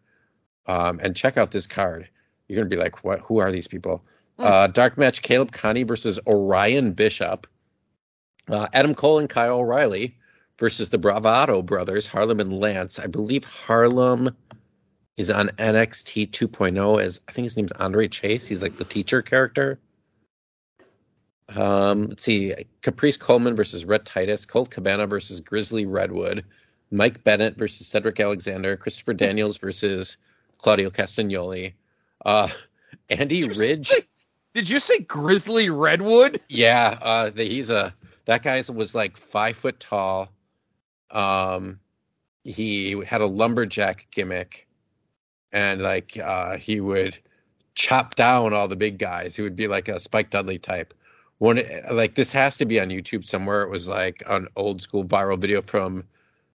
Um, 0.66 1.01
and 1.03 1.16
check 1.16 1.36
out 1.36 1.53
this 1.53 1.66
card. 1.66 2.09
You're 2.49 2.57
gonna 2.57 2.68
be 2.68 2.76
like, 2.76 3.05
what? 3.05 3.20
Who 3.20 3.38
are 3.38 3.53
these 3.53 3.68
people? 3.68 4.05
Hmm. 4.38 4.45
Uh, 4.45 4.66
dark 4.66 4.99
match: 4.99 5.22
Caleb 5.22 5.53
Konley 5.53 5.86
versus 5.86 6.18
Orion 6.26 6.93
Bishop. 6.93 7.47
Uh, 8.49 8.66
Adam 8.72 8.95
Cole 8.95 9.20
and 9.20 9.28
Kyle 9.28 9.59
O'Reilly 9.59 10.16
versus 10.59 10.91
the 10.91 10.99
Bravado 10.99 11.62
brothers, 11.62 12.07
Harlem 12.07 12.41
and 12.41 12.53
Lance. 12.53 12.99
I 12.99 13.07
believe 13.07 13.45
Harlem 13.45 14.36
is 15.17 15.31
on 15.31 15.49
NXT 15.59 16.31
2.0 16.31 17.03
as 17.03 17.21
I 17.29 17.33
think 17.33 17.45
his 17.45 17.57
name's 17.57 17.73
Andre 17.73 18.09
Chase. 18.09 18.47
He's 18.49 18.63
like 18.63 18.77
the 18.77 18.85
teacher 18.85 19.23
character. 19.23 19.79
Um, 21.49 22.07
let's 22.09 22.23
see, 22.23 22.55
Caprice 22.83 23.17
Coleman 23.17 23.57
versus 23.57 23.85
Rhett 23.85 24.05
Titus, 24.05 24.47
Colt 24.47 24.71
Cabana 24.71 25.07
versus 25.07 25.41
Grizzly 25.41 25.85
Redwood, 25.85 26.45
Mike 26.93 27.25
Bennett 27.25 27.57
versus 27.57 27.87
Cedric 27.89 28.21
Alexander, 28.21 28.77
Christopher 28.77 29.15
Daniels 29.15 29.59
versus 29.59 30.17
Claudio 30.59 30.91
Castagnoli, 30.91 31.73
uh, 32.25 32.49
Andy 33.11 33.43
Did 33.43 33.57
Ridge. 33.57 33.89
say- 33.89 34.03
Did 34.55 34.69
you 34.69 34.79
say 34.79 35.01
Grizzly 35.01 35.71
Redwood? 35.71 36.41
Yeah, 36.49 36.97
uh, 37.03 37.31
the, 37.31 37.45
he's 37.45 37.71
a 37.71 37.95
that 38.27 38.43
guy 38.45 38.63
was 38.73 38.95
like 38.95 39.17
five 39.17 39.57
foot 39.57 39.81
tall. 39.81 40.31
Um, 41.11 41.81
he 42.45 42.93
had 43.05 43.23
a 43.23 43.27
lumberjack 43.27 44.07
gimmick, 44.13 44.69
and 45.53 45.83
like 45.83 46.17
uh, 46.19 46.57
he 46.57 46.81
would 46.81 47.17
chop 47.75 48.15
down 48.15 48.53
all 48.53 48.69
the 48.69 48.77
big 48.77 48.99
guys. 48.99 49.37
He 49.37 49.43
would 49.43 49.57
be 49.57 49.69
like 49.69 49.89
a 49.89 50.01
Spike 50.01 50.31
Dudley 50.31 50.59
type. 50.59 50.95
One 51.39 51.63
like 51.91 52.15
this 52.15 52.33
has 52.33 52.57
to 52.59 52.67
be 52.67 52.79
on 52.81 52.89
YouTube 52.89 53.25
somewhere. 53.25 53.63
It 53.63 53.71
was 53.71 53.89
like 53.89 54.23
an 54.29 54.49
old 54.57 54.83
school 54.83 55.05
viral 55.05 55.39
video 55.39 55.63
from 55.63 56.05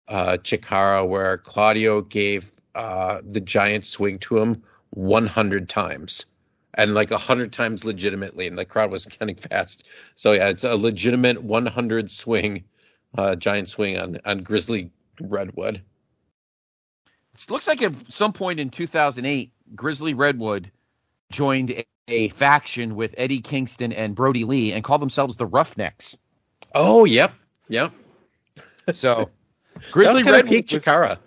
uh, 0.08 0.38
Chikara 0.44 1.08
where 1.08 1.38
Claudio 1.38 2.02
gave 2.02 2.52
uh, 2.76 3.22
the 3.26 3.40
giant 3.40 3.86
swing 3.86 4.20
to 4.20 4.38
him 4.38 4.62
100 4.92 5.70
times 5.70 6.26
and 6.76 6.94
like 6.94 7.12
100 7.12 7.54
times 7.54 7.86
legitimately 7.86 8.48
and 8.48 8.58
the 8.58 8.66
crowd 8.66 8.92
was 8.92 9.06
counting 9.20 9.36
fast 9.36 9.90
so 10.16 10.32
yeah 10.32 10.50
it's 10.50 10.64
a 10.64 10.76
legitimate 10.76 11.42
100 11.44 12.12
swing 12.12 12.64
uh, 13.18 13.36
giant 13.36 13.70
swing 13.70 13.98
on 13.98 14.20
on 14.26 14.40
grizzly 14.40 14.92
redwood 15.22 15.82
It 17.36 17.50
looks 17.50 17.68
like 17.68 17.82
at 17.82 17.94
some 18.12 18.34
point 18.34 18.60
in 18.60 18.70
2008, 18.70 19.52
Grizzly 19.76 20.14
Redwood 20.14 20.70
joined 21.32 21.72
a, 21.72 21.86
a 22.08 22.28
faction 22.30 22.96
with 22.96 23.16
Eddie 23.18 23.42
Kingston 23.42 23.92
and 23.92 24.14
Brodie 24.16 24.44
Lee 24.46 24.72
and 24.72 24.84
called 24.84 25.02
themselves 25.02 25.38
the 25.38 25.46
Roughnecks. 25.48 26.18
oh 26.76 27.06
yep 27.06 27.34
yep 27.70 27.92
So 28.92 29.30
Grizzly 29.92 30.22
Redwood 30.24 30.52
was, 30.72 30.84
Chikara. 30.84 31.18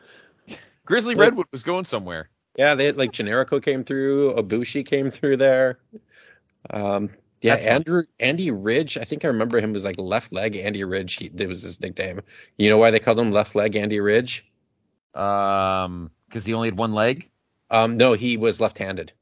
Grizzly 0.85 1.15
Like- 1.15 1.25
Redwood 1.31 1.47
was 1.51 1.63
going 1.65 1.85
somewhere. 1.85 2.29
yeah 2.57 2.75
they 2.75 2.85
had 2.87 2.97
like 2.97 3.11
generico 3.13 3.61
came 3.63 3.83
through 3.83 4.35
Ibushi 4.35 4.87
came 4.87 5.11
through 5.11 5.39
there 5.39 5.79
um 6.71 7.11
yeah 7.43 7.55
That's 7.57 7.67
andrew 7.67 8.03
andy 8.21 8.51
ridge 8.51 8.97
i 8.97 9.05
think 9.05 9.25
i 9.25 9.29
remember 9.29 9.61
him 9.61 9.73
was 9.73 9.85
like 9.85 9.97
left 9.99 10.33
leg 10.33 10.57
andy 10.57 10.83
ridge 10.85 11.15
he, 11.15 11.29
that 11.29 11.49
was 11.49 11.63
his 11.63 11.81
nickname 11.81 12.21
you 12.59 12.69
know 12.71 12.79
why 12.79 12.91
they 12.91 12.99
called 12.99 13.19
him 13.19 13.31
left 13.31 13.55
leg 13.55 13.77
andy 13.77 14.01
ridge 14.01 14.45
Um, 15.17 16.11
because 16.29 16.45
he 16.45 16.53
only 16.55 16.69
had 16.69 16.77
one 16.77 16.93
leg. 16.93 17.29
um 17.71 17.97
no 17.97 18.13
he 18.13 18.37
was 18.37 18.61
left-handed 18.61 19.13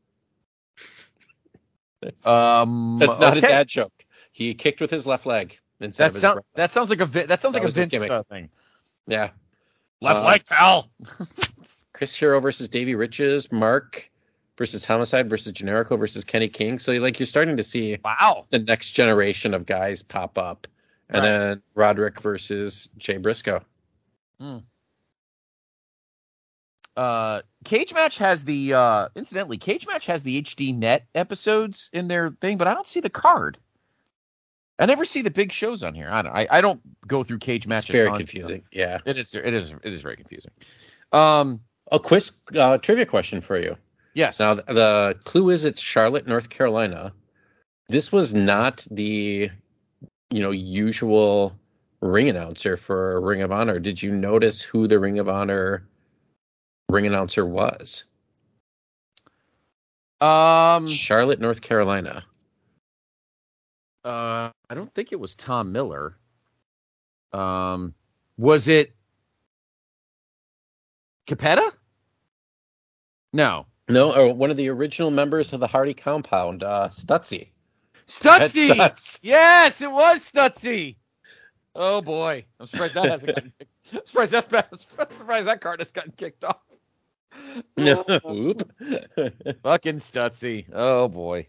Um, 2.24 2.98
That's 3.00 3.18
not 3.18 3.36
okay. 3.36 3.46
a 3.46 3.50
dad 3.50 3.68
joke. 3.68 4.04
He 4.32 4.52
kicked 4.54 4.80
with 4.80 4.90
his 4.90 5.06
left 5.06 5.24
leg 5.26 5.58
instead 5.80 6.12
That 6.12 6.20
sounds 6.20 6.36
right. 6.36 6.44
that 6.54 6.72
sounds 6.72 6.90
like 6.90 7.00
a 7.00 7.06
Vi- 7.06 7.24
that 7.26 7.40
sounds 7.40 7.54
That 7.54 7.62
like 7.62 7.68
a 7.70 7.72
Vince 7.72 7.90
gimmick. 7.90 8.10
uh, 8.10 8.22
thing. 8.24 8.50
Yeah. 9.06 9.30
Left 10.00 10.20
Uh, 10.20 10.26
leg, 10.26 10.44
pal. 10.46 10.90
Chris 11.94 12.14
Hero 12.14 12.40
versus 12.40 12.68
Davey 12.68 12.94
Richards, 12.94 13.50
Mark 13.52 14.10
versus 14.58 14.84
Homicide 14.84 15.30
versus 15.30 15.52
Generico 15.52 15.98
versus 15.98 16.24
Kenny 16.24 16.48
King. 16.48 16.78
So 16.78 16.92
like 16.94 17.18
you're 17.18 17.26
starting 17.26 17.56
to 17.56 17.62
see 17.64 17.96
Wow. 18.04 18.44
the 18.50 18.58
next 18.58 18.90
generation 18.90 19.54
of 19.54 19.64
guys 19.64 20.02
pop 20.02 20.36
up. 20.36 20.66
And 21.08 21.22
Right. 21.22 21.28
then 21.30 21.62
Roderick 21.74 22.20
versus 22.20 22.88
Jay 22.98 23.16
Briscoe. 23.16 23.62
Uh, 26.96 27.42
Cage 27.64 27.92
Match 27.92 28.18
has 28.18 28.44
the 28.44 28.74
uh, 28.74 29.08
incidentally, 29.16 29.58
Cage 29.58 29.86
Match 29.86 30.06
has 30.06 30.22
the 30.22 30.40
HD 30.40 30.76
Net 30.76 31.06
episodes 31.14 31.90
in 31.92 32.08
their 32.08 32.30
thing, 32.40 32.56
but 32.56 32.68
I 32.68 32.74
don't 32.74 32.86
see 32.86 33.00
the 33.00 33.10
card. 33.10 33.58
I 34.78 34.86
never 34.86 35.04
see 35.04 35.22
the 35.22 35.30
big 35.30 35.52
shows 35.52 35.84
on 35.84 35.94
here. 35.94 36.08
I 36.10 36.22
don't. 36.22 36.32
I, 36.34 36.46
I 36.50 36.60
don't 36.60 36.80
go 37.06 37.22
through 37.22 37.38
Cage 37.38 37.66
Match. 37.66 37.84
It's 37.84 37.92
very 37.92 38.12
confusing. 38.16 38.64
Yeah. 38.72 38.98
It 39.04 39.18
is. 39.18 39.34
It 39.34 39.54
is. 39.54 39.72
It 39.82 39.92
is 39.92 40.02
very 40.02 40.16
confusing. 40.16 40.52
Um. 41.12 41.60
A 41.92 41.98
quick 41.98 42.24
uh, 42.56 42.78
trivia 42.78 43.06
question 43.06 43.40
for 43.40 43.58
you. 43.58 43.76
Yes. 44.14 44.40
Now, 44.40 44.54
the, 44.54 44.62
the 44.62 45.18
clue 45.24 45.50
is 45.50 45.64
it's 45.64 45.80
Charlotte, 45.80 46.26
North 46.26 46.48
Carolina. 46.48 47.12
This 47.88 48.10
was 48.10 48.32
not 48.32 48.86
the, 48.90 49.50
you 50.30 50.40
know, 50.40 50.50
usual 50.50 51.54
ring 52.00 52.28
announcer 52.28 52.76
for 52.76 53.20
Ring 53.20 53.42
of 53.42 53.52
Honor. 53.52 53.78
Did 53.78 54.02
you 54.02 54.12
notice 54.12 54.62
who 54.62 54.86
the 54.86 54.98
Ring 54.98 55.18
of 55.18 55.28
Honor 55.28 55.86
ring 56.88 57.06
announcer 57.06 57.46
was? 57.46 58.04
um. 60.20 60.86
Charlotte, 60.86 61.40
North 61.40 61.60
Carolina. 61.60 62.24
Uh. 64.04 64.50
I 64.70 64.74
don't 64.74 64.92
think 64.94 65.12
it 65.12 65.20
was 65.20 65.34
Tom 65.34 65.72
Miller. 65.72 66.16
Um. 67.32 67.94
Was 68.36 68.68
it 68.68 68.94
Capetta? 71.26 71.72
No. 73.32 73.66
No, 73.88 74.14
or 74.14 74.32
one 74.32 74.50
of 74.50 74.56
the 74.56 74.70
original 74.70 75.10
members 75.10 75.52
of 75.52 75.60
the 75.60 75.66
Hardy 75.66 75.92
Compound, 75.92 76.62
uh, 76.62 76.88
Stutzy. 76.88 77.48
Stutzy. 78.06 78.68
Stutz. 78.74 79.18
Yes, 79.22 79.82
it 79.82 79.90
was 79.90 80.30
Stutzy. 80.30 80.96
Oh 81.74 82.00
boy, 82.00 82.44
I'm 82.58 82.66
surprised 82.66 82.94
that 82.94 83.04
hasn't 83.06 83.34
gotten. 83.34 83.52
I'm 83.92 84.06
surprised 84.06 84.32
that. 84.32 84.68
I'm 84.72 85.10
surprised 85.10 85.48
that 85.48 85.60
card 85.60 85.80
has 85.80 85.90
gotten 85.90 86.12
kicked 86.12 86.44
off. 86.44 86.60
Oop. 87.78 88.72
Fucking 89.62 89.96
Stutzy. 89.96 90.66
Oh 90.72 91.08
boy. 91.08 91.46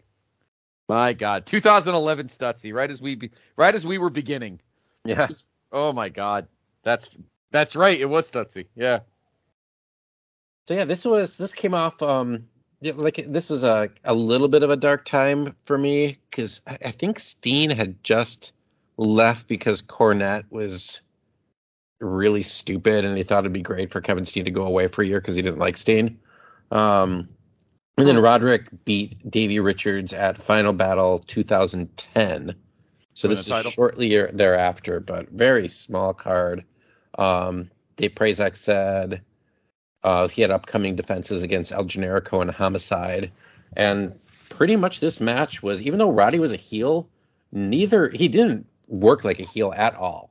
My 0.88 1.12
God, 1.12 1.46
2011 1.46 2.26
Stutzy. 2.26 2.72
Right 2.72 2.90
as 2.90 3.02
we 3.02 3.16
be, 3.16 3.30
right 3.56 3.74
as 3.74 3.86
we 3.86 3.98
were 3.98 4.10
beginning. 4.10 4.60
yeah. 5.04 5.28
Oh 5.72 5.92
my 5.92 6.08
God, 6.08 6.46
that's 6.84 7.10
that's 7.50 7.74
right. 7.74 8.00
It 8.00 8.06
was 8.06 8.30
Stutzy. 8.30 8.66
Yeah. 8.74 9.00
So 10.68 10.74
yeah, 10.74 10.84
this 10.84 11.04
was 11.04 11.38
this 11.38 11.52
came 11.54 11.74
off 11.74 12.00
um 12.02 12.46
Yeah, 12.80 12.92
like 12.96 13.24
this 13.26 13.50
was 13.50 13.64
a 13.64 13.90
a 14.04 14.14
little 14.14 14.48
bit 14.48 14.62
of 14.62 14.70
a 14.70 14.76
dark 14.76 15.04
time 15.04 15.56
for 15.64 15.76
me 15.76 16.18
because 16.30 16.60
I, 16.66 16.78
I 16.86 16.90
think 16.92 17.18
Steen 17.18 17.70
had 17.70 18.02
just 18.04 18.52
left 18.96 19.48
because 19.48 19.82
Cornette 19.82 20.44
was 20.50 21.00
really 22.00 22.42
stupid 22.42 23.04
and 23.04 23.16
he 23.16 23.22
thought 23.22 23.40
it'd 23.40 23.52
be 23.52 23.62
great 23.62 23.90
for 23.90 24.00
Kevin 24.00 24.24
Steen 24.24 24.44
to 24.44 24.50
go 24.50 24.66
away 24.66 24.88
for 24.88 25.02
a 25.02 25.06
year 25.06 25.20
because 25.20 25.36
he 25.36 25.42
didn't 25.42 25.58
like 25.58 25.76
Steen. 25.76 26.18
Um, 26.70 27.28
and 27.98 28.06
then 28.06 28.18
Roderick 28.18 28.68
beat 28.84 29.30
Davey 29.30 29.58
Richards 29.58 30.12
at 30.12 30.36
Final 30.36 30.74
Battle 30.74 31.18
2010. 31.20 32.54
So 33.14 33.28
Win 33.28 33.30
this 33.34 33.46
is 33.46 33.50
title? 33.50 33.70
shortly 33.70 34.08
year- 34.08 34.30
thereafter, 34.32 35.00
but 35.00 35.30
very 35.30 35.68
small 35.68 36.12
card. 36.12 36.64
Um, 37.18 37.70
Dave 37.96 38.14
Prazak 38.14 38.56
said 38.58 39.22
uh, 40.02 40.28
he 40.28 40.42
had 40.42 40.50
upcoming 40.50 40.96
defenses 40.96 41.42
against 41.42 41.72
El 41.72 41.84
Generico 41.84 42.42
and 42.42 42.50
Homicide, 42.50 43.32
and 43.74 44.14
pretty 44.50 44.76
much 44.76 45.00
this 45.00 45.20
match 45.20 45.62
was 45.62 45.82
even 45.82 45.98
though 45.98 46.10
Roddy 46.10 46.38
was 46.38 46.52
a 46.52 46.58
heel, 46.58 47.08
neither 47.52 48.10
he 48.10 48.28
didn't 48.28 48.66
work 48.86 49.24
like 49.24 49.40
a 49.40 49.44
heel 49.44 49.72
at 49.74 49.94
all. 49.94 50.30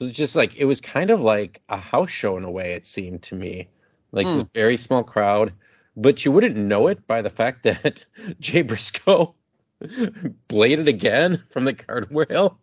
It 0.00 0.04
was 0.04 0.12
just 0.12 0.34
like 0.36 0.56
it 0.56 0.64
was 0.64 0.80
kind 0.80 1.10
of 1.10 1.20
like 1.20 1.62
a 1.68 1.76
house 1.76 2.10
show 2.10 2.36
in 2.36 2.44
a 2.44 2.50
way. 2.50 2.72
It 2.72 2.86
seemed 2.86 3.22
to 3.24 3.34
me 3.34 3.68
like 4.12 4.26
this 4.26 4.44
very 4.54 4.76
small 4.76 5.04
crowd, 5.04 5.52
but 5.96 6.24
you 6.24 6.32
wouldn't 6.32 6.56
know 6.56 6.88
it 6.88 7.06
by 7.06 7.22
the 7.22 7.30
fact 7.30 7.62
that 7.64 8.04
Jay 8.40 8.62
Briscoe 8.62 9.34
bladed 10.48 10.88
again 10.88 11.42
from 11.50 11.64
the 11.64 11.74
guardrail 11.74 12.56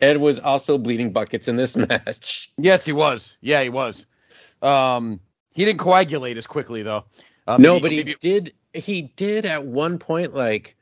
and 0.00 0.20
was 0.20 0.38
also 0.38 0.78
bleeding 0.78 1.12
buckets 1.12 1.48
in 1.48 1.56
this 1.56 1.76
match. 1.88 2.52
Yes, 2.58 2.84
he 2.84 2.92
was. 2.92 3.36
Yeah, 3.40 3.62
he 3.62 3.68
was. 3.68 4.06
Um, 4.62 5.20
he 5.52 5.64
didn't 5.64 5.80
coagulate 5.80 6.36
as 6.36 6.46
quickly 6.46 6.82
though. 6.82 7.04
Uh, 7.46 7.58
no, 7.58 7.74
maybe- 7.74 7.82
but 7.82 7.90
he 7.92 7.96
maybe- 7.98 8.16
did. 8.20 8.52
He 8.74 9.02
did 9.16 9.46
at 9.46 9.64
one 9.64 9.98
point 9.98 10.34
like 10.34 10.76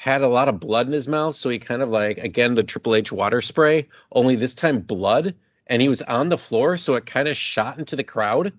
had 0.00 0.22
a 0.22 0.28
lot 0.28 0.48
of 0.48 0.58
blood 0.58 0.86
in 0.86 0.94
his 0.94 1.06
mouth, 1.06 1.36
so 1.36 1.50
he 1.50 1.58
kind 1.58 1.82
of 1.82 1.90
like 1.90 2.16
again 2.16 2.54
the 2.54 2.62
Triple 2.62 2.94
H 2.94 3.12
water 3.12 3.42
spray, 3.42 3.86
only 4.12 4.34
this 4.34 4.54
time 4.54 4.80
blood, 4.80 5.34
and 5.66 5.82
he 5.82 5.90
was 5.90 6.00
on 6.02 6.30
the 6.30 6.38
floor, 6.38 6.78
so 6.78 6.94
it 6.94 7.04
kind 7.04 7.28
of 7.28 7.36
shot 7.36 7.78
into 7.78 7.96
the 7.96 8.02
crowd. 8.04 8.50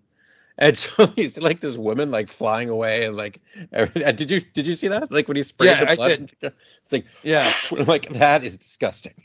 And 0.60 0.78
so 0.84 1.08
he's 1.16 1.40
like 1.40 1.60
this 1.62 1.78
woman 1.78 2.12
like 2.12 2.30
flying 2.30 2.70
away 2.70 3.06
and 3.06 3.18
like 3.18 3.42
every- 3.74 4.06
uh, 4.06 4.12
did 4.12 4.30
you 4.30 4.40
did 4.54 4.68
you 4.68 4.76
see 4.76 4.88
that 4.90 5.12
like 5.12 5.28
when 5.28 5.36
he 5.36 5.42
sprayed 5.42 5.72
Yeah, 5.72 5.84
the 5.86 5.96
blood? 5.96 6.10
did. 6.10 6.20
into 6.20 6.36
the- 6.42 6.54
It's 6.84 6.92
like 6.92 7.06
yeah, 7.24 7.52
like 7.88 8.08
that 8.10 8.44
is 8.44 8.56
disgusting. 8.58 9.16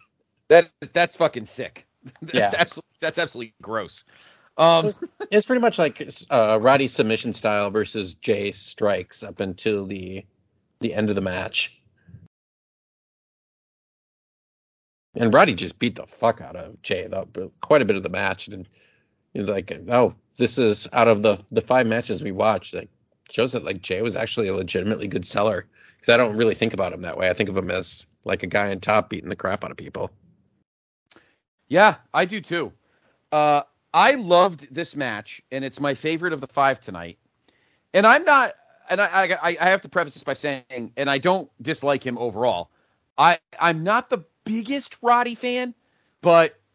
that 0.48 0.70
that's 0.94 1.16
fucking 1.16 1.44
sick. 1.44 1.86
That's 2.22 2.34
Yeah. 2.34 2.52
absolutely 2.56 2.96
that's 3.00 3.18
absolutely 3.18 3.52
gross. 3.60 4.04
Um, 4.56 4.90
It's 5.30 5.44
pretty 5.44 5.60
much 5.60 5.78
like 5.78 6.08
uh, 6.30 6.58
Roddy 6.62 6.88
submission 6.88 7.34
style 7.34 7.68
versus 7.68 8.14
Jay 8.14 8.52
strikes 8.52 9.22
up 9.22 9.40
until 9.40 9.84
the 9.84 10.24
the 10.80 10.94
end 10.94 11.10
of 11.10 11.14
the 11.16 11.20
match. 11.20 11.75
And 15.16 15.32
Roddy 15.32 15.54
just 15.54 15.78
beat 15.78 15.96
the 15.96 16.06
fuck 16.06 16.40
out 16.40 16.56
of 16.56 16.80
Jay 16.82 17.06
though, 17.08 17.26
quite 17.60 17.82
a 17.82 17.86
bit 17.86 17.96
of 17.96 18.02
the 18.02 18.08
match. 18.08 18.48
And 18.48 18.68
you're 19.32 19.46
like, 19.46 19.72
oh, 19.88 20.14
this 20.36 20.58
is 20.58 20.86
out 20.92 21.08
of 21.08 21.22
the 21.22 21.38
the 21.50 21.62
five 21.62 21.86
matches 21.86 22.22
we 22.22 22.32
watched. 22.32 22.74
Like 22.74 22.90
shows 23.30 23.52
that 23.52 23.64
like 23.64 23.82
Jay 23.82 24.02
was 24.02 24.16
actually 24.16 24.48
a 24.48 24.54
legitimately 24.54 25.08
good 25.08 25.24
seller. 25.24 25.66
Because 25.96 26.12
I 26.12 26.16
don't 26.18 26.36
really 26.36 26.54
think 26.54 26.74
about 26.74 26.92
him 26.92 27.00
that 27.00 27.16
way. 27.16 27.30
I 27.30 27.32
think 27.32 27.48
of 27.48 27.56
him 27.56 27.70
as 27.70 28.04
like 28.24 28.42
a 28.42 28.46
guy 28.46 28.70
on 28.70 28.80
top 28.80 29.08
beating 29.08 29.30
the 29.30 29.36
crap 29.36 29.64
out 29.64 29.70
of 29.70 29.76
people. 29.76 30.10
Yeah, 31.68 31.96
I 32.12 32.26
do 32.26 32.40
too. 32.40 32.72
Uh, 33.32 33.62
I 33.94 34.12
loved 34.12 34.72
this 34.72 34.94
match, 34.94 35.40
and 35.50 35.64
it's 35.64 35.80
my 35.80 35.94
favorite 35.94 36.32
of 36.32 36.40
the 36.40 36.46
five 36.46 36.80
tonight. 36.80 37.18
And 37.94 38.06
I'm 38.06 38.24
not, 38.24 38.54
and 38.90 39.00
I, 39.00 39.38
I, 39.42 39.56
I 39.58 39.68
have 39.68 39.80
to 39.80 39.88
preface 39.88 40.14
this 40.14 40.22
by 40.22 40.34
saying, 40.34 40.92
and 40.96 41.10
I 41.10 41.18
don't 41.18 41.50
dislike 41.62 42.04
him 42.04 42.18
overall. 42.18 42.70
I, 43.16 43.38
I'm 43.58 43.82
not 43.82 44.10
the 44.10 44.18
biggest 44.46 45.02
Roddy 45.02 45.36
fan, 45.36 45.84
but 46.22 46.70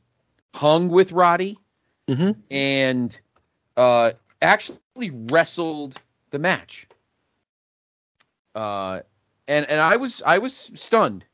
hung 0.55 0.89
with 0.89 1.11
Roddy 1.11 1.59
Mm-hmm. 2.09 2.31
and 2.51 3.19
uh, 3.77 4.11
actually 4.43 5.11
wrestled 5.31 5.99
the 6.31 6.39
match. 6.39 6.87
Uh, 8.53 9.01
and 9.47 9.67
and 9.69 9.79
I 9.79 9.95
was 9.95 10.21
I 10.25 10.37
was 10.37 10.55
stunned. 10.55 11.25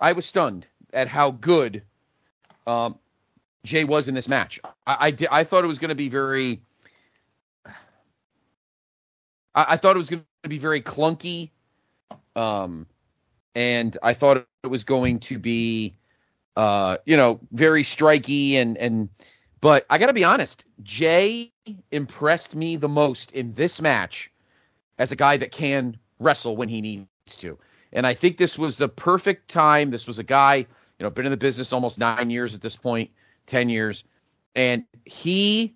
I 0.00 0.12
was 0.12 0.26
stunned 0.26 0.66
at 0.92 1.06
how 1.06 1.32
good 1.32 1.82
um, 2.66 2.98
Jay 3.64 3.84
was 3.84 4.08
in 4.08 4.14
this 4.14 4.28
match. 4.28 4.58
I 4.86 5.14
I, 5.20 5.40
I 5.40 5.44
thought 5.44 5.64
it 5.64 5.68
was 5.68 5.78
going 5.78 5.90
to 5.90 5.94
be 5.94 6.08
very. 6.08 6.60
I, 9.54 9.66
I 9.70 9.76
thought 9.76 9.96
it 9.96 9.98
was 9.98 10.10
going 10.10 10.24
to 10.42 10.48
be 10.48 10.58
very 10.58 10.80
clunky, 10.80 11.50
um, 12.36 12.86
and 13.54 13.96
I 14.02 14.14
thought 14.14 14.44
it 14.62 14.68
was 14.68 14.84
going 14.84 15.20
to 15.20 15.38
be, 15.38 15.94
uh, 16.56 16.98
you 17.04 17.16
know, 17.16 17.38
very 17.52 17.82
striky 17.82 18.54
and 18.54 18.76
and. 18.78 19.08
But 19.60 19.84
I 19.90 19.98
got 19.98 20.06
to 20.06 20.14
be 20.14 20.24
honest, 20.24 20.64
Jay 20.82 21.52
impressed 21.90 22.54
me 22.54 22.76
the 22.76 22.88
most 22.88 23.30
in 23.32 23.52
this 23.54 23.80
match 23.80 24.30
as 24.98 25.12
a 25.12 25.16
guy 25.16 25.36
that 25.36 25.52
can 25.52 25.96
wrestle 26.18 26.56
when 26.56 26.68
he 26.68 26.80
needs 26.80 27.06
to. 27.36 27.58
And 27.92 28.06
I 28.06 28.14
think 28.14 28.36
this 28.36 28.58
was 28.58 28.76
the 28.76 28.88
perfect 28.88 29.48
time. 29.48 29.90
This 29.90 30.06
was 30.06 30.18
a 30.18 30.24
guy, 30.24 30.56
you 30.56 30.66
know, 31.00 31.10
been 31.10 31.26
in 31.26 31.30
the 31.30 31.36
business 31.36 31.72
almost 31.72 31.98
nine 31.98 32.30
years 32.30 32.54
at 32.54 32.60
this 32.60 32.76
point, 32.76 33.10
10 33.46 33.68
years. 33.68 34.04
And 34.54 34.84
he 35.04 35.74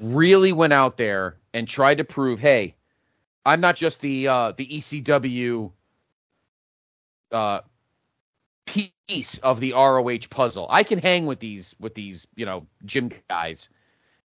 really 0.00 0.52
went 0.52 0.72
out 0.72 0.96
there 0.96 1.36
and 1.54 1.68
tried 1.68 1.98
to 1.98 2.04
prove, 2.04 2.38
hey, 2.38 2.74
I'm 3.44 3.60
not 3.60 3.76
just 3.76 4.00
the 4.00 4.26
uh, 4.26 4.52
the 4.56 4.66
ECW 4.66 5.70
uh, 7.30 7.60
piece 8.66 9.38
of 9.38 9.60
the 9.60 9.72
ROH 9.72 10.26
puzzle. 10.30 10.66
I 10.68 10.82
can 10.82 10.98
hang 10.98 11.26
with 11.26 11.38
these 11.38 11.74
with 11.78 11.94
these, 11.94 12.26
you 12.34 12.44
know, 12.44 12.66
gym 12.84 13.12
guys. 13.30 13.68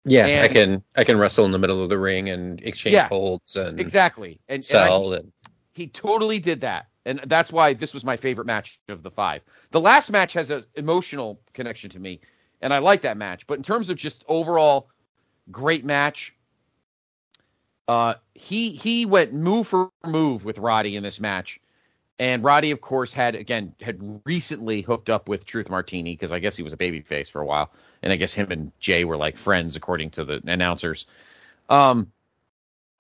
Yeah, 0.06 0.42
I 0.44 0.48
can 0.48 0.84
I 0.96 1.04
can 1.04 1.18
wrestle 1.18 1.46
in 1.46 1.52
the 1.52 1.60
middle 1.60 1.84
of 1.84 1.90
the 1.90 1.98
ring 2.00 2.30
and 2.30 2.62
exchange 2.62 2.94
Yeah, 2.94 3.08
holds 3.08 3.56
and 3.56 3.80
Exactly. 3.80 4.40
And, 4.50 4.56
and 4.56 4.80
I 4.80 4.88
sell 4.88 5.14
and 5.14 5.32
he 5.74 5.88
totally 5.88 6.40
did 6.40 6.62
that. 6.62 6.88
And 7.06 7.20
that's 7.26 7.52
why 7.52 7.74
this 7.74 7.94
was 7.94 8.04
my 8.04 8.18
favorite 8.18 8.46
match 8.46 8.80
of 8.90 9.04
the 9.04 9.12
five. 9.12 9.42
The 9.72 9.80
last 9.80 10.12
match 10.12 10.34
has 10.34 10.50
an 10.52 10.64
emotional 10.76 11.40
connection 11.54 11.90
to 11.92 12.00
me 12.00 12.22
and 12.62 12.74
i 12.74 12.78
like 12.78 13.02
that 13.02 13.18
match. 13.18 13.48
But 13.48 13.58
in 13.58 13.64
terms 13.64 13.90
of 13.90 13.98
just 13.98 14.24
overall 14.28 14.90
great 15.52 15.84
match 15.84 16.36
uh 17.88 18.14
he 18.36 18.72
he 18.72 19.06
went 19.06 19.34
move 19.34 19.68
for 19.68 19.92
move 20.06 20.46
with 20.46 20.60
roddy 20.60 20.96
in 20.96 21.04
this 21.04 21.20
match 21.20 21.60
and 22.22 22.44
roddy 22.44 22.72
of 22.72 22.80
course 22.80 23.14
had 23.14 23.36
again 23.36 23.74
had 23.82 24.22
recently 24.26 24.82
hooked 24.82 25.10
up 25.10 25.28
with 25.28 25.44
truth 25.46 25.70
martini 25.70 26.14
because 26.14 26.32
i 26.32 26.40
guess 26.40 26.56
he 26.56 26.64
was 26.64 26.72
a 26.72 26.78
babyface 26.78 27.30
for 27.30 27.42
a 27.42 27.46
while 27.46 27.72
and 28.04 28.14
i 28.14 28.16
guess 28.16 28.34
him 28.34 28.50
and 28.52 28.72
jay 28.80 29.04
were 29.04 29.18
like 29.18 29.36
friends 29.36 29.76
according 29.76 30.10
to 30.10 30.24
the 30.24 30.42
announcers 30.46 31.08
um 31.70 32.10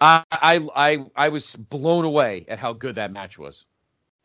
I, 0.02 0.24
I 0.32 0.68
I 0.76 1.06
I 1.16 1.30
was 1.30 1.56
blown 1.56 2.06
away 2.06 2.46
at 2.50 2.58
how 2.58 2.74
good 2.74 2.96
that 2.96 3.12
match 3.14 3.38
was. 3.38 3.66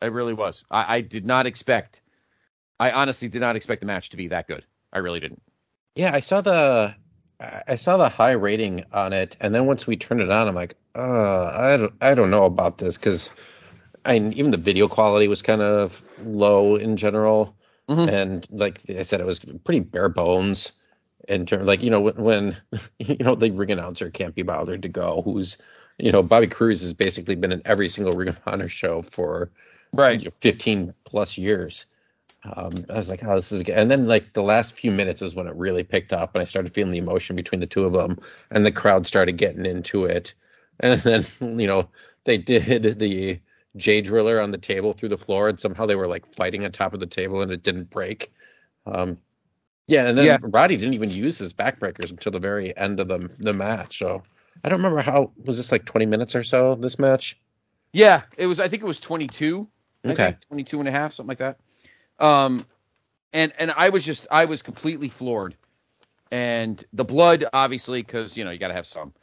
I 0.01 0.07
really 0.07 0.33
was. 0.33 0.65
I, 0.71 0.97
I 0.97 1.01
did 1.01 1.23
not 1.23 1.45
expect. 1.45 2.01
I 2.79 2.89
honestly 2.91 3.27
did 3.27 3.41
not 3.41 3.55
expect 3.55 3.81
the 3.81 3.85
match 3.85 4.09
to 4.09 4.17
be 4.17 4.27
that 4.29 4.47
good. 4.47 4.65
I 4.91 4.97
really 4.97 5.19
didn't. 5.19 5.41
Yeah, 5.95 6.11
I 6.15 6.19
saw 6.19 6.41
the 6.41 6.95
I 7.67 7.75
saw 7.75 7.97
the 7.97 8.09
high 8.09 8.31
rating 8.31 8.85
on 8.91 9.13
it, 9.13 9.37
and 9.39 9.53
then 9.53 9.67
once 9.67 9.85
we 9.85 9.95
turned 9.95 10.21
it 10.21 10.31
on, 10.31 10.47
I'm 10.47 10.55
like, 10.55 10.75
uh, 10.95 11.51
I 11.55 11.77
don't, 11.77 11.93
I 12.01 12.15
don't 12.15 12.31
know 12.31 12.45
about 12.45 12.79
this 12.79 12.97
because 12.97 13.29
I 14.07 14.17
even 14.17 14.51
the 14.51 14.57
video 14.57 14.87
quality 14.87 15.27
was 15.27 15.41
kind 15.41 15.61
of 15.61 16.01
low 16.23 16.75
in 16.75 16.97
general, 16.97 17.55
Mhm. 17.89 18.09
and 18.09 18.47
like 18.51 18.79
I 18.89 19.03
said, 19.03 19.21
it 19.21 19.25
was 19.25 19.39
pretty 19.39 19.81
bare 19.81 20.09
bones 20.09 20.73
in 21.27 21.45
terms 21.45 21.65
like 21.65 21.81
you 21.83 21.89
know 21.91 22.01
when, 22.01 22.15
when 22.15 22.57
you 22.99 23.17
know 23.17 23.35
the 23.35 23.51
ring 23.51 23.71
announcer 23.71 24.09
can't 24.09 24.35
be 24.35 24.43
bothered 24.43 24.81
to 24.83 24.89
go, 24.89 25.21
who's 25.25 25.57
you 25.99 26.11
know 26.11 26.23
Bobby 26.23 26.47
Cruise 26.47 26.81
has 26.81 26.93
basically 26.93 27.35
been 27.35 27.51
in 27.51 27.61
every 27.65 27.89
single 27.89 28.13
Ring 28.13 28.29
of 28.29 28.39
Honor 28.45 28.69
show 28.69 29.01
for 29.01 29.51
you 29.97 30.25
know, 30.25 30.31
15 30.39 30.93
plus 31.05 31.37
years. 31.37 31.85
Um, 32.43 32.71
I 32.89 32.99
was 32.99 33.09
like, 33.09 33.23
oh, 33.23 33.35
this 33.35 33.51
is 33.51 33.63
good. 33.63 33.75
And 33.77 33.91
then 33.91 34.07
like 34.07 34.33
the 34.33 34.43
last 34.43 34.73
few 34.73 34.91
minutes 34.91 35.21
is 35.21 35.35
when 35.35 35.47
it 35.47 35.55
really 35.55 35.83
picked 35.83 36.13
up 36.13 36.33
and 36.35 36.41
I 36.41 36.45
started 36.45 36.73
feeling 36.73 36.91
the 36.93 36.97
emotion 36.99 37.35
between 37.35 37.59
the 37.59 37.67
two 37.67 37.85
of 37.85 37.93
them 37.93 38.19
and 38.51 38.65
the 38.65 38.71
crowd 38.71 39.05
started 39.07 39.37
getting 39.37 39.65
into 39.65 40.05
it. 40.05 40.33
And 40.79 41.01
then, 41.01 41.25
you 41.59 41.67
know, 41.67 41.89
they 42.25 42.37
did 42.37 42.99
the 42.99 43.39
Jay 43.77 44.01
Driller 44.01 44.41
on 44.41 44.51
the 44.51 44.57
table 44.57 44.93
through 44.93 45.09
the 45.09 45.17
floor 45.17 45.47
and 45.47 45.59
somehow 45.59 45.85
they 45.85 45.95
were 45.95 46.07
like 46.07 46.25
fighting 46.33 46.65
on 46.65 46.71
top 46.71 46.93
of 46.93 46.99
the 46.99 47.05
table 47.05 47.41
and 47.41 47.51
it 47.51 47.63
didn't 47.63 47.89
break. 47.89 48.31
Um, 48.85 49.17
Yeah, 49.87 50.07
and 50.07 50.17
then 50.17 50.25
Yeah. 50.25 50.37
Roddy 50.41 50.75
didn't 50.75 50.95
even 50.95 51.09
use 51.09 51.37
his 51.37 51.53
backbreakers 51.53 52.09
until 52.09 52.31
the 52.31 52.39
very 52.39 52.75
end 52.75 52.99
of 52.99 53.07
the 53.07 53.29
the 53.39 53.53
match. 53.53 53.99
So 53.99 54.21
I 54.63 54.69
don't 54.69 54.79
remember 54.79 55.01
how 55.01 55.31
was 55.45 55.57
this 55.57 55.71
like 55.71 55.85
20 55.85 56.05
minutes 56.05 56.35
or 56.35 56.43
so 56.43 56.75
this 56.75 56.99
match. 56.99 57.39
Yeah, 57.93 58.23
it 58.37 58.47
was. 58.47 58.59
I 58.59 58.67
think 58.67 58.83
it 58.83 58.85
was 58.85 58.99
22. 58.99 59.67
Okay. 60.05 60.15
think, 60.15 60.37
22 60.49 60.79
and 60.79 60.89
a 60.89 60.91
half, 60.91 61.13
something 61.13 61.29
like 61.29 61.37
that. 61.39 61.57
Um, 62.19 62.65
and 63.33 63.53
and 63.59 63.71
I 63.71 63.89
was 63.89 64.05
just 64.05 64.27
I 64.29 64.45
was 64.45 64.61
completely 64.61 65.09
floored. 65.09 65.55
And 66.31 66.83
the 66.91 67.05
blood, 67.05 67.45
obviously, 67.53 68.01
because 68.01 68.35
you 68.35 68.43
know 68.43 68.51
you 68.51 68.59
got 68.59 68.67
to 68.67 68.73
have 68.73 68.87
some. 68.87 69.13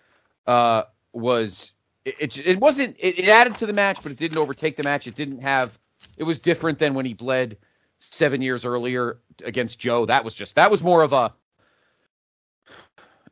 Uh, 0.46 0.84
was 1.12 1.73
it, 2.04 2.16
it? 2.18 2.46
It 2.46 2.60
wasn't. 2.60 2.96
It, 2.98 3.18
it 3.18 3.28
added 3.28 3.56
to 3.56 3.66
the 3.66 3.72
match, 3.72 3.98
but 4.02 4.12
it 4.12 4.18
didn't 4.18 4.38
overtake 4.38 4.76
the 4.76 4.82
match. 4.82 5.06
It 5.06 5.14
didn't 5.14 5.40
have. 5.40 5.78
It 6.16 6.24
was 6.24 6.40
different 6.40 6.78
than 6.78 6.94
when 6.94 7.06
he 7.06 7.14
bled 7.14 7.56
seven 7.98 8.42
years 8.42 8.64
earlier 8.64 9.18
against 9.44 9.78
Joe. 9.78 10.06
That 10.06 10.24
was 10.24 10.34
just 10.34 10.56
that 10.56 10.70
was 10.70 10.82
more 10.82 11.02
of 11.02 11.12
a. 11.12 11.32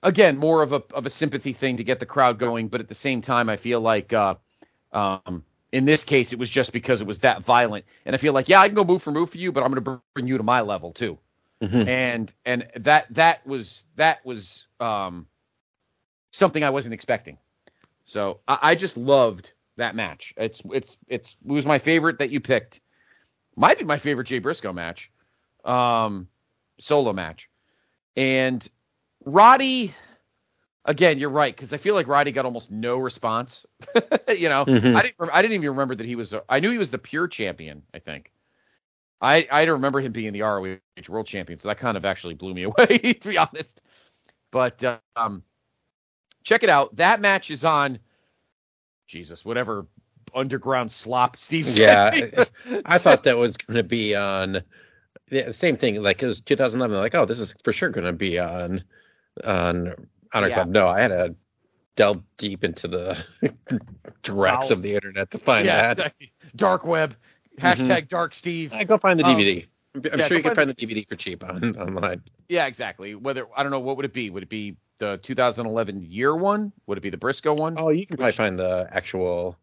Again, 0.04 0.36
more 0.36 0.62
of 0.62 0.72
a 0.72 0.82
of 0.94 1.06
a 1.06 1.10
sympathy 1.10 1.52
thing 1.52 1.76
to 1.76 1.84
get 1.84 2.00
the 2.00 2.06
crowd 2.06 2.38
going, 2.38 2.68
but 2.68 2.80
at 2.80 2.88
the 2.88 2.94
same 2.94 3.20
time, 3.22 3.48
I 3.48 3.56
feel 3.56 3.80
like 3.80 4.12
uh, 4.12 4.34
um, 4.92 5.44
in 5.70 5.84
this 5.84 6.04
case, 6.04 6.32
it 6.32 6.38
was 6.40 6.50
just 6.50 6.72
because 6.72 7.00
it 7.00 7.06
was 7.06 7.20
that 7.20 7.42
violent, 7.44 7.84
and 8.04 8.14
I 8.14 8.18
feel 8.18 8.32
like, 8.32 8.48
yeah, 8.48 8.60
I 8.60 8.68
can 8.68 8.74
go 8.74 8.84
move 8.84 9.02
for 9.02 9.12
move 9.12 9.30
for 9.30 9.38
you, 9.38 9.52
but 9.52 9.62
I'm 9.62 9.72
going 9.72 9.84
to 9.84 10.02
bring 10.14 10.26
you 10.26 10.38
to 10.38 10.42
my 10.42 10.60
level 10.60 10.92
too. 10.92 11.18
Mhm. 11.62 11.86
And 11.86 12.32
and 12.44 12.68
that 12.76 13.06
that 13.14 13.46
was 13.46 13.84
that 13.96 14.24
was 14.26 14.66
um, 14.80 15.26
something 16.32 16.64
I 16.64 16.70
wasn't 16.70 16.94
expecting. 16.94 17.38
So 18.04 18.40
I, 18.48 18.58
I 18.62 18.74
just 18.74 18.96
loved 18.96 19.52
that 19.76 19.94
match. 19.94 20.34
It's 20.36 20.62
it's 20.72 20.98
it's 21.08 21.36
it 21.44 21.52
was 21.52 21.66
my 21.66 21.78
favorite 21.78 22.18
that 22.18 22.30
you 22.30 22.40
picked. 22.40 22.80
Might 23.56 23.78
be 23.78 23.84
my 23.84 23.98
favorite 23.98 24.26
Jay 24.26 24.38
Briscoe 24.38 24.72
match, 24.72 25.10
um, 25.64 26.28
solo 26.80 27.12
match, 27.12 27.50
and 28.16 28.66
Roddy. 29.24 29.94
Again, 30.84 31.18
you're 31.18 31.30
right 31.30 31.54
because 31.54 31.72
I 31.72 31.76
feel 31.76 31.94
like 31.94 32.08
Roddy 32.08 32.32
got 32.32 32.44
almost 32.44 32.70
no 32.72 32.96
response. 32.96 33.66
you 34.28 34.48
know, 34.48 34.64
Mhm. 34.66 34.96
I 34.96 35.02
didn't. 35.02 35.30
I 35.32 35.42
didn't 35.42 35.54
even 35.54 35.70
remember 35.70 35.94
that 35.94 36.06
he 36.06 36.16
was. 36.16 36.32
A, 36.32 36.42
I 36.48 36.58
knew 36.60 36.70
he 36.72 36.78
was 36.78 36.90
the 36.90 36.98
pure 36.98 37.28
champion. 37.28 37.82
I 37.94 38.00
think. 38.00 38.32
I 39.20 39.46
I 39.50 39.64
don't 39.64 39.74
remember 39.74 40.00
him 40.00 40.10
being 40.12 40.32
the 40.32 40.42
ROH 40.42 40.78
World 41.08 41.26
Champion, 41.26 41.58
so 41.58 41.68
that 41.68 41.78
kind 41.78 41.96
of 41.96 42.04
actually 42.04 42.34
blew 42.34 42.52
me 42.54 42.62
away, 42.64 42.98
to 42.98 43.28
be 43.28 43.38
honest. 43.38 43.82
But 44.50 44.82
um, 45.16 45.44
check 46.42 46.62
it 46.62 46.70
out. 46.70 46.94
That 46.96 47.20
match 47.20 47.50
is 47.50 47.64
on. 47.64 47.98
Jesus, 49.06 49.44
whatever 49.44 49.86
underground 50.34 50.90
slop 50.90 51.36
Steve. 51.36 51.68
Yeah. 51.76 52.44
I 52.86 52.98
thought 52.98 53.24
that 53.24 53.36
was 53.38 53.56
going 53.56 53.76
to 53.76 53.82
be 53.82 54.14
on 54.14 54.62
yeah, 55.30 55.46
the 55.46 55.52
same 55.52 55.76
thing. 55.76 56.02
Like 56.02 56.22
it 56.22 56.26
was 56.26 56.40
2011. 56.40 56.96
Like, 56.98 57.14
oh, 57.14 57.24
this 57.24 57.40
is 57.40 57.54
for 57.62 57.72
sure 57.72 57.90
going 57.90 58.06
to 58.06 58.12
be 58.12 58.38
on 58.38 58.82
on 59.44 59.94
Honor 60.32 60.48
Yeah. 60.48 60.54
Club. 60.54 60.68
No, 60.68 60.88
I 60.88 61.00
had 61.00 61.08
to 61.08 61.34
delve 61.96 62.22
deep 62.36 62.64
into 62.64 62.88
the 62.88 63.16
dregs 64.22 64.70
of 64.70 64.82
the 64.82 64.94
internet 64.94 65.30
to 65.32 65.38
find 65.38 65.66
yeah, 65.66 65.82
that. 65.82 65.98
exactly. 65.98 66.32
dark 66.56 66.84
web. 66.84 67.14
Hashtag 67.58 68.08
dark 68.08 68.34
Steve. 68.34 68.72
I 68.72 68.84
go 68.84 68.96
find 68.96 69.20
the 69.20 69.26
Um, 69.26 69.36
DVD. 69.36 69.66
I'm 69.94 70.02
yeah, 70.18 70.26
sure 70.26 70.38
you 70.38 70.42
can 70.42 70.54
find 70.54 70.68
find 70.68 70.70
the 70.70 70.74
DVD 70.86 71.06
for 71.06 71.16
cheap 71.16 71.44
on 71.44 71.76
online. 71.76 72.22
Yeah, 72.48 72.64
exactly. 72.66 73.14
Whether 73.14 73.46
I 73.54 73.62
don't 73.62 73.72
know 73.72 73.80
what 73.80 73.96
would 73.96 74.06
it 74.06 74.14
be. 74.14 74.30
Would 74.30 74.42
it 74.42 74.48
be 74.48 74.76
the 75.02 75.18
2011 75.18 76.00
year 76.02 76.36
one? 76.36 76.72
Would 76.86 76.96
it 76.96 77.00
be 77.00 77.10
the 77.10 77.16
Briscoe 77.16 77.54
one? 77.54 77.74
Oh, 77.76 77.88
you 77.90 78.06
can 78.06 78.16
probably 78.16 78.32
find 78.32 78.56
the 78.58 78.86
actual 78.92 79.58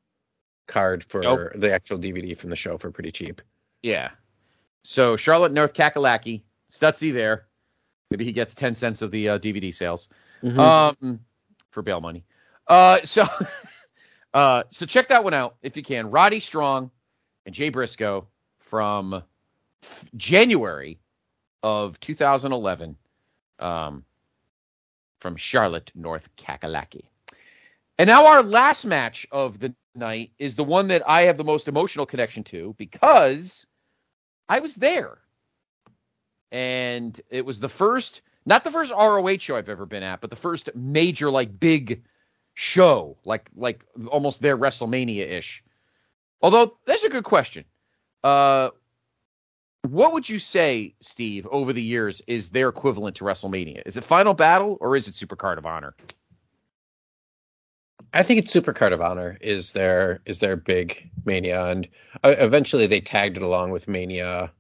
card 0.68 1.06
for 1.06 1.26
Oh. 1.26 1.49
the 1.56 1.72
actual 1.74 1.98
DVD 1.98 2.38
from 2.38 2.49
the 2.49 2.57
show 2.57 2.78
for 2.78 2.91
pretty 2.91 3.11
cheap. 3.11 3.41
Yeah. 3.82 4.10
So 4.84 5.16
Charlotte 5.16 5.53
North 5.53 5.74
Kakalaki, 5.74 6.41
Stutzy 6.72 7.14
there. 7.14 7.45
Maybe 8.11 8.26
he 8.26 8.34
gets 8.34 8.53
10 8.53 8.76
cents 8.76 9.02
of 9.02 9.11
the 9.11 9.30
uh, 9.30 9.40
DVD 9.40 9.74
sales. 9.74 10.10
Mm-hmm. 10.44 10.60
um 10.60 11.20
for 11.70 11.82
bail 11.82 11.99
money 11.99 12.24
uh 12.68 12.99
so 13.03 13.26
uh 14.34 14.64
so 14.70 14.86
check 14.86 15.10
that 15.10 15.22
one 15.26 15.34
out 15.34 15.57
if 15.61 15.76
you 15.76 15.84
can 15.84 16.10
roddy 16.11 16.40
strong 16.40 16.91
and 17.45 17.53
jay 17.53 17.68
briscoe 17.68 18.26
from 18.60 19.22
f- 19.84 20.06
january 20.16 20.98
of 21.61 21.99
2011 21.99 22.95
um 23.60 24.06
from 25.20 25.36
charlotte 25.36 25.91
north 25.96 26.30
kakalaki 26.36 27.04
and 27.98 28.08
now 28.08 28.26
our 28.26 28.41
last 28.44 28.86
match 28.86 29.28
of 29.32 29.60
the 29.60 29.74
night 29.96 30.32
is 30.40 30.56
the 30.56 30.64
one 30.64 30.88
that 30.88 31.08
i 31.08 31.22
have 31.22 31.38
the 31.38 31.44
most 31.44 31.68
emotional 31.68 32.06
connection 32.06 32.44
to 32.44 32.74
because 32.78 33.66
i 34.48 34.60
was 34.60 34.76
there 34.76 35.20
and 36.52 37.22
it 37.30 37.46
was 37.46 37.60
the 37.60 37.70
first 37.70 38.22
not 38.46 38.64
the 38.64 38.72
first 38.72 38.91
ROH 38.91 39.38
show 39.38 39.58
I've 39.58 39.70
ever 39.70 39.86
been 39.86 40.04
at, 40.04 40.22
but 40.22 40.30
the 40.30 40.36
first 40.36 40.70
major 40.76 41.30
like 41.30 41.60
big 41.60 42.02
show, 42.56 43.18
like 43.26 43.50
like 43.56 43.86
almost 44.08 44.41
their 44.41 44.58
WrestleMania 44.58 45.30
ish. 45.30 45.64
Although 46.41 46.78
that's 46.86 47.04
a 47.04 47.10
good 47.10 47.24
question. 47.24 47.66
Uh, 48.24 48.70
what 49.84 50.14
would 50.14 50.27
you 50.27 50.39
say, 50.39 50.93
Steve, 51.01 51.47
over 51.51 51.73
the 51.73 51.81
years 51.81 52.22
is 52.27 52.51
their 52.51 52.69
equivalent 52.69 53.15
to 53.18 53.23
WrestleMania? 53.23 53.81
Is 53.85 53.97
it 53.97 54.03
Final 54.03 54.34
Battle 54.34 54.77
or 54.81 54.95
is 54.95 55.07
it 55.07 55.14
Supercard 55.14 55.57
of 55.57 55.65
Honor? 55.65 55.95
I 58.14 58.23
think 58.23 58.39
it's 58.39 58.51
Super 58.51 58.73
Card 58.73 58.93
of 58.93 59.01
Honor 59.01 59.38
is 59.41 59.73
their 59.73 60.19
is 60.26 60.39
their 60.39 60.56
big 60.56 61.10
Mania, 61.26 61.65
and 61.65 61.88
uh, 62.23 62.35
eventually 62.39 62.88
they 62.88 63.01
tagged 63.01 63.38
it 63.38 63.43
along 63.43 63.72
with 63.72 63.88
Mania. 63.88 64.51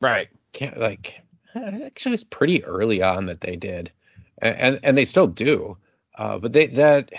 Right. 0.00 0.28
Can't 0.52 0.78
like 0.78 1.20
actually 1.54 2.14
it's 2.14 2.24
pretty 2.24 2.64
early 2.64 3.02
on 3.02 3.26
that 3.26 3.42
they 3.42 3.56
did, 3.56 3.92
and 4.38 4.56
and, 4.56 4.80
and 4.82 4.98
they 4.98 5.04
still 5.04 5.26
do. 5.26 5.76
Uh, 6.16 6.38
but 6.38 6.52
they 6.54 6.66
that 6.68 7.10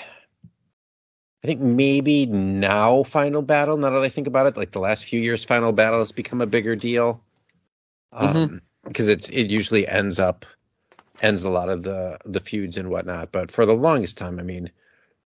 I 1.43 1.47
think 1.47 1.61
maybe 1.61 2.25
now 2.25 3.03
Final 3.03 3.43
Battle. 3.43 3.77
Now 3.77 3.91
that 3.91 4.01
I 4.01 4.09
think 4.09 4.25
about 4.25 4.47
it, 4.47 4.57
like 4.57 4.71
the 4.71 4.79
last 4.79 5.05
few 5.05 5.19
years, 5.19 5.45
Final 5.45 5.71
Battle 5.71 5.99
has 5.99 6.11
become 6.11 6.41
a 6.41 6.47
bigger 6.47 6.75
deal. 6.75 7.21
Um, 8.15 8.61
because 8.83 9.07
it's 9.07 9.29
it 9.29 9.49
usually 9.49 9.87
ends 9.87 10.19
up 10.19 10.45
ends 11.21 11.43
a 11.43 11.49
lot 11.49 11.69
of 11.69 11.83
the 11.83 12.17
the 12.25 12.39
feuds 12.39 12.77
and 12.77 12.89
whatnot. 12.89 13.31
But 13.31 13.51
for 13.51 13.65
the 13.65 13.75
longest 13.75 14.17
time, 14.17 14.39
I 14.39 14.43
mean, 14.43 14.71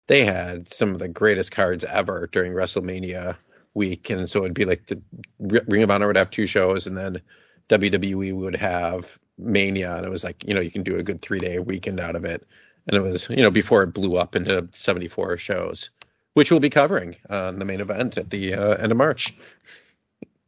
they 0.08 0.24
had 0.24 0.72
some 0.72 0.90
of 0.92 1.00
the 1.00 1.08
greatest 1.08 1.52
cards 1.52 1.86
ever 1.86 2.28
during 2.32 2.54
WrestleMania 2.54 3.38
week, 3.74 4.10
and 4.10 4.30
so 4.30 4.40
it'd 4.40 4.54
be 4.54 4.66
like 4.66 4.88
the 4.88 5.02
Ring 5.40 5.84
of 5.84 5.92
Honor 5.92 6.08
would 6.08 6.18
have 6.18 6.32
two 6.32 6.46
shows, 6.46 6.88
and 6.88 6.98
then 6.98 7.22
WWE 7.70 8.36
would 8.36 8.56
have 8.56 9.20
Mania, 9.38 9.96
and 9.96 10.06
it 10.06 10.10
was 10.10 10.24
like 10.24 10.44
you 10.46 10.54
know 10.54 10.62
you 10.62 10.72
can 10.72 10.84
do 10.84 10.98
a 10.98 11.04
good 11.04 11.22
three 11.22 11.40
day 11.40 11.60
weekend 11.60 12.00
out 12.00 12.16
of 12.16 12.26
it, 12.26 12.46
and 12.88 12.98
it 12.98 13.02
was 13.02 13.30
you 13.30 13.38
know 13.44 13.52
before 13.52 13.84
it 13.84 13.94
blew 13.94 14.18
up 14.18 14.36
into 14.36 14.68
seventy 14.72 15.08
four 15.08 15.38
shows, 15.38 15.90
which 16.34 16.52
we'll 16.52 16.60
be 16.60 16.70
covering 16.70 17.16
on 17.30 17.60
the 17.60 17.66
main 17.66 17.82
event 17.82 18.18
at 18.18 18.30
the 18.30 18.54
uh, 18.54 18.76
end 18.76 18.92
of 18.92 18.98
March. 18.98 19.34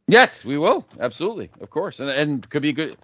Yes, 0.08 0.44
we 0.44 0.58
will. 0.58 0.86
Absolutely. 1.00 1.50
Of 1.60 1.70
course. 1.70 2.00
And 2.00 2.10
and 2.10 2.48
could 2.50 2.62
be 2.62 2.72
good. 2.72 2.96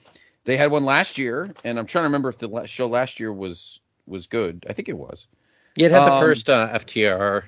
They 0.44 0.56
had 0.56 0.70
one 0.70 0.84
last 0.84 1.18
year, 1.18 1.54
and 1.64 1.78
I'm 1.78 1.86
trying 1.86 2.02
to 2.02 2.08
remember 2.08 2.28
if 2.28 2.38
the 2.38 2.66
show 2.66 2.86
last 2.88 3.20
year 3.20 3.32
was 3.32 3.80
was 4.06 4.26
good. 4.26 4.66
I 4.68 4.72
think 4.72 4.88
it 4.88 4.98
was. 4.98 5.28
Yeah, 5.76 5.86
it 5.86 5.92
had 5.92 6.04
the 6.04 6.10
Um, 6.10 6.12
first 6.12 6.50
uh, 6.50 6.68
FTR 6.72 7.44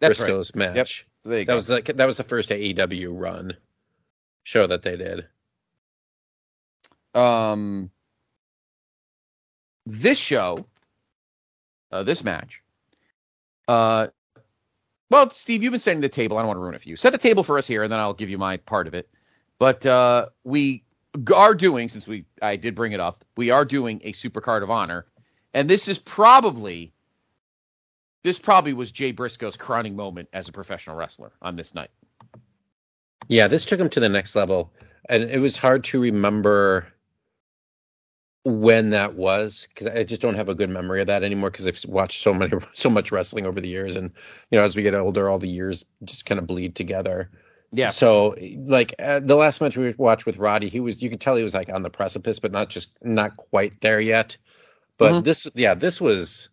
That's 0.00 0.20
right. 0.20 0.36
Briscoes 0.36 0.54
match. 0.54 1.06
You 1.24 1.44
That 1.46 1.54
go. 1.54 1.56
was 1.56 1.68
like 1.70 1.86
that 1.86 2.06
was 2.06 2.16
the 2.18 2.24
first 2.24 2.50
AEW 2.50 3.12
run 3.18 3.56
show 4.44 4.66
that 4.66 4.82
they 4.82 4.96
did. 4.96 5.26
um 7.14 7.90
this 9.86 10.18
show 10.18 10.66
uh 11.92 12.02
this 12.02 12.24
match 12.24 12.62
uh 13.68 14.08
well 15.10 15.28
steve 15.30 15.62
you've 15.62 15.72
been 15.72 15.80
setting 15.80 16.00
the 16.00 16.08
table. 16.08 16.38
I 16.38 16.40
don't 16.40 16.48
want 16.48 16.56
to 16.58 16.62
ruin 16.62 16.74
it 16.74 16.82
for 16.82 16.88
you. 16.88 16.96
Set 16.96 17.12
the 17.12 17.18
table 17.18 17.42
for 17.42 17.58
us 17.58 17.66
here 17.66 17.82
and 17.82 17.92
then 17.92 18.00
i'll 18.00 18.14
give 18.14 18.30
you 18.30 18.38
my 18.38 18.56
part 18.56 18.86
of 18.86 18.94
it. 18.94 19.08
But 19.58 19.84
uh 19.84 20.26
we 20.44 20.84
are 21.34 21.54
doing 21.54 21.88
since 21.88 22.06
we 22.08 22.24
i 22.40 22.56
did 22.56 22.74
bring 22.74 22.92
it 22.92 23.00
up 23.00 23.24
we 23.36 23.50
are 23.50 23.64
doing 23.64 24.00
a 24.04 24.12
super 24.12 24.40
card 24.40 24.62
of 24.62 24.70
honor. 24.70 25.06
And 25.52 25.68
this 25.68 25.88
is 25.88 25.98
probably 25.98 26.92
this 28.22 28.38
probably 28.38 28.72
was 28.72 28.90
jay 28.90 29.12
briscoe's 29.12 29.56
crowning 29.56 29.96
moment 29.96 30.28
as 30.32 30.48
a 30.48 30.52
professional 30.52 30.96
wrestler 30.96 31.32
on 31.42 31.56
this 31.56 31.74
night. 31.74 31.90
Yeah, 33.28 33.46
this 33.46 33.64
took 33.64 33.78
him 33.78 33.88
to 33.90 34.00
the 34.00 34.08
next 34.08 34.34
level, 34.34 34.72
and 35.08 35.22
it 35.22 35.38
was 35.38 35.56
hard 35.56 35.84
to 35.84 36.00
remember 36.00 36.88
when 38.44 38.90
that 38.90 39.14
was 39.14 39.66
because 39.68 39.86
I 39.88 40.02
just 40.04 40.22
don't 40.22 40.34
have 40.34 40.48
a 40.48 40.54
good 40.54 40.70
memory 40.70 41.00
of 41.00 41.06
that 41.08 41.22
anymore 41.22 41.50
because 41.50 41.66
I've 41.66 41.84
watched 41.90 42.22
so 42.22 42.32
many 42.32 42.52
so 42.72 42.88
much 42.90 43.12
wrestling 43.12 43.46
over 43.46 43.60
the 43.60 43.68
years, 43.68 43.96
and 43.96 44.10
you 44.50 44.58
know 44.58 44.64
as 44.64 44.74
we 44.76 44.82
get 44.82 44.94
older, 44.94 45.28
all 45.28 45.38
the 45.38 45.48
years 45.48 45.84
just 46.04 46.26
kind 46.26 46.38
of 46.38 46.46
bleed 46.46 46.74
together. 46.74 47.30
yeah 47.72 47.88
So 47.88 48.34
like 48.66 48.94
uh, 48.98 49.20
the 49.20 49.36
last 49.36 49.60
match 49.60 49.76
we 49.76 49.94
watched 49.98 50.26
with 50.26 50.38
Roddy, 50.38 50.68
he 50.68 50.80
was 50.80 51.02
you 51.02 51.10
could 51.10 51.20
tell 51.20 51.36
he 51.36 51.44
was 51.44 51.54
like 51.54 51.72
on 51.72 51.82
the 51.82 51.90
precipice, 51.90 52.38
but 52.38 52.52
not 52.52 52.70
just 52.70 52.90
not 53.02 53.36
quite 53.36 53.80
there 53.80 54.00
yet. 54.00 54.36
But 54.98 55.14
Mhm. 55.14 55.24
this, 55.24 55.46
yeah, 55.54 55.74
this 55.74 56.00
was 56.00 56.48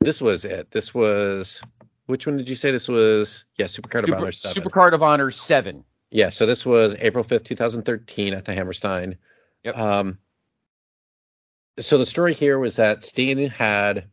this 0.00 0.22
was 0.22 0.44
it. 0.44 0.70
This 0.70 0.94
was 0.94 1.62
which 2.06 2.26
one 2.26 2.36
did 2.36 2.48
you 2.48 2.54
say 2.54 2.70
this 2.70 2.88
was? 2.88 3.44
Yeah, 3.56 3.66
Supercard 3.66 4.04
of 4.04 4.12
Honor 4.14 4.32
seven. 4.32 4.54
super 4.54 4.70
card 4.70 4.94
of 4.94 5.02
honor 5.02 5.30
7 5.30 5.84
Yeah, 6.10 6.30
so 6.30 6.46
this 6.46 6.64
was 6.64 6.96
April 7.00 7.24
5th, 7.24 7.44
2013 7.44 8.34
at 8.34 8.44
the 8.44 8.54
Hammerstein. 8.54 9.16
Yep. 9.64 9.76
Um, 9.76 10.18
so 11.78 11.98
the 11.98 12.06
story 12.06 12.34
here 12.34 12.58
was 12.58 12.76
that 12.76 13.04
Steen 13.04 13.48
had 13.48 14.04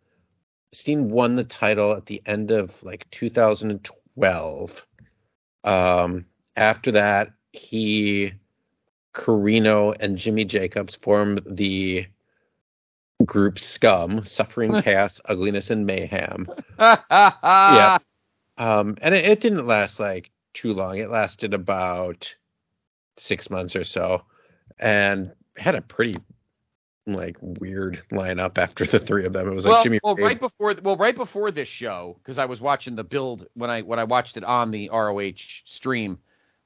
Steen 0.72 1.10
won 1.10 1.36
the 1.36 1.44
title 1.44 1.94
at 1.94 2.06
the 2.06 2.22
end 2.26 2.52
of 2.52 2.82
like 2.84 3.10
2012. 3.12 4.88
Um, 5.64 6.26
after 6.56 6.92
that, 6.92 7.32
he, 7.54 8.34
Corino, 9.14 9.96
and 10.00 10.18
Jimmy 10.18 10.46
Jacobs 10.46 10.96
formed 10.96 11.42
the 11.46 12.06
group 13.26 13.58
Scum, 13.58 14.24
Suffering, 14.26 14.82
Chaos, 14.84 15.22
Ugliness, 15.26 15.70
and 15.70 15.86
Mayhem. 15.86 16.48
yeah. 16.80 17.98
Um, 18.58 18.96
and 19.02 19.14
it, 19.14 19.26
it 19.26 19.42
didn't 19.42 19.68
last 19.68 20.00
like 20.00 20.32
too 20.54 20.74
long. 20.74 20.98
It 20.98 21.10
lasted 21.10 21.54
about 21.54 22.34
six 23.18 23.50
months 23.50 23.76
or 23.76 23.84
so, 23.84 24.24
and 24.80 25.34
had 25.58 25.76
a 25.76 25.82
pretty 25.82 26.16
like 27.08 27.38
weird 27.40 28.02
lineup 28.12 28.58
after 28.58 28.86
the 28.86 29.00
three 29.00 29.26
of 29.26 29.34
them. 29.34 29.48
It 29.48 29.54
was 29.54 29.66
well, 29.66 29.76
like 29.76 29.84
Jimmy. 29.84 30.00
well, 30.04 30.16
Reed. 30.16 30.26
right 30.26 30.40
before 30.40 30.76
well, 30.82 30.98
right 30.98 31.16
before 31.16 31.52
this 31.52 31.68
show, 31.68 32.18
because 32.22 32.38
I 32.38 32.46
was 32.46 32.62
watching 32.62 32.96
the 32.96 33.04
build 33.04 33.48
when 33.54 33.70
I 33.70 33.82
when 33.82 34.00
I 34.00 34.04
watched 34.06 34.38
it 34.38 34.44
on 34.44 34.72
the 34.72 34.90
ROH 34.92 35.32
stream, 35.66 36.18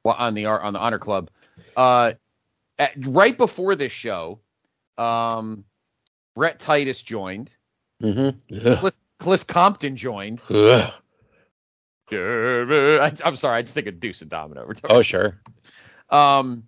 well, 0.03 0.15
on 0.17 0.33
the 0.33 0.45
on 0.45 0.73
the 0.73 0.79
Honor 0.79 0.99
Club, 0.99 1.29
uh, 1.75 2.13
at, 2.77 2.93
right 3.05 3.37
before 3.37 3.75
this 3.75 3.91
show, 3.91 4.39
um, 4.97 5.65
Rhett 6.35 6.59
Titus 6.59 7.01
joined, 7.03 7.49
Mm-hmm. 8.01 8.75
Cliff, 8.77 8.93
Cliff 9.19 9.47
Compton 9.47 9.95
joined. 9.95 10.41
Ugh. 10.49 10.93
I, 12.11 13.13
I'm 13.23 13.35
sorry, 13.35 13.59
I 13.59 13.61
just 13.61 13.73
think 13.75 13.87
of 13.87 13.99
Deuce 13.99 14.21
and 14.21 14.31
Domino. 14.31 14.71
Oh 14.89 15.01
sure. 15.01 15.39
Um, 16.09 16.63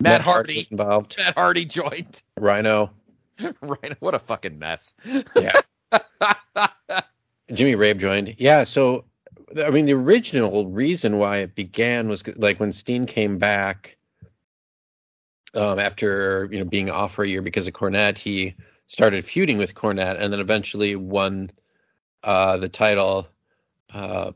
Matt, 0.00 0.20
Hardy, 0.20 0.56
was 0.56 0.68
involved. 0.68 1.16
Matt 1.18 1.34
Hardy 1.34 1.64
joined. 1.64 2.22
Rhino. 2.38 2.90
Rhino. 3.60 3.96
what 4.00 4.14
a 4.14 4.18
fucking 4.18 4.58
mess. 4.58 4.94
Yeah. 5.34 5.60
Jimmy 7.52 7.74
Rave 7.74 7.98
joined. 7.98 8.34
Yeah. 8.38 8.64
So, 8.64 9.04
I 9.64 9.70
mean, 9.70 9.86
the 9.86 9.94
original 9.94 10.66
reason 10.68 11.18
why 11.18 11.38
it 11.38 11.54
began 11.54 12.08
was 12.08 12.26
like 12.36 12.60
when 12.60 12.72
Steen 12.72 13.06
came 13.06 13.38
back 13.38 13.96
um, 15.54 15.78
after 15.78 16.48
you 16.50 16.58
know 16.58 16.64
being 16.64 16.90
off 16.90 17.14
for 17.14 17.24
a 17.24 17.28
year 17.28 17.42
because 17.42 17.66
of 17.66 17.74
Cornette, 17.74 18.18
he 18.18 18.54
started 18.86 19.24
feuding 19.24 19.58
with 19.58 19.74
Cornette, 19.74 20.20
and 20.20 20.32
then 20.32 20.40
eventually 20.40 20.94
won 20.96 21.50
uh, 22.24 22.56
the 22.56 22.68
title. 22.68 23.28
Uh, 23.92 24.32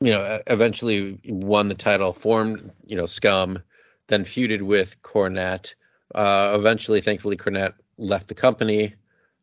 you 0.00 0.12
know, 0.12 0.40
eventually 0.46 1.18
won 1.24 1.68
the 1.68 1.74
title, 1.74 2.12
formed 2.12 2.70
you 2.84 2.96
know 2.96 3.06
Scum, 3.06 3.62
then 4.08 4.24
feuded 4.24 4.62
with 4.62 5.00
Cornette. 5.02 5.74
Uh, 6.14 6.54
eventually, 6.58 7.00
thankfully, 7.00 7.36
Cornette 7.36 7.74
left 7.98 8.28
the 8.28 8.34
company 8.34 8.94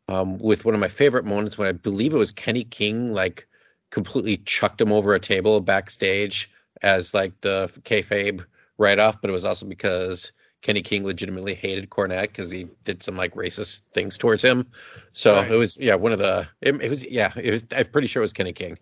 um, 0.08 0.38
with 0.40 0.66
one 0.66 0.74
of 0.74 0.82
my 0.82 0.88
favorite 0.88 1.26
moments 1.26 1.58
when 1.58 1.68
I 1.68 1.72
believe 1.72 2.14
it 2.14 2.18
was 2.18 2.32
Kenny 2.32 2.64
King, 2.64 3.14
like 3.14 3.48
completely 3.90 4.38
chucked 4.38 4.82
him 4.82 4.92
over 4.92 5.14
a 5.14 5.20
table 5.20 5.60
backstage 5.62 6.50
as 6.82 7.14
like 7.14 7.40
the 7.42 7.70
kayfabe 7.84 8.44
write 8.78 9.00
off, 9.00 9.22
but 9.22 9.30
it 9.30 9.34
was 9.34 9.46
also 9.46 9.66
because 9.66 10.32
Kenny 10.62 10.82
King 10.82 11.06
legitimately 11.06 11.54
hated 11.54 11.90
Cornette 11.90 12.24
because 12.30 12.50
he 12.52 12.68
did 12.86 13.04
some 13.04 13.16
like 13.16 13.36
racist 13.36 13.82
things 13.94 14.18
towards 14.18 14.42
him. 14.44 14.66
So 15.14 15.36
Right. 15.36 15.52
it 15.52 15.56
was 15.56 15.78
yeah 15.78 15.96
one 15.96 16.12
of 16.12 16.20
the 16.20 16.48
it, 16.62 16.76
it 16.82 16.90
was 16.90 17.06
yeah 17.06 17.32
it 17.36 17.52
was 17.52 17.64
I'm 17.76 17.86
pretty 17.92 18.08
sure 18.08 18.22
it 18.22 18.26
was 18.26 18.34
Kenny 18.34 18.54
King. 18.54 18.78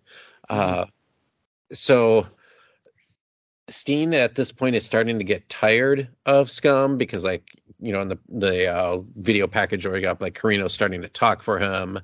Uh, 0.49 0.85
so 1.71 2.27
Steen 3.71 4.13
at 4.13 4.35
this 4.35 4.51
point 4.51 4.75
is 4.75 4.85
starting 4.85 5.17
to 5.17 5.23
get 5.23 5.47
tired 5.49 6.07
of 6.25 6.49
Scum 6.49 6.97
because 6.97 7.23
like 7.23 7.55
you 7.79 7.91
know 7.91 8.01
in 8.01 8.09
the 8.09 8.19
the 8.29 8.67
uh, 8.67 8.99
video 9.17 9.47
package 9.47 9.85
where 9.85 9.93
we 9.93 10.01
got 10.01 10.21
like 10.21 10.39
Corino's 10.39 10.73
starting 10.73 11.01
to 11.01 11.09
talk 11.09 11.41
for 11.41 11.57
him 11.57 11.99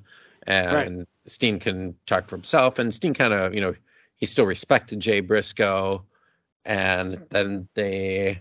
and 0.46 1.06
Steen 1.26 1.60
can 1.60 1.94
talk 2.06 2.28
for 2.28 2.36
himself 2.36 2.78
and 2.78 2.92
Steen 2.92 3.14
kind 3.14 3.32
of 3.32 3.54
you 3.54 3.60
know 3.60 3.74
he 4.16 4.26
still 4.26 4.46
respected 4.46 5.00
Jay 5.00 5.20
Briscoe 5.20 6.04
and 6.64 7.24
then 7.30 7.68
they 7.74 8.40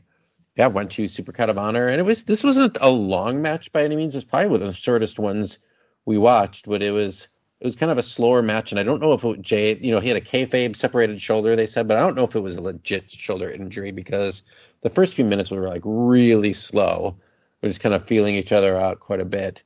yeah 0.56 0.68
went 0.68 0.92
to 0.92 1.06
Supercard 1.06 1.50
of 1.50 1.58
Honor 1.58 1.88
and 1.88 2.00
it 2.00 2.04
was 2.04 2.24
this 2.24 2.44
wasn't 2.44 2.78
a 2.82 2.90
long 2.90 3.42
match 3.42 3.72
by 3.72 3.84
any 3.84 3.96
means. 3.96 4.16
It's 4.16 4.26
probably 4.26 4.50
one 4.50 4.62
of 4.62 4.68
the 4.68 4.74
shortest 4.74 5.20
ones 5.20 5.60
we 6.06 6.18
watched 6.18 6.68
but 6.68 6.82
it 6.82 6.92
was 6.92 7.28
it 7.60 7.66
was 7.66 7.76
kind 7.76 7.92
of 7.92 7.98
a 7.98 8.04
slower 8.04 8.42
match, 8.42 8.72
and 8.72 8.80
I 8.80 8.84
don't 8.84 9.02
know 9.02 9.14
if 9.14 9.24
it, 9.24 9.42
Jay, 9.42 9.78
you 9.78 9.92
know, 9.92 10.00
he 10.00 10.10
had 10.10 10.18
a 10.18 10.22
kayfabe 10.22 10.76
separated 10.76 11.20
shoulder, 11.20 11.56
they 11.56 11.66
said, 11.66 11.88
but 11.88 11.98
I 11.98 12.02
don't 12.02 12.16
know 12.16 12.24
if 12.24 12.36
it 12.36 12.42
was 12.42 12.56
a 12.56 12.62
legit 12.62 13.10
shoulder 13.10 13.50
injury 13.50 13.92
because 13.92 14.44
the 14.82 14.90
first 14.90 15.16
few 15.16 15.26
minutes 15.26 15.50
were 15.50 15.68
like 15.68 15.82
really 15.84 16.54
slow. 16.54 17.18
We're 17.62 17.70
just 17.70 17.82
kind 17.82 17.96
of 17.96 18.06
feeling 18.06 18.36
each 18.36 18.52
other 18.52 18.78
out 18.78 19.00
quite 19.00 19.20
a 19.20 19.26
bit. 19.26 19.64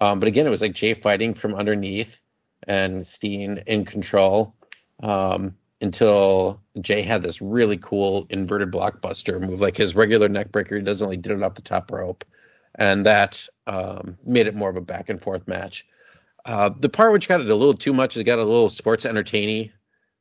Um, 0.00 0.18
but 0.18 0.26
again, 0.26 0.46
it 0.46 0.50
was 0.50 0.60
like 0.60 0.72
Jay 0.72 0.94
fighting 0.94 1.34
from 1.34 1.54
underneath 1.54 2.20
and 2.66 3.06
Steen 3.06 3.62
in 3.66 3.84
control 3.84 4.54
um, 5.02 5.54
until 5.80 6.60
Jay 6.80 7.02
had 7.02 7.22
this 7.22 7.40
really 7.40 7.76
cool 7.76 8.26
inverted 8.30 8.72
blockbuster 8.72 9.40
move, 9.40 9.60
like 9.60 9.76
his 9.76 9.94
regular 9.94 10.28
neck 10.28 10.50
breaker. 10.50 10.76
He 10.76 10.82
doesn't 10.82 11.04
only 11.04 11.16
did 11.16 11.32
it 11.32 11.42
off 11.42 11.54
the 11.54 11.62
top 11.62 11.92
rope, 11.92 12.24
and 12.74 13.06
that 13.06 13.46
um, 13.68 14.18
made 14.24 14.48
it 14.48 14.56
more 14.56 14.70
of 14.70 14.76
a 14.76 14.80
back 14.80 15.08
and 15.08 15.22
forth 15.22 15.46
match. 15.46 15.86
Uh, 16.48 16.70
the 16.80 16.88
part 16.88 17.12
which 17.12 17.28
got 17.28 17.42
it 17.42 17.50
a 17.50 17.54
little 17.54 17.74
too 17.74 17.92
much 17.92 18.16
is 18.16 18.22
got 18.22 18.38
a 18.38 18.42
little 18.42 18.70
sports 18.70 19.04
entertaining 19.04 19.70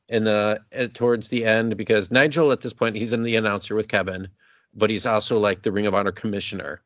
in 0.10 0.26
the 0.26 0.60
uh, 0.78 0.88
towards 0.94 1.30
the 1.30 1.46
end 1.46 1.78
because 1.78 2.12
Nigel 2.12 2.52
at 2.52 2.60
this 2.60 2.74
point 2.74 2.98
he's 2.98 3.14
in 3.14 3.24
the 3.24 3.38
announcer 3.38 3.76
with 3.76 3.88
Kevin, 3.88 4.28
but 4.76 4.90
he's 4.90 5.06
also 5.06 5.40
like 5.40 5.62
the 5.62 5.72
Ring 5.72 5.88
of 5.88 5.96
Honor 5.96 6.12
commissioner. 6.12 6.82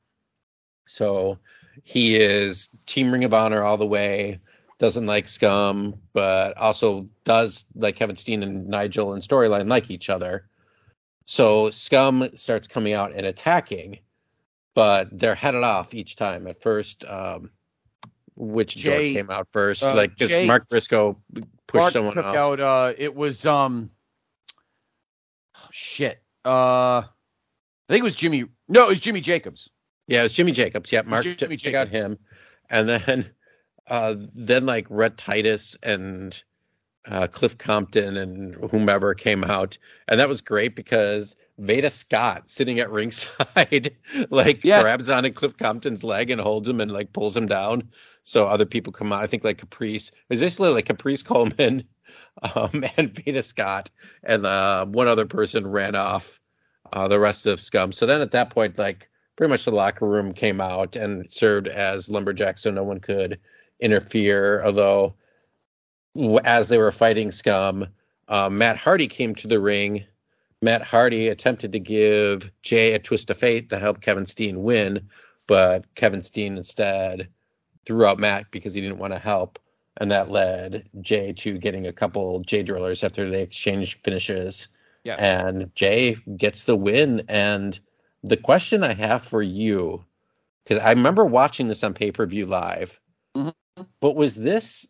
So 0.86 1.40
he 1.82 2.18
is 2.18 2.70
Team 2.86 3.12
Ring 3.12 3.24
of 3.24 3.34
Honor 3.34 3.64
all 3.64 3.78
the 3.78 3.88
way. 3.88 4.40
Doesn't 4.78 5.08
like 5.08 5.28
Scum, 5.28 5.96
but 6.14 6.56
also 6.58 7.08
does 7.24 7.66
like 7.74 7.96
Kevin 7.96 8.16
Steen 8.16 8.44
and 8.44 8.68
Nigel 8.68 9.14
and 9.14 9.24
storyline 9.24 9.68
like 9.68 9.90
each 9.90 10.12
other. 10.12 10.46
So 11.26 11.72
Scum 11.72 12.30
starts 12.36 12.68
coming 12.68 12.94
out 12.94 13.12
and 13.16 13.26
attacking, 13.26 13.98
but 14.76 15.08
they're 15.12 15.34
headed 15.34 15.64
off 15.64 15.96
each 15.96 16.16
time. 16.16 16.46
At 16.46 16.62
first, 16.62 17.06
um, 17.06 17.50
which 18.42 18.76
Jay- 18.76 19.14
door 19.14 19.22
came 19.22 19.30
out 19.30 19.48
first? 19.52 19.84
uh, 19.84 19.96
like, 19.96 20.12
because 20.12 20.30
Jay- 20.32 20.48
Mark 20.48 20.68
Briscoe 20.70 21.18
pushed 21.68 21.76
Mark 21.82 21.94
someone 21.94 22.14
took 22.16 22.26
off. 22.26 22.36
out. 22.36 22.60
Uh, 22.60 22.94
it 22.98 23.16
was 23.16 23.46
um, 23.46 23.90
oh, 25.56 25.68
shit. 25.72 26.22
Uh, 26.46 27.04
I 27.04 27.06
think 27.90 28.02
it 28.02 28.04
was 28.04 28.16
Jimmy. 28.16 28.46
No, 28.68 28.86
it 28.86 28.90
was 28.90 29.00
Jimmy 29.00 29.22
Jacobs. 29.22 29.70
Yeah, 30.08 30.22
it 30.22 30.24
was 30.24 30.34
Jimmy 30.34 30.52
Jacobs. 30.52 30.92
Yeah, 30.92 31.04
Mark 31.04 31.24
Jimmy 31.24 31.36
took 31.38 31.60
took 31.60 31.76
out 31.76 31.88
him, 31.88 32.18
and 32.70 32.90
then 32.90 33.30
uh, 33.88 34.16
then 34.34 34.66
like 34.66 34.88
Rhett 34.90 35.18
Titus 35.18 35.78
and 35.84 36.42
uh, 37.06 37.28
Cliff 37.28 37.58
Compton 37.58 38.18
and 38.18 38.56
whomever 38.72 39.14
came 39.14 39.44
out, 39.44 39.78
and 40.08 40.20
that 40.20 40.28
was 40.30 40.42
great 40.42 40.76
because 40.76 41.36
Veda 41.60 41.90
Scott 41.90 42.50
sitting 42.50 42.80
at 42.80 42.90
ringside 42.92 43.96
like 44.32 44.64
Yes. 44.64 44.82
grabs 44.84 45.10
onto 45.10 45.32
Cliff 45.32 45.58
Compton's 45.58 46.04
leg 46.04 46.30
and 46.32 46.42
holds 46.42 46.68
him 46.68 46.82
and 46.82 46.92
like 46.92 47.14
pulls 47.14 47.38
him 47.38 47.48
down. 47.48 47.90
So 48.24 48.48
other 48.48 48.66
people 48.66 48.94
come 48.94 49.12
out. 49.12 49.24
I 49.24 49.28
think 49.28 49.44
like 49.44 49.58
Caprice. 49.58 50.10
It 50.10 50.16
was 50.30 50.40
basically 50.40 50.70
like 50.70 50.86
Caprice 50.86 51.24
Coleman 51.24 51.84
um, 52.56 52.86
and 52.98 53.14
Veda 53.14 53.44
Scott, 53.44 53.90
and 54.24 54.46
uh, 54.46 54.86
one 54.86 55.08
other 55.08 55.26
person 55.26 55.68
ran 55.68 55.96
off 55.96 56.40
uh, 56.94 57.08
the 57.08 57.20
rest 57.20 57.46
of 57.46 57.60
Scum. 57.60 57.92
So 57.92 58.06
then 58.06 58.22
at 58.22 58.32
that 58.32 58.50
point, 58.50 58.78
like 58.78 59.10
pretty 59.36 59.50
much 59.50 59.66
the 59.66 59.72
locker 59.72 60.08
room 60.08 60.34
came 60.34 60.62
out 60.62 60.96
and 60.96 61.32
served 61.32 61.68
as 61.68 62.10
lumberjack, 62.10 62.58
so 62.58 62.72
no 62.72 62.84
one 62.84 63.00
could 63.00 63.40
interfere. 63.80 64.64
Although, 64.64 65.16
as 66.44 66.70
they 66.70 66.78
were 66.78 66.92
fighting 66.92 67.32
Scum, 67.32 67.88
uh, 68.28 68.50
Matt 68.50 68.78
Hardy 68.78 69.08
came 69.08 69.36
to 69.36 69.48
the 69.48 69.60
ring. 69.60 70.06
Matt 70.62 70.84
Hardy 70.84 71.28
attempted 71.28 71.72
to 71.72 71.80
give 71.80 72.52
Jay 72.62 72.94
a 72.94 73.00
twist 73.00 73.32
of 73.32 73.38
fate 73.38 73.70
to 73.70 73.80
help 73.80 74.02
Kevin 74.02 74.28
Steen 74.28 74.62
win, 74.62 75.10
but 75.48 75.86
Kevin 75.96 76.22
Steen 76.22 76.56
instead 76.58 77.30
threw 77.86 78.06
out 78.06 78.20
Matt 78.20 78.52
because 78.52 78.74
he 78.74 78.82
didn't 78.82 79.00
want 79.00 79.14
to 79.14 79.20
help. 79.20 79.60
And 79.98 80.12
that 80.12 80.32
led 80.32 80.90
Jay 81.02 81.34
to 81.34 81.58
getting 81.58 81.86
a 81.88 81.94
couple 81.94 82.40
Jay 82.42 82.64
drillers 82.64 83.04
after 83.04 83.30
they 83.30 83.42
exchanged 83.42 84.00
finishes 84.04 84.68
Yes. 85.04 85.20
and 85.20 85.74
Jay 85.76 86.16
gets 86.38 86.64
the 86.66 86.76
win. 86.76 87.24
And 87.28 87.80
the 88.24 88.38
question 88.38 88.84
I 88.84 88.94
have 88.94 89.24
for 89.24 89.42
you, 89.42 90.06
because 90.64 90.80
I 90.80 90.92
remember 90.92 91.26
watching 91.26 91.68
this 91.68 91.84
on 91.84 91.94
pay 91.94 92.12
per 92.12 92.26
view 92.26 92.46
live, 92.46 93.00
Mhm. 93.36 93.54
but 94.00 94.16
was 94.16 94.36
this 94.36 94.86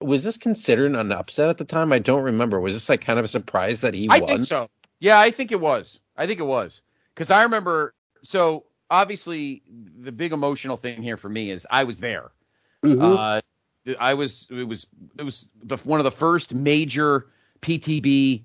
was 0.00 0.24
this 0.24 0.38
considered 0.38 0.94
an 0.96 1.12
upset 1.12 1.50
at 1.50 1.58
the 1.58 1.64
time? 1.64 1.92
I 1.92 1.98
don't 1.98 2.22
remember. 2.22 2.58
Was 2.58 2.74
this 2.74 2.88
like 2.88 3.02
kind 3.02 3.18
of 3.18 3.26
a 3.26 3.28
surprise 3.28 3.82
that 3.82 3.94
he 3.94 4.08
I 4.08 4.18
won? 4.18 4.28
think 4.28 4.42
so. 4.44 4.68
Yeah, 5.00 5.20
I 5.20 5.30
think 5.30 5.52
it 5.52 5.60
was. 5.60 6.00
I 6.16 6.26
think 6.26 6.40
it 6.40 6.44
was 6.44 6.82
because 7.14 7.30
I 7.30 7.42
remember. 7.42 7.94
So 8.22 8.64
obviously, 8.90 9.62
the 10.00 10.12
big 10.12 10.32
emotional 10.32 10.76
thing 10.76 11.02
here 11.02 11.16
for 11.16 11.28
me 11.28 11.50
is 11.50 11.66
I 11.70 11.84
was 11.84 12.00
there. 12.00 12.30
Mhm. 12.84 13.00
Uh, 13.00 13.40
I 13.98 14.14
was. 14.14 14.46
It 14.50 14.64
was. 14.68 14.86
It 15.18 15.22
was 15.22 15.48
the 15.62 15.76
one 15.78 16.00
of 16.00 16.04
the 16.04 16.10
first 16.10 16.54
major 16.54 17.26
PTB 17.62 18.42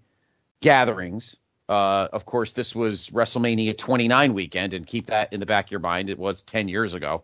gatherings. 0.61 1.37
Uh, 1.67 2.07
of 2.13 2.25
course, 2.25 2.53
this 2.53 2.75
was 2.75 3.09
WrestleMania 3.09 3.77
29 3.77 4.33
weekend, 4.33 4.73
and 4.73 4.85
keep 4.85 5.07
that 5.07 5.33
in 5.33 5.39
the 5.39 5.45
back 5.45 5.65
of 5.65 5.71
your 5.71 5.79
mind. 5.79 6.09
It 6.09 6.19
was 6.19 6.43
10 6.43 6.67
years 6.67 6.93
ago. 6.93 7.23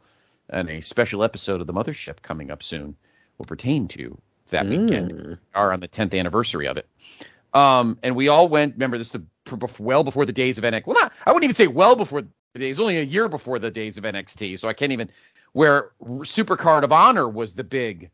and 0.54 0.70
a 0.70 0.82
special 0.82 1.24
episode 1.24 1.62
of 1.62 1.68
the 1.68 1.72
Mothership 1.74 2.22
coming 2.22 2.52
up 2.52 2.62
soon 2.62 2.94
will 3.38 3.46
pertain 3.46 3.88
to 3.88 4.18
that 4.50 4.66
Mm. 4.66 4.70
weekend. 4.86 5.40
Are 5.56 5.72
on 5.72 5.80
the 5.80 5.88
10th 5.88 6.14
anniversary 6.14 6.68
of 6.68 6.76
it. 6.76 6.90
Um, 7.54 7.98
and 8.04 8.18
we 8.18 8.28
all 8.28 8.50
went. 8.50 8.74
Remember, 8.74 8.98
this 8.98 9.16
is 9.16 9.22
the, 9.48 9.70
well 9.80 10.04
before 10.04 10.26
the 10.26 10.34
days 10.34 10.58
of 10.58 10.66
NXT. 10.66 10.88
Well, 10.88 10.98
not 11.00 11.14
I 11.26 11.32
wouldn't 11.32 11.46
even 11.46 11.56
say 11.56 11.68
well 11.68 11.96
before 11.96 12.24
days. 12.60 12.80
Only 12.80 12.98
a 12.98 13.04
year 13.04 13.28
before 13.28 13.60
the 13.60 13.72
days 13.72 13.98
of 13.98 14.04
NXT. 14.04 14.60
So 14.60 14.68
I 14.68 14.74
can't 14.74 14.92
even. 14.92 15.10
Where 15.54 15.92
Supercard 16.02 16.84
of 16.84 16.92
Honor 16.92 17.28
was 17.28 17.56
the 17.56 17.64
big 17.64 18.10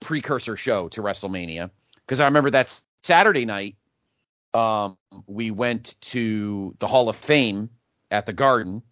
precursor 0.00 0.56
show 0.56 0.88
to 0.88 1.02
WrestleMania. 1.02 1.70
Because 2.06 2.20
I 2.20 2.24
remember 2.24 2.50
that 2.50 2.80
Saturday 3.02 3.44
night, 3.44 3.76
um, 4.54 4.96
we 5.26 5.50
went 5.50 5.94
to 6.00 6.74
the 6.78 6.86
Hall 6.86 7.08
of 7.08 7.16
Fame 7.16 7.70
at 8.10 8.26
the 8.26 8.32
Garden, 8.32 8.82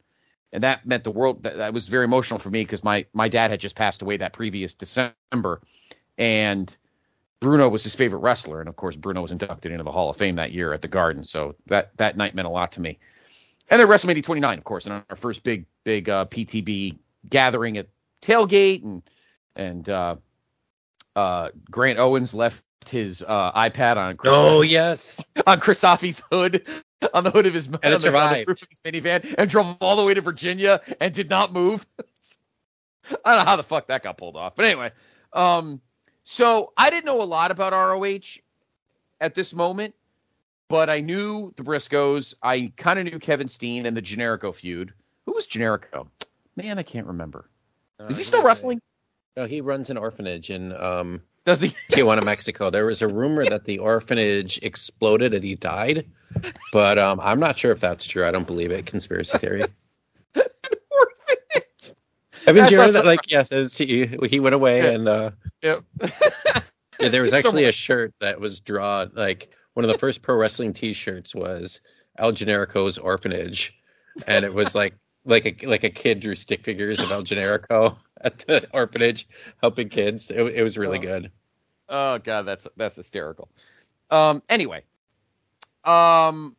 and 0.52 0.62
that 0.62 0.86
meant 0.86 1.04
the 1.04 1.10
world. 1.10 1.42
That, 1.42 1.56
that 1.56 1.72
was 1.72 1.88
very 1.88 2.04
emotional 2.04 2.38
for 2.38 2.50
me 2.50 2.62
because 2.62 2.84
my 2.84 3.06
my 3.12 3.28
dad 3.28 3.50
had 3.50 3.60
just 3.60 3.76
passed 3.76 4.02
away 4.02 4.18
that 4.18 4.32
previous 4.32 4.74
December, 4.74 5.62
and 6.18 6.76
Bruno 7.40 7.68
was 7.68 7.84
his 7.84 7.94
favorite 7.94 8.18
wrestler, 8.20 8.60
and 8.60 8.68
of 8.68 8.76
course 8.76 8.96
Bruno 8.96 9.22
was 9.22 9.32
inducted 9.32 9.72
into 9.72 9.84
the 9.84 9.92
Hall 9.92 10.10
of 10.10 10.16
Fame 10.16 10.36
that 10.36 10.52
year 10.52 10.72
at 10.72 10.82
the 10.82 10.88
Garden. 10.88 11.24
So 11.24 11.54
that 11.66 11.96
that 11.96 12.16
night 12.16 12.34
meant 12.34 12.46
a 12.46 12.50
lot 12.50 12.72
to 12.72 12.80
me. 12.80 12.98
And 13.68 13.80
then 13.80 13.88
WrestleMania 13.88 14.22
29, 14.22 14.58
of 14.58 14.64
course, 14.64 14.86
and 14.86 15.02
our 15.10 15.16
first 15.16 15.42
big 15.42 15.66
big 15.84 16.08
uh, 16.08 16.24
PTB 16.26 16.98
gathering 17.28 17.78
at 17.78 17.88
tailgate, 18.22 18.84
and 18.84 19.02
and 19.56 19.88
uh, 19.88 20.16
uh, 21.16 21.48
Grant 21.70 21.98
Owens 21.98 22.34
left 22.34 22.62
his 22.88 23.24
uh, 23.26 23.52
iPad 23.52 23.96
on 23.96 24.16
Chris, 24.16 24.32
Oh 24.34 24.62
yes. 24.62 25.24
on 25.46 25.58
Chris 25.58 25.82
Offey's 25.82 26.22
hood, 26.30 26.64
on 27.12 27.24
the 27.24 27.30
hood 27.30 27.46
of 27.46 27.54
his 27.54 27.66
on 27.66 27.74
it 27.74 27.80
the- 27.82 28.16
on 28.16 28.32
the 28.32 28.44
roof 28.46 28.62
of 28.62 28.68
his 28.68 28.80
minivan, 28.80 29.34
and 29.36 29.50
drove 29.50 29.76
all 29.80 29.96
the 29.96 30.04
way 30.04 30.14
to 30.14 30.20
Virginia 30.20 30.80
and 31.00 31.12
did 31.12 31.28
not 31.28 31.52
move. 31.52 31.84
I 33.24 33.34
don't 33.36 33.44
know 33.44 33.50
how 33.50 33.56
the 33.56 33.62
fuck 33.64 33.88
that 33.88 34.02
got 34.02 34.16
pulled 34.18 34.36
off, 34.36 34.54
but 34.56 34.64
anyway, 34.64 34.92
um, 35.32 35.80
so 36.24 36.72
I 36.76 36.90
didn't 36.90 37.04
know 37.06 37.22
a 37.22 37.24
lot 37.24 37.50
about 37.50 37.72
ROH 37.72 38.40
at 39.20 39.34
this 39.34 39.54
moment, 39.54 39.94
but 40.68 40.90
I 40.90 41.00
knew 41.00 41.52
the 41.56 41.62
Briscoes. 41.62 42.34
I 42.42 42.72
kind 42.76 42.98
of 42.98 43.04
knew 43.04 43.18
Kevin 43.18 43.48
Steen 43.48 43.86
and 43.86 43.96
the 43.96 44.02
Generico 44.02 44.54
feud. 44.54 44.92
Who 45.26 45.32
was 45.32 45.46
Generico? 45.46 46.08
Man, 46.56 46.78
I 46.78 46.82
can't 46.82 47.06
remember. 47.06 47.48
Is 48.08 48.18
he 48.18 48.24
still 48.24 48.42
wrestling? 48.42 48.80
No, 49.36 49.46
he 49.46 49.60
runs 49.60 49.90
an 49.90 49.96
orphanage 49.96 50.50
in 50.50 50.72
um, 50.76 51.20
Does 51.44 51.60
he? 51.60 51.74
Tijuana, 51.90 52.22
Mexico. 52.24 52.70
There 52.70 52.86
was 52.86 53.02
a 53.02 53.08
rumor 53.08 53.44
that 53.44 53.64
the 53.64 53.78
orphanage 53.78 54.58
exploded 54.62 55.34
and 55.34 55.44
he 55.44 55.54
died, 55.54 56.06
but 56.72 56.98
um, 56.98 57.20
I'm 57.20 57.38
not 57.40 57.58
sure 57.58 57.72
if 57.72 57.80
that's 57.80 58.06
true. 58.06 58.26
I 58.26 58.30
don't 58.30 58.46
believe 58.46 58.70
it. 58.70 58.86
Conspiracy 58.86 59.38
theory. 59.38 59.64
That's 62.46 62.70
you 62.70 62.76
heard 62.78 62.92
that? 62.92 63.04
Like, 63.04 63.30
yeah, 63.30 63.42
there's- 63.42 63.76
he 63.76 64.06
he 64.28 64.38
went 64.38 64.54
away 64.54 64.82
Yeah. 64.84 64.90
and 64.90 65.08
uh, 65.08 65.30
Yep. 65.62 65.84
yeah, 67.00 67.08
there 67.08 67.22
was 67.22 67.30
Someone- 67.32 67.38
actually 67.46 67.64
a 67.64 67.72
shirt 67.72 68.14
that 68.20 68.38
was 68.40 68.60
drawn. 68.60 69.10
Like 69.14 69.50
one 69.76 69.84
of 69.84 69.90
the 69.90 69.98
first 69.98 70.22
pro 70.22 70.34
wrestling 70.36 70.72
T-shirts 70.72 71.34
was 71.34 71.82
El 72.16 72.32
Generico's 72.32 72.96
orphanage, 72.96 73.78
and 74.26 74.42
it 74.42 74.54
was 74.54 74.74
like 74.74 74.94
like 75.26 75.44
a 75.44 75.66
like 75.66 75.84
a 75.84 75.90
kid 75.90 76.20
drew 76.20 76.34
stick 76.34 76.64
figures 76.64 76.98
of 76.98 77.12
El 77.12 77.22
Generico 77.22 77.94
at 78.22 78.38
the 78.38 78.66
orphanage 78.72 79.28
helping 79.60 79.90
kids. 79.90 80.30
It, 80.30 80.40
it 80.54 80.62
was 80.62 80.78
really 80.78 80.96
Oh. 80.96 81.02
good. 81.02 81.30
Oh 81.90 82.18
god, 82.18 82.42
that's 82.46 82.66
that's 82.78 82.96
hysterical. 82.96 83.50
Um 84.10 84.42
anyway. 84.48 84.82
Um 85.84 86.56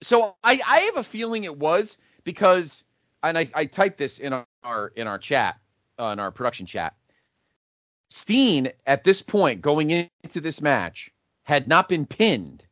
so 0.00 0.36
I 0.44 0.60
I 0.64 0.78
have 0.82 0.98
a 0.98 1.02
feeling 1.02 1.42
it 1.42 1.58
was 1.58 1.98
because 2.22 2.84
and 3.24 3.36
I 3.36 3.48
I 3.56 3.64
typed 3.64 3.98
this 3.98 4.20
in 4.20 4.40
our 4.62 4.92
in 4.94 5.08
our 5.08 5.18
chat, 5.18 5.58
uh, 5.98 6.04
in 6.12 6.20
our 6.20 6.30
production 6.30 6.64
chat. 6.64 6.94
Steen 8.08 8.70
at 8.86 9.02
this 9.02 9.20
point 9.20 9.62
going 9.62 9.90
into 9.90 10.40
this 10.40 10.60
match 10.60 11.10
had 11.44 11.68
not 11.68 11.88
been 11.88 12.06
pinned 12.06 12.64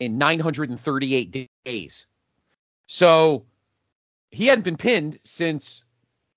in 0.00 0.18
938 0.18 1.48
days. 1.64 2.06
So 2.86 3.44
he 4.30 4.46
hadn't 4.46 4.64
been 4.64 4.76
pinned 4.76 5.18
since 5.24 5.84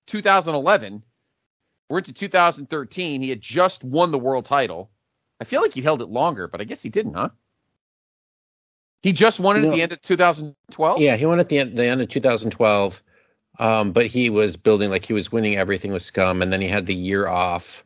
2011 0.06 1.02
we're 1.88 1.98
into 1.98 2.12
2013. 2.12 3.22
He 3.22 3.30
had 3.30 3.40
just 3.40 3.84
won 3.84 4.10
the 4.10 4.18
world 4.18 4.44
title. 4.44 4.90
I 5.40 5.44
feel 5.44 5.60
like 5.62 5.74
he 5.74 5.80
held 5.80 6.02
it 6.02 6.08
longer, 6.08 6.48
but 6.48 6.60
I 6.60 6.64
guess 6.64 6.82
he 6.82 6.88
didn't, 6.88 7.14
huh? 7.14 7.28
He 9.02 9.12
just 9.12 9.38
won 9.38 9.56
it 9.56 9.68
at 9.68 9.72
the 9.72 9.82
end 9.82 9.92
of 9.92 10.02
2012. 10.02 11.00
Yeah, 11.00 11.16
he 11.16 11.26
won 11.26 11.38
at 11.38 11.48
the 11.48 11.58
end, 11.58 11.76
the 11.76 11.84
end 11.84 12.00
of 12.00 12.08
2012, 12.08 13.02
um, 13.58 13.92
but 13.92 14.06
he 14.06 14.30
was 14.30 14.56
building 14.56 14.90
like 14.90 15.04
he 15.04 15.12
was 15.12 15.30
winning 15.30 15.56
everything 15.56 15.92
with 15.92 16.02
Scum, 16.02 16.42
and 16.42 16.52
then 16.52 16.60
he 16.60 16.66
had 16.66 16.86
the 16.86 16.94
year 16.94 17.28
off. 17.28 17.84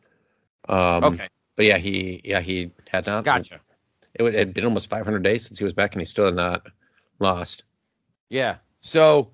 Um, 0.67 1.03
Okay, 1.03 1.27
But 1.61 1.67
yeah, 1.67 1.77
he 1.77 2.21
yeah 2.23 2.39
he 2.39 2.71
had 2.89 3.05
not. 3.05 3.23
gotcha. 3.23 3.59
It, 4.15 4.23
it 4.23 4.33
had 4.33 4.51
been 4.51 4.65
almost 4.65 4.89
500 4.89 5.21
days 5.21 5.45
since 5.45 5.59
he 5.59 5.63
was 5.63 5.73
back, 5.73 5.93
and 5.93 6.01
he 6.01 6.05
still 6.05 6.25
had 6.25 6.33
not 6.33 6.65
lost. 7.19 7.65
Yeah. 8.29 8.55
So 8.79 9.29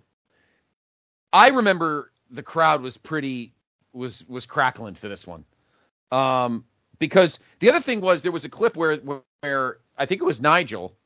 I 1.32 1.48
remember 1.48 2.12
the 2.30 2.44
crowd 2.44 2.82
was 2.82 2.98
pretty 2.98 3.54
was 3.94 4.28
was 4.28 4.46
crackling 4.46 4.94
for 4.94 5.08
this 5.08 5.26
one. 5.26 5.46
Um 6.12 6.66
because 7.00 7.40
the 7.60 7.70
other 7.70 7.80
thing 7.80 8.02
was 8.02 8.24
there 8.24 8.34
was 8.34 8.44
a 8.44 8.50
clip 8.50 8.76
where 8.76 8.98
where 8.98 9.78
I 9.98 10.06
think 10.06 10.20
it 10.20 10.26
was 10.26 10.42
Nigel 10.42 10.98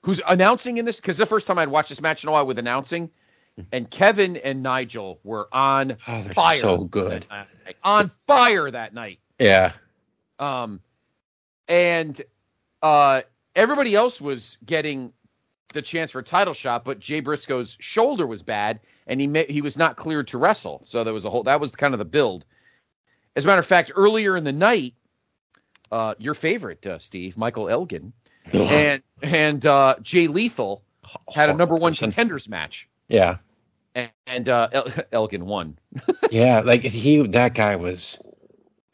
who's 0.00 0.22
announcing 0.26 0.78
in 0.78 0.86
this 0.86 1.00
cuz 1.00 1.18
the 1.18 1.26
first 1.26 1.46
time 1.46 1.58
I'd 1.58 1.68
watched 1.68 1.90
this 1.90 2.00
match 2.00 2.24
in 2.24 2.30
a 2.30 2.32
while 2.32 2.46
with 2.46 2.58
announcing 2.58 3.10
and 3.72 3.90
Kevin 3.90 4.38
and 4.38 4.62
Nigel 4.62 5.20
were 5.22 5.50
on 5.52 5.98
Oh, 6.08 6.22
fire. 6.34 6.56
so 6.56 6.84
good. 6.84 7.26
On 7.84 8.08
fire 8.26 8.70
that 8.70 8.94
night. 8.94 9.18
Yeah, 9.38 9.72
Um, 10.38 10.80
and 11.68 12.20
uh, 12.82 13.22
everybody 13.54 13.94
else 13.94 14.20
was 14.20 14.58
getting 14.64 15.12
the 15.72 15.82
chance 15.82 16.10
for 16.10 16.18
a 16.18 16.22
title 16.24 16.54
shot, 16.54 16.84
but 16.84 17.00
Jay 17.00 17.20
Briscoe's 17.20 17.76
shoulder 17.80 18.26
was 18.26 18.42
bad, 18.42 18.80
and 19.06 19.20
he 19.20 19.26
ma- 19.26 19.44
he 19.48 19.62
was 19.62 19.78
not 19.78 19.96
cleared 19.96 20.26
to 20.28 20.38
wrestle. 20.38 20.82
So 20.84 21.04
there 21.04 21.14
was 21.14 21.24
a 21.24 21.30
whole 21.30 21.44
that 21.44 21.60
was 21.60 21.74
kind 21.76 21.94
of 21.94 21.98
the 21.98 22.04
build. 22.04 22.44
As 23.36 23.44
a 23.44 23.46
matter 23.46 23.60
of 23.60 23.66
fact, 23.66 23.92
earlier 23.96 24.36
in 24.36 24.44
the 24.44 24.52
night, 24.52 24.94
uh, 25.90 26.14
your 26.18 26.34
favorite 26.34 26.86
uh, 26.86 26.98
Steve 26.98 27.36
Michael 27.38 27.68
Elgin 27.68 28.12
and 28.52 29.02
and 29.22 29.64
uh, 29.66 29.96
Jay 30.02 30.26
Lethal 30.26 30.82
had 31.34 31.50
a 31.50 31.54
number 31.54 31.74
one 31.76 31.94
contenders 31.94 32.48
match, 32.48 32.88
Yeah, 33.08 33.38
and, 33.94 34.10
and 34.26 34.48
uh, 34.48 34.68
El- 34.72 34.88
Elgin 35.12 35.46
won. 35.46 35.78
yeah. 36.30 36.60
Like 36.60 36.82
he, 36.82 37.26
that 37.28 37.54
guy 37.54 37.76
was 37.76 38.18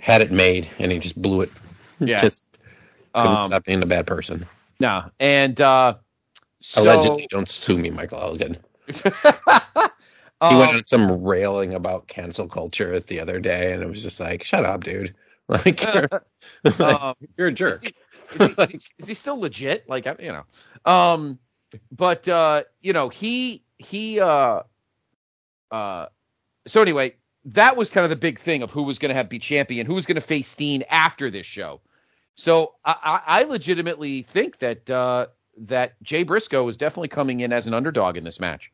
had 0.00 0.20
it 0.22 0.30
made, 0.30 0.68
and 0.78 0.90
he 0.92 0.98
just 0.98 1.20
blew 1.20 1.40
it. 1.42 1.50
Yeah. 2.00 2.20
just 2.20 2.44
couldn't 3.14 3.36
Um, 3.38 3.48
stop 3.48 3.64
being 3.64 3.82
a 3.82 3.86
bad 3.86 4.06
person. 4.06 4.46
no, 4.80 5.04
and 5.18 5.60
uh, 5.60 5.94
so, 6.60 6.82
Allegedly, 6.82 7.26
don't 7.30 7.48
sue 7.48 7.78
me, 7.78 7.90
Michael 7.90 8.20
Elgin. 8.20 8.56
He 10.40 10.54
Um, 10.54 10.58
went 10.58 10.72
on 10.72 10.84
some 10.84 11.22
railing 11.22 11.74
about 11.74 12.06
cancel 12.06 12.46
culture 12.46 13.00
the 13.00 13.18
other 13.18 13.40
day, 13.40 13.72
and 13.72 13.82
it 13.82 13.88
was 13.88 14.02
just 14.04 14.20
like, 14.20 14.44
shut 14.44 14.64
up, 14.64 14.84
dude. 14.84 15.14
Like 15.48 15.82
you're, 15.82 16.08
um, 16.80 17.14
you're 17.36 17.48
a 17.48 17.52
jerk. 17.52 17.82
Is 17.82 17.92
he, 18.38 18.44
is, 18.44 18.46
he, 18.46 18.62
is, 18.62 18.70
he, 18.70 18.78
is 18.98 19.08
he 19.08 19.14
still 19.14 19.40
legit? 19.40 19.88
Like 19.88 20.04
you 20.20 20.30
know, 20.30 20.44
um, 20.84 21.38
but 21.90 22.28
uh, 22.28 22.64
you 22.82 22.92
know 22.92 23.08
he 23.08 23.62
he 23.78 24.20
uh, 24.20 24.60
uh, 25.70 26.06
so 26.66 26.82
anyway, 26.82 27.14
that 27.44 27.76
was 27.76 27.90
kind 27.90 28.04
of 28.04 28.10
the 28.10 28.16
big 28.16 28.38
thing 28.38 28.62
of 28.62 28.70
who 28.70 28.82
was 28.82 28.98
going 28.98 29.10
to 29.10 29.14
have 29.14 29.28
be 29.28 29.38
champion, 29.38 29.86
who 29.86 29.94
was 29.94 30.06
going 30.06 30.16
to 30.16 30.20
face 30.20 30.48
Steen 30.48 30.84
after 30.90 31.30
this 31.30 31.46
show. 31.46 31.80
So 32.34 32.74
I, 32.84 33.20
I, 33.26 33.42
legitimately 33.44 34.22
think 34.22 34.58
that 34.58 34.88
uh, 34.88 35.26
that 35.56 36.00
Jay 36.02 36.22
Briscoe 36.22 36.68
is 36.68 36.76
definitely 36.76 37.08
coming 37.08 37.40
in 37.40 37.52
as 37.52 37.66
an 37.66 37.74
underdog 37.74 38.16
in 38.16 38.22
this 38.22 38.38
match. 38.38 38.70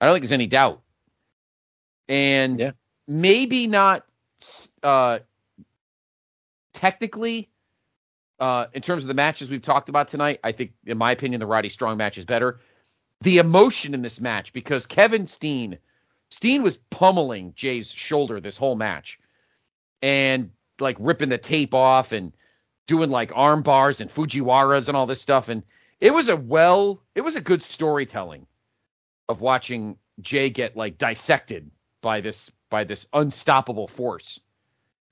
I 0.00 0.06
don't 0.06 0.14
think 0.14 0.24
there's 0.24 0.32
any 0.32 0.48
doubt, 0.48 0.82
and 2.08 2.58
Yeah. 2.58 2.70
maybe 3.06 3.66
not 3.68 4.04
uh, 4.82 5.20
technically 6.72 7.48
uh, 8.38 8.66
in 8.74 8.82
terms 8.82 9.04
of 9.04 9.08
the 9.08 9.14
matches 9.14 9.48
we've 9.48 9.62
talked 9.62 9.88
about 9.88 10.08
tonight, 10.08 10.40
I 10.44 10.52
think, 10.52 10.72
in 10.84 10.98
my 10.98 11.12
opinion, 11.12 11.40
the 11.40 11.46
Roddy 11.46 11.68
Strong 11.68 11.96
match 11.96 12.18
is 12.18 12.24
better. 12.24 12.60
The 13.22 13.38
emotion 13.38 13.94
in 13.94 14.02
this 14.02 14.20
match, 14.20 14.52
because 14.52 14.86
Kevin 14.86 15.26
Steen, 15.26 15.78
Steen 16.30 16.62
was 16.62 16.78
pummeling 16.90 17.52
Jay's 17.54 17.92
shoulder 17.92 18.40
this 18.40 18.58
whole 18.58 18.76
match, 18.76 19.18
and 20.02 20.50
like 20.80 20.96
ripping 20.98 21.28
the 21.28 21.38
tape 21.38 21.74
off 21.74 22.12
and 22.12 22.32
doing 22.86 23.10
like 23.10 23.32
arm 23.34 23.62
bars 23.62 24.00
and 24.00 24.10
Fujiwaras 24.10 24.88
and 24.88 24.96
all 24.96 25.06
this 25.06 25.20
stuff, 25.20 25.48
and 25.48 25.62
it 26.00 26.12
was 26.12 26.28
a 26.28 26.36
well, 26.36 27.02
it 27.14 27.22
was 27.22 27.36
a 27.36 27.40
good 27.40 27.62
storytelling 27.62 28.46
of 29.28 29.40
watching 29.40 29.98
Jay 30.20 30.50
get 30.50 30.76
like 30.76 30.98
dissected 30.98 31.70
by 32.02 32.20
this 32.20 32.50
by 32.70 32.84
this 32.84 33.06
unstoppable 33.12 33.88
force 33.88 34.40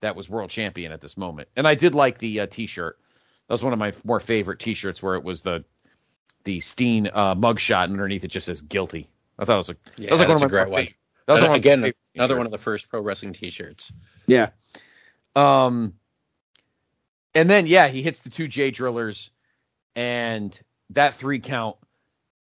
that 0.00 0.14
was 0.14 0.28
world 0.28 0.50
champion 0.50 0.92
at 0.92 1.00
this 1.00 1.16
moment. 1.16 1.48
And 1.56 1.66
I 1.66 1.74
did 1.74 1.94
like 1.94 2.18
the 2.18 2.40
uh, 2.40 2.46
t-shirt. 2.46 2.98
That 3.48 3.54
was 3.54 3.62
one 3.62 3.72
of 3.72 3.78
my 3.78 3.92
more 4.04 4.20
favorite 4.20 4.58
t-shirts 4.58 5.02
where 5.02 5.14
it 5.14 5.24
was 5.24 5.42
the 5.42 5.64
the 6.44 6.60
Steen 6.60 7.08
uh, 7.12 7.34
mugshot 7.34 7.84
and 7.84 7.92
underneath 7.92 8.24
it 8.24 8.28
just 8.28 8.46
says 8.46 8.60
guilty. 8.60 9.08
I 9.38 9.44
thought 9.44 9.54
it 9.54 9.58
was 9.58 9.68
like 9.68 9.78
Yeah, 9.96 10.06
that 10.06 10.12
was 10.12 10.20
like 10.20 10.28
one 10.28 10.36
of 10.36 10.42
a 10.42 10.44
my 10.44 10.48
great 10.48 10.68
more 10.68 10.94
one. 11.26 11.32
fa- 11.32 11.32
That 11.32 11.32
was 11.32 11.40
And 11.42 11.50
one 11.50 11.58
again, 11.58 11.78
another 11.80 11.92
t-shirts. 12.14 12.36
one 12.38 12.46
of 12.46 12.52
the 12.52 12.58
first 12.58 12.88
pro 12.88 13.00
wrestling 13.00 13.32
T-shirts. 13.32 13.92
Yeah. 14.26 14.50
Um 15.36 15.94
and 17.34 17.50
then 17.50 17.66
yeah, 17.66 17.88
he 17.88 18.02
hits 18.02 18.20
the 18.22 18.30
two 18.30 18.46
Jay 18.48 18.70
Drillers 18.70 19.30
and 19.96 20.58
that 20.90 21.14
three 21.14 21.40
count. 21.40 21.76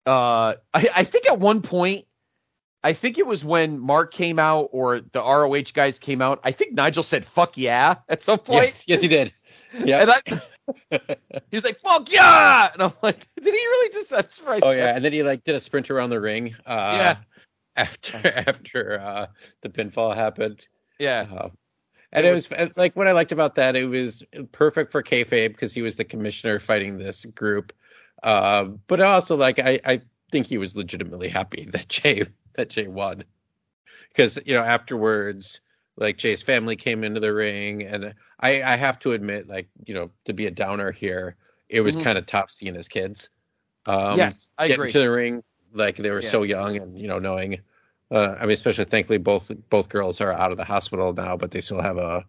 Uh 0.05 0.55
I, 0.73 0.89
I 0.95 1.03
think 1.03 1.27
at 1.27 1.39
one 1.39 1.61
point 1.61 2.05
I 2.83 2.93
think 2.93 3.17
it 3.17 3.27
was 3.27 3.43
when 3.43 3.77
Mark 3.77 4.13
came 4.13 4.39
out 4.39 4.69
or 4.71 5.01
the 5.01 5.19
ROH 5.19 5.71
guys 5.73 5.99
came 5.99 6.21
out. 6.21 6.39
I 6.45 6.51
think 6.51 6.73
Nigel 6.73 7.03
said 7.03 7.25
fuck 7.25 7.57
yeah 7.57 7.95
at 8.09 8.21
some 8.21 8.39
point. 8.39 8.63
Yes, 8.65 8.83
yes, 8.87 9.01
he 9.01 9.07
did. 9.07 9.33
Yeah. 9.85 10.01
And 10.01 10.11
I 10.11 10.21
he 11.51 11.57
was 11.57 11.63
like, 11.63 11.79
fuck 11.79 12.11
yeah! 12.11 12.69
And 12.73 12.81
I'm 12.83 12.93
like, 13.01 13.19
did 13.41 13.45
he 13.53 13.59
really 13.59 13.89
just 13.93 14.13
I'm 14.13 14.27
surprised. 14.29 14.63
oh 14.63 14.69
yeah, 14.71 14.95
and 14.95 15.03
then 15.03 15.11
he 15.13 15.21
like 15.23 15.43
did 15.43 15.55
a 15.55 15.59
sprint 15.59 15.89
around 15.91 16.11
the 16.11 16.19
ring. 16.21 16.55
Uh, 16.65 16.93
Yeah. 16.95 17.17
After 17.79 18.17
after 18.47 18.99
uh, 18.99 19.27
the 19.61 19.69
pinfall 19.69 20.15
happened. 20.15 20.67
Yeah. 20.99 21.27
Uh, 21.31 21.49
and 22.11 22.25
It 22.25 22.27
it 22.27 22.31
was, 22.31 22.51
uh, 22.51 22.69
like 22.75 22.95
what 22.95 23.07
I 23.07 23.13
liked 23.13 23.31
about 23.31 23.55
that. 23.55 23.75
It 23.75 23.85
was 23.85 24.23
perfect 24.51 24.91
for 24.91 25.03
kayfabe 25.03 25.49
because 25.53 25.73
he 25.73 25.81
was 25.81 25.97
the 25.97 26.05
commissioner 26.05 26.59
fighting 26.59 26.97
this 26.97 27.25
group. 27.25 27.73
Uh, 28.23 28.65
but 28.87 29.01
also, 29.01 29.35
like 29.37 29.59
I, 29.59 29.79
I 29.85 30.01
think 30.31 30.47
he 30.47 30.57
was 30.57 30.75
legitimately 30.75 31.29
happy 31.29 31.65
that 31.71 31.87
Jay 31.89 32.25
that 32.55 32.69
Jay 32.69 32.87
won 32.87 33.23
because 34.09 34.39
you 34.45 34.53
know 34.53 34.61
afterwards, 34.63 35.61
like 35.97 36.17
Jay's 36.17 36.43
family 36.43 36.75
came 36.75 37.03
into 37.03 37.19
the 37.19 37.33
ring, 37.33 37.83
and 37.83 38.13
I, 38.39 38.63
I 38.63 38.75
have 38.77 38.99
to 38.99 39.13
admit, 39.13 39.47
like 39.47 39.69
you 39.85 39.93
know, 39.93 40.11
to 40.25 40.33
be 40.33 40.47
a 40.47 40.51
downer 40.51 40.91
here, 40.91 41.37
it 41.69 41.81
was 41.81 41.95
Mhm. 41.95 42.03
kind 42.03 42.17
of 42.17 42.25
tough 42.25 42.51
seeing 42.51 42.75
his 42.75 42.87
kids. 42.89 43.29
Um, 43.85 44.19
yes, 44.19 44.49
I 44.57 44.65
getting 44.65 44.87
agree. 44.87 44.89
to 44.89 44.99
the 44.99 45.11
ring 45.11 45.43
like 45.73 45.97
they 45.97 46.11
were 46.11 46.21
Yeah. 46.21 46.31
so 46.31 46.43
young 46.43 46.77
and 46.77 46.97
you 46.99 47.07
know 47.07 47.19
knowing 47.19 47.59
uh, 48.11 48.35
I 48.39 48.41
mean 48.41 48.51
especially 48.51 48.85
thankfully 48.85 49.17
both 49.17 49.51
both 49.69 49.89
girls 49.89 50.21
are 50.21 50.31
out 50.31 50.51
of 50.51 50.57
the 50.57 50.65
hospital 50.65 51.13
now 51.13 51.37
but 51.37 51.51
they 51.51 51.61
still 51.61 51.81
have 51.81 51.97
a 51.97 52.25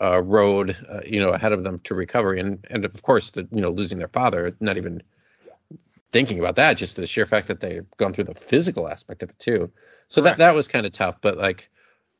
a 0.00 0.22
road 0.22 0.76
uh, 0.90 1.00
you 1.06 1.20
know 1.20 1.30
ahead 1.30 1.52
of 1.52 1.64
them 1.64 1.80
to 1.84 1.94
recovery 1.94 2.40
and 2.40 2.66
and 2.70 2.84
of 2.84 3.02
course 3.02 3.30
the 3.32 3.48
you 3.52 3.60
know 3.60 3.70
losing 3.70 3.98
their 3.98 4.08
father 4.08 4.54
not 4.60 4.76
even 4.76 5.02
thinking 6.12 6.38
about 6.38 6.56
that 6.56 6.76
just 6.76 6.96
the 6.96 7.06
sheer 7.06 7.26
fact 7.26 7.48
that 7.48 7.60
they've 7.60 7.86
gone 7.96 8.12
through 8.12 8.24
the 8.24 8.34
physical 8.34 8.88
aspect 8.88 9.22
of 9.22 9.30
it 9.30 9.38
too 9.38 9.70
so 10.08 10.20
Correct. 10.20 10.38
that 10.38 10.46
that 10.46 10.54
was 10.54 10.68
kind 10.68 10.86
of 10.86 10.92
tough 10.92 11.16
but 11.20 11.36
like 11.36 11.70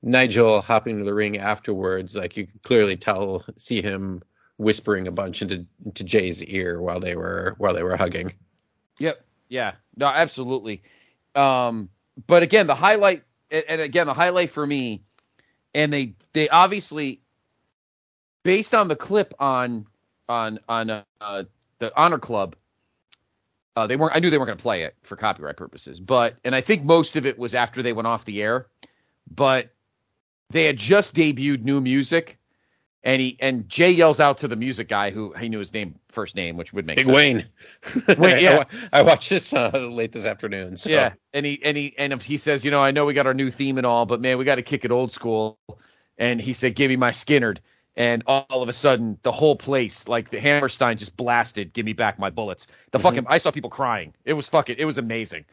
Nigel 0.03 0.61
hopping 0.61 0.95
into 0.95 1.05
the 1.05 1.15
ring 1.15 1.39
afterwards 1.39 2.15
like 2.15 2.37
you 2.37 2.47
could 2.47 2.63
clearly 2.63 2.97
tell 2.97 3.45
see 3.57 3.81
him 3.81 4.23
whispering 4.59 5.09
a 5.09 5.13
bunch 5.13 5.43
into 5.43 5.67
into 5.85 6.05
Jay's 6.05 6.45
ear 6.45 6.81
while 6.81 7.01
they 7.01 7.17
were 7.17 7.55
while 7.59 7.75
they 7.75 7.83
were 7.83 7.97
hugging 7.97 8.35
Yep. 8.99 9.25
Yeah. 9.49 9.73
No, 9.97 10.07
absolutely. 10.07 10.83
Um, 11.35 11.89
but 12.27 12.43
again, 12.43 12.67
the 12.67 12.75
highlight, 12.75 13.23
and 13.51 13.81
again, 13.81 14.07
the 14.07 14.15
highlight 14.15 14.51
for 14.51 14.67
me, 14.67 15.03
and 15.75 15.93
they 15.93 16.15
they 16.33 16.49
obviously, 16.49 17.21
based 18.43 18.75
on 18.75 18.89
the 18.89 18.97
clip 18.97 19.35
on 19.39 19.87
on 20.29 20.59
on 20.69 20.91
uh, 20.91 21.45
the 21.79 21.93
Honor 21.97 22.19
Club, 22.19 22.57
uh, 23.77 23.87
they 23.87 23.97
weren't. 23.97 24.15
I 24.15 24.21
knew 24.21 24.31
they 24.31 24.39
weren't 24.39 24.49
going 24.49 24.59
to 24.59 24.63
play 24.63 24.83
it 24.83 24.95
for 25.03 25.17
copyright 25.17 25.57
purposes, 25.57 26.01
but 26.01 26.37
and 26.45 26.55
I 26.55 26.61
think 26.61 26.85
most 26.85 27.17
of 27.17 27.27
it 27.27 27.39
was 27.39 27.55
after 27.55 27.83
they 27.83 27.93
went 27.93 28.07
off 28.07 28.25
the 28.25 28.43
air, 28.43 28.67
but 29.31 29.71
they 30.51 30.65
had 30.65 30.77
just 30.77 31.15
debuted 31.15 31.63
new 31.63 31.81
music. 31.81 32.39
And 33.05 33.21
he 33.21 33.37
and 33.41 33.69
Jay 33.69 33.91
yells 33.91 34.19
out 34.19 34.39
to 34.39 34.49
the 34.49 34.57
music 34.57 34.89
guy 34.89 35.11
who 35.11 35.35
he 35.35 35.51
knew 35.51 35.59
his 35.59 35.75
name 35.75 35.95
first 36.09 36.35
name, 36.35 36.57
which 36.57 36.73
would 36.73 36.87
make 36.87 36.97
Big 36.97 37.05
sense. 37.05 37.15
Wayne. 37.15 37.47
Wait, 38.19 38.43
yeah. 38.43 38.65
I, 38.93 39.01
I 39.01 39.03
watched 39.03 39.29
this 39.29 39.53
uh, 39.53 39.71
late 39.91 40.13
this 40.13 40.25
afternoon. 40.25 40.79
So. 40.79 40.89
Yeah, 40.89 41.13
and 41.35 41.45
he 41.45 41.61
and 41.63 41.77
he 41.77 41.95
and 41.99 42.21
he 42.23 42.39
says, 42.39 42.65
you 42.65 42.71
know, 42.71 42.81
I 42.81 42.91
know 42.91 43.05
we 43.05 43.13
got 43.13 43.27
our 43.27 43.35
new 43.35 43.51
theme 43.51 43.77
and 43.77 43.87
all, 43.87 44.07
but 44.07 44.23
man, 44.23 44.39
we 44.39 44.45
got 44.47 44.55
to 44.55 44.63
kick 44.63 44.87
it 44.87 44.91
old 44.91 45.13
school. 45.13 45.59
And 46.17 46.41
he 46.41 46.55
said, 46.55 46.77
"Give 46.77 46.89
me 46.89 46.97
my 46.97 47.11
Skynyrd." 47.11 47.59
And 47.97 48.25
all 48.27 48.47
of 48.51 48.69
a 48.69 48.73
sudden, 48.73 49.19
the 49.23 49.31
whole 49.31 49.55
place, 49.55 50.09
like 50.09 50.31
the 50.31 50.41
Hammerstein, 50.41 50.97
just 50.97 51.17
blasted. 51.17 51.73
Give 51.75 51.85
me 51.87 51.93
back 51.93 52.19
my 52.19 52.29
bullets. 52.31 52.67
The 52.91 52.99
Mhm. 52.99 53.03
fucking, 53.03 53.27
I 53.29 53.39
saw 53.39 53.53
people 53.53 53.71
crying. 53.71 54.13
It 54.25 54.33
was 54.33 54.49
fucking, 54.49 54.77
it 54.81 54.85
was 54.85 54.99
amazing. 54.99 55.45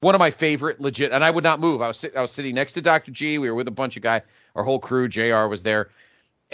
One 0.00 0.12
of 0.14 0.18
my 0.18 0.30
favorite, 0.32 0.80
legit. 0.80 1.12
And 1.12 1.22
I 1.22 1.30
would 1.30 1.44
not 1.44 1.60
move. 1.60 1.82
I 1.82 1.86
was 1.86 2.04
I 2.16 2.20
was 2.20 2.32
sitting 2.32 2.54
next 2.54 2.72
to 2.72 2.82
Dr. 2.82 3.12
G. 3.12 3.38
We 3.38 3.48
were 3.48 3.54
with 3.54 3.68
a 3.68 3.72
bunch 3.72 3.96
of 3.96 4.02
guy. 4.02 4.22
Our 4.56 4.64
whole 4.64 4.80
crew, 4.80 5.06
Jr. 5.08 5.46
was 5.46 5.62
there, 5.62 5.90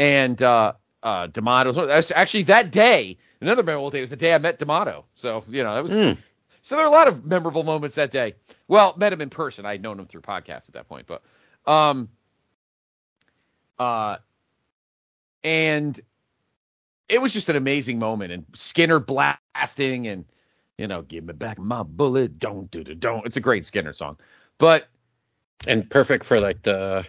and 0.01 0.43
uh, 0.43 0.73
uh, 1.05 1.29
D'Amato. 1.29 1.89
Actually, 1.91 2.45
that 2.45 2.73
day, 2.73 3.19
another 3.41 3.63
memorable 3.63 3.91
day 3.91 4.01
was 4.01 4.11
the 4.11 4.17
day 4.17 4.35
I 4.35 4.39
met 4.39 4.59
D'Amato. 4.59 5.05
So 5.15 5.45
you 5.49 5.63
know, 5.63 5.75
that 5.75 5.83
was 5.83 5.93
Mm. 5.93 6.23
so 6.63 6.77
there 6.77 6.85
are 6.85 6.89
a 6.89 6.93
lot 6.93 7.09
of 7.09 7.27
memorable 7.27 7.65
moments 7.65 7.97
that 7.97 8.11
day. 8.11 8.35
Well, 8.69 8.95
met 8.97 9.13
him 9.13 9.21
in 9.21 9.31
person. 9.31 9.67
I'd 9.67 9.83
known 9.83 9.99
him 10.01 10.07
through 10.07 10.23
podcasts 10.23 10.69
at 10.69 10.75
that 10.75 10.89
point, 10.89 11.07
but 11.07 11.23
um 11.71 12.09
uh 13.79 14.17
and 15.45 16.01
it 17.09 17.21
was 17.21 17.33
just 17.33 17.49
an 17.49 17.57
amazing 17.57 17.99
moment 17.99 18.33
and 18.33 18.47
Skynyrd 18.53 19.07
blasting 19.07 20.07
and 20.09 20.25
you 20.79 20.87
know, 20.87 21.03
give 21.03 21.25
me 21.25 21.33
back 21.35 21.59
my 21.59 21.83
bullet, 21.83 22.39
don't 22.39 22.71
do 22.71 22.83
the 22.83 22.95
don't. 22.95 23.27
It's 23.27 23.37
a 23.37 23.41
great 23.41 23.65
Skynyrd 23.65 23.97
song. 23.97 24.17
But 24.59 24.89
And 25.67 25.89
perfect 25.91 26.25
for 26.25 26.41
like 26.41 26.63
the 26.63 27.07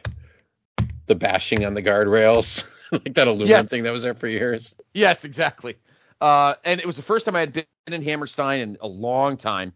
the 1.06 1.16
bashing 1.16 1.66
on 1.66 1.74
the 1.74 1.82
guardrails, 1.82 2.66
like 3.06 3.14
that 3.14 3.28
aluminum 3.28 3.48
Yes. 3.50 3.70
thing 3.70 3.84
that 3.84 3.92
was 3.92 4.04
there 4.04 4.14
for 4.14 4.28
years. 4.28 4.76
Yes, 4.94 5.24
exactly. 5.26 5.78
Uh, 6.20 6.56
and 6.66 6.80
it 6.80 6.86
was 6.86 6.98
the 6.98 7.02
first 7.04 7.26
time 7.26 7.36
I 7.36 7.40
had 7.40 7.54
been 7.54 7.66
in 7.88 8.02
Hammerstein 8.02 8.60
in 8.62 8.78
a 8.82 8.88
long 8.88 9.38
time. 9.38 9.74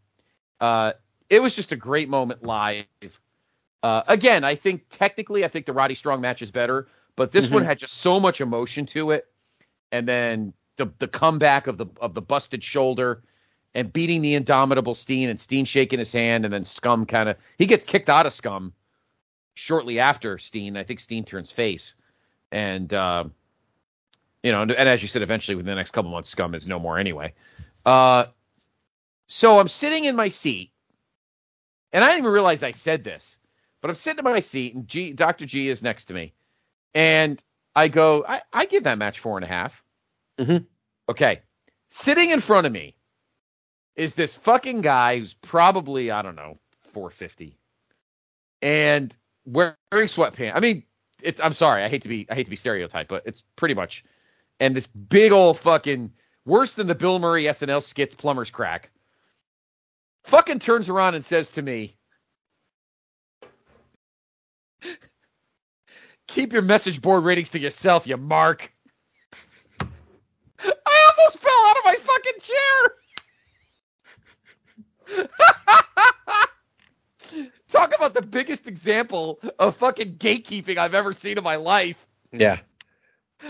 Uh, 0.59 0.93
it 1.29 1.41
was 1.41 1.55
just 1.55 1.71
a 1.71 1.75
great 1.75 2.07
moment 2.09 2.43
live. 2.43 2.85
Uh, 3.83 4.03
again, 4.07 4.43
I 4.43 4.55
think 4.55 4.85
technically, 4.89 5.43
I 5.45 5.47
think 5.47 5.65
the 5.65 5.73
Roddy 5.73 5.95
Strong 5.95 6.21
match 6.21 6.41
is 6.41 6.51
better, 6.51 6.87
but 7.15 7.31
this 7.31 7.49
one 7.49 7.63
Mhm. 7.63 7.67
had 7.67 7.79
just 7.79 7.95
so 7.95 8.19
much 8.19 8.41
emotion 8.41 8.85
to 8.87 9.11
it. 9.11 9.27
And 9.91 10.07
then 10.07 10.53
the 10.77 10.87
the 10.99 11.07
comeback 11.07 11.67
of 11.67 11.77
the 11.77 11.85
of 12.01 12.13
the 12.13 12.21
busted 12.21 12.63
shoulder 12.63 13.23
and 13.75 13.91
beating 13.93 14.21
the 14.21 14.35
indomitable 14.35 14.93
Steen 14.93 15.29
and 15.29 15.39
Steen 15.39 15.65
shaking 15.65 15.99
his 15.99 16.11
hand 16.11 16.45
and 16.45 16.53
then 16.53 16.63
Scum 16.63 17.05
kind 17.05 17.29
of 17.29 17.37
he 17.57 17.65
gets 17.65 17.85
kicked 17.85 18.09
out 18.09 18.25
of 18.25 18.33
Scum 18.33 18.73
shortly 19.53 19.99
after 19.99 20.37
Steen. 20.37 20.75
I 20.77 20.83
think 20.83 20.99
Steen 20.99 21.23
turns 21.23 21.51
face, 21.51 21.95
and. 22.51 22.93
Uh, 22.93 23.26
you 24.45 24.51
know, 24.51 24.61
and, 24.61 24.72
and 24.73 24.88
as 24.88 25.01
you 25.01 25.07
said, 25.07 25.23
eventually 25.23 25.55
within 25.55 25.72
the 25.72 25.76
next 25.76 25.89
couple 25.89 26.11
months, 26.11 26.30
Scum 26.30 26.53
is 26.53 26.67
no 26.67 26.77
more 26.77 26.99
anyway. 26.99 27.34
Uh, 27.84 28.26
so 29.27 29.59
I'm 29.59 29.67
sitting 29.67 30.05
in 30.05 30.15
my 30.15 30.30
seat, 30.30 30.72
and 31.91 32.03
I 32.03 32.07
didn't 32.09 32.19
even 32.19 32.31
realize 32.31 32.61
I 32.61 32.69
said 32.69 33.03
this, 33.03 33.38
but 33.81 33.89
I'm 33.89 33.95
sitting 33.95 34.23
in 34.23 34.31
my 34.31 34.39
seat, 34.39 34.76
and 34.76 34.88
G, 34.88 35.13
Dr. 35.13 35.47
G 35.47 35.67
is 35.67 35.81
next 35.81 36.05
to 36.05 36.13
me, 36.13 36.31
and 36.93 37.43
I 37.76 37.88
go, 37.88 38.23
I, 38.27 38.43
I 38.53 38.65
give 38.65 38.84
that 38.84 38.99
match 38.99 39.17
four 39.17 39.35
and 39.35 39.43
a 39.43 39.47
half. 39.47 39.84
Mhm. 40.39 40.67
Okay, 41.09 41.41
sitting 41.89 42.30
in 42.30 42.39
front 42.39 42.67
of 42.67 42.72
me 42.72 42.95
is 43.95 44.13
this 44.13 44.35
fucking 44.35 44.81
guy 44.81 45.17
who's 45.17 45.34
probably 45.34 46.11
I 46.11 46.22
don't 46.22 46.35
know 46.35 46.59
450, 46.93 47.57
and 48.61 49.17
wearing 49.45 49.76
sweatpants. 49.91 50.51
I 50.53 50.59
mean, 50.59 50.84
it's 51.21 51.39
I'm 51.41 51.53
sorry, 51.53 51.83
I 51.83 51.89
hate 51.89 52.01
to 52.03 52.09
be 52.09 52.27
I 52.29 52.35
hate 52.35 52.45
to 52.45 52.49
be 52.49 52.55
stereotyped, 52.55 53.09
but 53.09 53.23
it's 53.25 53.41
pretty 53.55 53.73
much 53.73 54.03
and 54.59 54.75
this 54.75 54.87
big 54.87 55.31
old 55.31 55.59
fucking 55.59 56.11
worse 56.45 56.73
than 56.75 56.87
the 56.87 56.95
Bill 56.95 57.19
Murray 57.19 57.43
SNL 57.43 57.81
skits 57.83 58.15
plumber's 58.15 58.51
crack. 58.51 58.89
Fucking 60.23 60.59
turns 60.59 60.89
around 60.89 61.15
and 61.15 61.23
says 61.23 61.51
to 61.51 61.61
me, 61.61 61.97
"Keep 66.27 66.53
your 66.53 66.61
message 66.61 67.01
board 67.01 67.23
ratings 67.23 67.49
to 67.51 67.59
yourself, 67.59 68.07
you 68.07 68.17
mark." 68.17 68.71
I 69.81 71.11
almost 71.17 71.37
fell 71.39 71.65
out 71.67 71.77
of 71.77 71.85
my 71.85 71.95
fucking 71.95 72.39
chair. 72.41 72.91
Talk 77.69 77.95
about 77.95 78.13
the 78.13 78.21
biggest 78.21 78.67
example 78.67 79.39
of 79.59 79.75
fucking 79.77 80.15
gatekeeping 80.17 80.77
I've 80.77 80.93
ever 80.93 81.13
seen 81.13 81.37
in 81.37 81.43
my 81.43 81.55
life. 81.55 82.05
Yeah. 82.31 82.59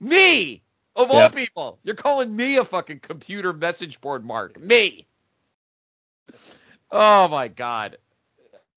Me, 0.00 0.62
of 0.94 1.10
all 1.10 1.16
Yeah. 1.16 1.28
people, 1.28 1.78
you're 1.82 1.94
calling 1.96 2.34
me 2.36 2.56
a 2.56 2.64
fucking 2.64 3.00
computer 3.00 3.52
message 3.52 4.00
board 4.00 4.24
mark. 4.24 4.60
Me. 4.60 5.06
Oh 6.90 7.28
my 7.28 7.48
god. 7.48 7.96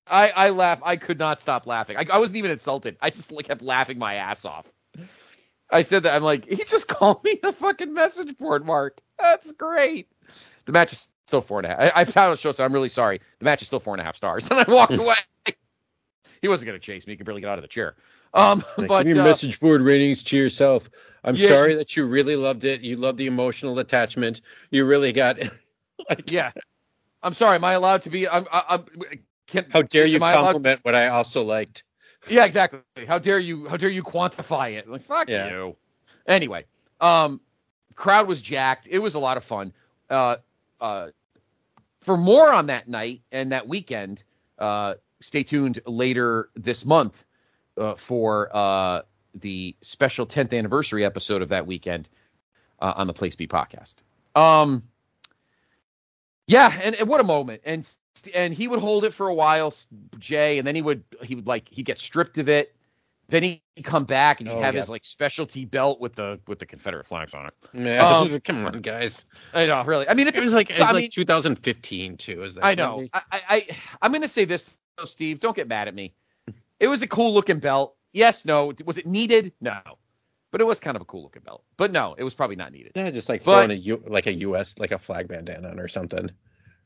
I 0.06 0.30
I 0.30 0.50
laugh. 0.50 0.80
I 0.82 0.96
could 0.96 1.18
not 1.18 1.40
stop 1.40 1.66
laughing. 1.66 1.96
I, 1.96 2.06
I 2.10 2.18
wasn't 2.18 2.38
even 2.38 2.50
insulted. 2.50 2.96
I 3.00 3.10
just 3.10 3.30
like, 3.30 3.46
kept 3.46 3.62
laughing 3.62 3.98
my 3.98 4.14
ass 4.14 4.44
off. 4.44 4.66
I 5.70 5.82
said 5.82 6.02
that 6.02 6.14
I'm 6.14 6.22
like 6.22 6.46
he 6.46 6.64
just 6.64 6.88
called 6.96 7.22
me 7.22 7.38
a 7.42 7.52
fucking 7.52 7.92
message 7.92 8.36
board 8.38 8.64
mark. 8.66 8.98
That's 9.18 9.52
great. 9.52 10.08
The 10.64 10.72
match 10.72 10.92
is 10.92 11.08
still 11.30 11.40
four 11.40 11.58
and 11.60 11.66
a 11.66 11.68
half. 11.70 11.78
I, 11.80 11.92
I 12.00 12.04
found 12.04 12.38
show, 12.38 12.52
so 12.52 12.64
I'm 12.64 12.72
really 12.72 12.88
sorry. 12.88 13.20
The 13.38 13.44
match 13.44 13.62
is 13.62 13.68
still 13.68 13.80
four 13.80 13.94
and 13.94 14.00
a 14.00 14.04
half 14.04 14.16
stars, 14.16 14.48
and 14.50 14.58
I 14.60 14.64
walked 14.68 14.94
away. 14.96 15.14
He 16.42 16.48
wasn't 16.48 16.66
gonna 16.68 16.78
chase 16.78 17.06
me. 17.06 17.12
He 17.12 17.16
could 17.16 17.26
barely 17.26 17.40
get 17.40 17.50
out 17.50 17.58
of 17.58 17.62
the 17.62 17.68
chair. 17.68 17.94
Um, 18.34 18.64
Like, 18.78 18.88
but 18.88 19.06
your 19.06 19.20
uh, 19.20 19.24
message 19.24 19.58
board 19.60 19.82
ratings 19.82 20.22
to 20.24 20.36
yourself. 20.36 20.88
I'm 21.24 21.36
Yeah. 21.36 21.48
sorry 21.48 21.74
that 21.74 21.96
you 21.96 22.06
really 22.06 22.36
loved 22.36 22.64
it. 22.64 22.80
You 22.80 22.96
loved 22.96 23.18
the 23.18 23.26
emotional 23.26 23.78
attachment. 23.78 24.40
You 24.70 24.84
really 24.86 25.12
got 25.12 25.38
like, 26.08 26.30
Yeah. 26.30 26.52
I'm 27.22 27.34
sorry. 27.34 27.56
Am 27.56 27.64
I 27.64 27.72
allowed 27.74 28.02
to 28.02 28.10
be? 28.10 28.26
I'm. 28.28 28.46
I- 28.50 28.64
I'm. 28.70 28.84
can, 29.46 29.66
How 29.70 29.82
dare 29.82 30.06
you 30.06 30.18
allowed 30.18 30.32
to- 30.36 30.42
compliment 30.44 30.80
what 30.82 30.94
I 30.94 31.08
also 31.08 31.44
liked? 31.44 31.84
Yeah, 32.28 32.44
exactly. 32.44 32.80
How 33.06 33.18
dare 33.18 33.38
you? 33.38 33.68
How 33.68 33.76
dare 33.76 33.90
you 33.90 34.02
quantify 34.02 34.72
it? 34.72 34.88
Like 34.88 35.02
fuck 35.02 35.28
Yeah. 35.28 35.50
you. 35.50 35.76
Anyway, 36.26 36.64
um, 37.00 37.40
crowd 37.94 38.26
was 38.26 38.40
jacked. 38.40 38.86
It 38.90 38.98
was 39.00 39.14
a 39.14 39.18
lot 39.18 39.36
of 39.36 39.44
fun. 39.44 39.72
Uh, 40.08 40.36
uh, 40.80 41.08
for 42.00 42.16
more 42.16 42.52
on 42.52 42.66
that 42.66 42.88
night 42.88 43.22
and 43.32 43.52
that 43.52 43.68
weekend, 43.68 44.22
uh, 44.58 44.94
stay 45.20 45.42
tuned 45.42 45.80
later 45.86 46.50
this 46.56 46.84
month 46.84 47.24
uh, 47.76 47.94
for 47.94 48.54
uh, 48.56 49.02
the 49.34 49.76
special 49.82 50.26
10th 50.26 50.56
anniversary 50.56 51.04
episode 51.04 51.42
of 51.42 51.48
that 51.48 51.66
weekend 51.66 52.08
uh, 52.80 52.94
on 52.96 53.06
the 53.06 53.12
Place 53.12 53.36
B 53.36 53.46
podcast. 53.46 53.96
Um, 54.34 54.82
yeah, 56.46 56.78
and, 56.82 56.94
and 56.96 57.08
what 57.08 57.20
a 57.20 57.24
moment! 57.24 57.62
And 57.64 57.88
and 58.34 58.52
he 58.52 58.66
would 58.66 58.80
hold 58.80 59.04
it 59.04 59.14
for 59.14 59.28
a 59.28 59.34
while, 59.34 59.72
Jay, 60.18 60.58
and 60.58 60.66
then 60.66 60.74
he 60.74 60.82
would 60.82 61.04
he 61.22 61.34
would 61.34 61.46
like 61.46 61.68
he'd 61.68 61.84
get 61.84 61.98
stripped 61.98 62.38
of 62.38 62.48
it. 62.48 62.74
Then 63.30 63.42
he'd 63.44 63.62
come 63.84 64.04
back 64.04 64.40
and 64.40 64.48
he'd 64.48 64.56
Oh, 64.56 64.60
have 64.60 64.74
yeah. 64.74 64.80
his 64.80 64.88
like 64.90 65.04
specialty 65.04 65.64
belt 65.64 66.00
with 66.00 66.14
the 66.14 66.40
with 66.46 66.58
the 66.58 66.66
Confederate 66.66 67.06
flags 67.06 67.32
on 67.34 67.46
it. 67.46 67.54
Yeah, 67.72 68.06
Um, 68.06 68.40
come 68.44 68.64
on, 68.66 68.80
guys. 68.80 69.24
I 69.54 69.66
know, 69.66 69.82
really. 69.84 70.08
I 70.08 70.14
mean, 70.14 70.28
it's 70.28 70.36
It 70.36 70.42
was 70.44 70.52
like 70.52 70.70
it 70.70 70.74
was 70.78 70.80
I 70.82 70.92
like 70.92 71.02
mean- 71.02 71.10
2015 71.10 72.16
too. 72.16 72.42
Is 72.42 72.54
that? 72.56 72.64
I 72.64 72.74
know. 72.74 73.06
I, 73.12 73.22
I, 73.32 73.66
I'm 74.02 74.12
gonna 74.12 74.28
say 74.28 74.44
this 74.44 74.68
though, 74.98 75.04
Steve. 75.04 75.40
Don't 75.40 75.56
get 75.56 75.68
mad 75.68 75.88
at 75.88 75.94
me. 75.94 76.14
It 76.78 76.88
was 76.88 77.02
a 77.02 77.06
cool 77.06 77.32
looking 77.34 77.58
belt. 77.58 77.96
Yes, 78.12 78.44
no. 78.44 78.72
Was 78.84 78.98
it 78.98 79.06
needed? 79.06 79.52
No. 79.60 79.78
But 80.50 80.60
it 80.60 80.64
was 80.64 80.80
kind 80.80 80.96
of 80.96 81.02
a 81.02 81.04
cool 81.04 81.22
looking 81.22 81.42
belt. 81.42 81.62
But 81.76 81.92
no, 81.92 82.14
it 82.18 82.24
was 82.24 82.34
probably 82.34 82.56
not 82.56 82.72
needed. 82.72 82.92
Yeah, 82.96 83.10
just 83.10 83.28
like 83.28 83.44
But- 83.44 83.52
throwing 83.66 83.70
a 83.70 83.74
U, 83.80 84.02
like 84.06 84.26
a 84.26 84.32
U.S. 84.34 84.78
like 84.78 84.90
a 84.90 84.98
flag 84.98 85.28
bandana 85.28 85.74
or 85.80 85.86
something. 85.88 86.30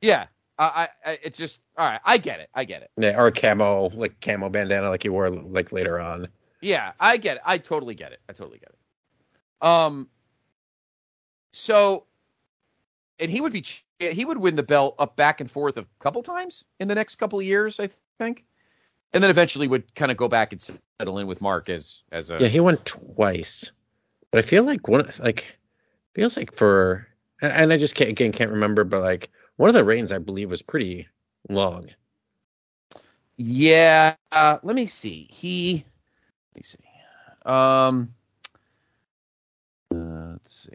Yeah. 0.03 0.27
I, 0.59 0.65
I, 0.65 0.89
I 1.05 1.19
it 1.23 1.35
just 1.35 1.61
all 1.77 1.89
right. 1.89 2.01
I 2.05 2.19
get 2.19 2.41
it. 2.41 2.49
I 2.55 2.65
get 2.65 2.83
it. 2.83 2.91
Yeah, 2.97 3.19
or 3.19 3.27
a 3.27 3.33
camo 3.33 3.91
like 3.95 4.21
camo 4.21 4.49
bandana 4.49 4.89
like 4.89 5.05
you 5.05 5.13
wore 5.13 5.31
like 5.31 5.73
later 5.73 6.01
on. 6.01 6.29
Yeah, 6.61 6.93
I 7.01 7.17
get 7.17 7.37
it. 7.37 7.43
I 7.45 7.59
totally 7.59 7.95
get 7.95 8.13
it. 8.13 8.21
I 8.29 8.33
totally 8.33 8.59
get 8.59 8.71
it. 8.71 9.67
Um. 9.67 10.09
So, 11.53 12.07
and 13.19 13.31
he 13.31 13.41
would 13.41 13.53
be 13.53 13.65
he 13.99 14.25
would 14.25 14.39
win 14.39 14.57
the 14.57 14.63
belt 14.63 14.95
up 14.99 15.17
back 15.17 15.41
and 15.41 15.51
forth 15.51 15.77
a 15.77 15.87
couple 16.01 16.23
times 16.23 16.65
in 16.81 16.89
the 16.89 16.95
next 16.95 17.17
couple 17.17 17.39
of 17.39 17.45
years, 17.45 17.81
I 17.81 17.89
think, 18.19 18.45
and 19.13 19.23
then 19.23 19.31
eventually 19.31 19.69
would 19.69 19.95
kind 19.95 20.11
of 20.11 20.17
go 20.17 20.29
back 20.29 20.53
and 20.53 20.61
settle 21.01 21.19
in 21.19 21.27
with 21.27 21.41
Mark 21.41 21.69
as 21.69 22.03
as 22.13 22.31
a 22.31 22.39
Yeah, 22.41 22.49
he 22.49 22.61
won 22.61 22.77
twice, 22.79 23.71
but 24.31 24.39
I 24.39 24.43
feel 24.43 24.65
like 24.65 24.89
one 24.89 25.11
like 25.19 25.59
feels 26.15 26.37
like 26.37 26.55
for 26.55 27.07
and 27.41 27.73
I 27.73 27.77
just 27.77 27.95
can't 27.95 28.11
again 28.11 28.33
can't 28.33 28.51
remember, 28.51 28.85
but 28.85 29.03
like 29.03 29.31
one 29.57 29.69
of 29.69 29.75
the 29.75 29.85
reigns 29.85 30.13
I 30.13 30.19
believe 30.19 30.51
was 30.51 30.63
pretty 30.63 31.07
long. 31.49 31.89
Yeah, 33.37 34.15
uh, 34.33 34.59
let 34.63 34.77
me 34.77 34.87
see. 34.87 35.29
He, 35.31 35.85
let 36.55 36.57
me 36.57 36.63
see. 36.63 36.79
Um, 37.45 38.15
uh, 39.93 40.33
let's 40.33 40.65
see. 40.65 40.71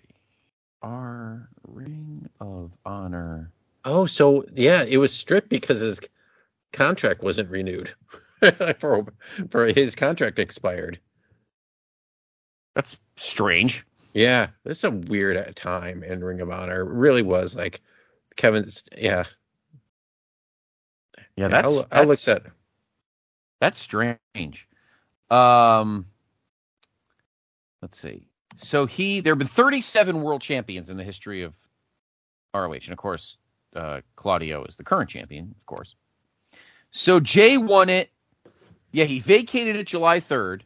Our 0.82 1.50
Ring 1.68 2.30
of 2.40 2.72
Honor. 2.86 3.52
Oh, 3.86 4.06
so 4.06 4.46
yeah, 4.54 4.84
it 4.84 4.98
was 4.98 5.14
stripped 5.14 5.50
because 5.50 5.80
his 5.82 6.00
contract 6.74 7.24
wasn't 7.24 7.50
renewed. 7.50 7.94
for 8.78 9.06
for 9.50 9.68
his 9.68 9.96
contract 9.96 10.40
expired. 10.40 11.00
That's 12.76 12.98
strange. 13.16 13.86
Yeah, 14.14 14.48
there's 14.64 14.80
some 14.80 15.02
weird 15.02 15.56
time 15.56 16.04
in 16.04 16.24
Ring 16.24 16.42
of 16.42 16.50
Honor. 16.50 16.82
It 16.82 16.94
really 16.94 17.22
was 17.22 17.56
like 17.56 17.82
Kevin's. 18.40 18.84
Yeah, 18.98 19.26
Yeah, 21.36 21.50
that's 21.50 21.68
I'll, 21.68 21.86
I'll 21.92 22.06
look 22.08 22.20
that's- 22.20 22.26
that. 22.26 22.44
That's 23.60 23.78
strange. 23.78 24.68
Um, 25.30 26.06
let's 27.82 28.00
see. 28.00 28.26
So 28.56 28.86
he, 28.86 29.20
there 29.20 29.32
have 29.34 29.38
been 29.38 29.48
37 29.48 30.22
world 30.22 30.42
champions 30.42 30.90
in 30.90 30.96
the 30.96 31.04
history 31.04 31.44
of 31.44 31.54
ROH, 32.54 32.72
and 32.72 32.92
of 32.92 32.98
course, 32.98 33.38
uh, 33.76 34.00
Claudio 34.16 34.64
is 34.64 34.78
the 34.78 34.84
current 34.86 35.10
champion, 35.10 35.54
of 35.60 35.66
course. 35.66 35.96
So 36.92 37.20
Jay 37.20 37.58
won 37.58 37.90
it. 37.90 38.10
Yeah, 38.94 39.04
he 39.06 39.20
vacated 39.20 39.76
it 39.76 39.86
July 39.88 40.20
3rd. 40.22 40.62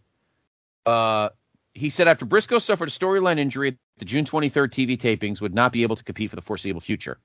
Uh, 0.85 1.29
he 1.73 1.89
said 1.89 2.07
after 2.07 2.25
Briscoe 2.25 2.59
suffered 2.59 2.87
a 2.89 2.91
storyline 2.91 3.39
injury 3.39 3.69
at 3.69 3.75
the 3.97 4.05
June 4.05 4.23
23rd 4.25 4.69
TV 4.69 4.97
tapings, 4.97 5.41
would 5.41 5.55
not 5.55 5.71
be 5.71 5.81
able 5.81 5.95
to 5.95 6.03
compete 6.03 6.29
for 6.29 6.35
the 6.35 6.41
foreseeable 6.43 6.81
future. 6.81 7.17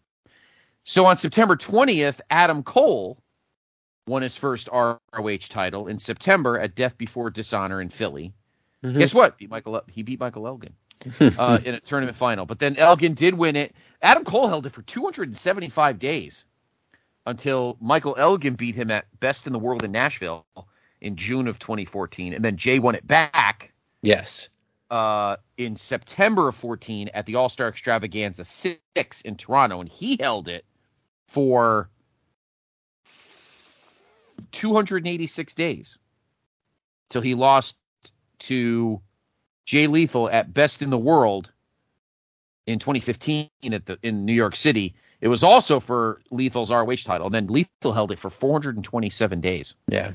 So 0.88 1.04
on 1.04 1.18
September 1.18 1.54
20th, 1.54 2.22
Adam 2.30 2.62
Cole 2.62 3.22
won 4.06 4.22
his 4.22 4.38
first 4.38 4.70
ROH 4.72 5.36
title 5.50 5.86
in 5.86 5.98
September 5.98 6.58
at 6.58 6.76
Death 6.76 6.96
Before 6.96 7.28
Dishonor 7.28 7.82
in 7.82 7.90
Philly. 7.90 8.32
Mhm. 8.82 8.96
Guess 8.96 9.12
what? 9.12 9.36
Beat 9.36 9.50
Michael. 9.50 9.82
He 9.88 10.02
beat 10.02 10.18
Michael 10.18 10.46
Elgin 10.46 10.72
uh, 11.20 11.60
in 11.62 11.74
a 11.74 11.80
tournament 11.80 12.16
final. 12.16 12.46
But 12.46 12.58
then 12.58 12.74
Elgin 12.76 13.12
did 13.12 13.34
win 13.34 13.54
it. 13.54 13.76
Adam 14.00 14.24
Cole 14.24 14.48
held 14.48 14.64
it 14.64 14.70
for 14.70 14.80
275 14.80 15.98
days 15.98 16.46
until 17.26 17.76
Michael 17.82 18.16
Elgin 18.16 18.54
beat 18.54 18.74
him 18.74 18.90
at 18.90 19.04
Best 19.20 19.46
in 19.46 19.52
the 19.52 19.58
World 19.58 19.84
in 19.84 19.92
Nashville 19.92 20.46
in 21.02 21.16
June 21.16 21.48
of 21.48 21.58
2014, 21.58 22.32
and 22.32 22.42
then 22.42 22.56
Jay 22.56 22.78
won 22.78 22.94
it 22.94 23.06
back 23.06 23.74
yes. 24.00 24.48
uh, 24.90 25.36
in 25.58 25.76
September 25.76 26.48
of 26.48 26.54
14 26.54 27.10
at 27.12 27.26
the 27.26 27.34
All 27.34 27.50
Star 27.50 27.68
Extravaganza 27.68 28.46
Six 28.46 29.20
in 29.20 29.36
Toronto, 29.36 29.80
and 29.80 29.88
he 29.90 30.16
held 30.18 30.48
it 30.48 30.64
for 31.28 31.88
286 34.52 35.54
days 35.54 35.98
till 37.10 37.20
he 37.22 37.34
lost 37.34 37.76
to 38.40 39.00
Jay 39.66 39.86
Lethal 39.86 40.28
at 40.30 40.52
Best 40.54 40.82
in 40.82 40.90
the 40.90 40.98
World 40.98 41.52
in 42.66 42.78
2015 42.78 43.48
at 43.72 43.86
the 43.86 43.98
in 44.02 44.24
New 44.24 44.32
York 44.32 44.56
City. 44.56 44.94
It 45.20 45.28
was 45.28 45.44
also 45.44 45.80
for 45.80 46.20
Lethal's 46.30 46.70
ROH 46.70 47.04
title, 47.04 47.26
and 47.26 47.34
then 47.34 47.46
Lethal 47.48 47.92
held 47.92 48.12
it 48.12 48.18
for 48.18 48.30
427 48.30 49.40
days, 49.40 49.74
Yeah. 49.88 50.12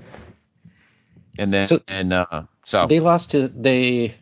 and 1.37 1.53
then 1.53 1.67
So- 1.67 1.81
and 1.87 2.13
uh, 2.13 2.43
so 2.65 2.87
They 2.87 2.99
lost 2.99 3.31
to 3.31 3.49
they 3.49 4.15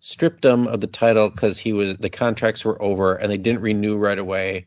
stripped 0.00 0.44
him 0.44 0.68
of 0.68 0.80
the 0.80 0.86
title 0.86 1.28
because 1.28 1.58
he 1.58 1.72
was 1.72 1.96
the 1.98 2.08
contracts 2.10 2.64
were 2.64 2.80
over 2.80 3.16
and 3.16 3.30
they 3.30 3.36
didn't 3.36 3.60
renew 3.60 3.96
right 3.96 4.18
away 4.18 4.64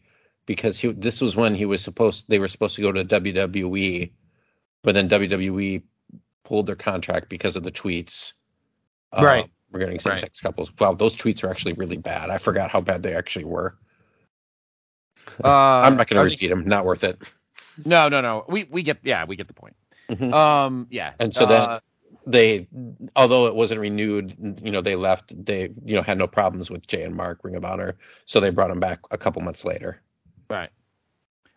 because 0.52 0.78
he 0.80 0.92
this 0.92 1.22
was 1.22 1.36
when 1.36 1.56
he 1.56 1.66
was 1.66 1.82
supposed 1.82 2.26
they 2.28 2.38
were 2.40 2.50
supposed 2.50 2.76
to 2.76 2.82
go 2.82 2.92
to 2.92 3.06
WWE, 3.06 4.12
but 4.84 4.94
then 4.94 5.08
WWE 5.10 5.82
pulled 6.44 6.66
their 6.66 6.76
contract 6.76 7.30
because 7.30 7.56
of 7.56 7.64
the 7.64 7.72
tweets. 7.72 8.34
uh, 9.14 9.24
Right. 9.24 9.50
regarding 9.72 10.00
same 10.00 10.18
sex 10.20 10.42
couples. 10.42 10.70
Wow, 10.80 10.94
those 10.94 11.16
tweets 11.16 11.44
are 11.44 11.50
actually 11.50 11.74
really 11.74 11.98
bad. 11.98 12.30
I 12.30 12.38
forgot 12.38 12.70
how 12.70 12.82
bad 12.82 13.04
they 13.04 13.16
actually 13.16 13.46
were. 13.46 13.78
uh, 15.44 15.48
I'm 15.86 15.96
not 15.96 16.08
going 16.10 16.24
to 16.26 16.30
repeat 16.32 16.48
them. 16.50 16.66
Not 16.68 16.86
worth 16.86 17.04
it. 17.04 17.18
No, 17.86 18.10
no, 18.10 18.20
no. 18.22 18.44
We 18.50 18.66
we 18.66 18.84
get 18.84 18.98
yeah, 19.04 19.24
we 19.26 19.36
get 19.38 19.48
the 19.48 19.54
point. 19.54 19.76
Mhm. 20.10 20.34
Um, 20.34 20.88
yeah. 20.90 21.14
And 21.20 21.34
so 21.34 21.46
then- 21.46 21.62
uh, 21.62 21.80
they 22.28 22.68
although 23.16 23.48
it 23.48 23.56
wasn't 23.56 23.80
renewed 23.82 24.36
you 24.64 24.72
know 24.72 24.80
they 24.82 24.96
left 24.96 25.34
they 25.44 25.62
you 25.86 25.96
know 25.96 26.04
had 26.04 26.20
no 26.20 26.28
problems 26.28 26.70
with 26.70 26.86
jay 26.86 27.02
and 27.02 27.16
mark 27.16 27.40
ring 27.44 27.56
of 27.56 27.66
honor 27.66 27.98
so 28.26 28.40
they 28.40 28.52
brought 28.52 28.70
him 28.70 28.80
back 28.80 29.00
a 29.10 29.18
couple 29.18 29.42
months 29.42 29.66
later 29.66 30.00
right. 30.52 30.70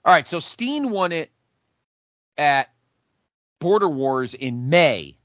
All 0.05 0.13
right. 0.13 0.27
So 0.29 0.41
Steen 0.41 0.91
won 0.91 1.13
it 1.13 1.31
at 2.39 2.71
Border 3.61 3.89
Wars 3.89 4.35
in 4.35 4.69
May 4.69 5.17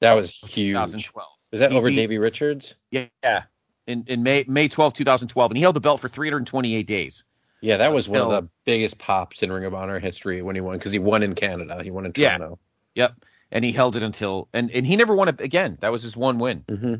that 0.00 0.14
was 0.14 0.30
huge 0.32 0.74
2012. 0.74 1.26
is 1.52 1.60
that 1.60 1.70
He 1.72 1.76
over 1.78 1.88
beat- 1.88 1.96
davey 1.96 2.18
richards 2.18 2.74
Yeah. 2.90 3.42
In 3.86 4.04
in 4.08 4.22
May 4.22 4.44
May 4.48 4.68
12, 4.68 4.92
2012, 4.94 5.50
and 5.52 5.56
he 5.56 5.62
held 5.62 5.76
the 5.76 5.80
belt 5.80 6.00
for 6.00 6.08
328 6.08 6.86
days. 6.86 7.24
yeah 7.62 7.76
that 7.78 7.92
was 7.92 8.08
one 8.08 8.20
of 8.20 8.28
the 8.30 8.48
biggest 8.64 8.98
pops 8.98 9.42
in 9.42 9.50
ring 9.52 9.64
of 9.64 9.72
honor 9.74 9.98
history 9.98 10.42
when 10.42 10.54
he 10.56 10.60
won 10.60 10.76
because 10.76 10.92
he 10.92 10.98
won 10.98 11.22
in 11.22 11.34
canada 11.34 11.82
he 11.82 11.90
won 11.90 12.04
in 12.04 12.12
Toronto. 12.12 12.58
Yeah. 12.94 13.04
Yep. 13.04 13.24
And 13.52 13.64
he 13.64 13.70
held 13.72 13.94
it 13.96 14.02
until 14.02 14.48
and 14.52 14.70
and 14.72 14.86
he 14.86 14.96
never 14.96 15.14
won 15.14 15.28
it 15.28 15.40
again. 15.40 15.78
That 15.80 15.92
was 15.92 16.02
his 16.02 16.16
one 16.16 16.38
win. 16.38 16.64
hmm 16.68 16.94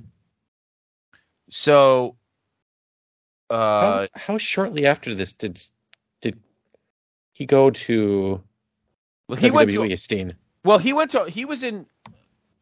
So 1.50 2.16
uh 3.50 3.80
how, 3.80 4.08
how 4.14 4.38
shortly 4.38 4.86
after 4.86 5.14
this 5.14 5.32
did 5.32 5.54
did 5.54 5.70
he 7.36 7.44
go 7.44 7.70
to 7.70 8.42
well, 9.28 9.36
he 9.36 9.50
went 9.50 9.68
to 9.68 9.76
WWE 9.78 9.98
Steen? 9.98 10.34
Well, 10.64 10.78
he 10.78 10.94
went 10.94 11.10
to 11.10 11.24
he 11.24 11.44
was 11.44 11.62
in 11.62 11.84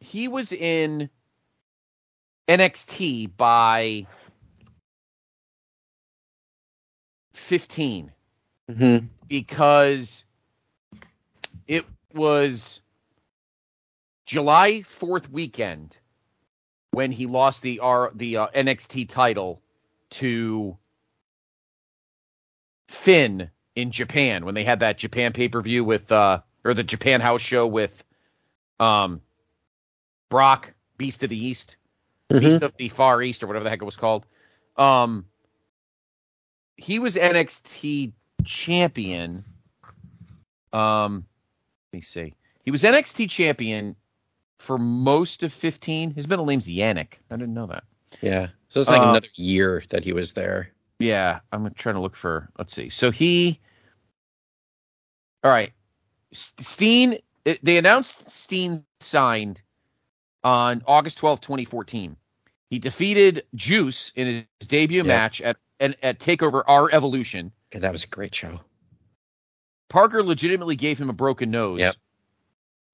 he 0.01 0.27
was 0.27 0.51
in 0.51 1.09
NXT 2.49 3.31
by 3.37 4.05
15 7.33 8.11
Mm-hmm. 8.69 9.05
because 9.27 10.25
it 11.67 11.85
was 12.13 12.81
July 14.25 14.81
4th 14.81 15.29
weekend 15.29 15.99
when 16.91 17.11
he 17.11 17.27
lost 17.27 17.61
the 17.61 17.79
R 17.79 18.11
the 18.15 18.37
uh, 18.37 18.47
NXT 18.55 19.07
title 19.07 19.61
to 20.09 20.75
Finn 22.89 23.51
in 23.75 23.91
Japan 23.91 24.45
when 24.45 24.55
they 24.55 24.63
had 24.63 24.79
that 24.79 24.97
Japan 24.97 25.33
pay-per-view 25.33 25.83
with 25.83 26.11
uh 26.11 26.39
or 26.63 26.73
the 26.73 26.83
Japan 26.83 27.21
House 27.21 27.41
show 27.41 27.67
with 27.67 28.03
um 28.79 29.21
Brock, 30.29 30.73
Beast 30.97 31.23
of 31.23 31.29
the 31.29 31.37
East, 31.37 31.77
Mhm. 32.31 32.39
Beast 32.39 32.61
of 32.63 32.73
the 32.77 32.89
Far 32.89 33.21
East, 33.21 33.43
or 33.43 33.47
whatever 33.47 33.63
the 33.63 33.69
heck 33.69 33.81
it 33.81 33.85
was 33.85 33.97
called. 33.97 34.25
Um, 34.77 35.25
he 36.77 36.99
was 36.99 37.15
NXT 37.15 38.11
champion. 38.43 39.45
Um, 40.73 41.25
let 41.93 41.97
me 41.97 42.01
see. 42.01 42.33
He 42.63 42.71
was 42.71 42.83
NXT 42.83 43.29
champion 43.29 43.95
for 44.57 44.77
most 44.77 45.43
of 45.43 45.53
15. 45.53 46.11
His 46.11 46.27
middle 46.27 46.45
name's 46.45 46.67
Yannick. 46.67 47.13
I 47.29 47.37
didn't 47.37 47.53
know 47.53 47.67
that. 47.67 47.83
Yeah. 48.21 48.47
So 48.69 48.81
it's 48.81 48.89
like 48.89 49.01
Uh, 49.01 49.09
another 49.09 49.27
year 49.35 49.83
that 49.89 50.03
he 50.03 50.11
was 50.11 50.33
there. 50.33 50.71
Yeah, 50.99 51.39
I'm 51.51 51.71
trying 51.73 51.95
to 51.95 52.01
look 52.01 52.15
for. 52.15 52.49
Let's 52.57 52.73
see. 52.73 52.89
So 52.89 53.11
he. 53.11 53.59
All 55.43 55.51
right, 55.51 55.71
Steen. 56.31 57.19
They 57.61 57.77
announced 57.77 58.31
Steen 58.31 58.83
signed 58.99 59.61
on 60.43 60.81
August 60.87 61.19
12th, 61.19 61.41
2014. 61.41 62.15
He 62.69 62.79
defeated 62.79 63.45
Juice 63.53 64.11
in 64.15 64.45
his 64.59 64.67
debut 64.67 65.03
match 65.03 65.41
at, 65.41 65.57
at 65.79 65.95
at 66.01 66.19
Takeover 66.19 66.63
R 66.67 66.89
Evolution. 66.91 67.51
God, 67.69 67.83
that 67.83 67.91
was 67.91 68.03
a 68.03 68.07
great 68.07 68.33
show. 68.33 68.59
Parker 69.89 70.23
legitimately 70.23 70.75
gave 70.75 70.99
him 70.99 71.09
a 71.09 71.13
broken 71.13 71.51
nose. 71.51 71.79
Yep. 71.79 71.95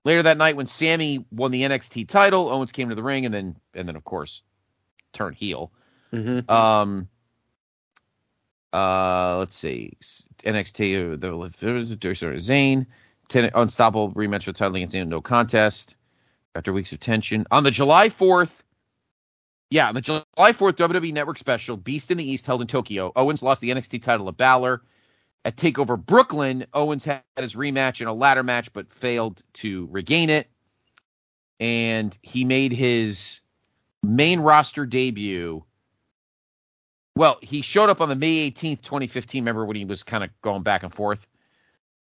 Later 0.04 0.24
that 0.24 0.38
night, 0.38 0.56
when 0.56 0.66
Sami 0.66 1.26
won 1.32 1.52
the 1.52 1.62
NXT 1.62 2.10
title, 2.10 2.50
Owens 2.50 2.72
came 2.72 2.90
to 2.90 2.96
the 2.96 3.04
ring 3.04 3.26
and 3.26 3.34
then 3.34 3.56
and 3.74 3.88
then 3.88 3.96
of 3.96 4.04
course 4.04 4.44
turned 5.14 5.36
heel. 5.36 5.72
Mm-hmm. 6.12 6.52
Um. 6.52 7.08
Uh, 8.74 9.38
let's 9.40 9.56
see. 9.56 9.98
NXT. 10.46 11.14
uh, 11.14 11.16
The 11.18 11.32
Zayn. 12.38 12.86
Ten, 13.30 13.50
unstoppable 13.56 14.14
rematch 14.14 14.46
the 14.46 14.54
title 14.54 14.76
against 14.76 14.96
Zayn. 14.96 15.08
No 15.08 15.22
contest. 15.22 15.96
After 16.54 16.74
weeks 16.74 16.92
of 16.92 17.00
tension 17.00 17.46
on 17.52 17.64
the 17.64 17.72
July 17.72 18.10
fourth. 18.10 18.64
Yeah, 19.72 19.88
on 19.88 19.96
the 19.96 20.02
July 20.02 20.24
4th 20.38 20.74
WWE 20.74 21.14
Network 21.14 21.38
special, 21.38 21.78
Beast 21.78 22.12
in 22.12 22.18
the 22.18 22.30
East, 22.30 22.46
held 22.46 22.60
in 22.60 22.68
Tokyo. 22.68 23.14
Owens 23.16 23.42
lost 23.42 23.62
the 23.62 23.70
NXT 23.70 24.04
title 24.04 24.26
to 24.26 24.34
Balor. 24.34 24.82
At 25.46 25.56
TakeOver 25.56 25.98
Brooklyn, 26.06 26.66
Owens 26.74 27.06
had 27.06 27.24
his 27.38 27.56
rematch 27.56 28.02
in 28.02 28.08
a 28.08 28.14
ladder 28.14 28.44
match, 28.44 28.74
but 28.74 28.92
failed 28.94 29.42
to 29.54 29.88
regain 29.90 30.30
it. 30.30 30.50
And 31.62 32.16
he 32.22 32.44
made 32.44 32.74
his 32.74 33.40
main 34.04 34.42
roster 34.42 34.86
debut. 34.86 35.64
Well, 37.22 37.38
he 37.44 37.62
showed 37.62 37.92
up 37.92 38.02
on 38.02 38.10
the 38.10 38.16
May 38.16 38.50
18th, 38.50 38.82
2015. 38.82 39.44
Remember 39.44 39.64
when 39.64 39.76
he 39.76 39.86
was 39.86 40.02
kind 40.02 40.24
of 40.24 40.32
going 40.42 40.64
back 40.64 40.82
and 40.82 40.92
forth 40.92 41.28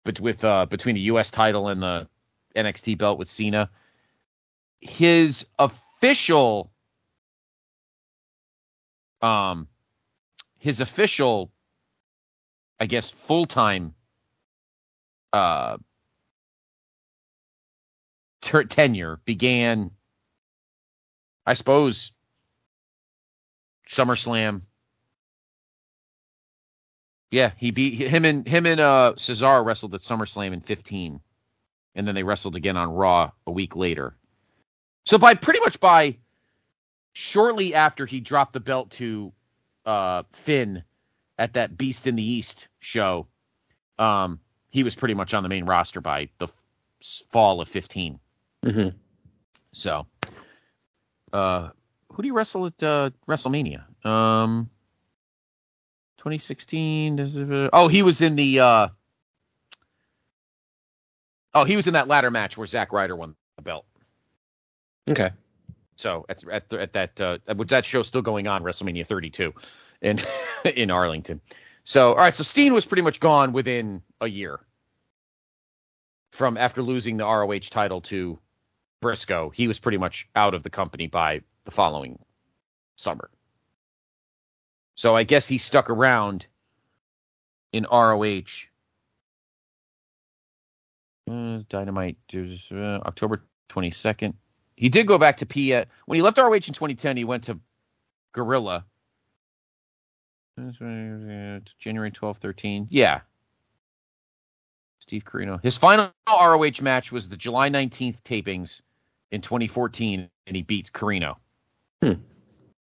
but 0.04 0.20
with 0.20 0.44
uh, 0.44 0.66
between 0.66 0.94
the 0.94 1.00
US 1.00 1.28
title 1.28 1.66
and 1.66 1.82
the 1.82 2.08
NXT 2.54 2.98
belt 2.98 3.18
with 3.18 3.28
Cena. 3.28 3.68
His 4.80 5.44
official 5.58 6.70
um 9.22 9.66
his 10.58 10.80
official 10.80 11.50
I 12.78 12.86
guess 12.86 13.10
full-time 13.10 13.94
uh 15.32 15.78
ter- 18.40 18.62
tenure 18.62 19.18
began 19.24 19.90
I 21.44 21.54
suppose 21.54 22.12
SummerSlam. 23.88 24.62
Yeah, 27.32 27.52
he 27.56 27.70
beat 27.70 27.94
him 27.94 28.26
and 28.26 28.46
him 28.46 28.66
and 28.66 28.78
uh 28.78 29.14
Cesaro 29.16 29.64
wrestled 29.64 29.94
at 29.94 30.02
SummerSlam 30.02 30.52
in 30.52 30.60
15. 30.60 31.18
And 31.94 32.06
then 32.06 32.14
they 32.14 32.22
wrestled 32.22 32.56
again 32.56 32.76
on 32.76 32.92
Raw 32.92 33.32
a 33.46 33.50
week 33.50 33.74
later. 33.74 34.14
So 35.06 35.18
by 35.18 35.34
pretty 35.34 35.60
much 35.60 35.80
by 35.80 36.18
shortly 37.14 37.74
after 37.74 38.06
he 38.06 38.20
dropped 38.20 38.52
the 38.52 38.60
belt 38.60 38.90
to 38.92 39.32
uh 39.86 40.24
Finn 40.32 40.84
at 41.38 41.54
that 41.54 41.78
Beast 41.78 42.06
in 42.06 42.16
the 42.16 42.22
East 42.22 42.68
show, 42.80 43.26
um 43.98 44.38
he 44.68 44.82
was 44.82 44.94
pretty 44.94 45.14
much 45.14 45.32
on 45.32 45.42
the 45.42 45.48
main 45.48 45.64
roster 45.64 46.02
by 46.02 46.28
the 46.38 46.46
f- 46.46 46.62
fall 47.28 47.60
of 47.60 47.68
15. 47.68 48.18
Mm-hmm. 48.64 48.96
So, 49.72 50.06
uh, 51.32 51.68
who 52.10 52.22
do 52.22 52.26
you 52.26 52.34
wrestle 52.34 52.66
at 52.66 52.82
uh, 52.82 53.10
WrestleMania? 53.28 53.84
Um, 54.06 54.70
2016. 56.22 57.68
Oh, 57.72 57.88
he 57.88 58.02
was 58.02 58.22
in 58.22 58.36
the. 58.36 58.60
Uh, 58.60 58.88
oh, 61.52 61.64
he 61.64 61.74
was 61.74 61.88
in 61.88 61.94
that 61.94 62.06
ladder 62.06 62.30
match 62.30 62.56
where 62.56 62.66
Zack 62.66 62.92
Ryder 62.92 63.16
won 63.16 63.34
the 63.56 63.62
belt. 63.62 63.84
Okay. 65.10 65.30
So 65.96 66.24
at 66.28 66.46
at, 66.48 66.68
the- 66.68 66.80
at 66.80 66.92
that 66.92 67.20
uh, 67.20 67.38
that 67.46 67.84
show 67.84 68.02
still 68.02 68.22
going 68.22 68.46
on, 68.46 68.62
WrestleMania 68.62 69.04
32, 69.04 69.52
in 70.00 70.20
in 70.64 70.92
Arlington. 70.92 71.40
So 71.82 72.10
all 72.10 72.16
right, 72.18 72.34
so 72.34 72.44
Steen 72.44 72.72
was 72.72 72.86
pretty 72.86 73.02
much 73.02 73.18
gone 73.18 73.52
within 73.52 74.00
a 74.20 74.28
year 74.28 74.60
from 76.30 76.56
after 76.56 76.82
losing 76.82 77.16
the 77.16 77.24
ROH 77.24 77.58
title 77.70 78.00
to 78.02 78.38
Briscoe. 79.00 79.50
He 79.50 79.66
was 79.66 79.80
pretty 79.80 79.98
much 79.98 80.28
out 80.36 80.54
of 80.54 80.62
the 80.62 80.70
company 80.70 81.08
by 81.08 81.42
the 81.64 81.72
following 81.72 82.20
summer. 82.94 83.28
So 84.94 85.16
I 85.16 85.24
guess 85.24 85.46
he 85.46 85.58
stuck 85.58 85.90
around 85.90 86.46
in 87.72 87.86
ROH. 87.90 88.42
Uh, 91.30 91.60
Dynamite 91.68 92.16
uh, 92.34 92.74
October 92.74 93.44
22nd. 93.68 94.34
He 94.76 94.88
did 94.88 95.06
go 95.06 95.18
back 95.18 95.36
to 95.38 95.46
P. 95.46 95.72
uh, 95.74 95.84
When 96.06 96.16
he 96.16 96.22
left 96.22 96.38
ROH 96.38 96.54
in 96.54 96.60
2010, 96.60 97.16
he 97.16 97.24
went 97.24 97.44
to 97.44 97.58
Guerrilla. 98.32 98.84
January 101.78 102.10
12, 102.10 102.38
13. 102.38 102.88
Yeah. 102.90 103.20
Steve 105.00 105.24
Corino. 105.24 105.62
His 105.62 105.76
final 105.76 106.12
ROH 106.28 106.82
match 106.82 107.12
was 107.12 107.28
the 107.28 107.36
July 107.36 107.68
19th 107.70 108.22
tapings 108.22 108.82
in 109.30 109.40
2014, 109.40 110.28
and 110.46 110.56
he 110.56 110.62
beats 110.62 110.90
Corino 110.90 111.36
Hmm. 112.02 112.14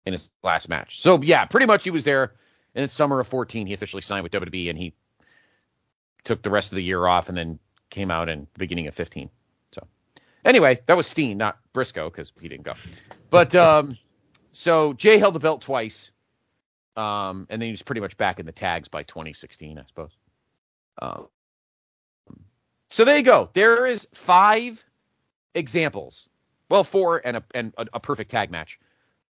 In 0.07 0.13
his 0.13 0.31
last 0.43 0.69
match. 0.69 1.03
So, 1.03 1.21
yeah, 1.21 1.45
pretty 1.45 1.67
much 1.67 1.85
he 1.85 1.91
was 1.91 2.05
there. 2.05 2.33
In 2.75 2.87
summer 2.89 3.21
of 3.21 3.27
14, 3.27 3.67
he 3.67 3.75
officially 3.75 4.03
signed 4.03 4.23
with 4.23 4.33
WWE, 4.33 4.71
and 4.71 4.79
he 4.79 4.95
took 6.25 6.43
the 6.43 6.51
rest 6.51 6.73
of 6.73 6.77
the 6.77 6.83
year 6.83 7.07
off 7.07 7.29
and 7.29 7.37
then 7.37 7.59
came 7.91 8.11
out 8.11 8.29
in 8.29 8.47
the 8.53 8.59
beginning 8.59 8.87
of 8.87 8.95
15. 8.95 9.31
So, 9.73 9.87
anyway, 10.45 10.81
that 10.87 10.97
was 10.97 11.07
Steen, 11.07 11.39
not 11.39 11.59
Briscoe, 11.73 12.11
because 12.11 12.33
he 12.41 12.49
didn't 12.49 12.65
go. 12.65 12.75
But 13.31 13.55
um, 13.55 13.97
so 14.53 14.93
Jay 14.93 15.19
held 15.19 15.35
the 15.35 15.41
belt 15.41 15.63
twice, 15.63 16.13
um, 16.97 17.47
and 17.51 17.61
then 17.61 17.67
he 17.67 17.73
was 17.73 17.83
pretty 17.83 18.01
much 18.01 18.17
back 18.17 18.39
in 18.39 18.47
the 18.47 18.53
tags 18.53 18.89
by 18.89 19.03
2016, 19.05 19.79
I 19.79 19.83
suppose. 19.89 20.17
Um, 21.01 21.29
so 22.91 23.05
there 23.05 23.17
you 23.17 23.23
go. 23.23 23.49
There 23.55 23.87
is 23.87 24.07
five 24.13 24.85
examples, 25.55 26.29
well, 26.69 26.85
four 26.85 27.21
and 27.25 27.39
a 27.39 27.45
and 27.55 27.73
a, 27.79 27.87
a 27.95 28.01
perfect 28.01 28.31
tag 28.31 28.51
match 28.51 28.79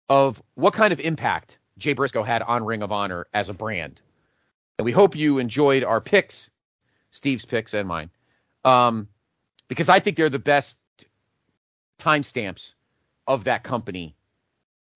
of 0.09 0.41
what 0.55 0.73
kind 0.73 0.93
of 0.93 0.99
impact 0.99 1.57
Jay 1.77 1.93
Briscoe 1.93 2.23
had 2.23 2.41
on 2.43 2.63
Ring 2.63 2.81
of 2.83 2.91
Honor 2.91 3.27
as 3.33 3.49
a 3.49 3.53
brand. 3.53 4.01
And 4.77 4.85
we 4.85 4.91
hope 4.91 5.15
you 5.15 5.39
enjoyed 5.39 5.83
our 5.83 6.01
picks, 6.01 6.49
Steve's 7.11 7.45
picks 7.45 7.73
and 7.73 7.87
mine, 7.87 8.09
um, 8.65 9.07
because 9.67 9.89
I 9.89 9.99
think 9.99 10.17
they're 10.17 10.29
the 10.29 10.39
best 10.39 10.77
timestamps 11.99 12.73
of 13.27 13.43
that 13.45 13.63
company 13.63 14.15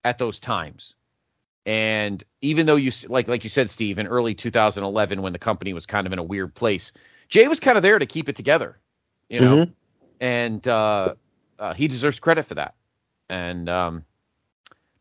at 0.04 0.18
those 0.18 0.40
times. 0.40 0.94
And 1.66 2.24
even 2.40 2.66
though 2.66 2.76
you 2.76 2.90
like 3.08 3.28
like 3.28 3.44
you 3.44 3.50
said, 3.50 3.70
Steve, 3.70 3.98
in 3.98 4.06
early 4.06 4.34
2011, 4.34 5.22
when 5.22 5.32
the 5.32 5.38
company 5.38 5.72
was 5.74 5.86
kind 5.86 6.06
of 6.06 6.12
in 6.12 6.18
a 6.18 6.22
weird 6.22 6.54
place, 6.54 6.92
Jay 7.28 7.46
was 7.46 7.60
kind 7.60 7.76
of 7.76 7.82
there 7.82 7.98
to 7.98 8.06
keep 8.06 8.28
it 8.28 8.36
together, 8.36 8.78
you 9.28 9.40
know, 9.40 9.58
Mhm. 9.66 9.74
and 10.20 10.66
uh, 10.66 11.14
uh, 11.58 11.74
he 11.74 11.88
deserves 11.88 12.20
credit 12.20 12.44
for 12.46 12.54
that. 12.54 12.74
And 13.28 13.68
um, 13.68 14.04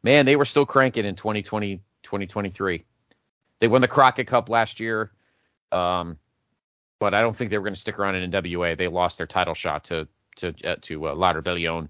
man, 0.03 0.26
they 0.26 0.36
were 0.36 0.45
still 0.45 0.65
cranking 0.65 1.06
in 1.06 1.15
2020, 1.15 1.78
2023. 2.03 2.86
They 3.60 3.68
won 3.68 3.82
the 3.82 3.88
Crockett 3.88 4.28
Cup 4.28 4.49
last 4.49 4.80
year, 4.80 5.11
um, 5.72 6.18
but 6.99 7.14
I 7.14 7.22
don't 7.22 7.36
think 7.36 7.49
they 7.49 7.57
were 7.57 7.64
going 7.64 7.74
to 7.74 7.80
stick 7.80 7.99
around 7.99 8.15
in 8.15 8.32
NWA. 8.32 8.78
They 8.78 8.88
lost 8.88 9.18
their 9.18 9.28
title 9.28 9.53
shot 9.53 9.86
to 9.86 10.07
to 10.38 10.53
uh, 10.64 10.76
to 10.82 11.10
uh, 11.10 11.15
La 11.15 11.34
Rebelión. 11.34 11.90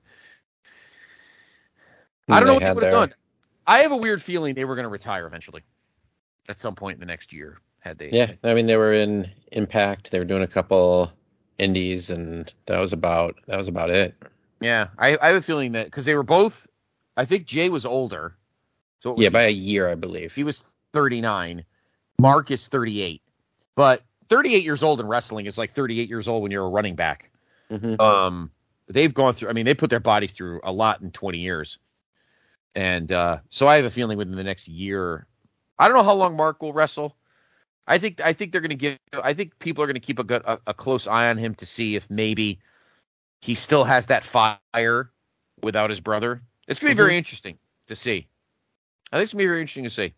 I 2.29 2.39
don't 2.39 2.47
know 2.47 2.53
what 2.55 2.63
they 2.63 2.73
would 2.73 2.83
have 2.83 2.91
done. 2.91 3.13
I 3.65 3.79
have 3.79 3.91
a 3.91 3.97
weird 3.97 4.21
feeling 4.21 4.55
they 4.55 4.65
were 4.65 4.75
going 4.75 4.83
to 4.83 4.89
retire 4.89 5.27
eventually, 5.27 5.63
at 6.47 6.59
some 6.59 6.75
point 6.75 6.95
in 6.95 6.99
the 6.99 7.05
next 7.05 7.33
year. 7.33 7.59
Had 7.79 7.97
they? 7.97 8.09
Yeah, 8.09 8.31
I 8.43 8.53
mean 8.53 8.65
they 8.65 8.77
were 8.77 8.93
in 8.93 9.29
Impact. 9.51 10.11
They 10.11 10.19
were 10.19 10.25
doing 10.25 10.43
a 10.43 10.47
couple 10.47 11.11
indies, 11.57 12.09
and 12.09 12.51
that 12.65 12.79
was 12.79 12.93
about 12.93 13.35
that 13.47 13.57
was 13.57 13.67
about 13.67 13.89
it. 13.89 14.15
Yeah, 14.59 14.87
I, 14.97 15.17
I 15.21 15.27
have 15.27 15.35
a 15.35 15.41
feeling 15.41 15.73
that 15.73 15.85
because 15.85 16.05
they 16.05 16.15
were 16.15 16.23
both. 16.23 16.67
I 17.17 17.25
think 17.25 17.45
Jay 17.45 17.69
was 17.69 17.85
older, 17.85 18.35
so 18.99 19.11
it 19.11 19.17
was 19.17 19.23
Yeah, 19.25 19.29
by 19.31 19.43
a 19.43 19.49
year, 19.49 19.89
I 19.89 19.95
believe. 19.95 20.33
he 20.35 20.43
was 20.43 20.61
39. 20.93 21.65
Mark 22.19 22.51
is 22.51 22.67
38, 22.67 23.21
but 23.75 24.03
38 24.29 24.63
years 24.63 24.83
old 24.83 24.99
in 24.99 25.07
wrestling 25.07 25.45
is 25.45 25.57
like 25.57 25.71
38 25.71 26.07
years 26.09 26.27
old 26.27 26.43
when 26.43 26.51
you're 26.51 26.65
a 26.65 26.69
running 26.69 26.95
back. 26.95 27.29
Mhm. 27.71 27.99
Um, 27.99 28.51
they've 28.87 29.13
gone 29.13 29.33
through. 29.33 29.49
I 29.49 29.53
mean, 29.53 29.65
they 29.65 29.73
put 29.73 29.89
their 29.89 29.99
bodies 29.99 30.33
through 30.33 30.61
a 30.63 30.71
lot 30.71 31.01
in 31.01 31.11
20 31.11 31.39
years, 31.39 31.79
and 32.75 33.11
uh, 33.11 33.39
so 33.49 33.67
I 33.67 33.75
have 33.77 33.85
a 33.85 33.89
feeling 33.89 34.17
within 34.17 34.35
the 34.35 34.43
next 34.43 34.67
year, 34.67 35.27
I 35.79 35.87
don't 35.87 35.97
know 35.97 36.03
how 36.03 36.13
long 36.13 36.35
Mark 36.35 36.61
will 36.61 36.73
wrestle. 36.73 37.15
I 37.87 37.97
think 37.99 38.19
I 38.21 38.33
think 38.33 38.51
they're 38.51 38.61
going 38.61 38.69
to 38.69 38.75
give. 38.75 38.97
I 39.23 39.33
think 39.33 39.57
people 39.59 39.83
are 39.83 39.87
going 39.87 39.95
to 39.95 39.99
keep 40.01 40.19
a, 40.19 40.23
good, 40.23 40.41
a 40.45 40.59
a 40.67 40.73
close 40.73 41.07
eye 41.07 41.29
on 41.29 41.37
him 41.37 41.55
to 41.55 41.65
see 41.65 41.95
if 41.95 42.09
maybe 42.09 42.59
he 43.41 43.55
still 43.55 43.83
has 43.83 44.07
that 44.07 44.23
fire 44.23 45.11
without 45.61 45.89
his 45.89 45.99
brother. 45.99 46.41
It's 46.67 46.79
going 46.79 46.91
to 46.91 46.95
be 46.95 47.01
very 47.01 47.17
interesting 47.17 47.57
to 47.87 47.95
see. 47.95 48.27
I 49.11 49.17
think 49.17 49.23
it's 49.23 49.33
going 49.33 49.39
to 49.39 49.43
be 49.43 49.47
very 49.47 49.61
interesting 49.61 49.85
to 49.85 49.89
see 49.89 50.13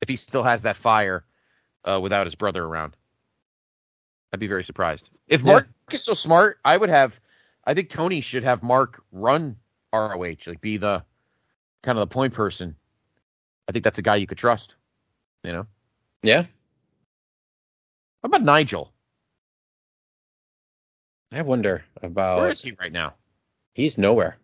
if 0.00 0.08
he 0.08 0.16
still 0.16 0.42
has 0.42 0.62
that 0.62 0.76
fire 0.76 1.24
uh, 1.84 1.98
without 2.00 2.26
his 2.26 2.34
brother 2.34 2.64
around. 2.64 2.96
I'd 4.32 4.40
be 4.40 4.46
very 4.46 4.64
surprised. 4.64 5.10
If 5.26 5.42
Yeah. 5.42 5.52
Mark 5.52 5.68
is 5.90 6.04
so 6.04 6.14
smart, 6.14 6.58
I 6.64 6.76
would 6.76 6.90
have. 6.90 7.20
I 7.64 7.74
think 7.74 7.90
Tony 7.90 8.20
should 8.20 8.44
have 8.44 8.62
Mark 8.62 9.02
run 9.12 9.56
ROH, 9.92 10.36
like 10.46 10.60
be 10.60 10.76
the 10.76 11.04
kind 11.82 11.98
of 11.98 12.08
the 12.08 12.12
point 12.12 12.32
person. 12.32 12.76
I 13.68 13.72
think 13.72 13.84
that's 13.84 13.98
a 13.98 14.02
guy 14.02 14.16
you 14.16 14.26
could 14.26 14.38
trust. 14.38 14.76
You 15.42 15.52
know, 15.52 15.66
Yeah, 16.22 16.42
how 16.42 18.26
about 18.26 18.42
Nigel? 18.42 18.92
I 21.32 21.42
wonder 21.42 21.84
about. 22.02 22.40
Where 22.40 22.50
is 22.50 22.62
he 22.62 22.72
right 22.72 22.92
now? 22.92 23.14
He's 23.74 23.96
nowhere. 23.96 24.36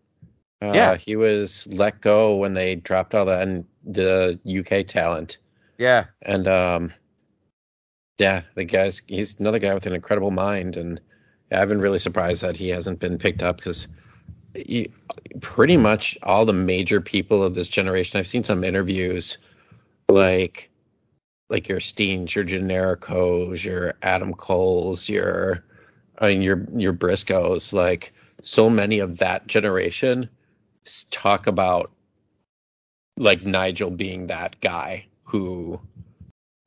Uh, 0.63 0.73
Yeah. 0.75 0.97
he 0.97 1.17
was 1.17 1.67
let 1.69 2.01
go 2.01 2.37
when 2.37 2.55
they 2.55 2.75
dropped 2.77 3.15
all 3.15 3.25
the 3.25 3.39
N- 3.41 3.67
the 3.85 4.39
UK 4.45 4.83
talent, 4.85 5.39
Yeah, 5.79 6.07
and 6.23 6.49
um, 6.49 6.93
yeah, 8.19 8.43
the 8.55 8.65
guy's 8.65 9.03
he's 9.07 9.39
another 9.39 9.59
guy 9.59 9.75
with 9.75 9.87
an 9.87 9.93
incredible 9.95 10.31
mind, 10.31 10.77
and 10.77 11.01
yeah, 11.51 11.61
I've 11.61 11.69
been 11.69 11.81
really 11.81 11.99
surprised 11.99 12.43
that 12.43 12.57
he 12.57 12.69
hasn't 12.69 12.99
been 12.99 13.19
picked 13.19 13.43
up 13.43 13.59
because 13.59 13.89
pretty 15.41 15.77
much 15.77 16.17
all 16.23 16.45
the 16.45 16.53
major 16.53 17.01
people 17.01 17.43
of 17.43 17.55
this 17.55 17.69
generation. 17.69 18.19
I've 18.19 18.27
seen 18.27 18.43
some 18.43 18.65
interviews, 18.65 19.39
like 20.11 20.71
like 21.51 21.69
your 21.69 21.81
Steens, 21.81 22.35
your 22.35 22.45
Genericos, 22.45 23.65
your 23.65 23.95
Adam 24.03 24.35
Coles, 24.35 25.09
your 25.09 25.65
I 26.19 26.29
mean 26.29 26.43
your 26.43 26.67
your 26.73 26.93
Briscoes, 26.95 27.73
like 27.73 28.13
so 28.43 28.71
many 28.71 28.99
of 29.01 29.19
that 29.19 29.47
generation 29.49 30.29
talk 31.11 31.47
about 31.47 31.91
like 33.19 33.45
Nigel 33.45 33.91
being 33.91 34.27
that 34.27 34.61
guy 34.61 35.07
who 35.25 35.81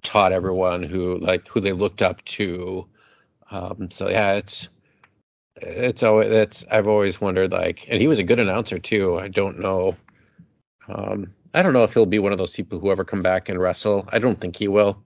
taught 0.04 0.32
everyone 0.32 0.84
who 0.84 1.18
like 1.18 1.48
who 1.48 1.60
they 1.60 1.74
looked 1.74 2.02
up 2.02 2.24
to. 2.26 2.88
Um, 3.52 3.90
so 3.92 4.10
yeah, 4.10 4.34
it's 4.34 4.70
it's 5.58 6.04
always 6.04 6.30
that's 6.30 6.66
I've 6.72 6.88
always 6.88 7.20
wondered 7.20 7.52
like, 7.52 7.90
and 7.90 8.00
he 8.00 8.08
was 8.08 8.20
a 8.20 8.24
good 8.24 8.40
announcer 8.40 8.80
too. 8.80 9.18
I 9.20 9.28
don't 9.28 9.60
know. 9.60 9.96
Um, 10.88 11.34
I 11.54 11.62
don't 11.62 11.74
know 11.74 11.84
if 11.84 11.94
he'll 11.94 12.06
be 12.06 12.20
one 12.20 12.32
of 12.32 12.38
those 12.38 12.54
people 12.54 12.80
who 12.80 12.92
ever 12.92 13.04
come 13.04 13.22
back 13.22 13.50
and 13.50 13.60
wrestle. 13.60 14.08
I 14.12 14.20
don't 14.20 14.40
think 14.40 14.56
he 14.56 14.68
will. 14.68 15.02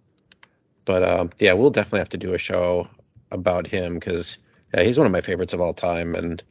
But 0.85 1.03
um, 1.03 1.29
yeah, 1.39 1.53
we'll 1.53 1.69
definitely 1.69 1.99
have 1.99 2.09
to 2.09 2.17
do 2.17 2.33
a 2.33 2.37
show 2.37 2.87
about 3.31 3.67
him 3.67 3.95
because 3.95 4.37
yeah, 4.73 4.83
he's 4.83 4.97
one 4.97 5.05
of 5.05 5.13
my 5.13 5.21
favorites 5.21 5.53
of 5.53 5.61
all 5.61 5.73
time, 5.73 6.15
and 6.15 6.43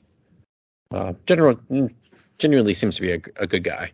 uh, 0.90 1.12
general 1.26 1.58
genuinely 2.38 2.74
seems 2.74 2.96
to 2.96 3.02
be 3.02 3.12
a, 3.12 3.20
a 3.36 3.46
good 3.46 3.64
guy. 3.64 3.90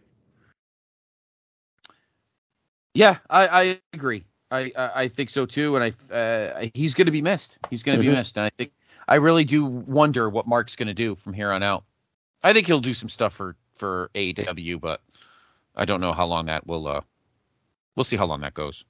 yeah, 2.95 3.19
I, 3.31 3.47
I 3.63 3.81
agree. 3.93 4.25
I, 4.51 4.73
I 4.77 4.91
I 5.03 5.09
think 5.09 5.31
so 5.31 5.47
too, 5.47 5.77
and 5.77 5.85
I 6.11 6.15
uh, 6.15 6.67
he's 6.75 6.95
going 6.95 7.07
to 7.07 7.13
be 7.13 7.23
missed. 7.23 7.59
He's 7.71 7.83
going 7.83 7.99
to 7.99 8.05
Mhm. 8.05 8.09
be 8.11 8.17
missed, 8.17 8.37
and 8.37 8.45
I 8.47 8.51
think 8.51 8.73
I 9.07 9.17
really 9.17 9.45
do 9.45 9.65
wonder 9.65 10.29
what 10.31 10.47
Mark's 10.47 10.75
going 10.77 10.89
to 10.89 10.95
do 10.95 11.15
from 11.15 11.33
here 11.35 11.53
on 11.53 11.63
out. 11.63 11.85
I 12.43 12.53
think 12.53 12.67
he'll 12.67 12.81
do 12.81 12.95
some 12.95 13.09
stuff 13.09 13.35
for 13.35 13.57
for 13.75 14.11
AEW, 14.15 14.81
but 14.81 15.03
I 15.77 15.85
don't 15.85 16.01
know 16.01 16.13
how 16.13 16.27
long 16.27 16.47
that 16.47 16.67
will. 16.67 16.89
Uh, 16.89 17.01
we'll 17.95 18.05
see 18.05 18.17
how 18.17 18.27
long 18.27 18.41
that 18.41 18.55
goes. 18.55 18.85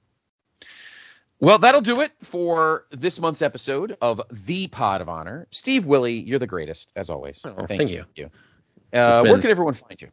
Well, 1.41 1.57
that'll 1.57 1.81
do 1.81 2.01
it 2.01 2.11
for 2.19 2.85
this 2.91 3.19
month's 3.19 3.41
episode 3.41 3.95
of 4.01 4.21
the 4.31 4.67
Pod 4.67 4.99
of 5.01 5.07
Honor. 5.07 5.47
Steve 5.51 5.85
Willie, 5.85 6.19
you're 6.19 6.39
the 6.39 6.47
greatest 6.47 6.91
as 6.97 7.09
always. 7.09 7.41
Oh, 7.45 7.65
thank 7.67 7.89
you. 7.91 8.05
Uh, 8.93 9.21
It's 9.23 9.31
Where 9.31 9.41
can 9.41 9.51
everyone 9.51 9.73
find 9.73 10.01
you? 10.01 10.09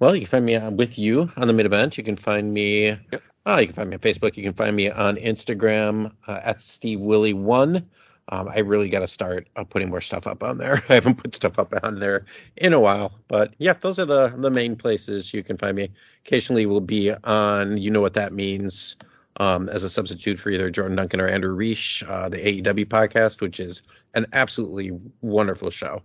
Well, 0.00 0.14
you 0.14 0.22
can 0.22 0.30
find 0.30 0.44
me 0.44 0.56
uh, 0.56 0.70
with 0.70 0.98
you 0.98 1.30
on 1.36 1.46
the 1.46 1.52
mid 1.52 1.66
event. 1.66 1.96
You 1.96 2.04
can 2.04 2.16
find 2.16 2.52
me. 2.52 2.88
Yep. 2.88 3.22
Oh, 3.46 3.58
you 3.58 3.66
can 3.66 3.74
find 3.74 3.90
me 3.90 3.94
on 3.94 4.00
Facebook. 4.00 4.36
You 4.36 4.42
can 4.42 4.54
find 4.54 4.74
me 4.74 4.90
on 4.90 5.16
Instagram 5.16 6.12
uh, 6.26 6.40
at 6.42 6.60
Steve 6.60 7.00
Willie 7.00 7.34
One. 7.34 7.88
Um, 8.30 8.48
I 8.48 8.60
really 8.60 8.88
got 8.88 9.00
to 9.00 9.06
start 9.06 9.48
uh, 9.56 9.64
putting 9.64 9.90
more 9.90 10.00
stuff 10.00 10.26
up 10.26 10.42
on 10.42 10.56
there. 10.58 10.82
I 10.88 10.94
haven't 10.94 11.16
put 11.16 11.34
stuff 11.34 11.58
up 11.58 11.74
on 11.82 12.00
there 12.00 12.24
in 12.56 12.72
a 12.72 12.80
while, 12.80 13.18
but 13.28 13.54
yeah, 13.58 13.74
those 13.74 13.98
are 13.98 14.06
the 14.06 14.34
the 14.36 14.50
main 14.50 14.76
places 14.76 15.32
you 15.34 15.42
can 15.42 15.58
find 15.58 15.76
me. 15.76 15.90
Occasionally, 16.24 16.66
we'll 16.66 16.80
be 16.80 17.12
on. 17.24 17.76
You 17.78 17.90
know 17.90 18.00
what 18.00 18.14
that 18.14 18.32
means. 18.32 18.96
Um, 19.40 19.68
as 19.68 19.82
a 19.82 19.90
substitute 19.90 20.38
for 20.38 20.50
either 20.50 20.70
Jordan 20.70 20.94
Duncan 20.94 21.20
or 21.20 21.26
Andrew 21.26 21.52
Reich, 21.52 22.04
uh, 22.06 22.28
the 22.28 22.36
AEW 22.36 22.86
podcast, 22.86 23.40
which 23.40 23.58
is 23.58 23.82
an 24.14 24.26
absolutely 24.32 24.92
wonderful 25.22 25.70
show. 25.70 26.02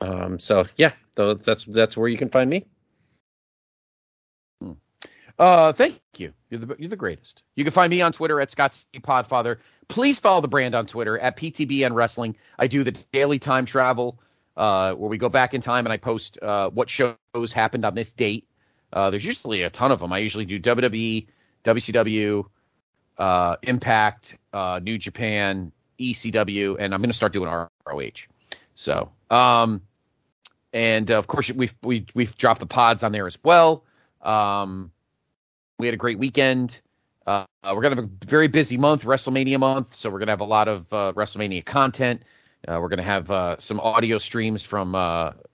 Um, 0.00 0.38
so 0.38 0.64
yeah, 0.76 0.92
tho- 1.18 1.34
that's 1.34 1.64
that's 1.64 1.96
where 1.96 2.08
you 2.08 2.16
can 2.16 2.30
find 2.30 2.48
me. 2.48 2.64
Uh, 5.38 5.72
thank 5.72 6.00
you. 6.16 6.32
You're 6.50 6.60
the 6.60 6.76
you're 6.78 6.88
the 6.88 6.96
greatest. 6.96 7.42
You 7.54 7.64
can 7.64 7.72
find 7.72 7.90
me 7.90 8.00
on 8.00 8.12
Twitter 8.12 8.40
at 8.40 8.50
Scott 8.50 8.72
C. 8.72 8.84
Podfather. 9.00 9.58
Please 9.88 10.18
follow 10.18 10.40
the 10.40 10.48
brand 10.48 10.74
on 10.74 10.86
Twitter 10.86 11.18
at 11.18 11.36
PTBN 11.36 11.94
Wrestling. 11.94 12.36
I 12.58 12.66
do 12.66 12.82
the 12.82 12.92
daily 13.12 13.38
time 13.38 13.64
travel, 13.64 14.20
uh, 14.56 14.94
where 14.94 15.08
we 15.08 15.18
go 15.18 15.28
back 15.28 15.54
in 15.54 15.60
time 15.60 15.86
and 15.86 15.92
I 15.92 15.96
post 15.96 16.38
uh, 16.42 16.70
what 16.70 16.90
shows 16.90 17.52
happened 17.52 17.84
on 17.84 17.94
this 17.94 18.10
date. 18.10 18.48
Uh, 18.92 19.10
there's 19.10 19.24
usually 19.24 19.62
a 19.62 19.70
ton 19.70 19.92
of 19.92 20.00
them. 20.00 20.12
I 20.12 20.18
usually 20.18 20.44
do 20.44 20.58
WWE, 20.58 21.26
WCW, 21.64 22.44
uh, 23.18 23.56
Impact, 23.62 24.36
uh, 24.52 24.80
New 24.82 24.98
Japan, 24.98 25.70
ECW, 26.00 26.76
and 26.78 26.94
I'm 26.94 27.00
going 27.00 27.10
to 27.10 27.16
start 27.16 27.32
doing 27.32 27.50
ROH. 27.50 28.26
So, 28.74 29.10
um, 29.30 29.82
and 30.72 31.10
uh, 31.10 31.18
of 31.18 31.26
course 31.26 31.50
we've 31.52 31.74
we, 31.82 32.06
we've 32.14 32.36
dropped 32.36 32.60
the 32.60 32.66
pods 32.66 33.02
on 33.02 33.12
there 33.12 33.26
as 33.26 33.38
well. 33.42 33.84
Um, 34.22 34.90
we 35.78 35.86
had 35.86 35.94
a 35.94 35.98
great 35.98 36.18
weekend. 36.18 36.80
Uh, 37.26 37.44
uh, 37.62 37.72
we're 37.74 37.82
gonna 37.82 37.96
have 37.96 38.04
a 38.04 38.26
very 38.26 38.48
busy 38.48 38.76
month, 38.76 39.04
WrestleMania 39.04 39.58
month, 39.58 39.94
so 39.94 40.10
we're 40.10 40.18
gonna 40.18 40.32
have 40.32 40.40
a 40.40 40.44
lot 40.44 40.68
of 40.68 40.92
uh, 40.92 41.12
WrestleMania 41.14 41.64
content. 41.64 42.22
Uh, 42.66 42.78
we're 42.80 42.88
gonna 42.88 43.02
have 43.02 43.30
uh, 43.30 43.56
some 43.58 43.80
audio 43.80 44.18
streams 44.18 44.62
from 44.62 44.92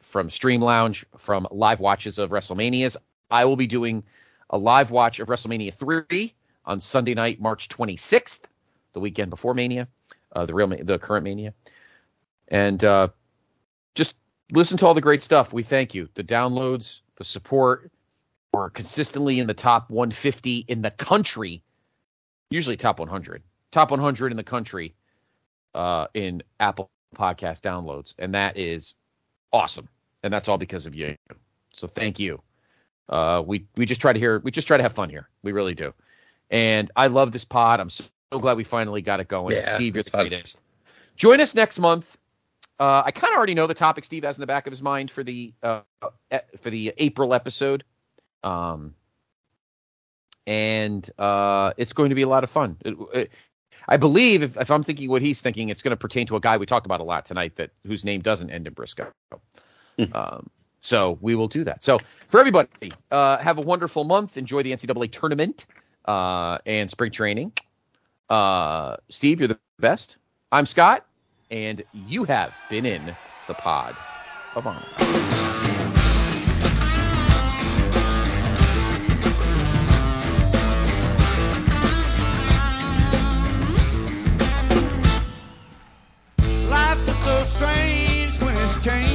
from 0.01 0.31
Stream 0.31 0.61
Lounge, 0.61 1.05
from 1.17 1.47
live 1.51 1.81
watches 1.81 2.19
of 2.19 2.31
WrestleManias. 2.31 2.97
I 3.31 3.45
will 3.45 3.57
be 3.57 3.67
doing 3.67 4.03
a 4.51 4.59
live 4.59 4.91
watch 4.91 5.19
of 5.21 5.29
WrestleMania 5.29 5.75
three 5.75 6.33
on 6.65 6.81
Sunday 6.81 7.15
night, 7.15 7.41
March 7.41 7.69
26th, 7.69 8.43
the 8.93 9.01
weekend 9.01 9.31
before 9.31 9.55
Mania, 9.55 9.89
the 10.35 10.55
real 10.55 10.69
the 10.69 10.99
current 10.99 11.25
Mania, 11.25 11.53
and 12.49 12.81
just 13.95 14.17
listen 14.53 14.77
to 14.79 14.87
all 14.87 14.95
the 14.95 15.01
great 15.01 15.23
stuff. 15.23 15.53
We 15.53 15.63
thank 15.63 15.95
you. 15.95 16.09
The 16.15 16.25
downloads, 16.25 17.01
the 17.17 17.25
support. 17.25 17.91
We're 18.53 18.71
consistently 18.71 19.41
in 19.41 19.47
the 19.47 19.55
top 19.55 19.91
150 19.91 20.65
in 20.69 20.83
the 20.83 20.93
country, 20.93 21.63
usually 22.51 22.77
top 22.77 23.01
100, 23.01 23.43
top 23.73 23.91
100 23.91 24.31
in 24.31 24.37
the 24.37 24.45
country 24.45 24.95
uh, 25.75 26.07
in 26.15 26.43
Apple 26.61 26.89
Podcast 27.17 27.63
downloads, 27.63 28.15
and 28.19 28.35
that 28.35 28.57
is 28.57 28.95
awesome. 29.53 29.89
And 30.23 30.33
that's 30.33 30.49
all 30.49 30.57
because 30.57 30.87
of 30.87 30.95
you. 30.95 31.17
So 31.75 31.89
thank 31.89 32.21
you. 32.21 32.41
Uh, 33.09 33.43
we 33.45 33.67
we 33.77 33.87
just 33.87 34.01
try 34.01 34.13
to 34.13 34.19
hear, 34.19 34.39
we 34.39 34.51
just 34.51 34.69
try 34.69 34.77
to 34.77 34.83
have 34.83 34.95
fun 34.95 35.11
here. 35.11 35.29
We 35.43 35.53
really 35.53 35.75
do. 35.75 35.93
And 36.51 36.91
I 36.97 37.09
love 37.09 37.33
this 37.33 37.45
pod. 37.45 37.81
I'm 37.81 37.91
so, 37.91 38.05
glad 38.31 38.57
we 38.57 38.65
finally 38.65 39.03
got 39.03 39.21
it 39.21 39.29
going. 39.29 39.57
Yeah, 39.57 39.75
Steve, 39.75 39.97
you're 39.97 40.05
the 40.05 40.11
greatest. 40.11 40.59
Join 41.17 41.41
us 41.41 41.55
next 41.55 41.79
month. 41.79 42.17
Uh, 42.79 43.03
I 43.07 43.11
kind 43.13 43.33
of 43.33 43.37
already 43.37 43.55
know 43.55 43.67
the 43.67 43.75
topic 43.75 44.05
Steve 44.05 44.25
has 44.25 44.37
in 44.37 44.41
the 44.41 44.47
back 44.47 44.67
of 44.67 44.73
his 44.73 44.83
mind 44.83 45.11
for 45.11 45.23
the 45.23 45.53
uh, 45.63 45.83
for 46.61 46.71
the 46.71 46.93
April 46.99 47.33
episode. 47.35 47.85
Um, 48.43 48.95
and 50.47 51.09
uh, 51.19 51.73
it's 51.77 51.93
going 51.93 52.11
to 52.11 52.15
be 52.15 52.23
a 52.23 52.29
lot 52.29 52.45
of 52.45 52.51
fun. 52.51 52.77
It- 52.85 52.97
it- 53.15 53.33
I 53.87 53.99
believe, 53.99 54.43
if, 54.43 54.57
if 54.57 54.71
I'm 54.71 54.83
thinking 54.83 55.11
what 55.11 55.21
he's 55.21 55.43
thinking, 55.43 55.69
it's 55.69 55.83
going 55.83 55.91
to 55.91 55.97
pertain 55.97 56.27
to 56.29 56.37
a 56.37 56.41
guy 56.41 56.57
we 56.57 56.65
talked 56.65 56.87
about 56.87 57.01
a 57.01 57.05
lot 57.05 57.27
tonight 57.27 57.57
that 57.57 57.71
whose 57.87 58.03
name 58.03 58.23
doesn't 58.23 58.49
end 58.49 58.67
in 58.67 58.73
Briscoe. 58.73 59.13
um, 60.15 60.49
so 60.81 61.19
we 61.21 61.35
will 61.35 61.49
do 61.49 61.65
that. 61.65 61.83
So 61.85 61.99
for 62.29 62.41
everybody, 62.41 62.93
uh, 63.11 63.37
have 63.39 63.59
a 63.59 63.61
wonderful 63.61 64.05
month. 64.05 64.39
Enjoy 64.39 64.63
the 64.63 64.73
NCAA 64.73 65.13
tournament 65.13 65.67
uh, 66.07 66.59
and 66.65 66.91
spring 66.91 67.11
training. 67.11 67.53
Uh, 68.31 68.97
Steve, 69.11 69.41
you're 69.41 69.49
the 69.49 69.59
best. 69.81 70.17
I'm 70.51 70.65
Scott, 70.65 71.05
and 71.51 71.83
you 71.93 72.25
have 72.25 72.53
been 72.69 72.87
in 72.87 73.17
the 73.47 73.55
pod. 73.55 73.95
Bye 74.55 74.61
bye. 74.61 75.05
changed. 88.85 89.14